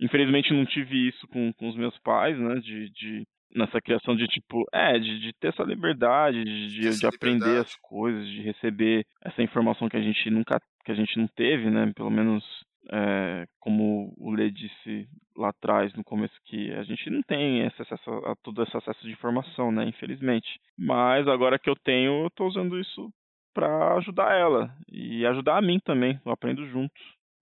infelizmente, 0.00 0.52
não 0.52 0.64
tive 0.64 1.08
isso 1.08 1.26
com, 1.28 1.52
com 1.52 1.68
os 1.68 1.76
meus 1.76 1.98
pais, 1.98 2.38
né? 2.38 2.54
De, 2.60 2.90
de 2.90 3.26
nessa 3.54 3.80
criação 3.80 4.14
de 4.14 4.26
tipo, 4.28 4.64
é, 4.72 4.98
de, 4.98 5.20
de 5.20 5.32
ter 5.34 5.48
essa 5.48 5.62
liberdade, 5.62 6.44
de, 6.44 6.68
de, 6.68 6.98
de 6.98 7.06
aprender 7.06 7.44
liberdade. 7.44 7.66
as 7.66 7.74
coisas, 7.76 8.26
de 8.28 8.42
receber 8.42 9.04
essa 9.22 9.42
informação 9.42 9.88
que 9.88 9.96
a 9.96 10.02
gente 10.02 10.30
nunca, 10.30 10.60
que 10.84 10.92
a 10.92 10.94
gente 10.94 11.18
não 11.18 11.26
teve, 11.28 11.68
né? 11.70 11.90
Pelo 11.94 12.10
menos 12.10 12.44
é, 12.90 13.46
como 13.60 14.14
o 14.16 14.30
Lê 14.30 14.50
disse 14.50 15.08
lá 15.36 15.50
atrás, 15.50 15.92
no 15.94 16.02
começo, 16.02 16.34
que 16.44 16.72
a 16.72 16.82
gente 16.82 17.10
não 17.10 17.22
tem 17.22 17.66
esse 17.66 17.82
acesso 17.82 18.10
a 18.26 18.34
todo 18.42 18.62
esse 18.62 18.76
acesso 18.76 19.00
de 19.02 19.12
informação, 19.12 19.70
né, 19.70 19.84
infelizmente. 19.84 20.48
Mas 20.76 21.28
agora 21.28 21.58
que 21.58 21.68
eu 21.68 21.76
tenho, 21.76 22.22
eu 22.22 22.26
estou 22.28 22.48
usando 22.48 22.78
isso 22.78 23.12
para 23.54 23.96
ajudar 23.96 24.34
ela 24.34 24.74
e 24.90 25.24
ajudar 25.26 25.58
a 25.58 25.62
mim 25.62 25.78
também. 25.84 26.20
Eu 26.24 26.32
aprendo 26.32 26.66
junto, 26.66 26.94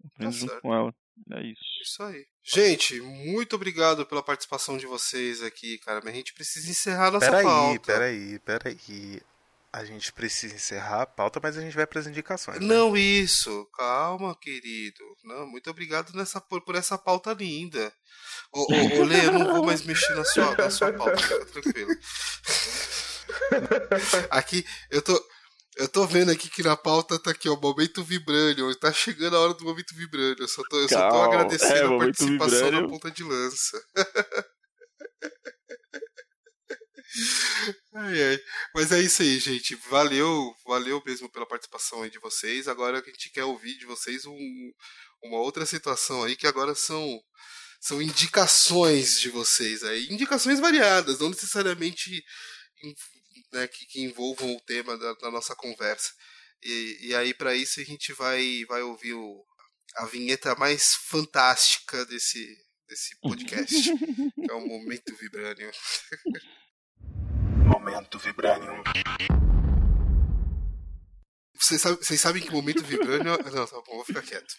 eu 0.02 0.10
aprendo 0.14 0.32
tá 0.32 0.38
junto 0.38 0.50
certo. 0.50 0.62
com 0.62 0.74
ela. 0.74 0.94
É 1.32 1.42
isso. 1.42 1.62
Isso 1.82 2.02
aí. 2.02 2.26
Gente, 2.44 3.00
muito 3.00 3.56
obrigado 3.56 4.04
pela 4.04 4.22
participação 4.22 4.76
de 4.76 4.86
vocês 4.86 5.42
aqui, 5.42 5.78
cara. 5.78 6.00
Mas 6.04 6.12
a 6.12 6.16
gente 6.16 6.34
precisa 6.34 6.70
encerrar 6.70 7.10
nossa 7.10 7.30
pera 7.30 7.42
pauta. 7.42 7.92
Peraí, 7.92 8.38
peraí, 8.40 8.76
peraí 8.76 9.35
a 9.76 9.84
gente 9.84 10.10
precisa 10.10 10.54
encerrar 10.54 11.02
a 11.02 11.06
pauta, 11.06 11.38
mas 11.42 11.58
a 11.58 11.60
gente 11.60 11.76
vai 11.76 11.86
para 11.86 12.00
as 12.00 12.06
indicações. 12.06 12.60
Né? 12.60 12.66
Não, 12.66 12.96
isso. 12.96 13.68
Calma, 13.76 14.34
querido. 14.40 15.04
Não, 15.22 15.46
muito 15.46 15.68
obrigado 15.68 16.14
nessa, 16.14 16.40
por, 16.40 16.62
por 16.62 16.74
essa 16.74 16.96
pauta 16.96 17.34
linda. 17.34 17.92
Ô, 18.50 18.62
ô, 18.62 19.00
ô 19.00 19.04
Lê, 19.04 19.26
eu 19.26 19.32
não 19.32 19.44
vou 19.52 19.66
mais 19.66 19.84
mexer 19.84 20.14
na 20.14 20.24
sua, 20.24 20.56
na 20.56 20.70
sua 20.70 20.94
pauta, 20.94 21.18
fica 21.18 21.44
tranquilo. 21.46 21.90
Aqui, 24.30 24.64
eu 24.90 25.02
tô. 25.02 25.26
Eu 25.76 25.88
tô 25.88 26.06
vendo 26.06 26.30
aqui 26.30 26.48
que 26.48 26.62
na 26.62 26.74
pauta 26.74 27.18
tá 27.18 27.32
aqui, 27.32 27.50
ó, 27.50 27.54
momento 27.54 28.02
vibrânio. 28.02 28.74
Tá 28.76 28.90
chegando 28.90 29.36
a 29.36 29.40
hora 29.40 29.52
do 29.52 29.62
momento 29.62 29.94
vibrânio. 29.94 30.38
Eu 30.40 30.48
só 30.48 30.62
tô, 30.70 30.80
eu 30.80 30.88
só 30.88 31.10
tô 31.10 31.20
agradecendo 31.20 31.92
é, 31.92 31.96
a 31.96 31.98
participação 31.98 32.64
vibrânio. 32.64 32.80
na 32.80 32.88
ponta 32.88 33.10
de 33.10 33.22
lança. 33.22 33.78
Ai, 37.94 38.22
ai. 38.22 38.40
Mas 38.74 38.92
é 38.92 39.00
isso 39.00 39.22
aí, 39.22 39.38
gente. 39.38 39.74
Valeu, 39.88 40.54
valeu 40.66 41.02
mesmo 41.04 41.30
pela 41.30 41.46
participação 41.46 42.02
aí 42.02 42.10
de 42.10 42.18
vocês. 42.18 42.68
Agora 42.68 43.00
a 43.00 43.02
gente 43.02 43.30
quer 43.30 43.44
ouvir 43.44 43.76
de 43.78 43.86
vocês 43.86 44.24
um, 44.26 44.72
uma 45.22 45.38
outra 45.38 45.66
situação 45.66 46.22
aí 46.24 46.36
que 46.36 46.46
agora 46.46 46.74
são 46.74 47.20
são 47.80 48.00
indicações 48.02 49.20
de 49.20 49.28
vocês 49.28 49.84
aí, 49.84 50.06
indicações 50.10 50.58
variadas, 50.58 51.20
não 51.20 51.28
necessariamente 51.28 52.24
né, 53.52 53.68
que, 53.68 53.86
que, 53.86 54.00
envolvam 54.00 54.56
o 54.56 54.60
tema 54.62 54.96
da, 54.98 55.12
da 55.14 55.30
nossa 55.30 55.54
conversa. 55.54 56.10
E, 56.62 57.08
e 57.08 57.14
aí 57.14 57.34
para 57.34 57.54
isso 57.54 57.80
a 57.80 57.84
gente 57.84 58.12
vai 58.12 58.64
vai 58.66 58.82
ouvir 58.82 59.14
o, 59.14 59.44
a 59.96 60.06
vinheta 60.06 60.54
mais 60.56 60.94
fantástica 60.94 62.04
desse 62.06 62.56
desse 62.88 63.18
podcast, 63.20 63.74
que 64.34 64.50
é 64.50 64.54
o 64.54 64.66
momento 64.66 65.14
vibrânio. 65.16 65.70
Momento 67.86 68.18
Vibranium. 68.18 68.82
Vocês 71.56 71.80
sabem, 71.80 71.98
vocês 72.02 72.20
sabem 72.20 72.42
que 72.42 72.50
momento 72.50 72.82
Vibranium. 72.82 73.36
Não, 73.54 73.64
tá 73.64 73.76
bom, 73.86 73.94
vou 73.94 74.04
ficar 74.04 74.22
quieto. 74.22 74.56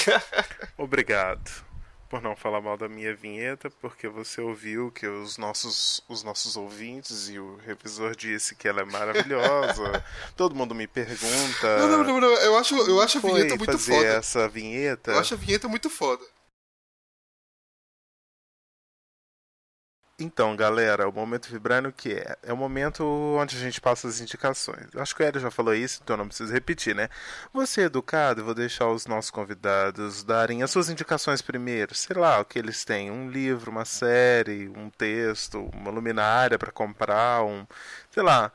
Obrigado 0.78 1.50
por 2.08 2.22
não 2.22 2.34
falar 2.34 2.62
mal 2.62 2.78
da 2.78 2.88
minha 2.88 3.14
vinheta, 3.14 3.68
porque 3.68 4.08
você 4.08 4.40
ouviu 4.40 4.90
que 4.90 5.06
os 5.06 5.36
nossos, 5.36 6.02
os 6.08 6.22
nossos 6.22 6.56
ouvintes 6.56 7.28
e 7.28 7.38
o 7.38 7.56
revisor 7.56 8.16
disse 8.16 8.54
que 8.54 8.66
ela 8.66 8.80
é 8.80 8.84
maravilhosa. 8.86 10.02
Todo 10.34 10.54
mundo 10.54 10.74
me 10.74 10.86
pergunta. 10.86 11.78
Não, 11.80 11.88
não, 11.88 12.04
não, 12.04 12.20
não. 12.20 12.28
Eu 12.28 12.56
acho, 12.56 12.74
eu 12.76 12.98
acho 12.98 13.18
a 13.18 13.20
vinheta 13.20 13.56
muito 13.56 13.72
fazer 13.72 13.94
foda. 13.94 14.06
essa 14.06 14.48
vinheta. 14.48 15.10
Eu 15.10 15.18
acho 15.18 15.34
a 15.34 15.36
vinheta 15.36 15.68
muito 15.68 15.90
foda. 15.90 16.24
Então, 20.18 20.54
galera, 20.54 21.08
o 21.08 21.12
momento 21.12 21.48
vibrando 21.50 21.92
que 21.92 22.12
é? 22.12 22.36
É 22.44 22.52
o 22.52 22.56
momento 22.56 23.04
onde 23.04 23.56
a 23.56 23.58
gente 23.58 23.80
passa 23.80 24.06
as 24.06 24.20
indicações. 24.20 24.86
Acho 24.94 25.14
que 25.14 25.22
o 25.22 25.26
Hélio 25.26 25.40
já 25.40 25.50
falou 25.50 25.74
isso, 25.74 26.00
então 26.04 26.16
não 26.16 26.28
preciso 26.28 26.52
repetir, 26.52 26.94
né? 26.94 27.08
Você 27.52 27.80
é 27.82 27.84
educado, 27.86 28.44
vou 28.44 28.54
deixar 28.54 28.88
os 28.88 29.06
nossos 29.06 29.32
convidados 29.32 30.22
darem 30.22 30.62
as 30.62 30.70
suas 30.70 30.88
indicações 30.88 31.42
primeiro. 31.42 31.96
Sei 31.96 32.14
lá, 32.16 32.38
o 32.40 32.44
que 32.44 32.60
eles 32.60 32.84
têm, 32.84 33.10
um 33.10 33.28
livro, 33.28 33.72
uma 33.72 33.84
série, 33.84 34.68
um 34.68 34.88
texto, 34.88 35.68
uma 35.74 35.90
luminária 35.90 36.58
para 36.60 36.70
comprar, 36.70 37.42
um, 37.44 37.66
sei 38.10 38.22
lá, 38.22 38.52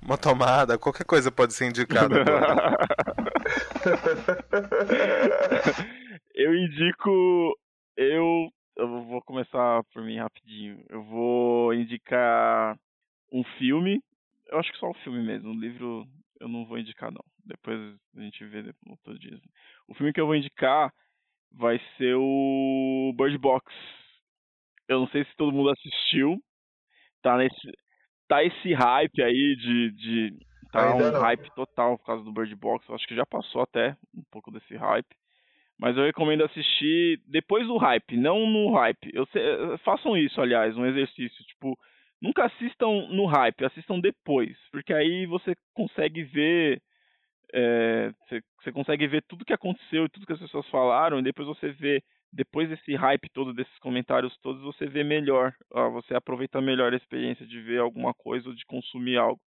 uma 0.00 0.16
tomada, 0.16 0.78
qualquer 0.78 1.04
coisa 1.04 1.30
pode 1.30 1.52
ser 1.52 1.66
indicada. 1.66 2.24
eu 6.34 6.54
indico 6.54 7.54
eu 7.96 8.50
eu 8.76 9.04
vou 9.04 9.22
começar 9.22 9.82
por 9.92 10.02
mim 10.02 10.18
rapidinho. 10.18 10.84
Eu 10.88 11.02
vou 11.04 11.72
indicar 11.74 12.78
um 13.32 13.44
filme. 13.58 14.02
Eu 14.46 14.58
acho 14.58 14.72
que 14.72 14.78
só 14.78 14.90
o 14.90 14.94
filme 15.02 15.22
mesmo. 15.22 15.50
O 15.50 15.60
livro 15.60 16.06
eu 16.40 16.48
não 16.48 16.64
vou 16.66 16.78
indicar, 16.78 17.10
não. 17.10 17.24
Depois 17.44 17.78
a 18.16 18.20
gente 18.20 18.44
vê 18.46 18.62
no 18.62 18.92
outro 18.92 19.18
dia. 19.18 19.38
O 19.88 19.94
filme 19.94 20.12
que 20.12 20.20
eu 20.20 20.26
vou 20.26 20.34
indicar 20.34 20.92
vai 21.52 21.80
ser 21.96 22.14
o 22.16 23.14
Bird 23.16 23.38
Box. 23.38 23.72
Eu 24.88 25.00
não 25.00 25.08
sei 25.08 25.24
se 25.24 25.36
todo 25.36 25.52
mundo 25.52 25.70
assistiu. 25.70 26.42
Tá 27.22 27.36
nesse. 27.38 27.72
Tá 28.28 28.42
esse 28.42 28.72
hype 28.72 29.22
aí 29.22 29.56
de. 29.56 29.90
de 29.92 30.38
tá 30.72 30.92
Ainda 30.92 31.08
um 31.08 31.12
não. 31.12 31.20
hype 31.20 31.54
total 31.54 31.98
por 31.98 32.06
causa 32.06 32.24
do 32.24 32.32
Bird 32.32 32.54
Box. 32.56 32.88
Eu 32.88 32.94
acho 32.94 33.06
que 33.06 33.14
já 33.14 33.24
passou 33.24 33.62
até 33.62 33.96
um 34.14 34.22
pouco 34.30 34.50
desse 34.50 34.76
hype. 34.76 35.14
Mas 35.84 35.98
eu 35.98 36.04
recomendo 36.04 36.42
assistir 36.44 37.20
depois 37.26 37.66
do 37.66 37.76
hype, 37.76 38.16
não 38.16 38.46
no 38.46 38.72
hype. 38.72 39.10
Eu 39.12 39.26
façam 39.84 40.16
isso, 40.16 40.40
aliás, 40.40 40.74
um 40.78 40.86
exercício. 40.86 41.44
Tipo, 41.44 41.78
nunca 42.22 42.46
assistam 42.46 43.06
no 43.10 43.26
hype, 43.26 43.66
assistam 43.66 44.00
depois. 44.00 44.56
Porque 44.72 44.94
aí 44.94 45.26
você 45.26 45.54
consegue 45.74 46.22
ver 46.22 46.80
é, 47.52 48.10
você, 48.62 48.72
consegue 48.72 49.06
ver 49.06 49.24
tudo 49.28 49.44
que 49.44 49.52
aconteceu 49.52 50.06
e 50.06 50.08
tudo 50.08 50.24
que 50.24 50.32
as 50.32 50.40
pessoas 50.40 50.66
falaram, 50.70 51.18
e 51.18 51.22
depois 51.22 51.46
você 51.46 51.68
vê, 51.72 52.02
depois 52.32 52.70
desse 52.70 52.94
hype 52.94 53.28
todo, 53.28 53.52
desses 53.52 53.78
comentários 53.80 54.34
todos, 54.38 54.62
você 54.62 54.86
vê 54.86 55.04
melhor, 55.04 55.52
você 55.92 56.14
aproveita 56.14 56.62
melhor 56.62 56.94
a 56.94 56.96
experiência 56.96 57.46
de 57.46 57.60
ver 57.60 57.80
alguma 57.80 58.14
coisa 58.14 58.48
ou 58.48 58.54
de 58.54 58.64
consumir 58.64 59.18
algo. 59.18 59.40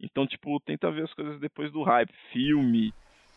Então, 0.00 0.26
tipo, 0.26 0.58
tenta 0.66 0.90
ver 0.90 1.04
as 1.04 1.14
coisas 1.14 1.38
depois 1.38 1.70
do 1.70 1.84
hype, 1.84 2.12
filme, 2.32 2.92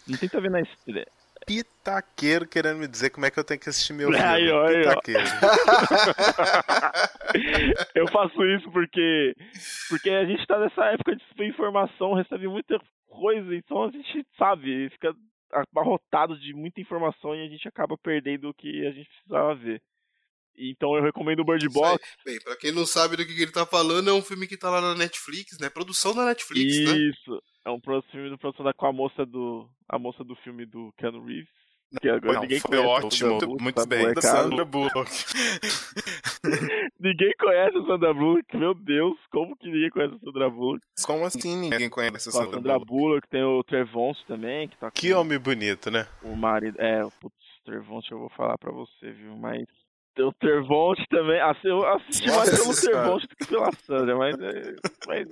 não 0.07 0.17
tenta 0.17 0.41
ver 0.41 0.49
na 0.49 0.61
estreia 0.61 1.05
pitaqueiro 1.45 2.47
querendo 2.47 2.79
me 2.79 2.87
dizer 2.87 3.09
como 3.09 3.25
é 3.25 3.31
que 3.31 3.39
eu 3.39 3.43
tenho 3.43 3.59
que 3.59 3.69
assistir 3.69 3.93
meu 3.93 4.09
filme. 4.09 4.23
Ai, 4.23 4.49
ai, 4.49 4.75
pitaqueiro. 4.75 5.21
eu 7.95 8.07
faço 8.07 8.43
isso 8.45 8.71
porque 8.71 9.35
porque 9.89 10.09
a 10.09 10.25
gente 10.25 10.45
tá 10.47 10.59
nessa 10.59 10.85
época 10.85 11.15
de 11.15 11.23
informação, 11.45 12.13
recebe 12.13 12.47
muita 12.47 12.79
coisa, 13.07 13.55
então 13.55 13.83
a 13.83 13.91
gente 13.91 14.25
sabe, 14.37 14.89
fica 14.91 15.13
abarrotado 15.51 16.39
de 16.39 16.53
muita 16.53 16.79
informação 16.81 17.35
e 17.35 17.45
a 17.45 17.49
gente 17.49 17.67
acaba 17.67 17.97
perdendo 17.97 18.49
o 18.49 18.53
que 18.53 18.87
a 18.87 18.91
gente 18.91 19.09
precisava 19.09 19.55
ver. 19.55 19.81
Então 20.57 20.95
eu 20.95 21.03
recomendo 21.03 21.39
o 21.41 21.45
Bird 21.45 21.67
Box. 21.69 22.03
Bem, 22.25 22.39
pra 22.43 22.55
quem 22.55 22.71
não 22.71 22.85
sabe 22.85 23.15
do 23.17 23.25
que 23.25 23.31
ele 23.41 23.51
tá 23.51 23.65
falando, 23.65 24.09
é 24.09 24.13
um 24.13 24.21
filme 24.21 24.47
que 24.47 24.57
tá 24.57 24.69
lá 24.69 24.81
na 24.81 24.95
Netflix, 24.95 25.57
né? 25.59 25.69
Produção 25.69 26.13
da 26.15 26.25
Netflix, 26.25 26.73
Isso. 26.75 26.91
né? 26.91 26.97
Isso. 27.09 27.43
É 27.65 27.71
um 27.71 27.79
filme 28.11 28.29
do 28.29 28.37
produção 28.37 28.65
da 28.65 28.73
com 28.73 28.85
a 28.87 28.93
moça 28.93 29.25
do. 29.25 29.67
A 29.89 29.97
moça 29.97 30.23
do 30.23 30.35
filme 30.37 30.65
do 30.65 30.93
Keanu 30.97 31.23
Reeves. 31.25 31.49
Que 32.01 32.09
agora 32.09 32.33
Não, 32.33 32.41
ninguém 32.41 32.59
foi 32.59 32.71
conhece. 32.71 32.87
ótimo, 32.87 33.11
Sandra 33.11 33.29
muito, 33.29 33.45
Bullock, 33.45 33.63
muito 33.63 33.75
tá 33.75 33.85
bem. 33.85 33.99
molecada. 34.01 34.27
Sandra 34.41 34.65
Bullock. 34.65 35.11
ninguém 36.99 37.31
conhece 37.39 37.77
a 37.77 37.85
Sandra 37.85 38.13
Bullock, 38.13 38.57
meu 38.57 38.73
Deus, 38.73 39.17
como 39.31 39.55
que 39.55 39.67
ninguém 39.67 39.89
conhece 39.91 40.15
a 40.15 40.19
Sandra 40.19 40.49
Bullock? 40.49 40.81
Como 41.05 41.25
assim 41.25 41.55
ninguém 41.55 41.89
conhece 41.89 42.29
a 42.29 42.31
Com 42.31 42.37
a 42.37 42.41
Sandra 42.41 42.57
Sandra 42.57 42.73
Bullock? 42.79 42.87
Bullock, 42.87 43.29
tem 43.29 43.43
o 43.43 43.63
Trevonte 43.63 44.25
também, 44.27 44.67
que 44.67 44.77
tá 44.77 44.89
com 44.89 44.95
Que 44.95 45.13
homem 45.13 45.37
bonito, 45.37 45.91
né? 45.91 46.07
o 46.23 46.35
marido. 46.35 46.79
É, 46.81 47.03
o 47.05 47.11
putz, 47.11 47.35
Trevonte 47.63 48.11
eu 48.11 48.19
vou 48.19 48.29
falar 48.29 48.57
pra 48.57 48.71
você, 48.71 49.11
viu? 49.11 49.35
Mas. 49.37 49.65
Tem 50.15 50.25
o 50.25 50.33
Trevonte 50.33 51.03
também. 51.09 51.39
Ah, 51.39 51.55
Eu 51.63 51.85
assisti 51.87 52.27
mais 52.29 52.49
pelo. 52.51 52.75
Trevonte 52.75 53.27
do 53.27 53.35
que 53.35 53.45
pela 53.47 53.71
Sandra, 53.85 54.15
mas. 54.15 54.39
é- 54.39 54.75
Mas, 55.07 55.27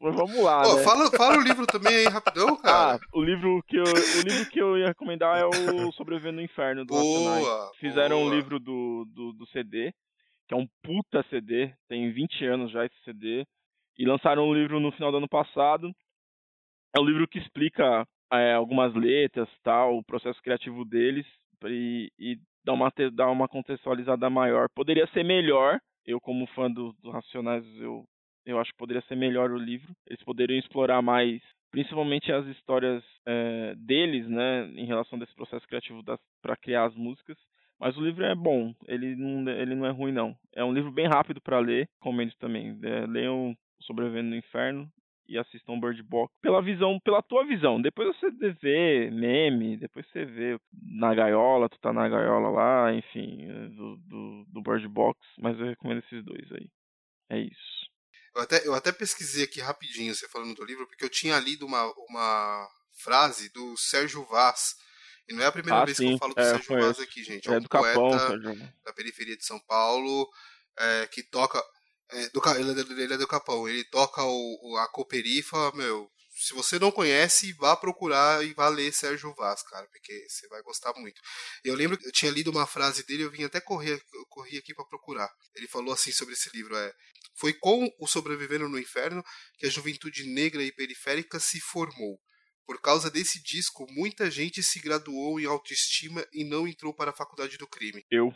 mas 0.00 0.14
vamos 0.14 0.42
lá, 0.44 0.62
Ó, 0.66 0.76
né? 0.76 0.82
fala, 0.84 1.10
fala 1.10 1.38
o 1.38 1.40
livro 1.42 1.66
também 1.66 1.92
aí, 1.94 2.04
rapidão, 2.06 2.46
Ah, 2.64 2.98
cara. 2.98 3.00
o 3.14 3.22
livro 3.22 3.62
que 3.66 3.76
eu, 3.76 3.84
o 3.84 4.20
livro 4.22 4.46
que 4.46 4.60
eu 4.60 4.76
ia 4.78 4.88
recomendar 4.88 5.38
é 5.38 5.44
o 5.46 5.90
Sobrevivendo 5.92 6.36
no 6.36 6.42
Inferno 6.42 6.84
do 6.84 6.94
boa. 6.94 7.70
Fizeram 7.80 8.18
um 8.18 8.24
boa. 8.24 8.34
livro 8.34 8.60
do, 8.60 9.04
do, 9.06 9.32
do 9.32 9.46
CD, 9.48 9.92
que 10.46 10.54
é 10.54 10.56
um 10.56 10.68
puta 10.82 11.24
CD, 11.30 11.72
tem 11.88 12.12
20 12.12 12.44
anos 12.44 12.70
já 12.70 12.84
esse 12.84 12.94
CD, 13.04 13.44
e 13.98 14.06
lançaram 14.06 14.46
um 14.48 14.54
livro 14.54 14.78
no 14.78 14.92
final 14.92 15.10
do 15.10 15.16
ano 15.18 15.28
passado. 15.28 15.90
É 16.94 17.00
um 17.00 17.04
livro 17.04 17.26
que 17.26 17.38
explica 17.38 18.06
é, 18.32 18.52
algumas 18.54 18.94
letras, 18.94 19.48
tal, 19.62 19.96
o 19.98 20.04
processo 20.04 20.40
criativo 20.42 20.84
deles, 20.84 21.26
e, 21.64 22.10
e 22.18 22.38
dá, 22.66 22.72
uma, 22.72 22.92
dá 23.12 23.30
uma 23.30 23.48
contextualizada 23.48 24.28
maior. 24.28 24.68
Poderia 24.74 25.06
ser 25.08 25.24
melhor, 25.24 25.78
eu 26.04 26.20
como 26.20 26.46
fã 26.48 26.70
do, 26.70 26.92
do 27.00 27.10
Racionais, 27.10 27.64
eu, 27.78 28.04
eu 28.44 28.58
acho 28.58 28.72
que 28.72 28.78
poderia 28.78 29.02
ser 29.02 29.16
melhor 29.16 29.52
o 29.52 29.56
livro. 29.56 29.94
Eles 30.06 30.22
poderiam 30.24 30.58
explorar 30.58 31.00
mais, 31.00 31.40
principalmente 31.70 32.32
as 32.32 32.44
histórias 32.46 33.02
é, 33.24 33.74
deles, 33.76 34.28
né, 34.28 34.66
em 34.74 34.84
relação 34.84 35.18
desse 35.18 35.34
processo 35.34 35.66
criativo 35.68 36.02
para 36.42 36.56
criar 36.56 36.86
as 36.86 36.94
músicas. 36.94 37.38
Mas 37.78 37.96
o 37.96 38.00
livro 38.00 38.24
é 38.24 38.34
bom, 38.34 38.74
ele 38.88 39.14
não, 39.14 39.48
ele 39.50 39.74
não 39.74 39.86
é 39.86 39.90
ruim 39.90 40.10
não. 40.10 40.34
É 40.54 40.64
um 40.64 40.72
livro 40.72 40.90
bem 40.90 41.06
rápido 41.06 41.40
para 41.40 41.58
ler, 41.58 41.88
recomendo 42.00 42.32
também. 42.38 42.78
É, 42.82 43.06
leiam 43.06 43.56
Sobrevivendo 43.82 44.30
no 44.30 44.36
Inferno 44.36 44.90
e 45.28 45.38
assistam 45.38 45.78
Bird 45.78 46.02
Box 46.02 46.32
pela 46.40 46.62
visão, 46.62 46.98
pela 47.00 47.22
tua 47.22 47.44
visão. 47.44 47.80
Depois 47.80 48.16
você 48.16 48.30
vê 48.60 49.10
meme, 49.10 49.76
depois 49.76 50.06
você 50.10 50.24
vê 50.24 50.58
na 50.82 51.14
gaiola, 51.14 51.68
tu 51.68 51.78
tá 51.80 51.92
na 51.92 52.08
gaiola 52.08 52.48
lá, 52.50 52.92
enfim, 52.92 53.48
é, 53.48 53.68
do, 53.68 53.96
do, 53.96 54.44
do 54.48 54.62
Bird 54.62 54.86
Box, 54.88 55.18
mas 55.38 55.58
eu 55.58 55.66
recomendo 55.66 56.02
esses 56.04 56.24
dois 56.24 56.50
aí. 56.52 56.68
É 57.30 57.38
isso. 57.40 57.86
Eu 58.34 58.42
até, 58.42 58.66
eu 58.68 58.74
até 58.74 58.92
pesquisei 58.92 59.44
aqui 59.44 59.60
rapidinho, 59.60 60.14
você 60.14 60.28
falando 60.28 60.54
do 60.54 60.64
livro, 60.64 60.86
porque 60.86 61.04
eu 61.04 61.08
tinha 61.08 61.38
lido 61.40 61.64
uma, 61.66 61.82
uma 62.08 62.68
frase 63.02 63.52
do 63.52 63.76
Sérgio 63.76 64.24
Vaz. 64.24 64.76
E 65.28 65.32
não 65.32 65.42
é 65.42 65.46
a 65.46 65.52
primeira 65.52 65.80
Ah, 65.80 65.84
vez 65.84 65.96
que 65.96 66.04
sim, 66.04 66.12
eu 66.12 66.18
falo 66.18 66.34
do 66.34 66.40
é, 66.40 66.44
Sérgio 66.44 66.78
Vaz 66.78 67.00
aqui, 67.00 67.24
gente. 67.24 67.48
É 67.48 67.52
um 67.52 67.60
do 67.60 67.68
Capão, 67.68 68.10
poeta 68.10 68.28
Sérgio. 68.28 68.72
da 68.84 68.92
periferia 68.92 69.36
de 69.36 69.44
São 69.44 69.58
Paulo, 69.60 70.28
é, 70.78 71.06
que 71.06 71.22
toca. 71.22 71.60
É, 72.10 72.28
do, 72.30 72.40
ele, 72.58 72.70
é 72.70 72.84
do- 72.84 73.00
ele 73.00 73.14
é 73.14 73.18
do 73.18 73.26
Capão. 73.26 73.68
Ele 73.68 73.84
toca 73.84 74.22
o, 74.22 74.76
a 74.78 74.88
Cooperifa, 74.90 75.72
meu. 75.74 76.08
Se 76.38 76.52
você 76.52 76.78
não 76.78 76.90
conhece, 76.92 77.54
vá 77.54 77.74
procurar 77.74 78.44
e 78.44 78.52
vá 78.52 78.68
ler 78.68 78.92
Sérgio 78.92 79.34
Vaz, 79.34 79.62
cara, 79.62 79.86
porque 79.90 80.12
você 80.28 80.46
vai 80.48 80.60
gostar 80.62 80.92
muito. 80.98 81.18
Eu 81.64 81.74
lembro 81.74 81.96
que 81.96 82.06
eu 82.06 82.12
tinha 82.12 82.30
lido 82.30 82.50
uma 82.50 82.66
frase 82.66 83.06
dele, 83.06 83.22
eu 83.22 83.30
vim 83.30 83.44
até 83.44 83.58
correr, 83.58 83.98
eu 84.12 84.26
corri 84.28 84.58
aqui 84.58 84.74
para 84.74 84.84
procurar. 84.84 85.30
Ele 85.54 85.66
falou 85.66 85.94
assim 85.94 86.12
sobre 86.12 86.34
esse 86.34 86.50
livro, 86.54 86.76
é: 86.76 86.92
"Foi 87.38 87.54
com 87.54 87.88
o 87.98 88.06
Sobrevivendo 88.06 88.68
no 88.68 88.78
Inferno 88.78 89.22
que 89.56 89.66
a 89.66 89.70
juventude 89.70 90.24
negra 90.28 90.62
e 90.62 90.70
periférica 90.70 91.40
se 91.40 91.58
formou. 91.58 92.18
Por 92.66 92.82
causa 92.82 93.10
desse 93.10 93.42
disco, 93.42 93.86
muita 93.90 94.30
gente 94.30 94.62
se 94.62 94.78
graduou 94.78 95.40
em 95.40 95.46
autoestima 95.46 96.22
e 96.34 96.44
não 96.44 96.68
entrou 96.68 96.92
para 96.94 97.12
a 97.12 97.16
faculdade 97.16 97.56
do 97.56 97.66
crime." 97.66 98.02
Eu. 98.10 98.30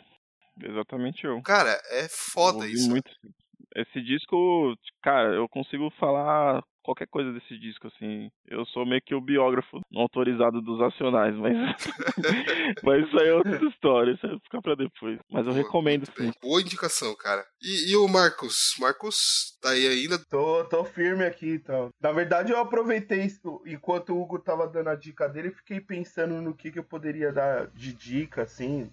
Exatamente 0.59 1.23
eu. 1.25 1.39
Cara, 1.43 1.79
é 1.91 2.07
foda 2.09 2.59
Ouvi 2.65 2.73
isso. 2.73 2.89
muito. 2.89 3.11
Esse 3.75 4.01
disco, 4.01 4.75
cara, 5.01 5.33
eu 5.33 5.47
consigo 5.47 5.89
falar 5.99 6.61
qualquer 6.83 7.07
coisa 7.07 7.31
desse 7.31 7.57
disco, 7.57 7.87
assim. 7.87 8.29
Eu 8.47 8.65
sou 8.65 8.85
meio 8.85 9.01
que 9.01 9.15
o 9.15 9.21
biógrafo 9.21 9.79
não 9.91 10.01
autorizado 10.01 10.61
dos 10.61 10.79
Racionais, 10.79 11.35
mas. 11.35 11.55
mas 12.83 13.05
isso 13.05 13.19
aí 13.19 13.29
é 13.29 13.33
outra 13.33 13.65
história, 13.67 14.11
isso 14.11 14.25
aí 14.25 14.39
fica 14.43 14.61
pra 14.61 14.75
depois. 14.75 15.19
Mas 15.31 15.45
eu 15.45 15.53
Boa, 15.53 15.63
recomendo 15.63 16.05
sim. 16.17 16.31
Boa 16.41 16.61
indicação, 16.61 17.15
cara. 17.15 17.45
E, 17.61 17.91
e 17.91 17.95
o 17.95 18.07
Marcos? 18.07 18.75
Marcos 18.79 19.57
tá 19.61 19.69
aí 19.69 19.87
ainda? 19.87 20.19
Tô, 20.29 20.65
tô 20.65 20.83
firme 20.83 21.23
aqui, 21.23 21.49
então. 21.51 21.89
Na 22.01 22.11
verdade, 22.11 22.51
eu 22.51 22.59
aproveitei 22.59 23.23
isso, 23.23 23.61
enquanto 23.65 24.13
o 24.13 24.21
Hugo 24.21 24.39
tava 24.39 24.67
dando 24.67 24.89
a 24.89 24.95
dica 24.95 25.29
dele, 25.29 25.49
e 25.49 25.55
fiquei 25.55 25.79
pensando 25.79 26.41
no 26.41 26.55
que, 26.55 26.71
que 26.71 26.79
eu 26.79 26.83
poderia 26.83 27.31
dar 27.31 27.67
de 27.67 27.93
dica, 27.93 28.43
assim. 28.43 28.91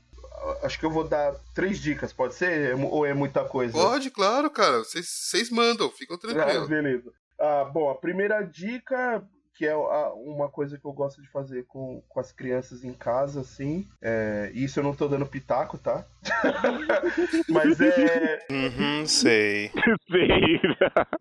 Acho 0.62 0.78
que 0.78 0.86
eu 0.86 0.90
vou 0.90 1.04
dar 1.04 1.34
três 1.54 1.78
dicas, 1.80 2.12
pode 2.12 2.34
ser? 2.34 2.70
É 2.70 2.74
Ou 2.74 3.04
é 3.04 3.12
muita 3.14 3.44
coisa? 3.44 3.72
Pode, 3.72 4.10
claro, 4.10 4.50
cara. 4.50 4.78
Vocês 4.78 5.50
mandam, 5.50 5.90
ficam 5.90 6.16
Ah, 6.16 6.20
tranquilos. 6.20 6.68
beleza. 6.68 7.12
Ah, 7.38 7.64
bom, 7.64 7.90
a 7.90 7.94
primeira 7.94 8.42
dica, 8.42 9.22
que 9.54 9.66
é 9.66 9.72
a- 9.72 10.12
uma 10.14 10.48
coisa 10.48 10.78
que 10.78 10.84
eu 10.84 10.92
gosto 10.92 11.20
de 11.20 11.28
fazer 11.30 11.64
com, 11.66 12.00
com 12.08 12.20
as 12.20 12.30
crianças 12.32 12.84
em 12.84 12.92
casa, 12.92 13.40
assim. 13.40 13.86
É, 14.00 14.50
isso 14.54 14.78
eu 14.78 14.84
não 14.84 14.94
tô 14.94 15.08
dando 15.08 15.26
pitaco, 15.26 15.76
tá? 15.78 16.04
Mas 17.48 17.80
é. 17.80 18.38
Uhum, 18.50 19.06
sei. 19.06 19.70
Sei. 20.10 20.60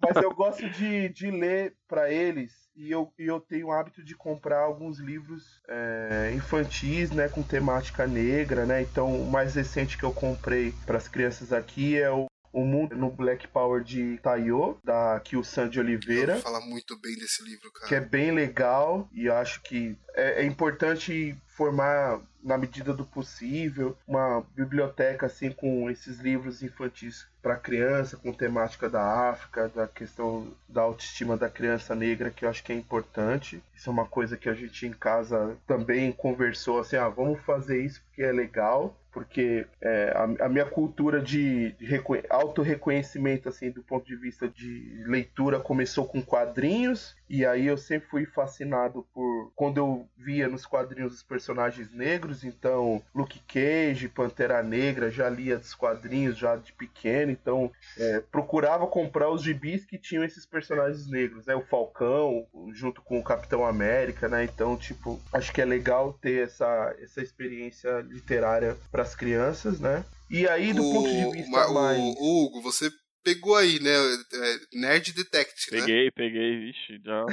Mas 0.02 0.18
eu 0.18 0.34
gosto 0.34 0.70
de, 0.70 1.10
de 1.10 1.30
ler 1.32 1.76
para 1.88 2.12
eles 2.12 2.67
e 2.78 2.92
eu, 2.92 3.12
e 3.18 3.26
eu 3.26 3.40
tenho 3.40 3.68
o 3.68 3.72
hábito 3.72 4.04
de 4.04 4.16
comprar 4.16 4.60
alguns 4.60 5.00
livros 5.00 5.62
é, 5.68 6.32
infantis, 6.36 7.12
né, 7.12 7.28
com 7.28 7.42
temática 7.42 8.06
negra, 8.06 8.66
né? 8.66 8.84
Então, 8.84 9.22
o 9.22 9.30
mais 9.30 9.56
recente 9.56 9.98
que 9.98 10.04
eu 10.04 10.14
comprei 10.14 10.74
para 10.86 10.98
as 10.98 11.08
crianças 11.08 11.52
aqui 11.52 11.98
é 11.98 12.10
o 12.12 12.28
o 12.58 12.66
Mundo 12.66 12.96
no 12.96 13.12
Black 13.12 13.48
Power 13.48 13.84
de 13.84 14.18
Tayo, 14.18 14.80
da 14.84 15.20
Kiyusan 15.20 15.70
de 15.70 15.80
Oliveira. 15.80 16.34
vou 16.34 16.42
falar 16.42 16.62
muito 16.62 17.00
bem 17.00 17.16
desse 17.16 17.44
livro, 17.44 17.72
cara. 17.72 17.88
que 17.88 17.94
é 17.94 18.02
bem 18.02 18.32
legal 18.32 19.08
e 19.14 19.30
acho 19.30 19.62
que 19.62 19.96
é, 20.16 20.42
é 20.42 20.46
importante 20.46 21.38
formar 21.46 22.20
na 22.44 22.58
medida 22.58 22.94
do 22.94 23.06
possível 23.06 23.98
uma 24.08 24.42
biblioteca 24.56 25.26
assim 25.26 25.52
com 25.52 25.90
esses 25.90 26.20
livros 26.20 26.64
infantis 26.64 27.28
para 27.48 27.56
criança 27.56 28.18
com 28.18 28.34
temática 28.34 28.90
da 28.90 29.30
África 29.30 29.72
da 29.74 29.88
questão 29.88 30.52
da 30.68 30.82
autoestima 30.82 31.38
da 31.38 31.50
criança 31.50 31.96
negra 31.96 32.30
que 32.30 32.44
eu 32.44 32.50
acho 32.50 32.62
que 32.62 32.74
é 32.74 32.76
importante. 32.76 33.64
Isso 33.74 33.90
é 33.90 33.94
uma 33.94 34.06
coisa 34.06 34.36
que 34.36 34.50
a 34.50 34.54
gente 34.54 34.86
em 34.86 34.92
casa 34.92 35.56
também 35.66 36.12
conversou 36.12 36.80
assim 36.80 36.98
ah 36.98 37.08
vamos 37.08 37.40
fazer 37.46 37.82
isso 37.82 38.02
porque 38.04 38.22
é 38.22 38.34
legal 38.34 38.94
porque 39.12 39.66
é, 39.82 40.14
a, 40.16 40.46
a 40.46 40.50
minha 40.50 40.66
cultura 40.66 41.22
de, 41.22 41.72
de 41.74 41.86
reconhe- 41.86 42.24
auto-reconhecimento 42.30 43.50
assim 43.50 43.72
do 43.72 43.82
ponto 43.84 44.06
de 44.06 44.16
vista 44.16 44.48
de 44.48 45.04
leitura 45.08 45.60
começou 45.60 46.06
com 46.06 46.22
quadrinhos 46.22 47.16
e 47.30 47.46
aí 47.46 47.68
eu 47.68 47.78
sempre 47.78 48.08
fui 48.10 48.26
fascinado 48.26 49.06
por 49.14 49.52
quando 49.56 49.78
eu 49.78 50.08
via 50.18 50.48
nos 50.48 50.66
quadrinhos 50.66 51.14
os 51.14 51.24
personagens 51.24 51.92
negros 51.92 52.44
então 52.44 53.02
Luke 53.14 53.40
Cage 53.48 54.08
Pantera 54.10 54.62
Negra 54.64 55.10
já 55.10 55.30
lia 55.30 55.58
dos 55.58 55.74
quadrinhos 55.74 56.38
já 56.38 56.56
de 56.56 56.74
pequeno 56.74 57.32
então 57.32 57.72
é, 57.98 58.22
procurava 58.32 58.88
comprar 58.88 59.30
os 59.30 59.42
gibis 59.44 59.86
que 59.86 59.98
tinham 59.98 60.24
esses 60.24 60.46
personagens 60.46 61.08
negros 61.10 61.46
né? 61.46 61.56
O 61.56 61.62
Falcão 61.62 62.46
junto 62.74 63.02
com 63.02 63.20
o 63.20 63.24
Capitão 63.24 63.66
América 63.66 64.28
né? 64.28 64.44
Então 64.44 64.78
tipo 64.78 65.20
acho 65.34 65.52
que 65.52 65.62
é 65.62 65.66
legal 65.66 66.14
ter 66.14 66.44
essa 66.44 66.96
essa 67.02 67.22
experiência 67.22 68.00
literária 68.02 68.76
para 68.98 69.04
as 69.04 69.16
crianças 69.16 69.80
né 69.80 70.04
e 70.28 70.48
aí 70.48 70.74
do 70.74 70.82
o, 70.82 70.92
ponto 70.92 71.10
de 71.10 71.30
vista 71.32 71.70
o- 71.70 71.74
mais 71.74 72.00
o 72.00 72.46
Hugo, 72.46 72.62
você 72.64 72.90
pegou 73.24 73.56
aí, 73.56 73.80
né? 73.82 73.92
É, 73.92 74.80
Nerd 74.80 75.14
Detect, 75.14 75.72
né? 75.72 75.80
Peguei, 75.82 76.12
peguei, 76.12 76.60
vixe, 76.60 76.98
já, 77.04 77.26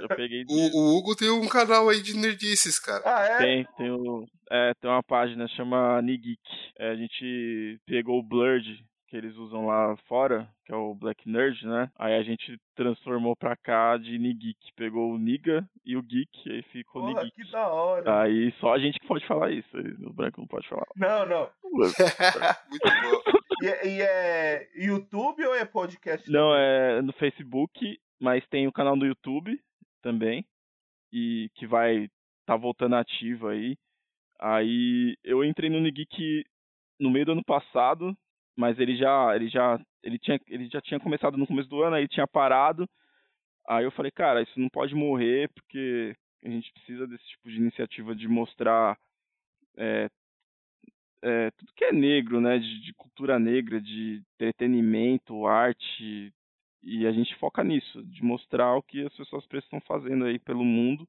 já 0.00 0.08
peguei. 0.16 0.44
o, 0.48 0.78
o, 0.78 0.96
Hugo 0.98 1.14
tem 1.14 1.30
um 1.30 1.46
canal 1.46 1.88
aí 1.88 2.00
de 2.02 2.16
nerdices, 2.16 2.78
cara. 2.78 3.02
Ah, 3.04 3.24
é? 3.24 3.38
Tem, 3.38 3.68
tem, 3.76 3.90
o, 3.90 4.26
é, 4.50 4.72
tem 4.80 4.90
uma 4.90 5.02
página 5.02 5.46
chama 5.48 6.00
Nigeek. 6.02 6.40
É, 6.78 6.90
a 6.90 6.96
gente 6.96 7.78
pegou 7.86 8.18
o 8.18 8.22
Blurred, 8.22 8.82
que 9.14 9.18
eles 9.18 9.36
usam 9.36 9.66
lá 9.66 9.96
fora, 10.08 10.48
que 10.64 10.72
é 10.72 10.76
o 10.76 10.92
Black 10.92 11.28
Nerd, 11.28 11.64
né? 11.64 11.88
Aí 11.96 12.14
a 12.14 12.22
gente 12.24 12.60
transformou 12.74 13.36
pra 13.36 13.54
cá 13.54 13.96
de 13.96 14.18
Nigeek. 14.18 14.72
Pegou 14.74 15.12
o 15.12 15.18
Niga 15.18 15.64
e 15.84 15.96
o 15.96 16.02
Geek, 16.02 16.50
aí 16.50 16.62
ficou 16.72 17.02
Porra, 17.02 17.22
Nigeek. 17.22 17.44
que 17.44 17.52
da 17.52 17.68
hora. 17.68 18.22
Aí 18.22 18.52
só 18.58 18.74
a 18.74 18.78
gente 18.80 18.98
que 18.98 19.06
pode 19.06 19.24
falar 19.24 19.52
isso. 19.52 19.68
O 20.02 20.12
branco 20.12 20.40
não 20.40 20.48
pode 20.48 20.68
falar. 20.68 20.86
Não, 20.96 21.26
não. 21.26 21.48
Muito 22.68 22.88
bom. 22.88 23.38
E, 23.62 23.66
é, 23.68 23.86
e, 23.86 24.02
é 24.02 24.68
YouTube 24.84 25.46
ou 25.46 25.54
é 25.54 25.64
podcast? 25.64 26.28
Não, 26.28 26.52
é 26.52 27.00
no 27.00 27.12
Facebook, 27.12 27.96
mas 28.20 28.44
tem 28.48 28.66
o 28.66 28.72
canal 28.72 28.96
do 28.96 29.06
YouTube 29.06 29.56
também. 30.02 30.44
E 31.12 31.48
que 31.54 31.68
vai 31.68 32.10
tá 32.44 32.56
voltando 32.56 32.96
ativo 32.96 33.46
aí. 33.46 33.76
Aí 34.40 35.16
eu 35.22 35.44
entrei 35.44 35.70
no 35.70 35.78
Nigeek 35.78 36.44
no 36.98 37.10
meio 37.10 37.26
do 37.26 37.32
ano 37.32 37.44
passado, 37.44 38.16
mas 38.56 38.78
ele 38.78 38.96
já 38.96 39.34
ele 39.34 39.48
já 39.48 39.80
ele 40.02 40.18
tinha 40.18 40.40
ele 40.48 40.68
já 40.68 40.80
tinha 40.80 41.00
começado 41.00 41.36
no 41.36 41.46
começo 41.46 41.68
do 41.68 41.82
ano, 41.82 41.96
aí 41.96 42.08
tinha 42.08 42.26
parado. 42.26 42.88
Aí 43.66 43.84
eu 43.84 43.90
falei, 43.90 44.10
cara, 44.10 44.42
isso 44.42 44.58
não 44.60 44.68
pode 44.68 44.94
morrer 44.94 45.48
porque 45.54 46.14
a 46.44 46.48
gente 46.48 46.72
precisa 46.72 47.06
desse 47.06 47.24
tipo 47.28 47.48
de 47.50 47.56
iniciativa 47.56 48.14
de 48.14 48.28
mostrar 48.28 48.98
é, 49.76 50.10
é, 51.22 51.50
tudo 51.52 51.72
que 51.74 51.84
é 51.84 51.92
negro, 51.92 52.40
né, 52.40 52.58
de, 52.58 52.80
de, 52.82 52.92
cultura 52.92 53.38
negra, 53.38 53.80
de 53.80 54.22
entretenimento, 54.34 55.46
arte, 55.46 56.32
e 56.82 57.06
a 57.06 57.12
gente 57.12 57.34
foca 57.36 57.64
nisso, 57.64 58.04
de 58.04 58.22
mostrar 58.22 58.76
o 58.76 58.82
que 58.82 59.06
as 59.06 59.16
pessoas 59.16 59.44
estão 59.54 59.80
fazendo 59.80 60.26
aí 60.26 60.38
pelo 60.38 60.64
mundo, 60.64 61.08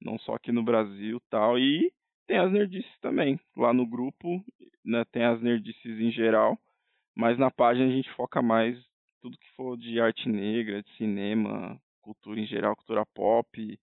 não 0.00 0.18
só 0.18 0.34
aqui 0.34 0.50
no 0.50 0.64
Brasil 0.64 1.20
tal, 1.30 1.56
e 1.58 1.92
tem 2.26 2.38
as 2.38 2.50
nerdices 2.50 2.98
também, 3.00 3.38
lá 3.56 3.72
no 3.72 3.86
grupo, 3.86 4.44
né, 4.84 5.04
tem 5.12 5.24
as 5.24 5.40
nerdices 5.40 6.00
em 6.00 6.10
geral, 6.10 6.58
mas 7.16 7.38
na 7.38 7.50
página 7.50 7.86
a 7.86 7.90
gente 7.90 8.12
foca 8.12 8.42
mais 8.42 8.78
tudo 9.22 9.38
que 9.38 9.50
for 9.56 9.76
de 9.78 9.98
arte 9.98 10.28
negra, 10.28 10.82
de 10.82 10.96
cinema, 10.96 11.80
cultura 12.02 12.38
em 12.38 12.46
geral, 12.46 12.76
cultura 12.76 13.04
pop. 13.06 13.80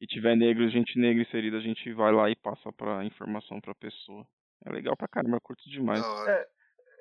E 0.00 0.06
tiver 0.06 0.36
negro, 0.36 0.68
gente 0.68 0.98
negra 0.98 1.22
inserida, 1.22 1.56
a 1.56 1.60
gente 1.60 1.90
vai 1.94 2.12
lá 2.12 2.28
e 2.28 2.36
passa 2.36 2.70
pra 2.72 3.04
informação 3.04 3.58
pra 3.58 3.74
pessoa. 3.74 4.26
É 4.66 4.70
legal 4.70 4.94
pra 4.96 5.08
caramba, 5.08 5.38
eu 5.38 5.40
curto 5.40 5.68
demais. 5.70 6.04
É, 6.26 6.48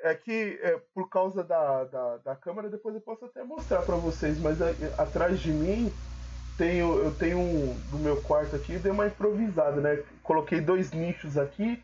é 0.04 0.16
que 0.16 0.58
é, 0.62 0.80
por 0.94 1.10
causa 1.10 1.44
da, 1.44 1.84
da, 1.84 2.18
da 2.18 2.36
câmera, 2.36 2.70
depois 2.70 2.96
eu 2.96 3.02
posso 3.02 3.26
até 3.26 3.44
mostrar 3.44 3.82
pra 3.82 3.98
vocês, 3.98 4.40
mas 4.40 4.62
é, 4.62 4.94
atrás 4.98 5.40
de 5.42 5.52
mim 5.52 5.92
tenho, 6.58 6.98
eu 7.00 7.14
tenho 7.14 7.40
um 7.40 7.78
do 7.90 8.00
meu 8.00 8.22
quarto 8.22 8.56
aqui, 8.56 8.78
dei 8.78 8.92
uma 8.92 9.08
improvisada, 9.08 9.82
né? 9.82 10.02
Coloquei 10.24 10.62
dois 10.62 10.94
nichos 10.94 11.38
aqui 11.38 11.84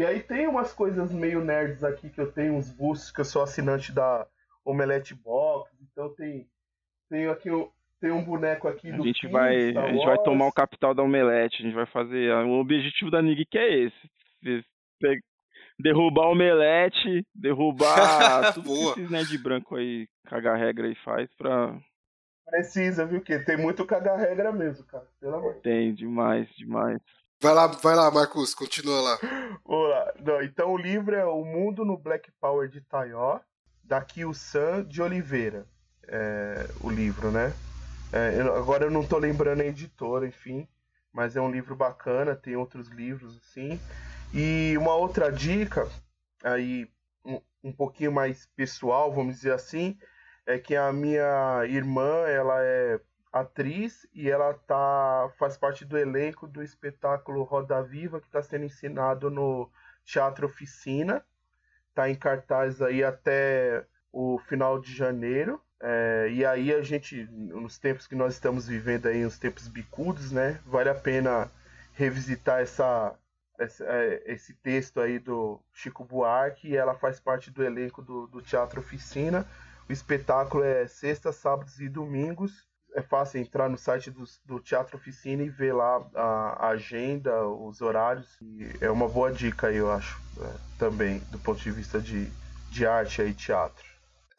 e 0.00 0.06
aí 0.06 0.22
tem 0.22 0.46
umas 0.46 0.72
coisas 0.72 1.12
meio 1.12 1.44
nerds 1.44 1.84
aqui 1.84 2.08
que 2.08 2.18
eu 2.18 2.32
tenho, 2.32 2.54
uns 2.54 2.70
bustos, 2.70 3.10
que 3.10 3.20
eu 3.20 3.24
sou 3.24 3.42
assinante 3.42 3.92
da 3.92 4.26
Omelette 4.64 5.14
Box, 5.14 5.70
então 5.82 6.08
tem 6.14 6.48
tenho 7.10 7.30
aqui 7.30 7.50
tem 8.00 8.10
um 8.10 8.24
boneco 8.24 8.66
aqui 8.66 8.90
do 8.90 9.02
A 9.02 9.06
gente 9.06 9.28
vai 9.28 9.76
a 9.76 9.92
gente 9.92 10.06
vai 10.06 10.16
tomar 10.22 10.46
o 10.46 10.52
capital 10.52 10.94
da 10.94 11.02
Omelete, 11.02 11.60
a 11.60 11.66
gente 11.66 11.74
vai 11.74 11.84
fazer, 11.84 12.32
o 12.32 12.60
objetivo 12.60 13.10
da 13.10 13.20
Nig 13.20 13.44
que 13.44 13.58
é 13.58 13.78
esse, 13.78 14.62
derrubar 15.78 16.28
o 16.28 16.32
Omelete, 16.32 17.22
derrubar 17.34 18.54
tudo 18.54 18.68
Boa. 18.68 18.94
que 18.94 19.00
esses 19.00 19.10
nerd 19.10 19.36
branco 19.36 19.76
aí 19.76 20.08
cagar 20.24 20.56
regra 20.56 20.86
aí 20.86 20.94
faz 21.04 21.28
pra 21.34 21.78
Precisa, 22.46 23.04
viu? 23.04 23.20
Que 23.20 23.38
tem 23.38 23.58
muito 23.58 23.84
cagar 23.84 24.18
regra 24.18 24.50
mesmo, 24.50 24.84
cara. 24.86 25.06
Pelo 25.20 25.36
amor. 25.36 25.56
Tem, 25.56 25.94
demais, 25.94 26.48
demais. 26.56 27.00
Vai 27.42 27.54
lá, 27.54 27.68
vai 27.68 27.96
lá, 27.96 28.10
Marcos, 28.10 28.54
continua 28.54 29.00
lá. 29.00 29.18
Olá. 29.64 30.12
Não, 30.20 30.42
então 30.42 30.74
o 30.74 30.76
livro 30.76 31.16
é 31.16 31.24
O 31.24 31.42
Mundo 31.42 31.86
no 31.86 31.96
Black 31.96 32.30
Power 32.32 32.68
de 32.68 32.82
Taió, 32.82 33.40
da 33.82 34.02
Kyu-san 34.02 34.84
de 34.84 35.00
Oliveira. 35.00 35.66
É, 36.06 36.68
o 36.82 36.90
livro, 36.90 37.30
né? 37.30 37.50
É, 38.12 38.38
eu, 38.38 38.54
agora 38.54 38.84
eu 38.84 38.90
não 38.90 39.06
tô 39.06 39.16
lembrando 39.16 39.62
a 39.62 39.64
editora, 39.64 40.26
enfim, 40.26 40.68
mas 41.10 41.34
é 41.34 41.40
um 41.40 41.50
livro 41.50 41.74
bacana, 41.74 42.36
tem 42.36 42.56
outros 42.56 42.88
livros 42.88 43.34
assim. 43.38 43.80
E 44.34 44.76
uma 44.76 44.94
outra 44.94 45.32
dica, 45.32 45.88
aí 46.44 46.92
um, 47.24 47.40
um 47.64 47.72
pouquinho 47.72 48.12
mais 48.12 48.44
pessoal, 48.54 49.10
vamos 49.10 49.36
dizer 49.36 49.54
assim, 49.54 49.96
é 50.44 50.58
que 50.58 50.76
a 50.76 50.92
minha 50.92 51.64
irmã, 51.64 52.26
ela 52.26 52.62
é 52.62 53.00
atriz 53.32 54.06
e 54.12 54.28
ela 54.28 54.54
tá 54.54 55.30
faz 55.38 55.56
parte 55.56 55.84
do 55.84 55.96
elenco 55.96 56.46
do 56.46 56.62
espetáculo 56.62 57.42
Roda 57.44 57.82
Viva 57.82 58.20
que 58.20 58.26
está 58.26 58.42
sendo 58.42 58.64
ensinado 58.64 59.30
no 59.30 59.70
Teatro 60.04 60.46
Oficina. 60.46 61.24
Tá 61.94 62.08
em 62.08 62.14
cartaz 62.14 62.82
aí 62.82 63.04
até 63.04 63.84
o 64.12 64.38
final 64.38 64.80
de 64.80 64.94
janeiro. 64.94 65.60
É, 65.82 66.28
e 66.30 66.44
aí 66.44 66.74
a 66.74 66.82
gente, 66.82 67.24
nos 67.30 67.78
tempos 67.78 68.06
que 68.06 68.14
nós 68.14 68.34
estamos 68.34 68.66
vivendo 68.66 69.06
aí, 69.06 69.24
os 69.24 69.38
tempos 69.38 69.66
bicudos, 69.68 70.30
né? 70.30 70.60
Vale 70.66 70.90
a 70.90 70.94
pena 70.94 71.50
revisitar 71.94 72.60
essa, 72.60 73.14
essa 73.58 73.84
é, 73.84 74.22
esse 74.26 74.54
texto 74.54 75.00
aí 75.00 75.18
do 75.18 75.60
Chico 75.72 76.04
Buarque. 76.04 76.76
Ela 76.76 76.94
faz 76.94 77.20
parte 77.20 77.50
do 77.50 77.62
elenco 77.62 78.02
do, 78.02 78.26
do 78.26 78.42
Teatro 78.42 78.80
Oficina. 78.80 79.46
O 79.88 79.92
espetáculo 79.92 80.62
é 80.62 80.86
sexta, 80.86 81.32
sábados 81.32 81.80
e 81.80 81.88
domingos 81.88 82.69
é 82.94 83.02
fácil 83.02 83.40
entrar 83.40 83.68
no 83.68 83.78
site 83.78 84.10
do, 84.10 84.24
do 84.44 84.60
Teatro 84.60 84.96
Oficina 84.96 85.42
e 85.42 85.48
ver 85.48 85.72
lá 85.72 86.04
a, 86.14 86.66
a, 86.66 86.68
agenda, 86.68 87.44
os 87.46 87.80
horários. 87.80 88.38
É 88.80 88.90
uma 88.90 89.08
boa 89.08 89.32
dica 89.32 89.68
aí, 89.68 89.76
eu 89.76 89.90
acho, 89.90 90.20
é, 90.40 90.54
também, 90.78 91.18
do 91.30 91.38
ponto 91.38 91.60
de 91.60 91.70
vista 91.70 92.00
de, 92.00 92.28
de 92.70 92.86
arte 92.86 93.22
e 93.22 93.34
teatro. 93.34 93.89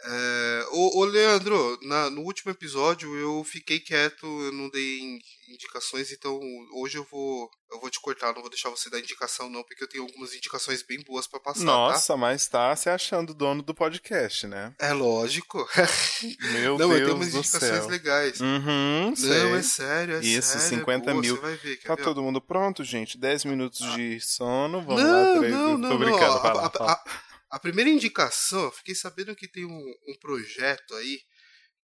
É, 0.04 0.66
ô, 0.72 1.00
ô, 1.00 1.06
Leandro, 1.06 1.78
na, 1.84 2.10
no 2.10 2.22
último 2.22 2.52
episódio 2.52 3.16
eu 3.16 3.44
fiquei 3.44 3.80
quieto, 3.80 4.26
eu 4.26 4.52
não 4.52 4.70
dei 4.70 5.20
indicações, 5.48 6.12
então 6.12 6.40
hoje 6.74 6.98
eu 6.98 7.06
vou 7.12 7.50
eu 7.72 7.80
vou 7.80 7.90
te 7.90 8.02
cortar, 8.02 8.34
não 8.34 8.42
vou 8.42 8.50
deixar 8.50 8.70
você 8.70 8.90
dar 8.90 9.00
indicação 9.00 9.50
não, 9.50 9.64
porque 9.64 9.84
eu 9.84 9.88
tenho 9.88 10.04
algumas 10.04 10.34
indicações 10.34 10.84
bem 10.84 11.00
boas 11.02 11.26
para 11.28 11.40
passar. 11.40 11.60
Tá? 11.60 11.66
Nossa, 11.66 12.14
tá? 12.14 12.18
mas 12.18 12.48
tá 12.48 12.76
se 12.76 12.90
achando 12.90 13.34
dono 13.34 13.62
do 13.62 13.74
podcast, 13.74 14.48
né? 14.48 14.74
É 14.80 14.92
lógico. 14.92 15.66
Meu 16.52 16.78
não, 16.78 16.90
Deus 16.90 17.00
eu 17.00 17.06
tenho 17.06 17.16
umas 17.16 17.34
indicações 17.34 17.88
legais. 17.88 18.42
Uhum, 18.42 19.14
não, 19.18 19.56
é 19.56 19.64
sério, 19.64 20.16
é 20.16 20.20
Isso, 20.20 20.58
sério. 20.58 20.80
50 20.80 21.12
é 21.12 21.14
mil. 21.14 21.36
Você 21.36 21.42
vai 21.42 21.56
ver, 21.56 21.78
tá 21.78 21.96
ver? 21.96 22.04
todo 22.04 22.24
mundo 22.24 22.42
pronto, 22.42 22.84
gente? 22.84 23.18
10 23.18 23.46
minutos 23.46 23.82
ah. 23.84 23.96
de 23.96 24.20
sono, 24.20 24.82
vamos 24.82 25.04
não, 25.04 25.34
lá, 25.34 25.40
três. 25.40 25.54
Não, 25.54 25.72
Tô 25.72 25.78
não, 25.78 25.98
brincando, 25.98 26.34
não. 26.34 26.42
vai 26.42 26.54
lá, 26.54 26.72
a, 26.80 26.92
a, 26.92 27.04
a 27.52 27.60
primeira 27.60 27.90
indicação, 27.90 28.64
eu 28.64 28.72
fiquei 28.72 28.96
sabendo 28.96 29.36
que 29.36 29.48
tem 29.48 29.66
um, 29.66 29.94
um 30.08 30.18
projeto 30.20 30.96
aí 30.96 31.20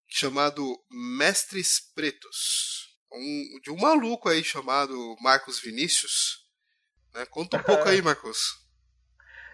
chamado 0.07 0.65
Mestres 0.91 1.81
Pretos. 1.95 2.97
Um, 3.13 3.61
de 3.63 3.71
um 3.71 3.77
maluco 3.77 4.29
aí 4.29 4.45
chamado 4.45 5.17
Marcos 5.21 5.61
Vinícius. 5.61 6.47
Né? 7.13 7.27
Conta 7.27 7.57
um 7.57 7.63
pouco 7.63 7.89
aí, 7.89 8.01
Marcos. 8.03 8.39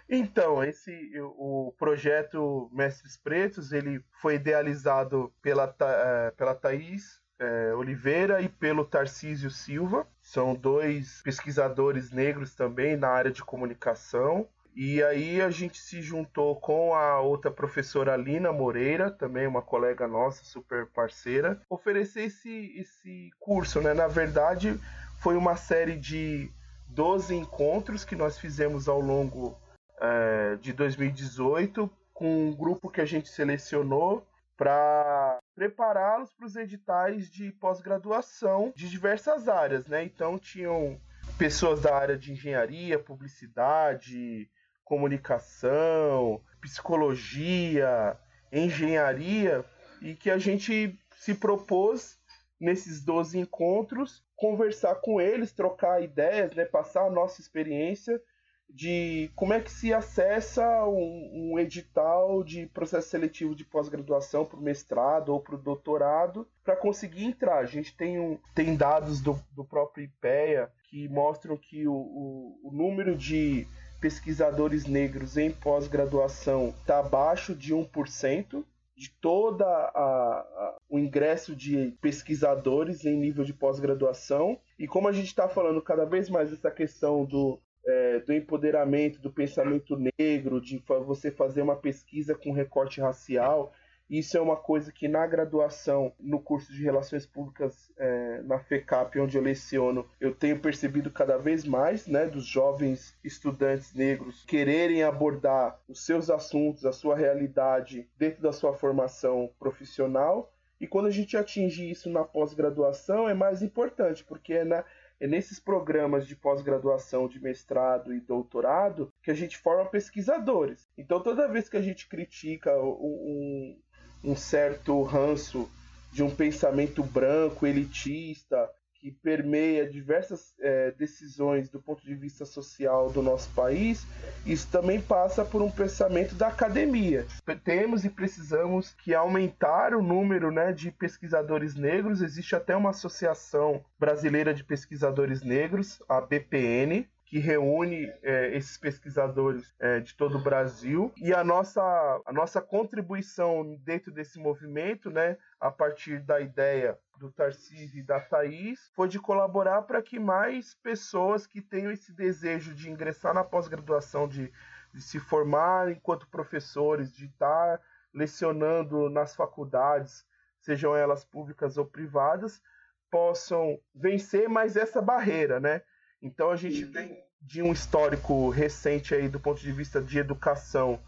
Então, 0.07 0.63
esse 0.63 0.91
o 1.21 1.73
projeto 1.79 2.69
Mestres 2.71 3.17
Pretos 3.17 3.71
ele 3.71 4.03
foi 4.21 4.35
idealizado 4.35 5.33
pela, 5.41 5.75
eh, 5.79 6.31
pela 6.37 6.53
Thaís 6.53 7.21
é, 7.39 7.73
Oliveira 7.73 8.41
e 8.41 8.49
pelo 8.49 8.85
Tarcísio 8.85 9.49
Silva. 9.49 10.07
São 10.21 10.53
dois 10.53 11.21
pesquisadores 11.23 12.11
negros 12.11 12.53
também 12.53 12.95
na 12.95 13.09
área 13.09 13.31
de 13.31 13.43
comunicação. 13.43 14.47
E 14.75 15.03
aí 15.03 15.41
a 15.41 15.51
gente 15.51 15.79
se 15.79 16.01
juntou 16.01 16.55
com 16.59 16.95
a 16.95 17.19
outra 17.19 17.51
professora 17.51 18.15
Lina 18.15 18.51
Moreira, 18.51 19.11
também 19.11 19.45
uma 19.45 19.61
colega 19.61 20.07
nossa, 20.07 20.43
super 20.43 20.87
parceira, 20.87 21.61
oferecer 21.69 22.23
esse, 22.23 22.73
esse 22.75 23.29
curso, 23.39 23.81
né? 23.81 23.93
Na 23.93 24.07
verdade, 24.07 24.79
foi 25.19 25.37
uma 25.37 25.55
série 25.55 25.95
de 25.95 26.51
12 26.87 27.35
encontros 27.35 28.03
que 28.03 28.15
nós 28.15 28.39
fizemos 28.39 28.87
ao 28.87 28.99
longo 28.99 29.57
é, 30.01 30.55
de 30.59 30.73
2018 30.73 31.89
com 32.13 32.49
um 32.49 32.55
grupo 32.55 32.89
que 32.89 33.01
a 33.01 33.05
gente 33.05 33.29
selecionou 33.29 34.25
para 34.55 35.39
prepará-los 35.55 36.31
para 36.33 36.45
os 36.45 36.55
editais 36.55 37.29
de 37.29 37.51
pós-graduação 37.53 38.71
de 38.75 38.89
diversas 38.89 39.47
áreas, 39.47 39.87
né? 39.87 40.03
Então 40.03 40.37
tinham 40.37 40.99
pessoas 41.37 41.81
da 41.81 41.95
área 41.95 42.17
de 42.17 42.31
engenharia, 42.31 42.99
publicidade, 42.99 44.49
comunicação, 44.83 46.41
psicologia, 46.61 48.17
engenharia, 48.51 49.65
e 50.01 50.15
que 50.15 50.29
a 50.29 50.37
gente 50.37 50.99
se 51.17 51.33
propôs 51.33 52.19
nesses 52.59 53.03
12 53.03 53.39
encontros 53.39 54.23
conversar 54.35 54.95
com 54.95 55.21
eles, 55.21 55.51
trocar 55.51 56.03
ideias, 56.03 56.53
né, 56.53 56.65
passar 56.65 57.05
a 57.05 57.09
nossa 57.09 57.41
experiência 57.41 58.21
de 58.69 59.31
como 59.35 59.53
é 59.53 59.61
que 59.61 59.71
se 59.71 59.93
acessa 59.93 60.65
um, 60.85 61.51
um 61.53 61.59
edital 61.59 62.43
de 62.43 62.65
processo 62.67 63.09
seletivo 63.09 63.53
de 63.53 63.63
pós-graduação 63.63 64.45
para 64.45 64.57
o 64.57 64.63
mestrado 64.63 65.29
ou 65.29 65.39
para 65.39 65.55
o 65.55 65.61
doutorado 65.61 66.47
para 66.63 66.75
conseguir 66.75 67.25
entrar. 67.25 67.59
A 67.59 67.65
gente 67.65 67.95
tem, 67.95 68.19
um, 68.19 68.39
tem 68.55 68.75
dados 68.75 69.21
do, 69.21 69.39
do 69.51 69.63
próprio 69.63 70.05
IPEA 70.05 70.71
que 70.85 71.07
mostram 71.07 71.55
que 71.55 71.87
o, 71.87 71.93
o, 71.93 72.59
o 72.63 72.71
número 72.71 73.15
de 73.15 73.67
pesquisadores 74.03 74.85
negros 74.85 75.37
em 75.37 75.49
pós-graduação 75.49 76.75
está 76.81 76.99
abaixo 76.99 77.55
de 77.55 77.73
1% 77.73 78.61
de 78.97 79.09
toda 79.21 79.65
a, 79.65 79.95
a, 79.95 80.77
o 80.89 80.99
ingresso 80.99 81.55
de 81.55 81.95
pesquisadores 82.01 83.05
em 83.05 83.15
nível 83.15 83.45
de 83.45 83.53
pós-graduação. 83.53 84.59
E 84.77 84.87
como 84.87 85.07
a 85.07 85.13
gente 85.13 85.27
está 85.27 85.47
falando 85.47 85.81
cada 85.81 86.03
vez 86.03 86.29
mais 86.29 86.49
dessa 86.49 86.69
questão 86.69 87.23
do, 87.23 87.57
é, 87.87 88.19
do 88.19 88.33
empoderamento 88.33 89.21
do 89.21 89.31
pensamento 89.31 89.97
negro, 90.19 90.59
de 90.59 90.83
você 91.05 91.31
fazer 91.31 91.61
uma 91.61 91.77
pesquisa 91.77 92.35
com 92.35 92.51
recorte 92.51 92.99
racial. 92.99 93.71
Isso 94.09 94.37
é 94.37 94.41
uma 94.41 94.57
coisa 94.57 94.91
que 94.91 95.07
na 95.07 95.25
graduação, 95.25 96.13
no 96.19 96.39
curso 96.39 96.71
de 96.71 96.83
Relações 96.83 97.25
Públicas 97.25 97.91
é, 97.97 98.41
na 98.43 98.59
FECAP, 98.59 99.19
onde 99.19 99.37
eu 99.37 99.41
leciono, 99.41 100.07
eu 100.19 100.35
tenho 100.35 100.59
percebido 100.59 101.09
cada 101.09 101.37
vez 101.37 101.65
mais, 101.65 102.05
né, 102.05 102.25
dos 102.25 102.45
jovens 102.45 103.17
estudantes 103.23 103.93
negros 103.93 104.43
quererem 104.45 105.03
abordar 105.03 105.79
os 105.87 106.05
seus 106.05 106.29
assuntos, 106.29 106.85
a 106.85 106.91
sua 106.91 107.15
realidade 107.15 108.07
dentro 108.17 108.41
da 108.41 108.51
sua 108.51 108.73
formação 108.73 109.49
profissional. 109.57 110.53
E 110.79 110.87
quando 110.87 111.07
a 111.07 111.11
gente 111.11 111.37
atinge 111.37 111.89
isso 111.89 112.09
na 112.09 112.25
pós-graduação, 112.25 113.27
é 113.29 113.33
mais 113.33 113.61
importante, 113.61 114.23
porque 114.23 114.53
é 114.53 114.65
na, 114.65 114.83
é 115.19 115.25
nesses 115.25 115.57
programas 115.57 116.27
de 116.27 116.35
pós-graduação, 116.35 117.29
de 117.29 117.41
mestrado 117.41 118.13
e 118.13 118.19
doutorado 118.19 119.09
que 119.23 119.31
a 119.31 119.33
gente 119.33 119.57
forma 119.57 119.89
pesquisadores. 119.89 120.89
Então, 120.97 121.23
toda 121.23 121.47
vez 121.47 121.69
que 121.69 121.77
a 121.77 121.81
gente 121.81 122.09
critica 122.09 122.77
um, 122.77 123.79
um 124.23 124.35
certo 124.35 125.01
ranço 125.03 125.69
de 126.11 126.23
um 126.23 126.29
pensamento 126.29 127.03
branco, 127.03 127.65
elitista, 127.65 128.69
que 129.03 129.11
permeia 129.11 129.85
diversas 129.85 130.53
é, 130.61 130.91
decisões 130.91 131.69
do 131.69 131.81
ponto 131.81 132.01
de 132.05 132.15
vista 132.15 132.45
social 132.45 133.11
do 133.11 133.21
nosso 133.21 133.49
país, 133.49 134.07
isso 134.45 134.69
também 134.71 135.01
passa 135.01 135.43
por 135.43 135.61
um 135.61 135.69
pensamento 135.69 136.35
da 136.35 136.47
academia. 136.47 137.27
Temos 137.65 138.05
e 138.05 138.09
precisamos 138.09 138.93
que 138.93 139.13
aumentar 139.13 139.93
o 139.93 140.01
número 140.01 140.51
né, 140.51 140.71
de 140.71 140.89
pesquisadores 140.89 141.75
negros. 141.75 142.21
Existe 142.21 142.55
até 142.55 142.77
uma 142.77 142.91
associação 142.91 143.83
brasileira 143.99 144.53
de 144.53 144.63
pesquisadores 144.63 145.43
negros, 145.43 146.01
a 146.07 146.21
BPN, 146.21 147.05
que 147.33 147.39
reúne 147.39 148.13
é, 148.21 148.55
esses 148.55 148.77
pesquisadores 148.77 149.73
é, 149.79 149.99
de 149.99 150.13
todo 150.13 150.37
o 150.37 150.43
Brasil 150.43 151.11
e 151.17 151.33
a 151.33 151.43
nossa, 151.43 151.81
a 152.27 152.31
nossa 152.31 152.61
contribuição 152.61 153.75
dentro 153.77 154.11
desse 154.11 154.37
movimento, 154.37 155.09
né, 155.09 155.35
a 155.59 155.71
partir 155.71 156.19
da 156.19 156.39
ideia 156.39 156.95
do 157.17 157.31
Tarcísio 157.31 157.97
e 157.97 158.03
da 158.03 158.19
Thaís, 158.19 158.91
foi 158.93 159.07
de 159.07 159.17
colaborar 159.17 159.81
para 159.81 159.99
que 159.99 160.19
mais 160.19 160.75
pessoas 160.75 161.47
que 161.47 161.59
tenham 161.59 161.91
esse 161.91 162.13
desejo 162.13 162.75
de 162.75 162.91
ingressar 162.91 163.33
na 163.33 163.43
pós-graduação, 163.43 164.27
de, 164.27 164.53
de 164.93 165.01
se 165.01 165.19
formar 165.19 165.89
enquanto 165.89 166.29
professores, 166.29 167.11
de 167.11 167.25
estar 167.25 167.81
lecionando 168.13 169.09
nas 169.09 169.35
faculdades, 169.35 170.23
sejam 170.59 170.95
elas 170.95 171.25
públicas 171.25 171.79
ou 171.79 171.85
privadas, 171.87 172.61
possam 173.09 173.79
vencer 173.91 174.47
mais 174.47 174.77
essa 174.77 175.01
barreira, 175.01 175.59
né? 175.59 175.81
Então 176.23 176.49
a 176.49 176.55
gente 176.55 176.85
vem 176.85 177.21
de 177.41 177.61
um 177.61 177.73
histórico 177.73 178.49
recente 178.49 179.13
aí 179.13 179.27
do 179.27 179.39
ponto 179.39 179.61
de 179.61 179.71
vista 179.71 180.01
de 180.01 180.17
educação, 180.17 180.99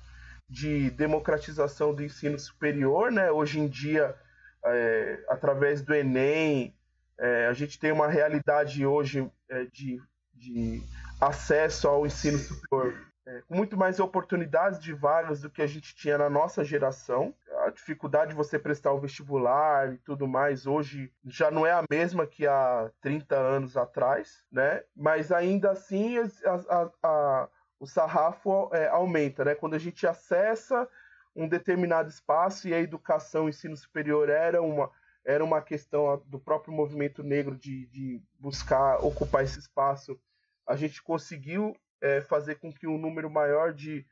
de 0.50 0.92
democratização 0.92 1.94
do 1.94 2.04
ensino 2.04 2.38
superior, 2.38 3.10
né? 3.12 3.32
Hoje 3.32 3.60
em 3.60 3.68
dia, 3.68 4.14
é, 4.66 5.26
através 5.30 5.82
do 5.82 5.94
Enem, 5.94 6.76
é, 7.18 7.48
a 7.48 7.54
gente 7.54 7.80
tem 7.80 7.94
uma 7.94 8.08
realidade 8.08 8.86
hoje 8.86 9.32
é, 9.50 9.66
de, 9.66 10.02
de 10.34 10.84
acesso 11.22 11.88
ao 11.88 12.06
ensino 12.06 12.38
superior 12.38 12.94
é, 13.28 13.42
com 13.48 13.56
muito 13.56 13.76
mais 13.76 14.00
oportunidades 14.00 14.80
de 14.80 14.94
vagas 14.94 15.42
do 15.42 15.50
que 15.50 15.62
a 15.62 15.68
gente 15.68 15.96
tinha 15.96 16.18
na 16.18 16.30
nossa 16.30 16.64
geração. 16.64 17.34
A 17.66 17.72
dificuldade 17.72 18.30
de 18.30 18.36
você 18.36 18.60
prestar 18.60 18.92
o 18.92 19.00
vestibular 19.00 19.92
e 19.92 19.98
tudo 19.98 20.28
mais 20.28 20.68
hoje 20.68 21.12
já 21.26 21.50
não 21.50 21.66
é 21.66 21.72
a 21.72 21.84
mesma 21.90 22.28
que 22.28 22.46
há 22.46 22.92
30 23.02 23.36
anos 23.36 23.76
atrás, 23.76 24.46
né? 24.52 24.84
Mas 24.96 25.32
ainda 25.32 25.72
assim 25.72 26.20
a, 26.20 26.92
a, 27.02 27.50
o 27.80 27.88
sarrafo 27.88 28.70
é, 28.72 28.88
aumenta, 28.88 29.44
né? 29.44 29.56
Quando 29.56 29.74
a 29.74 29.80
gente 29.80 30.06
acessa 30.06 30.88
um 31.36 31.48
determinado 31.48 32.08
espaço 32.08 32.68
e 32.68 32.74
a 32.74 32.80
educação, 32.80 33.46
o 33.46 33.50
ensino 33.50 33.76
superior 33.76 34.30
era 34.30 34.62
uma 34.62 34.92
era 35.26 35.44
uma 35.44 35.60
questão 35.60 36.22
do 36.28 36.40
próprio 36.40 36.72
movimento 36.72 37.24
negro 37.24 37.56
de, 37.56 37.88
de 37.88 38.22
buscar 38.40 39.04
ocupar 39.04 39.44
esse 39.44 39.58
espaço. 39.58 40.20
A 40.68 40.76
gente 40.76 41.02
conseguiu 41.02 41.76
é, 42.00 42.22
fazer 42.22 42.60
com 42.60 42.72
que 42.72 42.86
um 42.86 43.00
número 43.00 43.28
maior 43.28 43.74
de 43.74 44.06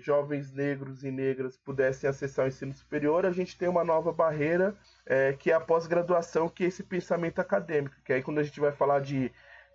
jovens 0.00 0.52
negros 0.52 1.04
e 1.04 1.10
negras 1.10 1.56
pudessem 1.56 2.08
acessar 2.08 2.44
o 2.44 2.48
ensino 2.48 2.74
superior, 2.74 3.24
a 3.24 3.30
gente 3.30 3.56
tem 3.56 3.68
uma 3.68 3.84
nova 3.84 4.12
barreira, 4.12 4.76
é, 5.04 5.32
que 5.32 5.50
é 5.50 5.54
a 5.54 5.60
pós-graduação, 5.60 6.48
que 6.48 6.64
é 6.64 6.66
esse 6.66 6.82
pensamento 6.82 7.40
acadêmico. 7.40 7.94
Que 8.04 8.12
aí 8.12 8.22
quando 8.22 8.38
a 8.38 8.42
gente 8.42 8.58
vai 8.58 8.72
falar 8.72 9.00
de 9.00 9.30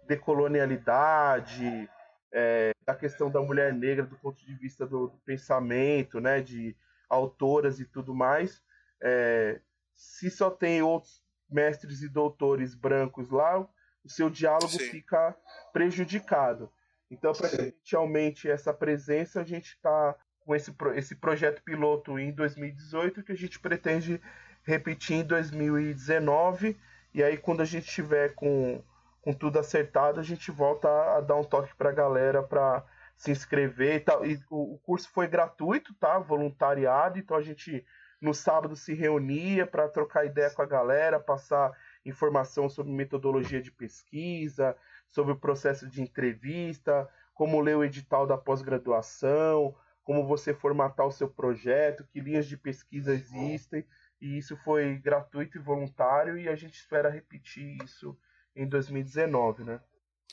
decolonialidade, 0.08 1.90
é, 2.32 2.72
da 2.86 2.96
questão 2.96 3.30
da 3.30 3.42
mulher 3.42 3.74
negra 3.74 4.06
do 4.06 4.18
ponto 4.18 4.44
de 4.46 4.54
vista 4.56 4.86
do, 4.86 5.08
do 5.08 5.18
pensamento, 5.20 6.20
né, 6.20 6.42
de 6.42 6.76
autoras 7.10 7.80
e 7.80 7.86
tudo 7.86 8.14
mais, 8.14 8.62
é, 9.02 9.60
se 9.96 10.30
só 10.30 10.50
tem 10.50 10.82
outros 10.82 11.22
mestres 11.50 12.02
e 12.02 12.10
doutores 12.10 12.74
brancos 12.74 13.30
lá, 13.30 13.60
o 14.04 14.10
seu 14.10 14.30
diálogo 14.30 14.70
Sim. 14.70 14.90
fica 14.90 15.36
prejudicado. 15.74 16.72
Então, 17.12 17.34
para 17.34 17.50
que 17.50 17.62
a 17.62 17.64
gente 17.66 17.96
aumente 17.96 18.50
essa 18.50 18.74
presença, 18.74 19.42
a 19.42 19.44
gente 19.44 19.76
está 19.76 20.16
com 20.40 20.56
esse, 20.56 20.74
esse 20.96 21.16
projeto 21.16 21.62
piloto 21.62 22.18
em 22.18 22.32
2018 22.32 23.22
que 23.22 23.34
a 23.34 23.38
gente 23.38 23.60
pretende 23.60 24.20
repetir 24.64 25.18
em 25.18 25.24
2019. 25.24 26.80
E 27.14 27.22
aí, 27.22 27.38
quando 27.38 27.62
a 27.62 27.66
gente 27.66 27.88
tiver 27.88 28.34
com, 28.34 28.82
com 29.22 29.34
tudo 29.34 29.60
acertado, 29.60 30.22
a 30.22 30.24
gente 30.24 30.50
volta 30.52 30.88
a, 30.88 31.18
a 31.18 31.22
dar 31.22 31.36
um 31.36 31.44
toque 31.44 31.76
para 31.76 31.90
a 31.90 31.94
galera 31.94 32.42
para 32.42 32.84
se 33.18 33.30
inscrever 33.30 33.96
e 33.96 34.00
tal. 34.00 34.26
E 34.26 34.40
o, 34.50 34.76
o, 34.76 34.80
curso 34.80 35.10
foi 35.10 35.28
gratuito, 35.28 35.94
tá? 35.96 36.18
Voluntariado. 36.18 37.20
Então, 37.20 37.36
a 37.36 37.42
gente 37.42 37.86
no 38.22 38.34
sábado 38.34 38.76
se 38.76 38.94
reunia 38.94 39.68
para 39.68 39.90
trocar 39.90 40.26
ideia 40.26 40.50
com 40.52 40.62
a 40.62 40.66
galera, 40.66 41.20
passar 41.20 41.72
informação 42.06 42.70
sobre 42.70 42.94
metodologia 42.94 43.62
de 43.62 43.72
pesquisa, 43.72 44.78
sobre 45.12 45.34
o 45.34 45.40
processo 45.40 45.88
de 45.88 46.02
entrevista, 46.02 47.08
como 47.34 47.62
ler 47.62 47.78
o 47.78 47.84
edital 47.84 48.26
da 48.26 48.38
pós-graduação, 48.38 49.76
como 50.04 50.26
você 50.26 50.54
formatar 50.54 51.06
o 51.06 51.12
seu 51.12 51.30
projeto, 51.30 52.08
que 52.12 52.20
linhas 52.20 52.48
de 52.48 52.58
pesquisa 52.58 53.14
existem. 53.14 53.86
E 54.20 54.38
isso 54.38 54.56
foi 54.64 54.98
gratuito 54.98 55.58
e 55.58 55.62
voluntário 55.62 56.38
e 56.38 56.48
a 56.48 56.56
gente 56.56 56.76
espera 56.76 57.10
repetir 57.10 57.78
isso 57.84 58.18
em 58.56 58.68
2019, 58.68 59.64
né? 59.64 59.82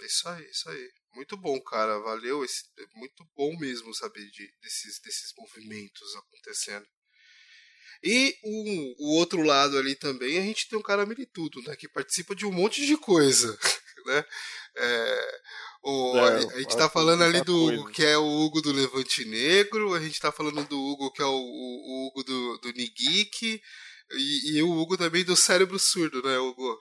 Isso 0.02 0.28
aí, 0.28 0.44
isso 0.44 0.68
aí. 0.68 0.90
Muito 1.14 1.36
bom, 1.36 1.60
cara. 1.60 1.98
Valeu. 2.00 2.44
Esse, 2.44 2.64
é 2.78 2.86
muito 2.94 3.24
bom 3.36 3.56
mesmo 3.58 3.94
saber 3.94 4.24
de, 4.30 4.52
desses, 4.62 5.00
desses 5.00 5.32
movimentos 5.36 6.14
acontecendo. 6.16 6.86
E 8.02 8.36
o, 8.44 9.06
o 9.06 9.16
outro 9.16 9.42
lado 9.42 9.76
ali 9.76 9.96
também, 9.96 10.38
a 10.38 10.42
gente 10.42 10.68
tem 10.68 10.78
um 10.78 10.82
cara 10.82 11.04
militudo, 11.04 11.60
né? 11.62 11.74
Que 11.74 11.88
participa 11.88 12.34
de 12.34 12.46
um 12.46 12.52
monte 12.52 12.86
de 12.86 12.96
coisa. 12.96 13.58
Né? 14.08 14.24
É, 14.76 15.40
o, 15.82 16.16
é, 16.16 16.20
a, 16.20 16.36
a 16.36 16.58
gente 16.58 16.76
tá 16.76 16.88
falando 16.88 17.22
ali 17.22 17.42
do 17.42 17.66
Hugo, 17.66 17.90
que 17.90 18.04
é 18.04 18.16
o 18.16 18.24
Hugo 18.24 18.60
do 18.60 18.72
Levante 18.72 19.24
Negro, 19.24 19.94
a 19.94 20.00
gente 20.00 20.20
tá 20.20 20.32
falando 20.32 20.66
do 20.68 20.78
Hugo, 20.78 21.12
que 21.12 21.22
é 21.22 21.24
o, 21.24 21.28
o, 21.28 21.34
o 21.34 22.06
Hugo 22.08 22.24
do, 22.24 22.58
do 22.58 22.72
Nigik, 22.72 23.60
e, 24.10 24.56
e, 24.56 24.62
o 24.62 24.70
Hugo 24.70 24.96
também 24.96 25.24
do 25.24 25.36
Cérebro 25.36 25.78
Surdo, 25.78 26.22
né, 26.22 26.38
Hugo? 26.38 26.78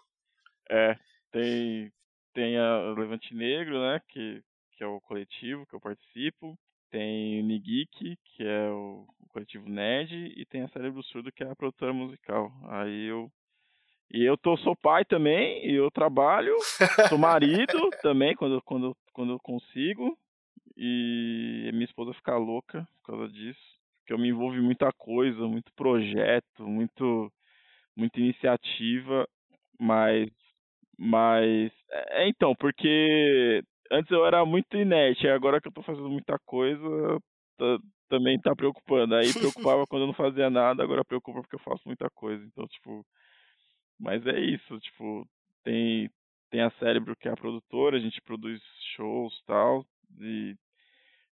É, 0.69 0.97
tem, 1.31 1.91
tem 2.33 2.57
a, 2.57 2.91
o 2.91 2.95
Levante 2.95 3.33
Negro, 3.33 3.79
né, 3.79 4.01
que, 4.09 4.41
que 4.77 4.83
é 4.83 4.87
o 4.87 5.01
coletivo 5.01 5.65
que 5.67 5.75
eu 5.75 5.81
participo, 5.81 6.57
tem 6.89 7.41
o 7.41 7.45
Nigik, 7.45 8.17
que 8.23 8.43
é 8.43 8.69
o, 8.69 9.05
o 9.19 9.27
coletivo 9.27 9.69
Nerd, 9.69 10.33
e 10.35 10.45
tem 10.45 10.61
a 10.61 10.69
Cérebro 10.69 11.03
Surdo, 11.03 11.31
que 11.31 11.43
é 11.43 11.51
a 11.51 11.55
produtora 11.55 11.93
musical. 11.93 12.51
Aí 12.69 13.05
eu 13.05 13.31
e 14.09 14.23
eu 14.23 14.37
tô, 14.37 14.55
sou 14.57 14.75
pai 14.75 15.03
também, 15.03 15.65
e 15.65 15.75
eu 15.75 15.91
trabalho, 15.91 16.55
sou 17.09 17.17
marido 17.17 17.89
também, 18.01 18.35
quando, 18.35 18.61
quando, 18.63 18.95
quando 19.13 19.33
eu 19.33 19.39
consigo. 19.39 20.17
E 20.77 21.69
minha 21.73 21.85
esposa 21.85 22.13
fica 22.13 22.37
louca 22.37 22.87
por 23.01 23.13
causa 23.13 23.33
disso. 23.33 23.59
Porque 23.99 24.13
eu 24.13 24.17
me 24.19 24.29
envolvo 24.29 24.55
em 24.55 24.61
muita 24.61 24.91
coisa, 24.93 25.39
muito 25.47 25.71
projeto, 25.75 26.63
muito, 26.65 27.31
muita 27.95 28.19
iniciativa, 28.19 29.27
mas. 29.79 30.29
Mas. 30.97 31.71
É, 31.91 32.29
então, 32.29 32.55
porque 32.55 33.61
antes 33.91 34.09
eu 34.11 34.25
era 34.25 34.45
muito 34.45 34.77
inerte, 34.77 35.27
agora 35.27 35.59
que 35.59 35.67
eu 35.67 35.73
tô 35.73 35.81
fazendo 35.81 36.09
muita 36.09 36.37
coisa, 36.45 37.19
tá, 37.57 37.77
também 38.07 38.39
tá 38.39 38.55
preocupando. 38.55 39.15
Aí 39.15 39.33
preocupava 39.33 39.85
quando 39.87 40.03
eu 40.03 40.07
não 40.07 40.13
fazia 40.13 40.49
nada, 40.49 40.83
agora 40.83 41.03
preocupa 41.03 41.41
porque 41.41 41.55
eu 41.55 41.59
faço 41.59 41.81
muita 41.85 42.09
coisa. 42.11 42.43
Então, 42.45 42.65
tipo, 42.67 43.05
mas 43.99 44.25
é 44.27 44.39
isso, 44.39 44.79
tipo, 44.79 45.27
tem 45.63 46.09
tem 46.49 46.61
a 46.61 46.71
Cérebro 46.79 47.15
que 47.15 47.27
é 47.27 47.31
a 47.31 47.37
produtora, 47.37 47.97
a 47.97 47.99
gente 47.99 48.21
produz 48.21 48.61
shows 48.95 49.41
tal, 49.45 49.85
e 50.19 50.55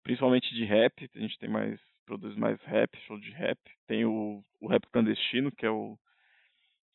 principalmente 0.04 0.54
de 0.56 0.66
rap, 0.66 1.10
a 1.16 1.20
gente 1.20 1.38
tem 1.38 1.50
mais 1.50 1.80
produz 2.06 2.36
mais 2.36 2.62
rap, 2.64 2.98
show 3.08 3.20
de 3.20 3.32
rap. 3.32 3.60
Tem 3.88 4.06
o, 4.06 4.44
o 4.60 4.68
Rap 4.68 4.86
Clandestino, 4.92 5.52
que 5.52 5.66
é 5.66 5.70
o 5.70 5.98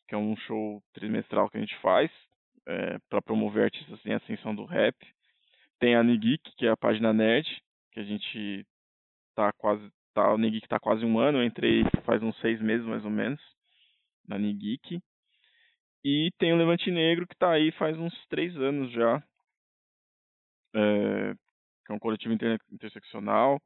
que 0.06 0.14
é 0.14 0.18
um 0.18 0.34
show 0.38 0.82
trimestral 0.94 1.50
que 1.50 1.58
a 1.58 1.60
gente 1.60 1.76
faz 1.80 2.10
é, 2.66 2.98
para 3.10 3.20
promover 3.20 3.64
artistas 3.64 4.00
em 4.06 4.14
ascensão 4.14 4.54
do 4.54 4.64
rap. 4.64 4.96
Tem 5.78 5.94
a 5.94 6.02
Nigeek, 6.02 6.56
que 6.56 6.66
é 6.66 6.70
a 6.70 6.76
página 6.76 7.12
nerd, 7.12 7.46
que 7.92 8.00
a 8.00 8.04
gente 8.04 8.66
tá 9.34 9.52
quase 9.52 9.86
tá 10.14 10.34
o 10.34 10.38
tá 10.68 10.80
quase 10.80 11.04
um 11.04 11.18
ano, 11.18 11.38
eu 11.38 11.44
entrei 11.44 11.84
faz 12.04 12.22
uns 12.22 12.38
seis 12.40 12.60
meses 12.60 12.86
mais 12.86 13.04
ou 13.04 13.10
menos 13.10 13.40
na 14.26 14.38
Nigeek. 14.38 15.00
E 16.04 16.30
tem 16.38 16.52
o 16.52 16.56
Levante 16.56 16.90
Negro 16.90 17.26
que 17.26 17.34
está 17.34 17.50
aí 17.52 17.72
faz 17.72 17.98
uns 17.98 18.14
três 18.28 18.56
anos 18.56 18.92
já. 18.92 19.22
É, 20.74 21.34
que 21.84 21.92
é 21.92 21.94
um 21.94 21.98
coletivo 21.98 22.34
inter 22.34 22.58
interseccional. 22.70 23.60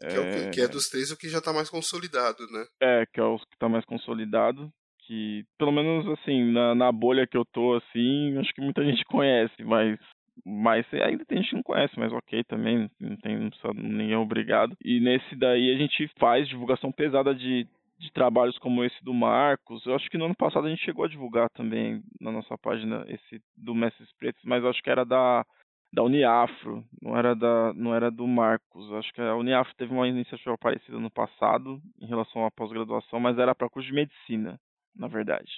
Que 0.00 0.06
é, 0.14 0.20
o, 0.20 0.50
que 0.50 0.60
é, 0.60 0.68
dos 0.68 0.88
três 0.88 1.10
o 1.10 1.16
que 1.16 1.28
já 1.28 1.38
está 1.38 1.52
mais 1.52 1.70
consolidado, 1.70 2.46
né? 2.50 2.66
É, 2.80 3.06
que 3.06 3.18
é 3.18 3.24
o 3.24 3.38
que 3.38 3.54
está 3.54 3.68
mais 3.68 3.84
consolidado. 3.84 4.70
Que, 5.06 5.44
pelo 5.56 5.72
menos 5.72 6.06
assim, 6.18 6.52
na, 6.52 6.74
na 6.74 6.92
bolha 6.92 7.26
que 7.26 7.36
eu 7.36 7.44
tô, 7.44 7.74
assim, 7.74 8.36
acho 8.38 8.52
que 8.52 8.60
muita 8.60 8.82
gente 8.84 9.04
conhece, 9.04 9.62
mas 9.62 9.98
mas 10.44 10.86
ainda 10.92 11.24
tem 11.24 11.38
gente 11.38 11.50
que 11.50 11.56
não 11.56 11.62
conhece, 11.62 11.98
mas 11.98 12.12
ok 12.12 12.44
também, 12.44 12.90
não 13.00 13.16
tem 13.16 13.38
não 13.38 13.48
precisa, 13.48 13.72
ninguém 13.74 14.12
é 14.12 14.18
obrigado. 14.18 14.76
E 14.84 15.00
nesse 15.00 15.34
daí 15.34 15.74
a 15.74 15.78
gente 15.78 16.10
faz 16.18 16.46
divulgação 16.46 16.92
pesada 16.92 17.34
de 17.34 17.66
de 17.98 18.12
trabalhos 18.12 18.58
como 18.58 18.84
esse 18.84 19.02
do 19.02 19.14
Marcos. 19.14 19.84
Eu 19.86 19.94
acho 19.94 20.08
que 20.10 20.18
no 20.18 20.26
ano 20.26 20.36
passado 20.36 20.66
a 20.66 20.70
gente 20.70 20.84
chegou 20.84 21.04
a 21.04 21.08
divulgar 21.08 21.48
também 21.50 22.02
na 22.20 22.30
nossa 22.30 22.56
página 22.58 23.04
esse 23.08 23.42
do 23.56 23.74
Mestres 23.74 24.12
Pretos, 24.18 24.42
mas 24.44 24.64
acho 24.64 24.82
que 24.82 24.90
era 24.90 25.04
da 25.04 25.44
da 25.92 26.02
Uniafro, 26.02 26.84
não 27.00 27.16
era 27.16 27.34
da 27.34 27.72
não 27.74 27.94
era 27.94 28.10
do 28.10 28.26
Marcos. 28.26 28.92
Acho 28.92 29.12
que 29.12 29.20
a 29.20 29.34
Uniafro 29.36 29.74
teve 29.76 29.92
uma 29.92 30.06
iniciativa 30.06 30.56
parecida 30.58 30.98
no 30.98 31.10
passado 31.10 31.80
em 32.00 32.06
relação 32.06 32.44
à 32.44 32.50
pós-graduação, 32.50 33.18
mas 33.18 33.38
era 33.38 33.54
para 33.54 33.70
curso 33.70 33.88
de 33.88 33.94
medicina, 33.94 34.60
na 34.94 35.08
verdade. 35.08 35.50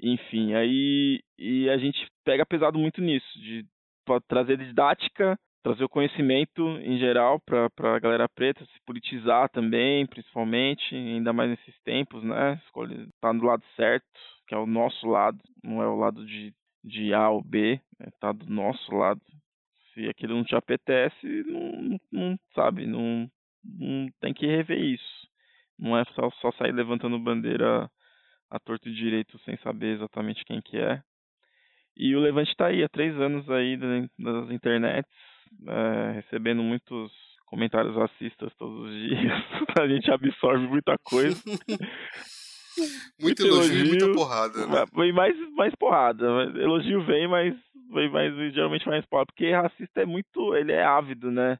Enfim, 0.00 0.54
aí 0.54 1.22
e 1.38 1.68
a 1.70 1.76
gente 1.78 2.10
pega 2.24 2.44
pesado 2.44 2.78
muito 2.78 3.00
nisso 3.00 3.38
de 3.38 3.64
trazer 4.28 4.58
didática 4.58 5.38
trazer 5.64 5.82
o 5.82 5.88
conhecimento 5.88 6.62
em 6.82 6.98
geral 6.98 7.40
para 7.40 7.96
a 7.96 7.98
galera 7.98 8.28
preta, 8.28 8.62
se 8.66 8.80
politizar 8.84 9.48
também, 9.48 10.06
principalmente, 10.06 10.94
ainda 10.94 11.32
mais 11.32 11.48
nesses 11.48 11.74
tempos, 11.82 12.22
né? 12.22 12.60
Escolher 12.66 13.08
tá 13.18 13.32
do 13.32 13.46
lado 13.46 13.64
certo, 13.74 14.04
que 14.46 14.54
é 14.54 14.58
o 14.58 14.66
nosso 14.66 15.06
lado, 15.08 15.38
não 15.62 15.82
é 15.82 15.88
o 15.88 15.96
lado 15.96 16.24
de, 16.26 16.52
de 16.84 17.14
A 17.14 17.30
ou 17.30 17.42
B, 17.42 17.80
é 17.98 18.10
tá 18.20 18.30
do 18.30 18.44
nosso 18.44 18.94
lado. 18.94 19.22
Se 19.94 20.06
aquilo 20.06 20.34
não 20.34 20.44
te 20.44 20.54
apetece, 20.54 21.26
não, 21.46 21.98
não 22.12 22.38
sabe, 22.54 22.86
não, 22.86 23.26
não 23.64 24.08
tem 24.20 24.34
que 24.34 24.46
rever 24.46 24.78
isso. 24.78 25.26
Não 25.78 25.96
é 25.96 26.04
só, 26.14 26.30
só 26.42 26.52
sair 26.52 26.72
levantando 26.72 27.18
bandeira 27.18 27.90
a 28.50 28.58
torto 28.60 28.86
e 28.90 28.94
direito 28.94 29.38
sem 29.46 29.56
saber 29.58 29.94
exatamente 29.94 30.44
quem 30.44 30.60
que 30.60 30.76
é. 30.76 31.02
E 31.96 32.14
o 32.14 32.20
Levante 32.20 32.50
está 32.50 32.66
aí 32.66 32.82
há 32.84 32.88
três 32.88 33.18
anos 33.18 33.48
aí 33.48 33.78
das 34.18 34.50
internets, 34.50 35.08
é, 35.66 36.12
recebendo 36.12 36.62
muitos 36.62 37.12
comentários 37.46 37.94
racistas 37.94 38.52
todos 38.58 38.86
os 38.86 38.92
dias. 38.92 39.44
a 39.80 39.86
gente 39.86 40.10
absorve 40.10 40.66
muita 40.66 40.96
coisa. 41.04 41.40
Muito, 43.20 43.46
elogio, 43.46 43.72
elogio, 43.72 43.84
e 43.84 43.88
muita 43.88 44.12
porrada, 44.12 44.66
né? 44.66 44.84
Vem 44.96 45.12
mais, 45.12 45.36
mais 45.52 45.72
porrada. 45.76 46.26
Elogio 46.56 47.04
vem, 47.04 47.28
mas 47.28 47.54
vem 47.92 48.10
mais, 48.10 48.34
geralmente 48.52 48.84
mais 48.88 49.06
porrada. 49.06 49.26
Porque 49.26 49.52
racista 49.52 50.02
é 50.02 50.04
muito. 50.04 50.56
Ele 50.56 50.72
é 50.72 50.82
ávido, 50.82 51.30
né? 51.30 51.56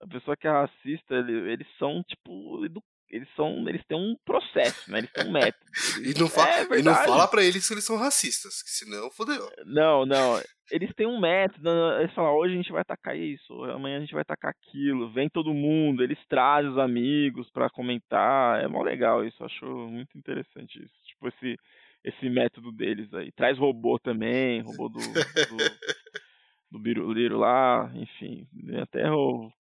A 0.00 0.06
pessoa 0.06 0.34
que 0.36 0.46
é 0.46 0.50
racista, 0.50 1.16
ele, 1.16 1.52
eles 1.52 1.66
são, 1.78 2.02
tipo, 2.02 2.64
eles 3.10 3.28
são 3.34 3.68
eles 3.68 3.82
têm 3.86 3.98
um 3.98 4.16
processo, 4.24 4.90
né? 4.90 4.98
Eles 4.98 5.12
têm 5.12 5.26
um 5.26 5.32
método. 5.32 5.64
e, 6.04 6.18
não 6.18 6.28
fala, 6.28 6.50
é 6.50 6.78
e 6.78 6.82
não 6.82 6.94
fala 6.94 7.28
para 7.28 7.42
eles 7.42 7.66
que 7.66 7.74
eles 7.74 7.84
são 7.84 7.96
racistas, 7.96 8.62
que 8.62 8.70
senão 8.70 9.10
fodeu. 9.10 9.50
Não, 9.64 10.04
não. 10.04 10.40
Eles 10.70 10.92
têm 10.94 11.06
um 11.06 11.18
método, 11.18 11.70
eles 11.98 12.12
falam, 12.12 12.34
hoje 12.34 12.52
a 12.52 12.56
gente 12.56 12.72
vai 12.72 12.82
atacar 12.82 13.16
isso, 13.16 13.64
amanhã 13.64 13.96
a 13.96 14.00
gente 14.00 14.12
vai 14.12 14.20
atacar 14.20 14.50
aquilo, 14.50 15.10
vem 15.10 15.28
todo 15.30 15.54
mundo, 15.54 16.02
eles 16.02 16.18
trazem 16.28 16.70
os 16.70 16.78
amigos 16.78 17.48
para 17.50 17.70
comentar, 17.70 18.62
é 18.62 18.68
mó 18.68 18.82
legal 18.82 19.24
isso, 19.24 19.42
acho 19.42 19.64
muito 19.64 20.16
interessante 20.16 20.78
isso. 20.78 20.94
Tipo, 21.06 21.28
esse, 21.28 21.56
esse 22.04 22.28
método 22.28 22.70
deles 22.70 23.12
aí. 23.14 23.32
Traz 23.32 23.56
robô 23.56 23.98
também, 23.98 24.60
robô 24.60 24.90
do, 24.90 24.98
do, 24.98 25.56
do 26.72 26.78
Biruliro 26.78 27.38
lá, 27.38 27.90
enfim, 27.94 28.46
até 28.82 29.08
Vem 29.08 29.57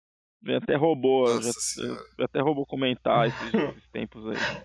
até 0.48 0.76
robô, 0.76 1.26
já, 1.42 2.26
até 2.26 2.40
robô 2.40 2.66
comentar 2.66 3.28
esses, 3.28 3.54
esses, 3.54 3.92
tempos 3.92 4.26
aí. 4.28 4.64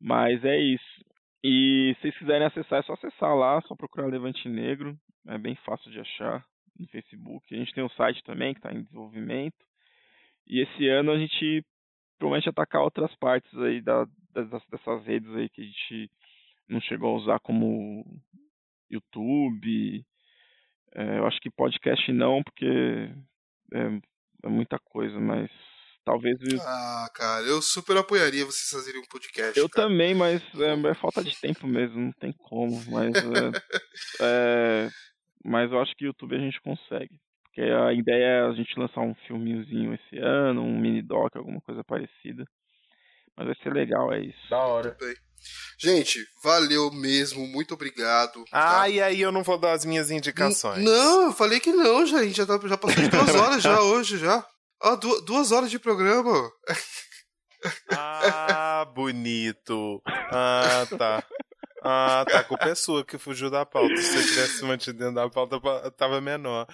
Mas 0.00 0.44
é 0.44 0.58
isso. 0.58 1.04
E 1.42 1.94
se 1.96 2.02
vocês 2.02 2.18
quiserem 2.18 2.46
acessar, 2.46 2.80
é 2.80 2.82
só 2.82 2.92
acessar 2.94 3.34
lá, 3.34 3.60
só 3.62 3.74
procurar 3.74 4.06
Levante 4.06 4.48
Negro. 4.48 4.96
É 5.28 5.38
bem 5.38 5.54
fácil 5.64 5.90
de 5.90 6.00
achar 6.00 6.44
no 6.78 6.86
Facebook. 6.88 7.54
A 7.54 7.58
gente 7.58 7.72
tem 7.72 7.84
um 7.84 7.88
site 7.90 8.22
também 8.24 8.52
que 8.52 8.58
está 8.58 8.72
em 8.72 8.82
desenvolvimento. 8.82 9.56
E 10.46 10.60
esse 10.60 10.88
ano 10.88 11.12
a 11.12 11.18
gente 11.18 11.64
promete 12.18 12.48
atacar 12.48 12.82
outras 12.82 13.14
partes 13.16 13.52
aí 13.58 13.80
da, 13.80 14.06
das, 14.32 14.48
dessas 14.68 15.04
redes 15.04 15.28
aí 15.34 15.48
que 15.48 15.62
a 15.62 15.64
gente 15.64 16.10
não 16.68 16.80
chegou 16.80 17.14
a 17.14 17.18
usar 17.18 17.40
como 17.40 18.04
YouTube. 18.90 20.04
É, 20.94 21.18
eu 21.18 21.26
acho 21.26 21.40
que 21.40 21.50
podcast 21.50 22.12
não, 22.12 22.42
porque 22.42 23.10
é, 23.74 24.00
é 24.46 24.50
muita 24.50 24.78
coisa, 24.78 25.18
mas 25.18 25.50
talvez. 26.04 26.38
Ah, 26.64 27.10
cara, 27.12 27.44
eu 27.46 27.60
super 27.60 27.96
apoiaria 27.96 28.44
vocês 28.44 28.70
fazerem 28.70 29.00
um 29.00 29.06
podcast. 29.06 29.58
Eu 29.58 29.68
cara. 29.68 29.88
também, 29.88 30.14
mas 30.14 30.40
é, 30.60 30.88
é, 30.88 30.94
falta 30.94 31.22
de 31.22 31.38
tempo 31.40 31.66
mesmo, 31.66 32.00
não 32.00 32.12
tem 32.12 32.32
como. 32.32 32.80
Mas, 32.90 33.12
é, 34.20 34.86
é, 34.86 34.88
mas 35.44 35.70
eu 35.70 35.80
acho 35.80 35.94
que 35.96 36.04
YouTube 36.04 36.36
a 36.36 36.40
gente 36.40 36.60
consegue. 36.60 37.18
Porque 37.44 37.62
a 37.62 37.92
ideia 37.92 38.24
é 38.24 38.40
a 38.46 38.52
gente 38.52 38.78
lançar 38.78 39.00
um 39.00 39.14
filminhozinho 39.26 39.94
esse 39.94 40.18
ano, 40.18 40.62
um 40.62 40.78
mini 40.78 41.02
doc, 41.02 41.34
alguma 41.34 41.60
coisa 41.62 41.82
parecida. 41.82 42.44
Mas 43.36 43.46
vai 43.46 43.56
ser 43.56 43.72
legal, 43.72 44.12
é 44.12 44.20
isso. 44.20 44.50
Da 44.50 44.58
hora. 44.58 44.96
Gente, 45.78 46.26
valeu 46.42 46.90
mesmo, 46.90 47.46
muito 47.46 47.74
obrigado. 47.74 48.44
Tá? 48.50 48.82
Ah, 48.82 48.88
e 48.88 49.00
aí 49.00 49.20
eu 49.20 49.30
não 49.30 49.42
vou 49.42 49.58
dar 49.58 49.72
as 49.72 49.84
minhas 49.84 50.10
indicações. 50.10 50.78
N 50.78 50.84
não, 50.84 51.26
eu 51.26 51.32
falei 51.32 51.60
que 51.60 51.72
não, 51.72 52.06
gente. 52.06 52.36
Já, 52.36 52.46
tá, 52.46 52.58
já 52.66 52.76
passou 52.78 53.02
de 53.02 53.08
duas 53.08 53.34
horas 53.36 53.62
já 53.62 53.80
hoje, 53.80 54.18
já. 54.18 54.46
Ó, 54.82 54.96
du 54.96 55.20
duas 55.22 55.52
horas 55.52 55.70
de 55.70 55.78
programa. 55.78 56.50
Ah, 57.90 58.86
bonito. 58.94 60.02
Ah, 60.32 60.86
tá. 60.98 61.24
Ah, 61.82 62.24
tá. 62.28 62.38
A 62.40 62.44
culpa 62.44 62.68
é 62.68 62.74
sua 62.74 63.04
que 63.04 63.18
fugiu 63.18 63.50
da 63.50 63.64
pauta. 63.66 63.96
Se 63.96 64.16
eu 64.16 64.22
tivesse 64.22 64.64
mantido 64.64 64.98
dentro 64.98 65.14
da 65.14 65.28
pauta, 65.28 65.60
tava 65.92 66.20
menor. 66.20 66.66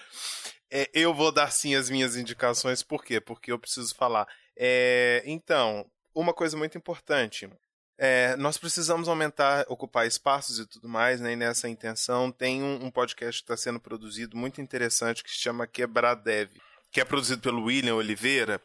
É, 0.71 0.89
eu 0.93 1.13
vou 1.13 1.31
dar 1.31 1.51
sim 1.51 1.75
as 1.75 1.89
minhas 1.89 2.15
indicações, 2.15 2.81
por 2.81 3.03
quê? 3.03 3.19
Porque 3.21 3.51
eu 3.51 3.59
preciso 3.59 3.93
falar. 3.95 4.27
É, 4.57 5.21
então, 5.25 5.85
uma 6.15 6.33
coisa 6.33 6.57
muito 6.57 6.77
importante. 6.77 7.49
É, 7.97 8.35
nós 8.37 8.57
precisamos 8.57 9.07
aumentar, 9.07 9.65
ocupar 9.67 10.07
espaços 10.07 10.59
e 10.59 10.65
tudo 10.65 10.89
mais, 10.89 11.21
né? 11.21 11.33
E 11.33 11.35
nessa 11.35 11.69
intenção 11.69 12.31
tem 12.31 12.61
um, 12.63 12.85
um 12.85 12.91
podcast 12.91 13.41
que 13.41 13.43
está 13.43 13.57
sendo 13.57 13.79
produzido 13.79 14.35
muito 14.35 14.59
interessante 14.59 15.23
que 15.23 15.29
se 15.29 15.37
chama 15.37 15.67
Quebrar 15.67 16.15
Dev, 16.15 16.49
que 16.91 16.99
é 16.99 17.05
produzido 17.05 17.41
pelo 17.41 17.65
William 17.65 17.95
Oliveira 17.95 18.59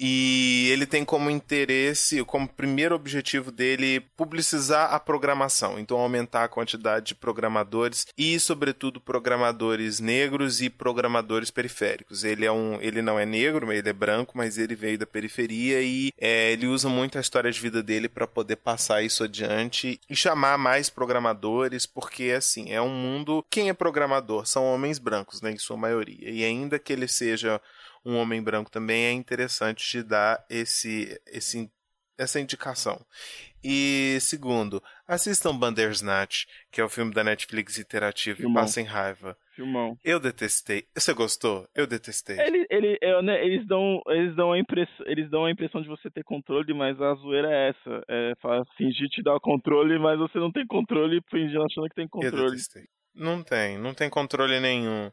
e 0.00 0.70
ele 0.72 0.86
tem 0.86 1.04
como 1.04 1.28
interesse, 1.28 2.24
como 2.24 2.48
primeiro 2.48 2.94
objetivo 2.94 3.52
dele, 3.52 4.00
publicizar 4.16 4.94
a 4.94 4.98
programação, 4.98 5.78
então 5.78 5.98
aumentar 5.98 6.44
a 6.44 6.48
quantidade 6.48 7.08
de 7.08 7.14
programadores 7.14 8.06
e, 8.16 8.40
sobretudo, 8.40 8.98
programadores 8.98 10.00
negros 10.00 10.62
e 10.62 10.70
programadores 10.70 11.50
periféricos. 11.50 12.24
Ele 12.24 12.46
é 12.46 12.52
um, 12.52 12.80
ele 12.80 13.02
não 13.02 13.18
é 13.18 13.26
negro, 13.26 13.70
ele 13.70 13.88
é 13.88 13.92
branco, 13.92 14.38
mas 14.38 14.56
ele 14.56 14.74
veio 14.74 14.96
da 14.96 15.06
periferia 15.06 15.82
e 15.82 16.12
é, 16.18 16.52
ele 16.52 16.66
usa 16.66 16.88
muito 16.88 17.18
a 17.18 17.20
história 17.20 17.52
de 17.52 17.60
vida 17.60 17.82
dele 17.82 18.08
para 18.08 18.26
poder 18.26 18.56
passar 18.56 19.02
isso 19.02 19.22
adiante 19.22 20.00
e 20.08 20.16
chamar 20.16 20.56
mais 20.56 20.88
programadores, 20.88 21.84
porque 21.84 22.32
assim 22.34 22.72
é 22.72 22.80
um 22.80 22.88
mundo. 22.88 23.44
Quem 23.50 23.68
é 23.68 23.74
programador 23.74 24.46
são 24.46 24.64
homens 24.64 24.98
brancos, 24.98 25.42
né, 25.42 25.50
em 25.50 25.58
sua 25.58 25.76
maioria, 25.76 26.30
e 26.30 26.42
ainda 26.42 26.78
que 26.78 26.90
ele 26.90 27.06
seja 27.06 27.60
um 28.04 28.16
homem 28.16 28.42
branco 28.42 28.70
também 28.70 29.04
é 29.04 29.12
interessante 29.12 29.86
te 29.86 30.02
dar 30.02 30.44
esse, 30.48 31.20
esse 31.26 31.70
essa 32.18 32.38
indicação. 32.38 33.00
E 33.64 34.18
segundo, 34.20 34.82
assistam 35.08 35.56
Bandersnatch, 35.56 36.44
que 36.70 36.80
é 36.80 36.84
o 36.84 36.88
filme 36.88 37.12
da 37.14 37.24
Netflix 37.24 37.78
interativo 37.78 38.38
Filmão. 38.38 38.62
e 38.62 38.64
passem 38.64 38.84
raiva. 38.84 39.36
Filmão. 39.54 39.96
Eu 40.04 40.20
detestei. 40.20 40.86
Você 40.94 41.14
gostou? 41.14 41.66
Eu 41.74 41.86
detestei. 41.86 42.38
Ele, 42.38 42.66
ele, 42.70 42.98
eu, 43.00 43.22
né, 43.22 43.42
eles 43.44 43.66
dão, 43.66 44.02
eles 44.08 44.34
dão 44.36 44.52
a 44.52 44.58
impressão, 44.58 45.06
eles 45.06 45.30
dão 45.30 45.44
a 45.46 45.50
impressão 45.50 45.80
de 45.80 45.88
você 45.88 46.10
ter 46.10 46.22
controle, 46.22 46.72
mas 46.74 47.00
a 47.00 47.14
zoeira 47.14 47.50
é 47.50 47.68
essa, 47.70 48.04
é 48.08 48.32
fingir 48.76 49.08
te 49.08 49.22
dar 49.22 49.38
controle, 49.40 49.98
mas 49.98 50.18
você 50.18 50.38
não 50.38 50.52
tem 50.52 50.66
controle, 50.66 51.22
fingindo 51.30 51.62
achando 51.64 51.88
que 51.88 51.94
tem 51.94 52.04
Eu 52.04 52.10
controle. 52.10 52.50
detestei. 52.50 52.84
Não 53.14 53.42
tem, 53.42 53.76
não 53.78 53.92
tem 53.92 54.08
controle 54.08 54.60
nenhum. 54.60 55.10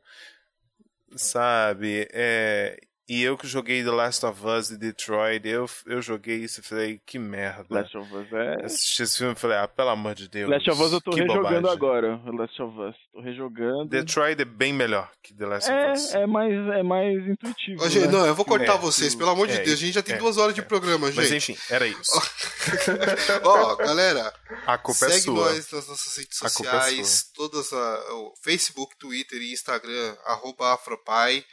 Sabe? 1.16 2.08
É... 2.12 2.87
E 3.10 3.24
eu 3.24 3.38
que 3.38 3.48
joguei 3.48 3.82
The 3.86 3.90
Last 3.90 4.26
of 4.26 4.46
Us 4.46 4.70
e 4.70 4.78
Detroit, 4.78 5.48
eu, 5.48 5.66
eu 5.86 6.02
joguei 6.02 6.40
isso 6.44 6.60
e 6.60 6.64
falei, 6.64 7.00
que 7.06 7.18
merda. 7.18 7.66
Last 7.70 7.98
of 7.98 8.14
Us 8.14 8.28
é. 8.34 8.66
Assisti 8.66 9.04
esse 9.04 9.18
filme 9.20 9.32
e 9.32 9.36
falei, 9.38 9.58
ah, 9.58 9.68
pelo 9.68 9.90
amor 9.92 10.14
de 10.14 10.28
Deus. 10.28 10.50
Last 10.50 10.70
of 10.70 10.82
Us 10.84 10.92
eu 10.92 11.00
tô 11.00 11.12
rejogando 11.12 11.42
bobagem. 11.42 11.70
agora. 11.72 12.22
Last 12.38 12.62
of 12.62 12.78
Us. 12.78 12.96
Tô 13.14 13.22
rejogando. 13.22 13.86
Detroit 13.86 14.42
é 14.42 14.46
bem 14.46 14.74
melhor 14.74 15.10
que 15.24 15.34
The 15.34 15.46
Last 15.46 15.72
of 15.72 15.92
Us. 15.94 16.14
É, 16.16 16.24
é 16.24 16.28
mais, 16.28 16.52
é 16.54 16.84
mais 16.84 17.28
intuitivo. 17.30 17.82
Ô, 17.82 17.90
gente, 17.90 18.08
né? 18.08 18.12
não, 18.12 18.26
eu 18.26 18.36
vou 18.36 18.44
cortar 18.44 18.76
É, 18.76 18.78
vocês, 18.78 19.16
pelo 19.16 19.30
amor 19.30 19.48
de 19.48 19.54
é, 19.54 19.60
Deus. 19.64 19.78
A 19.78 19.80
gente 19.86 19.94
já 19.94 20.04
tem 20.04 20.16
é, 20.16 20.18
duas 20.18 20.38
horas 20.38 20.54
de 20.54 20.60
é. 20.60 20.64
programa, 20.66 21.10
Mas 21.16 21.30
gente. 21.30 21.54
enfim, 21.54 21.62
era 21.70 21.88
isso. 21.88 22.12
Ó, 23.44 23.76
galera, 23.78 24.34
A 24.66 24.78
culpa 24.78 25.06
é 25.06 25.10
segue 25.12 25.22
sua. 25.22 25.46
nós 25.54 25.72
nas 25.72 25.88
nossas 25.88 26.18
redes 26.18 26.44
A 26.44 26.50
culpa 26.50 26.72
é 26.76 26.80
sociais, 26.82 27.32
todas 27.34 27.72
a- 27.72 28.14
o 28.16 28.34
Facebook, 28.42 28.98
Twitter 28.98 29.42
e 29.42 29.54
Instagram, 29.54 30.16
arroba 30.26 30.74
Afropai. 30.74 31.46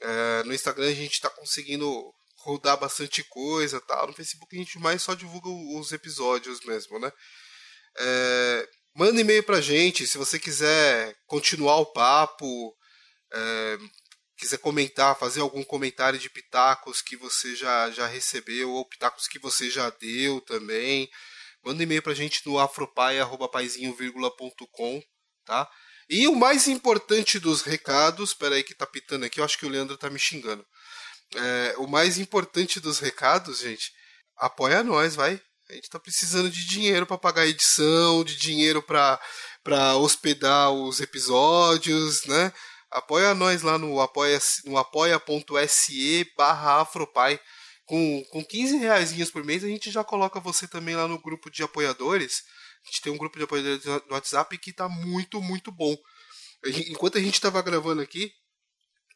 É, 0.00 0.42
no 0.44 0.54
Instagram 0.54 0.88
a 0.88 0.94
gente 0.94 1.20
tá 1.20 1.28
conseguindo 1.30 2.12
rodar 2.38 2.78
bastante 2.78 3.22
coisa 3.24 3.80
tal. 3.80 4.06
No 4.06 4.12
Facebook 4.12 4.54
a 4.54 4.58
gente 4.58 4.78
mais 4.78 5.02
só 5.02 5.14
divulga 5.14 5.48
os 5.78 5.92
episódios 5.92 6.60
mesmo, 6.64 6.98
né? 6.98 7.10
É, 7.98 8.68
manda 8.94 9.20
e-mail 9.20 9.42
pra 9.42 9.60
gente 9.60 10.06
se 10.06 10.18
você 10.18 10.38
quiser 10.38 11.16
continuar 11.26 11.78
o 11.78 11.86
papo, 11.86 12.76
é, 13.32 13.78
quiser 14.36 14.58
comentar, 14.58 15.18
fazer 15.18 15.40
algum 15.40 15.64
comentário 15.64 16.18
de 16.18 16.28
pitacos 16.28 17.00
que 17.00 17.16
você 17.16 17.56
já, 17.56 17.90
já 17.90 18.06
recebeu 18.06 18.70
ou 18.70 18.86
pitacos 18.88 19.26
que 19.26 19.38
você 19.38 19.70
já 19.70 19.88
deu 19.90 20.40
também. 20.42 21.08
Manda 21.64 21.82
e-mail 21.82 22.02
pra 22.02 22.12
gente 22.12 22.46
no 22.46 22.58
afropai.paizinho.com, 22.58 25.02
tá? 25.46 25.66
E 26.08 26.28
o 26.28 26.34
mais 26.34 26.68
importante 26.68 27.38
dos 27.38 27.62
recados, 27.62 28.30
espera 28.30 28.54
aí 28.54 28.62
que 28.62 28.74
tá 28.74 28.86
pitando 28.86 29.24
aqui, 29.24 29.40
eu 29.40 29.44
acho 29.44 29.58
que 29.58 29.66
o 29.66 29.68
Leandro 29.68 29.96
tá 29.96 30.10
me 30.10 30.18
xingando. 30.18 30.64
É, 31.34 31.74
o 31.78 31.86
mais 31.86 32.18
importante 32.18 32.78
dos 32.78 32.98
recados, 32.98 33.60
gente, 33.60 33.92
apoia 34.36 34.82
nós, 34.82 35.14
vai. 35.14 35.40
A 35.68 35.72
gente 35.72 35.88
tá 35.88 35.98
precisando 35.98 36.50
de 36.50 36.66
dinheiro 36.66 37.06
para 37.06 37.16
pagar 37.16 37.42
a 37.42 37.46
edição, 37.46 38.22
de 38.22 38.36
dinheiro 38.36 38.82
para 38.82 39.96
hospedar 39.96 40.70
os 40.70 41.00
episódios, 41.00 42.24
né? 42.26 42.52
Apoia 42.90 43.34
nós 43.34 43.62
lá 43.62 43.78
no 43.78 44.00
apoia 44.00 44.38
no 44.64 44.76
apoia.se 44.76 46.30
barra 46.36 46.82
afropai. 46.82 47.40
Com, 47.86 48.24
com 48.30 48.44
15 48.44 48.76
reais 48.76 49.30
por 49.30 49.44
mês 49.44 49.64
a 49.64 49.66
gente 49.66 49.90
já 49.90 50.04
coloca 50.04 50.38
você 50.38 50.68
também 50.68 50.94
lá 50.94 51.08
no 51.08 51.18
grupo 51.18 51.50
de 51.50 51.62
apoiadores. 51.62 52.42
A 52.84 52.86
gente 52.86 53.02
tem 53.02 53.12
um 53.12 53.16
grupo 53.18 53.38
de 53.38 53.44
apoiadores 53.44 53.84
no 53.84 54.02
WhatsApp 54.14 54.56
que 54.58 54.72
tá 54.72 54.88
muito, 54.88 55.40
muito 55.40 55.72
bom. 55.72 55.96
Enquanto 56.88 57.18
a 57.18 57.20
gente 57.20 57.40
tava 57.40 57.60
gravando 57.62 58.02
aqui, 58.02 58.30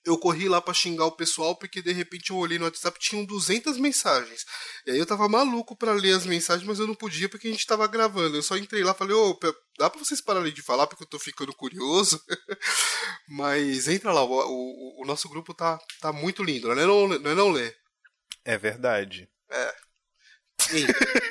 eu 0.07 0.17
corri 0.19 0.49
lá 0.49 0.61
pra 0.61 0.73
xingar 0.73 1.05
o 1.07 1.13
pessoal 1.17 1.55
porque 1.57 1.83
de 1.83 1.93
repente 1.93 2.31
eu 2.31 2.37
olhei 2.37 2.59
no 2.59 2.65
WhatsApp 2.65 2.99
tinham 2.99 3.25
200 3.25 3.77
mensagens. 3.77 4.45
E 4.87 4.91
aí 4.93 4.99
eu 4.99 5.05
tava 5.05 5.29
maluco 5.29 5.77
pra 5.77 5.93
ler 5.93 6.15
as 6.15 6.25
mensagens, 6.25 6.67
mas 6.67 6.79
eu 6.79 6.87
não 6.87 6.95
podia 6.95 7.29
porque 7.29 7.49
a 7.49 7.51
gente 7.51 7.67
tava 7.67 7.87
gravando. 7.87 8.37
Eu 8.37 8.43
só 8.43 8.57
entrei 8.57 8.83
lá 8.83 8.93
e 8.93 8.95
falei, 8.97 9.15
ô, 9.15 9.39
dá 9.79 9.91
pra 9.91 9.99
vocês 10.03 10.21
pararem 10.21 10.53
de 10.53 10.63
falar 10.63 10.87
porque 10.87 11.03
eu 11.03 11.09
tô 11.09 11.19
ficando 11.19 11.55
curioso. 11.55 12.23
mas 13.29 13.89
entra 13.89 14.13
lá, 14.13 14.23
o, 14.25 14.31
o- 14.33 15.03
o 15.03 15.07
nosso 15.07 15.29
grupo 15.29 15.53
tá, 15.53 15.79
tá 16.01 16.13
muito 16.13 16.43
lindo, 16.43 16.69
não 16.75 16.83
é 16.83 16.87
não, 16.87 17.09
não, 17.09 17.31
é 17.31 17.35
não 17.35 17.51
ler. 17.51 17.77
É 18.45 18.57
verdade. 18.57 19.29
Sim, 20.71 20.87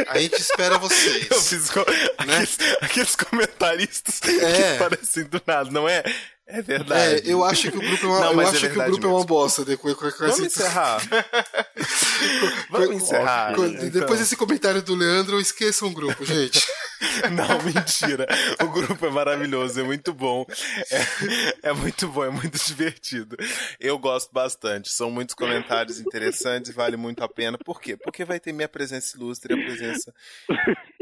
a 0.08 0.18
gente 0.20 0.40
espera 0.42 0.78
vocês. 0.78 1.28
Eu 1.30 1.42
fiz 1.42 1.70
co- 1.70 1.86
aqueles, 2.18 2.58
aqueles 2.82 3.16
comentaristas 3.16 4.20
É. 4.24 4.74
que 4.74 4.80
parecem 4.80 5.24
do 5.26 5.42
nada, 5.46 5.70
não 5.72 5.88
é? 5.88 6.04
É 6.50 6.62
verdade. 6.62 7.28
É, 7.30 7.34
eu 7.34 7.44
acho 7.44 7.70
que 7.70 7.78
o 7.78 7.82
grupo 7.82 8.06
é 8.06 8.08
uma, 8.08 8.20
Não, 8.22 8.34
eu 8.34 8.42
é 8.42 8.46
acho 8.46 8.70
que 8.70 8.80
o 8.80 8.84
grupo 8.86 9.06
é 9.06 9.10
uma 9.10 9.26
bosta. 9.26 9.66
né, 9.66 9.76
com 9.76 9.90
Vamos 9.94 10.14
essa- 10.22 10.46
encerrar. 10.46 11.02
Vamos 12.70 12.90
encerrar. 13.04 13.52
então. 13.54 13.90
Depois 13.90 14.20
desse 14.20 14.36
comentário 14.36 14.82
do 14.82 14.96
Leandro, 14.96 15.40
esqueçam 15.42 15.90
o 15.90 15.92
grupo, 15.92 16.26
gente. 16.26 16.66
Não, 17.32 17.62
mentira. 17.64 18.28
O 18.62 18.68
grupo 18.68 19.06
é 19.06 19.10
maravilhoso, 19.10 19.80
é 19.80 19.84
muito 19.84 20.14
bom. 20.14 20.46
É, 20.92 21.70
é 21.70 21.74
muito 21.74 22.08
bom, 22.08 22.26
é 22.26 22.30
muito 22.30 22.58
divertido. 22.58 23.36
Eu 23.80 23.98
gosto 24.00 24.32
bastante. 24.32 24.92
São 24.92 25.12
muitos 25.12 25.36
comentários 25.36 26.00
interessantes, 26.00 26.74
vale 26.74 26.98
muito 26.98 27.24
a 27.24 27.30
pena. 27.30 27.58
Por 27.58 27.80
quê? 27.80 27.96
Porque 27.98 28.26
vai 28.26 28.40
ter 28.40 28.52
minha 28.52 28.70
presença 28.70 29.16
ilustre 29.18 29.54
e 29.54 29.60
a 29.60 29.66
presença 29.66 30.14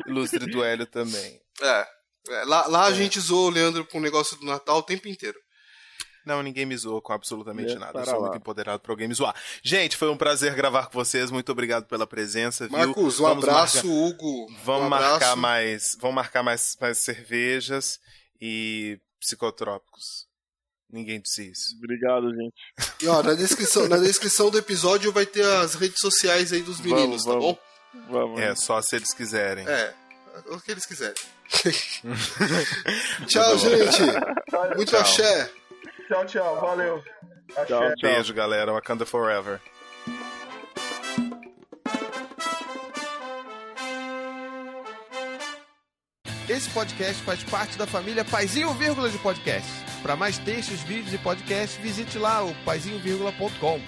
ilustre 0.08 0.46
do 0.46 0.64
Hélio 0.64 0.86
também. 0.86 1.42
É. 1.62 1.88
é, 2.30 2.44
lá, 2.46 2.68
lá 2.68 2.86
a 2.86 2.92
gente 2.92 3.20
zoou 3.20 3.48
o 3.48 3.52
Leandro 3.52 3.86
com 3.86 3.98
o 3.98 4.02
negócio 4.02 4.38
do 4.38 4.46
Natal 4.46 4.78
o 4.78 4.84
tempo 4.84 5.08
inteiro. 5.08 5.40
Não, 6.26 6.42
ninguém 6.42 6.66
me 6.66 6.76
zoa 6.76 7.02
com 7.02 7.14
absolutamente 7.14 7.74
É, 7.74 7.80
nada. 7.80 8.00
Eu 8.00 8.06
sou 8.06 8.16
lá. 8.16 8.22
muito 8.22 8.38
empoderado 8.38 8.80
pra 8.82 8.92
alguém 8.92 9.08
me 9.08 9.14
zoar. 9.14 9.36
Gente, 9.62 9.96
foi 9.96 10.10
um 10.10 10.18
prazer 10.18 10.56
gravar 10.56 10.88
com 10.88 10.94
vocês. 10.94 11.30
Muito 11.32 11.52
obrigado 11.52 11.86
pela 11.86 12.08
presença. 12.08 12.68
viu? 12.68 12.78
Marcos, 12.78 13.20
um 13.20 13.24
Vamos 13.24 13.44
abraço, 13.48 13.76
marcar- 13.78 13.90
Hugo. 13.90 14.48
Vamos 14.64 14.86
um 14.86 14.90
marcar 14.90 15.16
abraço. 15.16 15.38
mais. 15.38 15.98
Vamos 16.00 16.16
marcar 16.16 16.44
mais, 16.44 16.76
mais 16.82 16.98
cervejas 16.98 18.00
e 18.42 19.00
psicotrópicos. 19.20 20.26
Ninguém 20.92 21.20
disse 21.20 21.50
isso. 21.52 21.76
Obrigado, 21.78 22.30
gente. 22.34 22.54
E 23.02 23.08
ó, 23.08 23.22
na 23.22 23.34
descrição, 23.34 23.88
na 23.90 23.98
descrição 23.98 24.50
do 24.50 24.58
episódio 24.58 25.12
vai 25.12 25.26
ter 25.26 25.46
as 25.46 25.76
redes 25.76 26.00
sociais 26.00 26.54
aí 26.54 26.62
dos 26.62 26.80
meninos, 26.80 27.24
Vamos, 27.26 27.26
tá 27.26 27.32
vamos. 27.32 27.46
bom? 27.46 27.60
Vamos. 28.12 28.40
É, 28.42 28.56
só 28.56 28.82
se 28.82 28.96
eles 28.96 29.14
quiserem. 29.14 29.68
É, 29.68 29.94
o 30.48 30.60
que 30.62 30.72
eles 30.72 30.86
quiserem. 30.86 31.16
Tchau, 33.28 33.58
gente. 33.58 34.02
Muito 34.76 34.92
Tchau. 34.92 35.00
axé. 35.02 35.52
Tchau, 36.08 36.26
tchau. 36.26 36.62
Valeu. 36.62 37.04
Tchau, 37.48 37.66
tchau. 37.66 37.94
Beijo, 38.02 38.34
galera. 38.34 38.72
Wakanda 38.72 39.06
Forever. 39.06 39.60
Esse 46.48 46.70
podcast 46.70 47.24
faz 47.24 47.44
parte 47.44 47.78
da 47.78 47.88
família 47.88 48.24
Paizinho 48.24 48.72
Vírgula 48.76 49.10
de 49.10 49.18
Podcast. 49.18 49.68
Para 50.04 50.16
mais 50.16 50.38
textos, 50.38 50.82
vídeos 50.82 51.14
e 51.14 51.18
podcasts, 51.18 51.82
visite 51.82 52.20
lá 52.20 52.44
o 52.44 52.54
paizinho.com. 52.64 53.82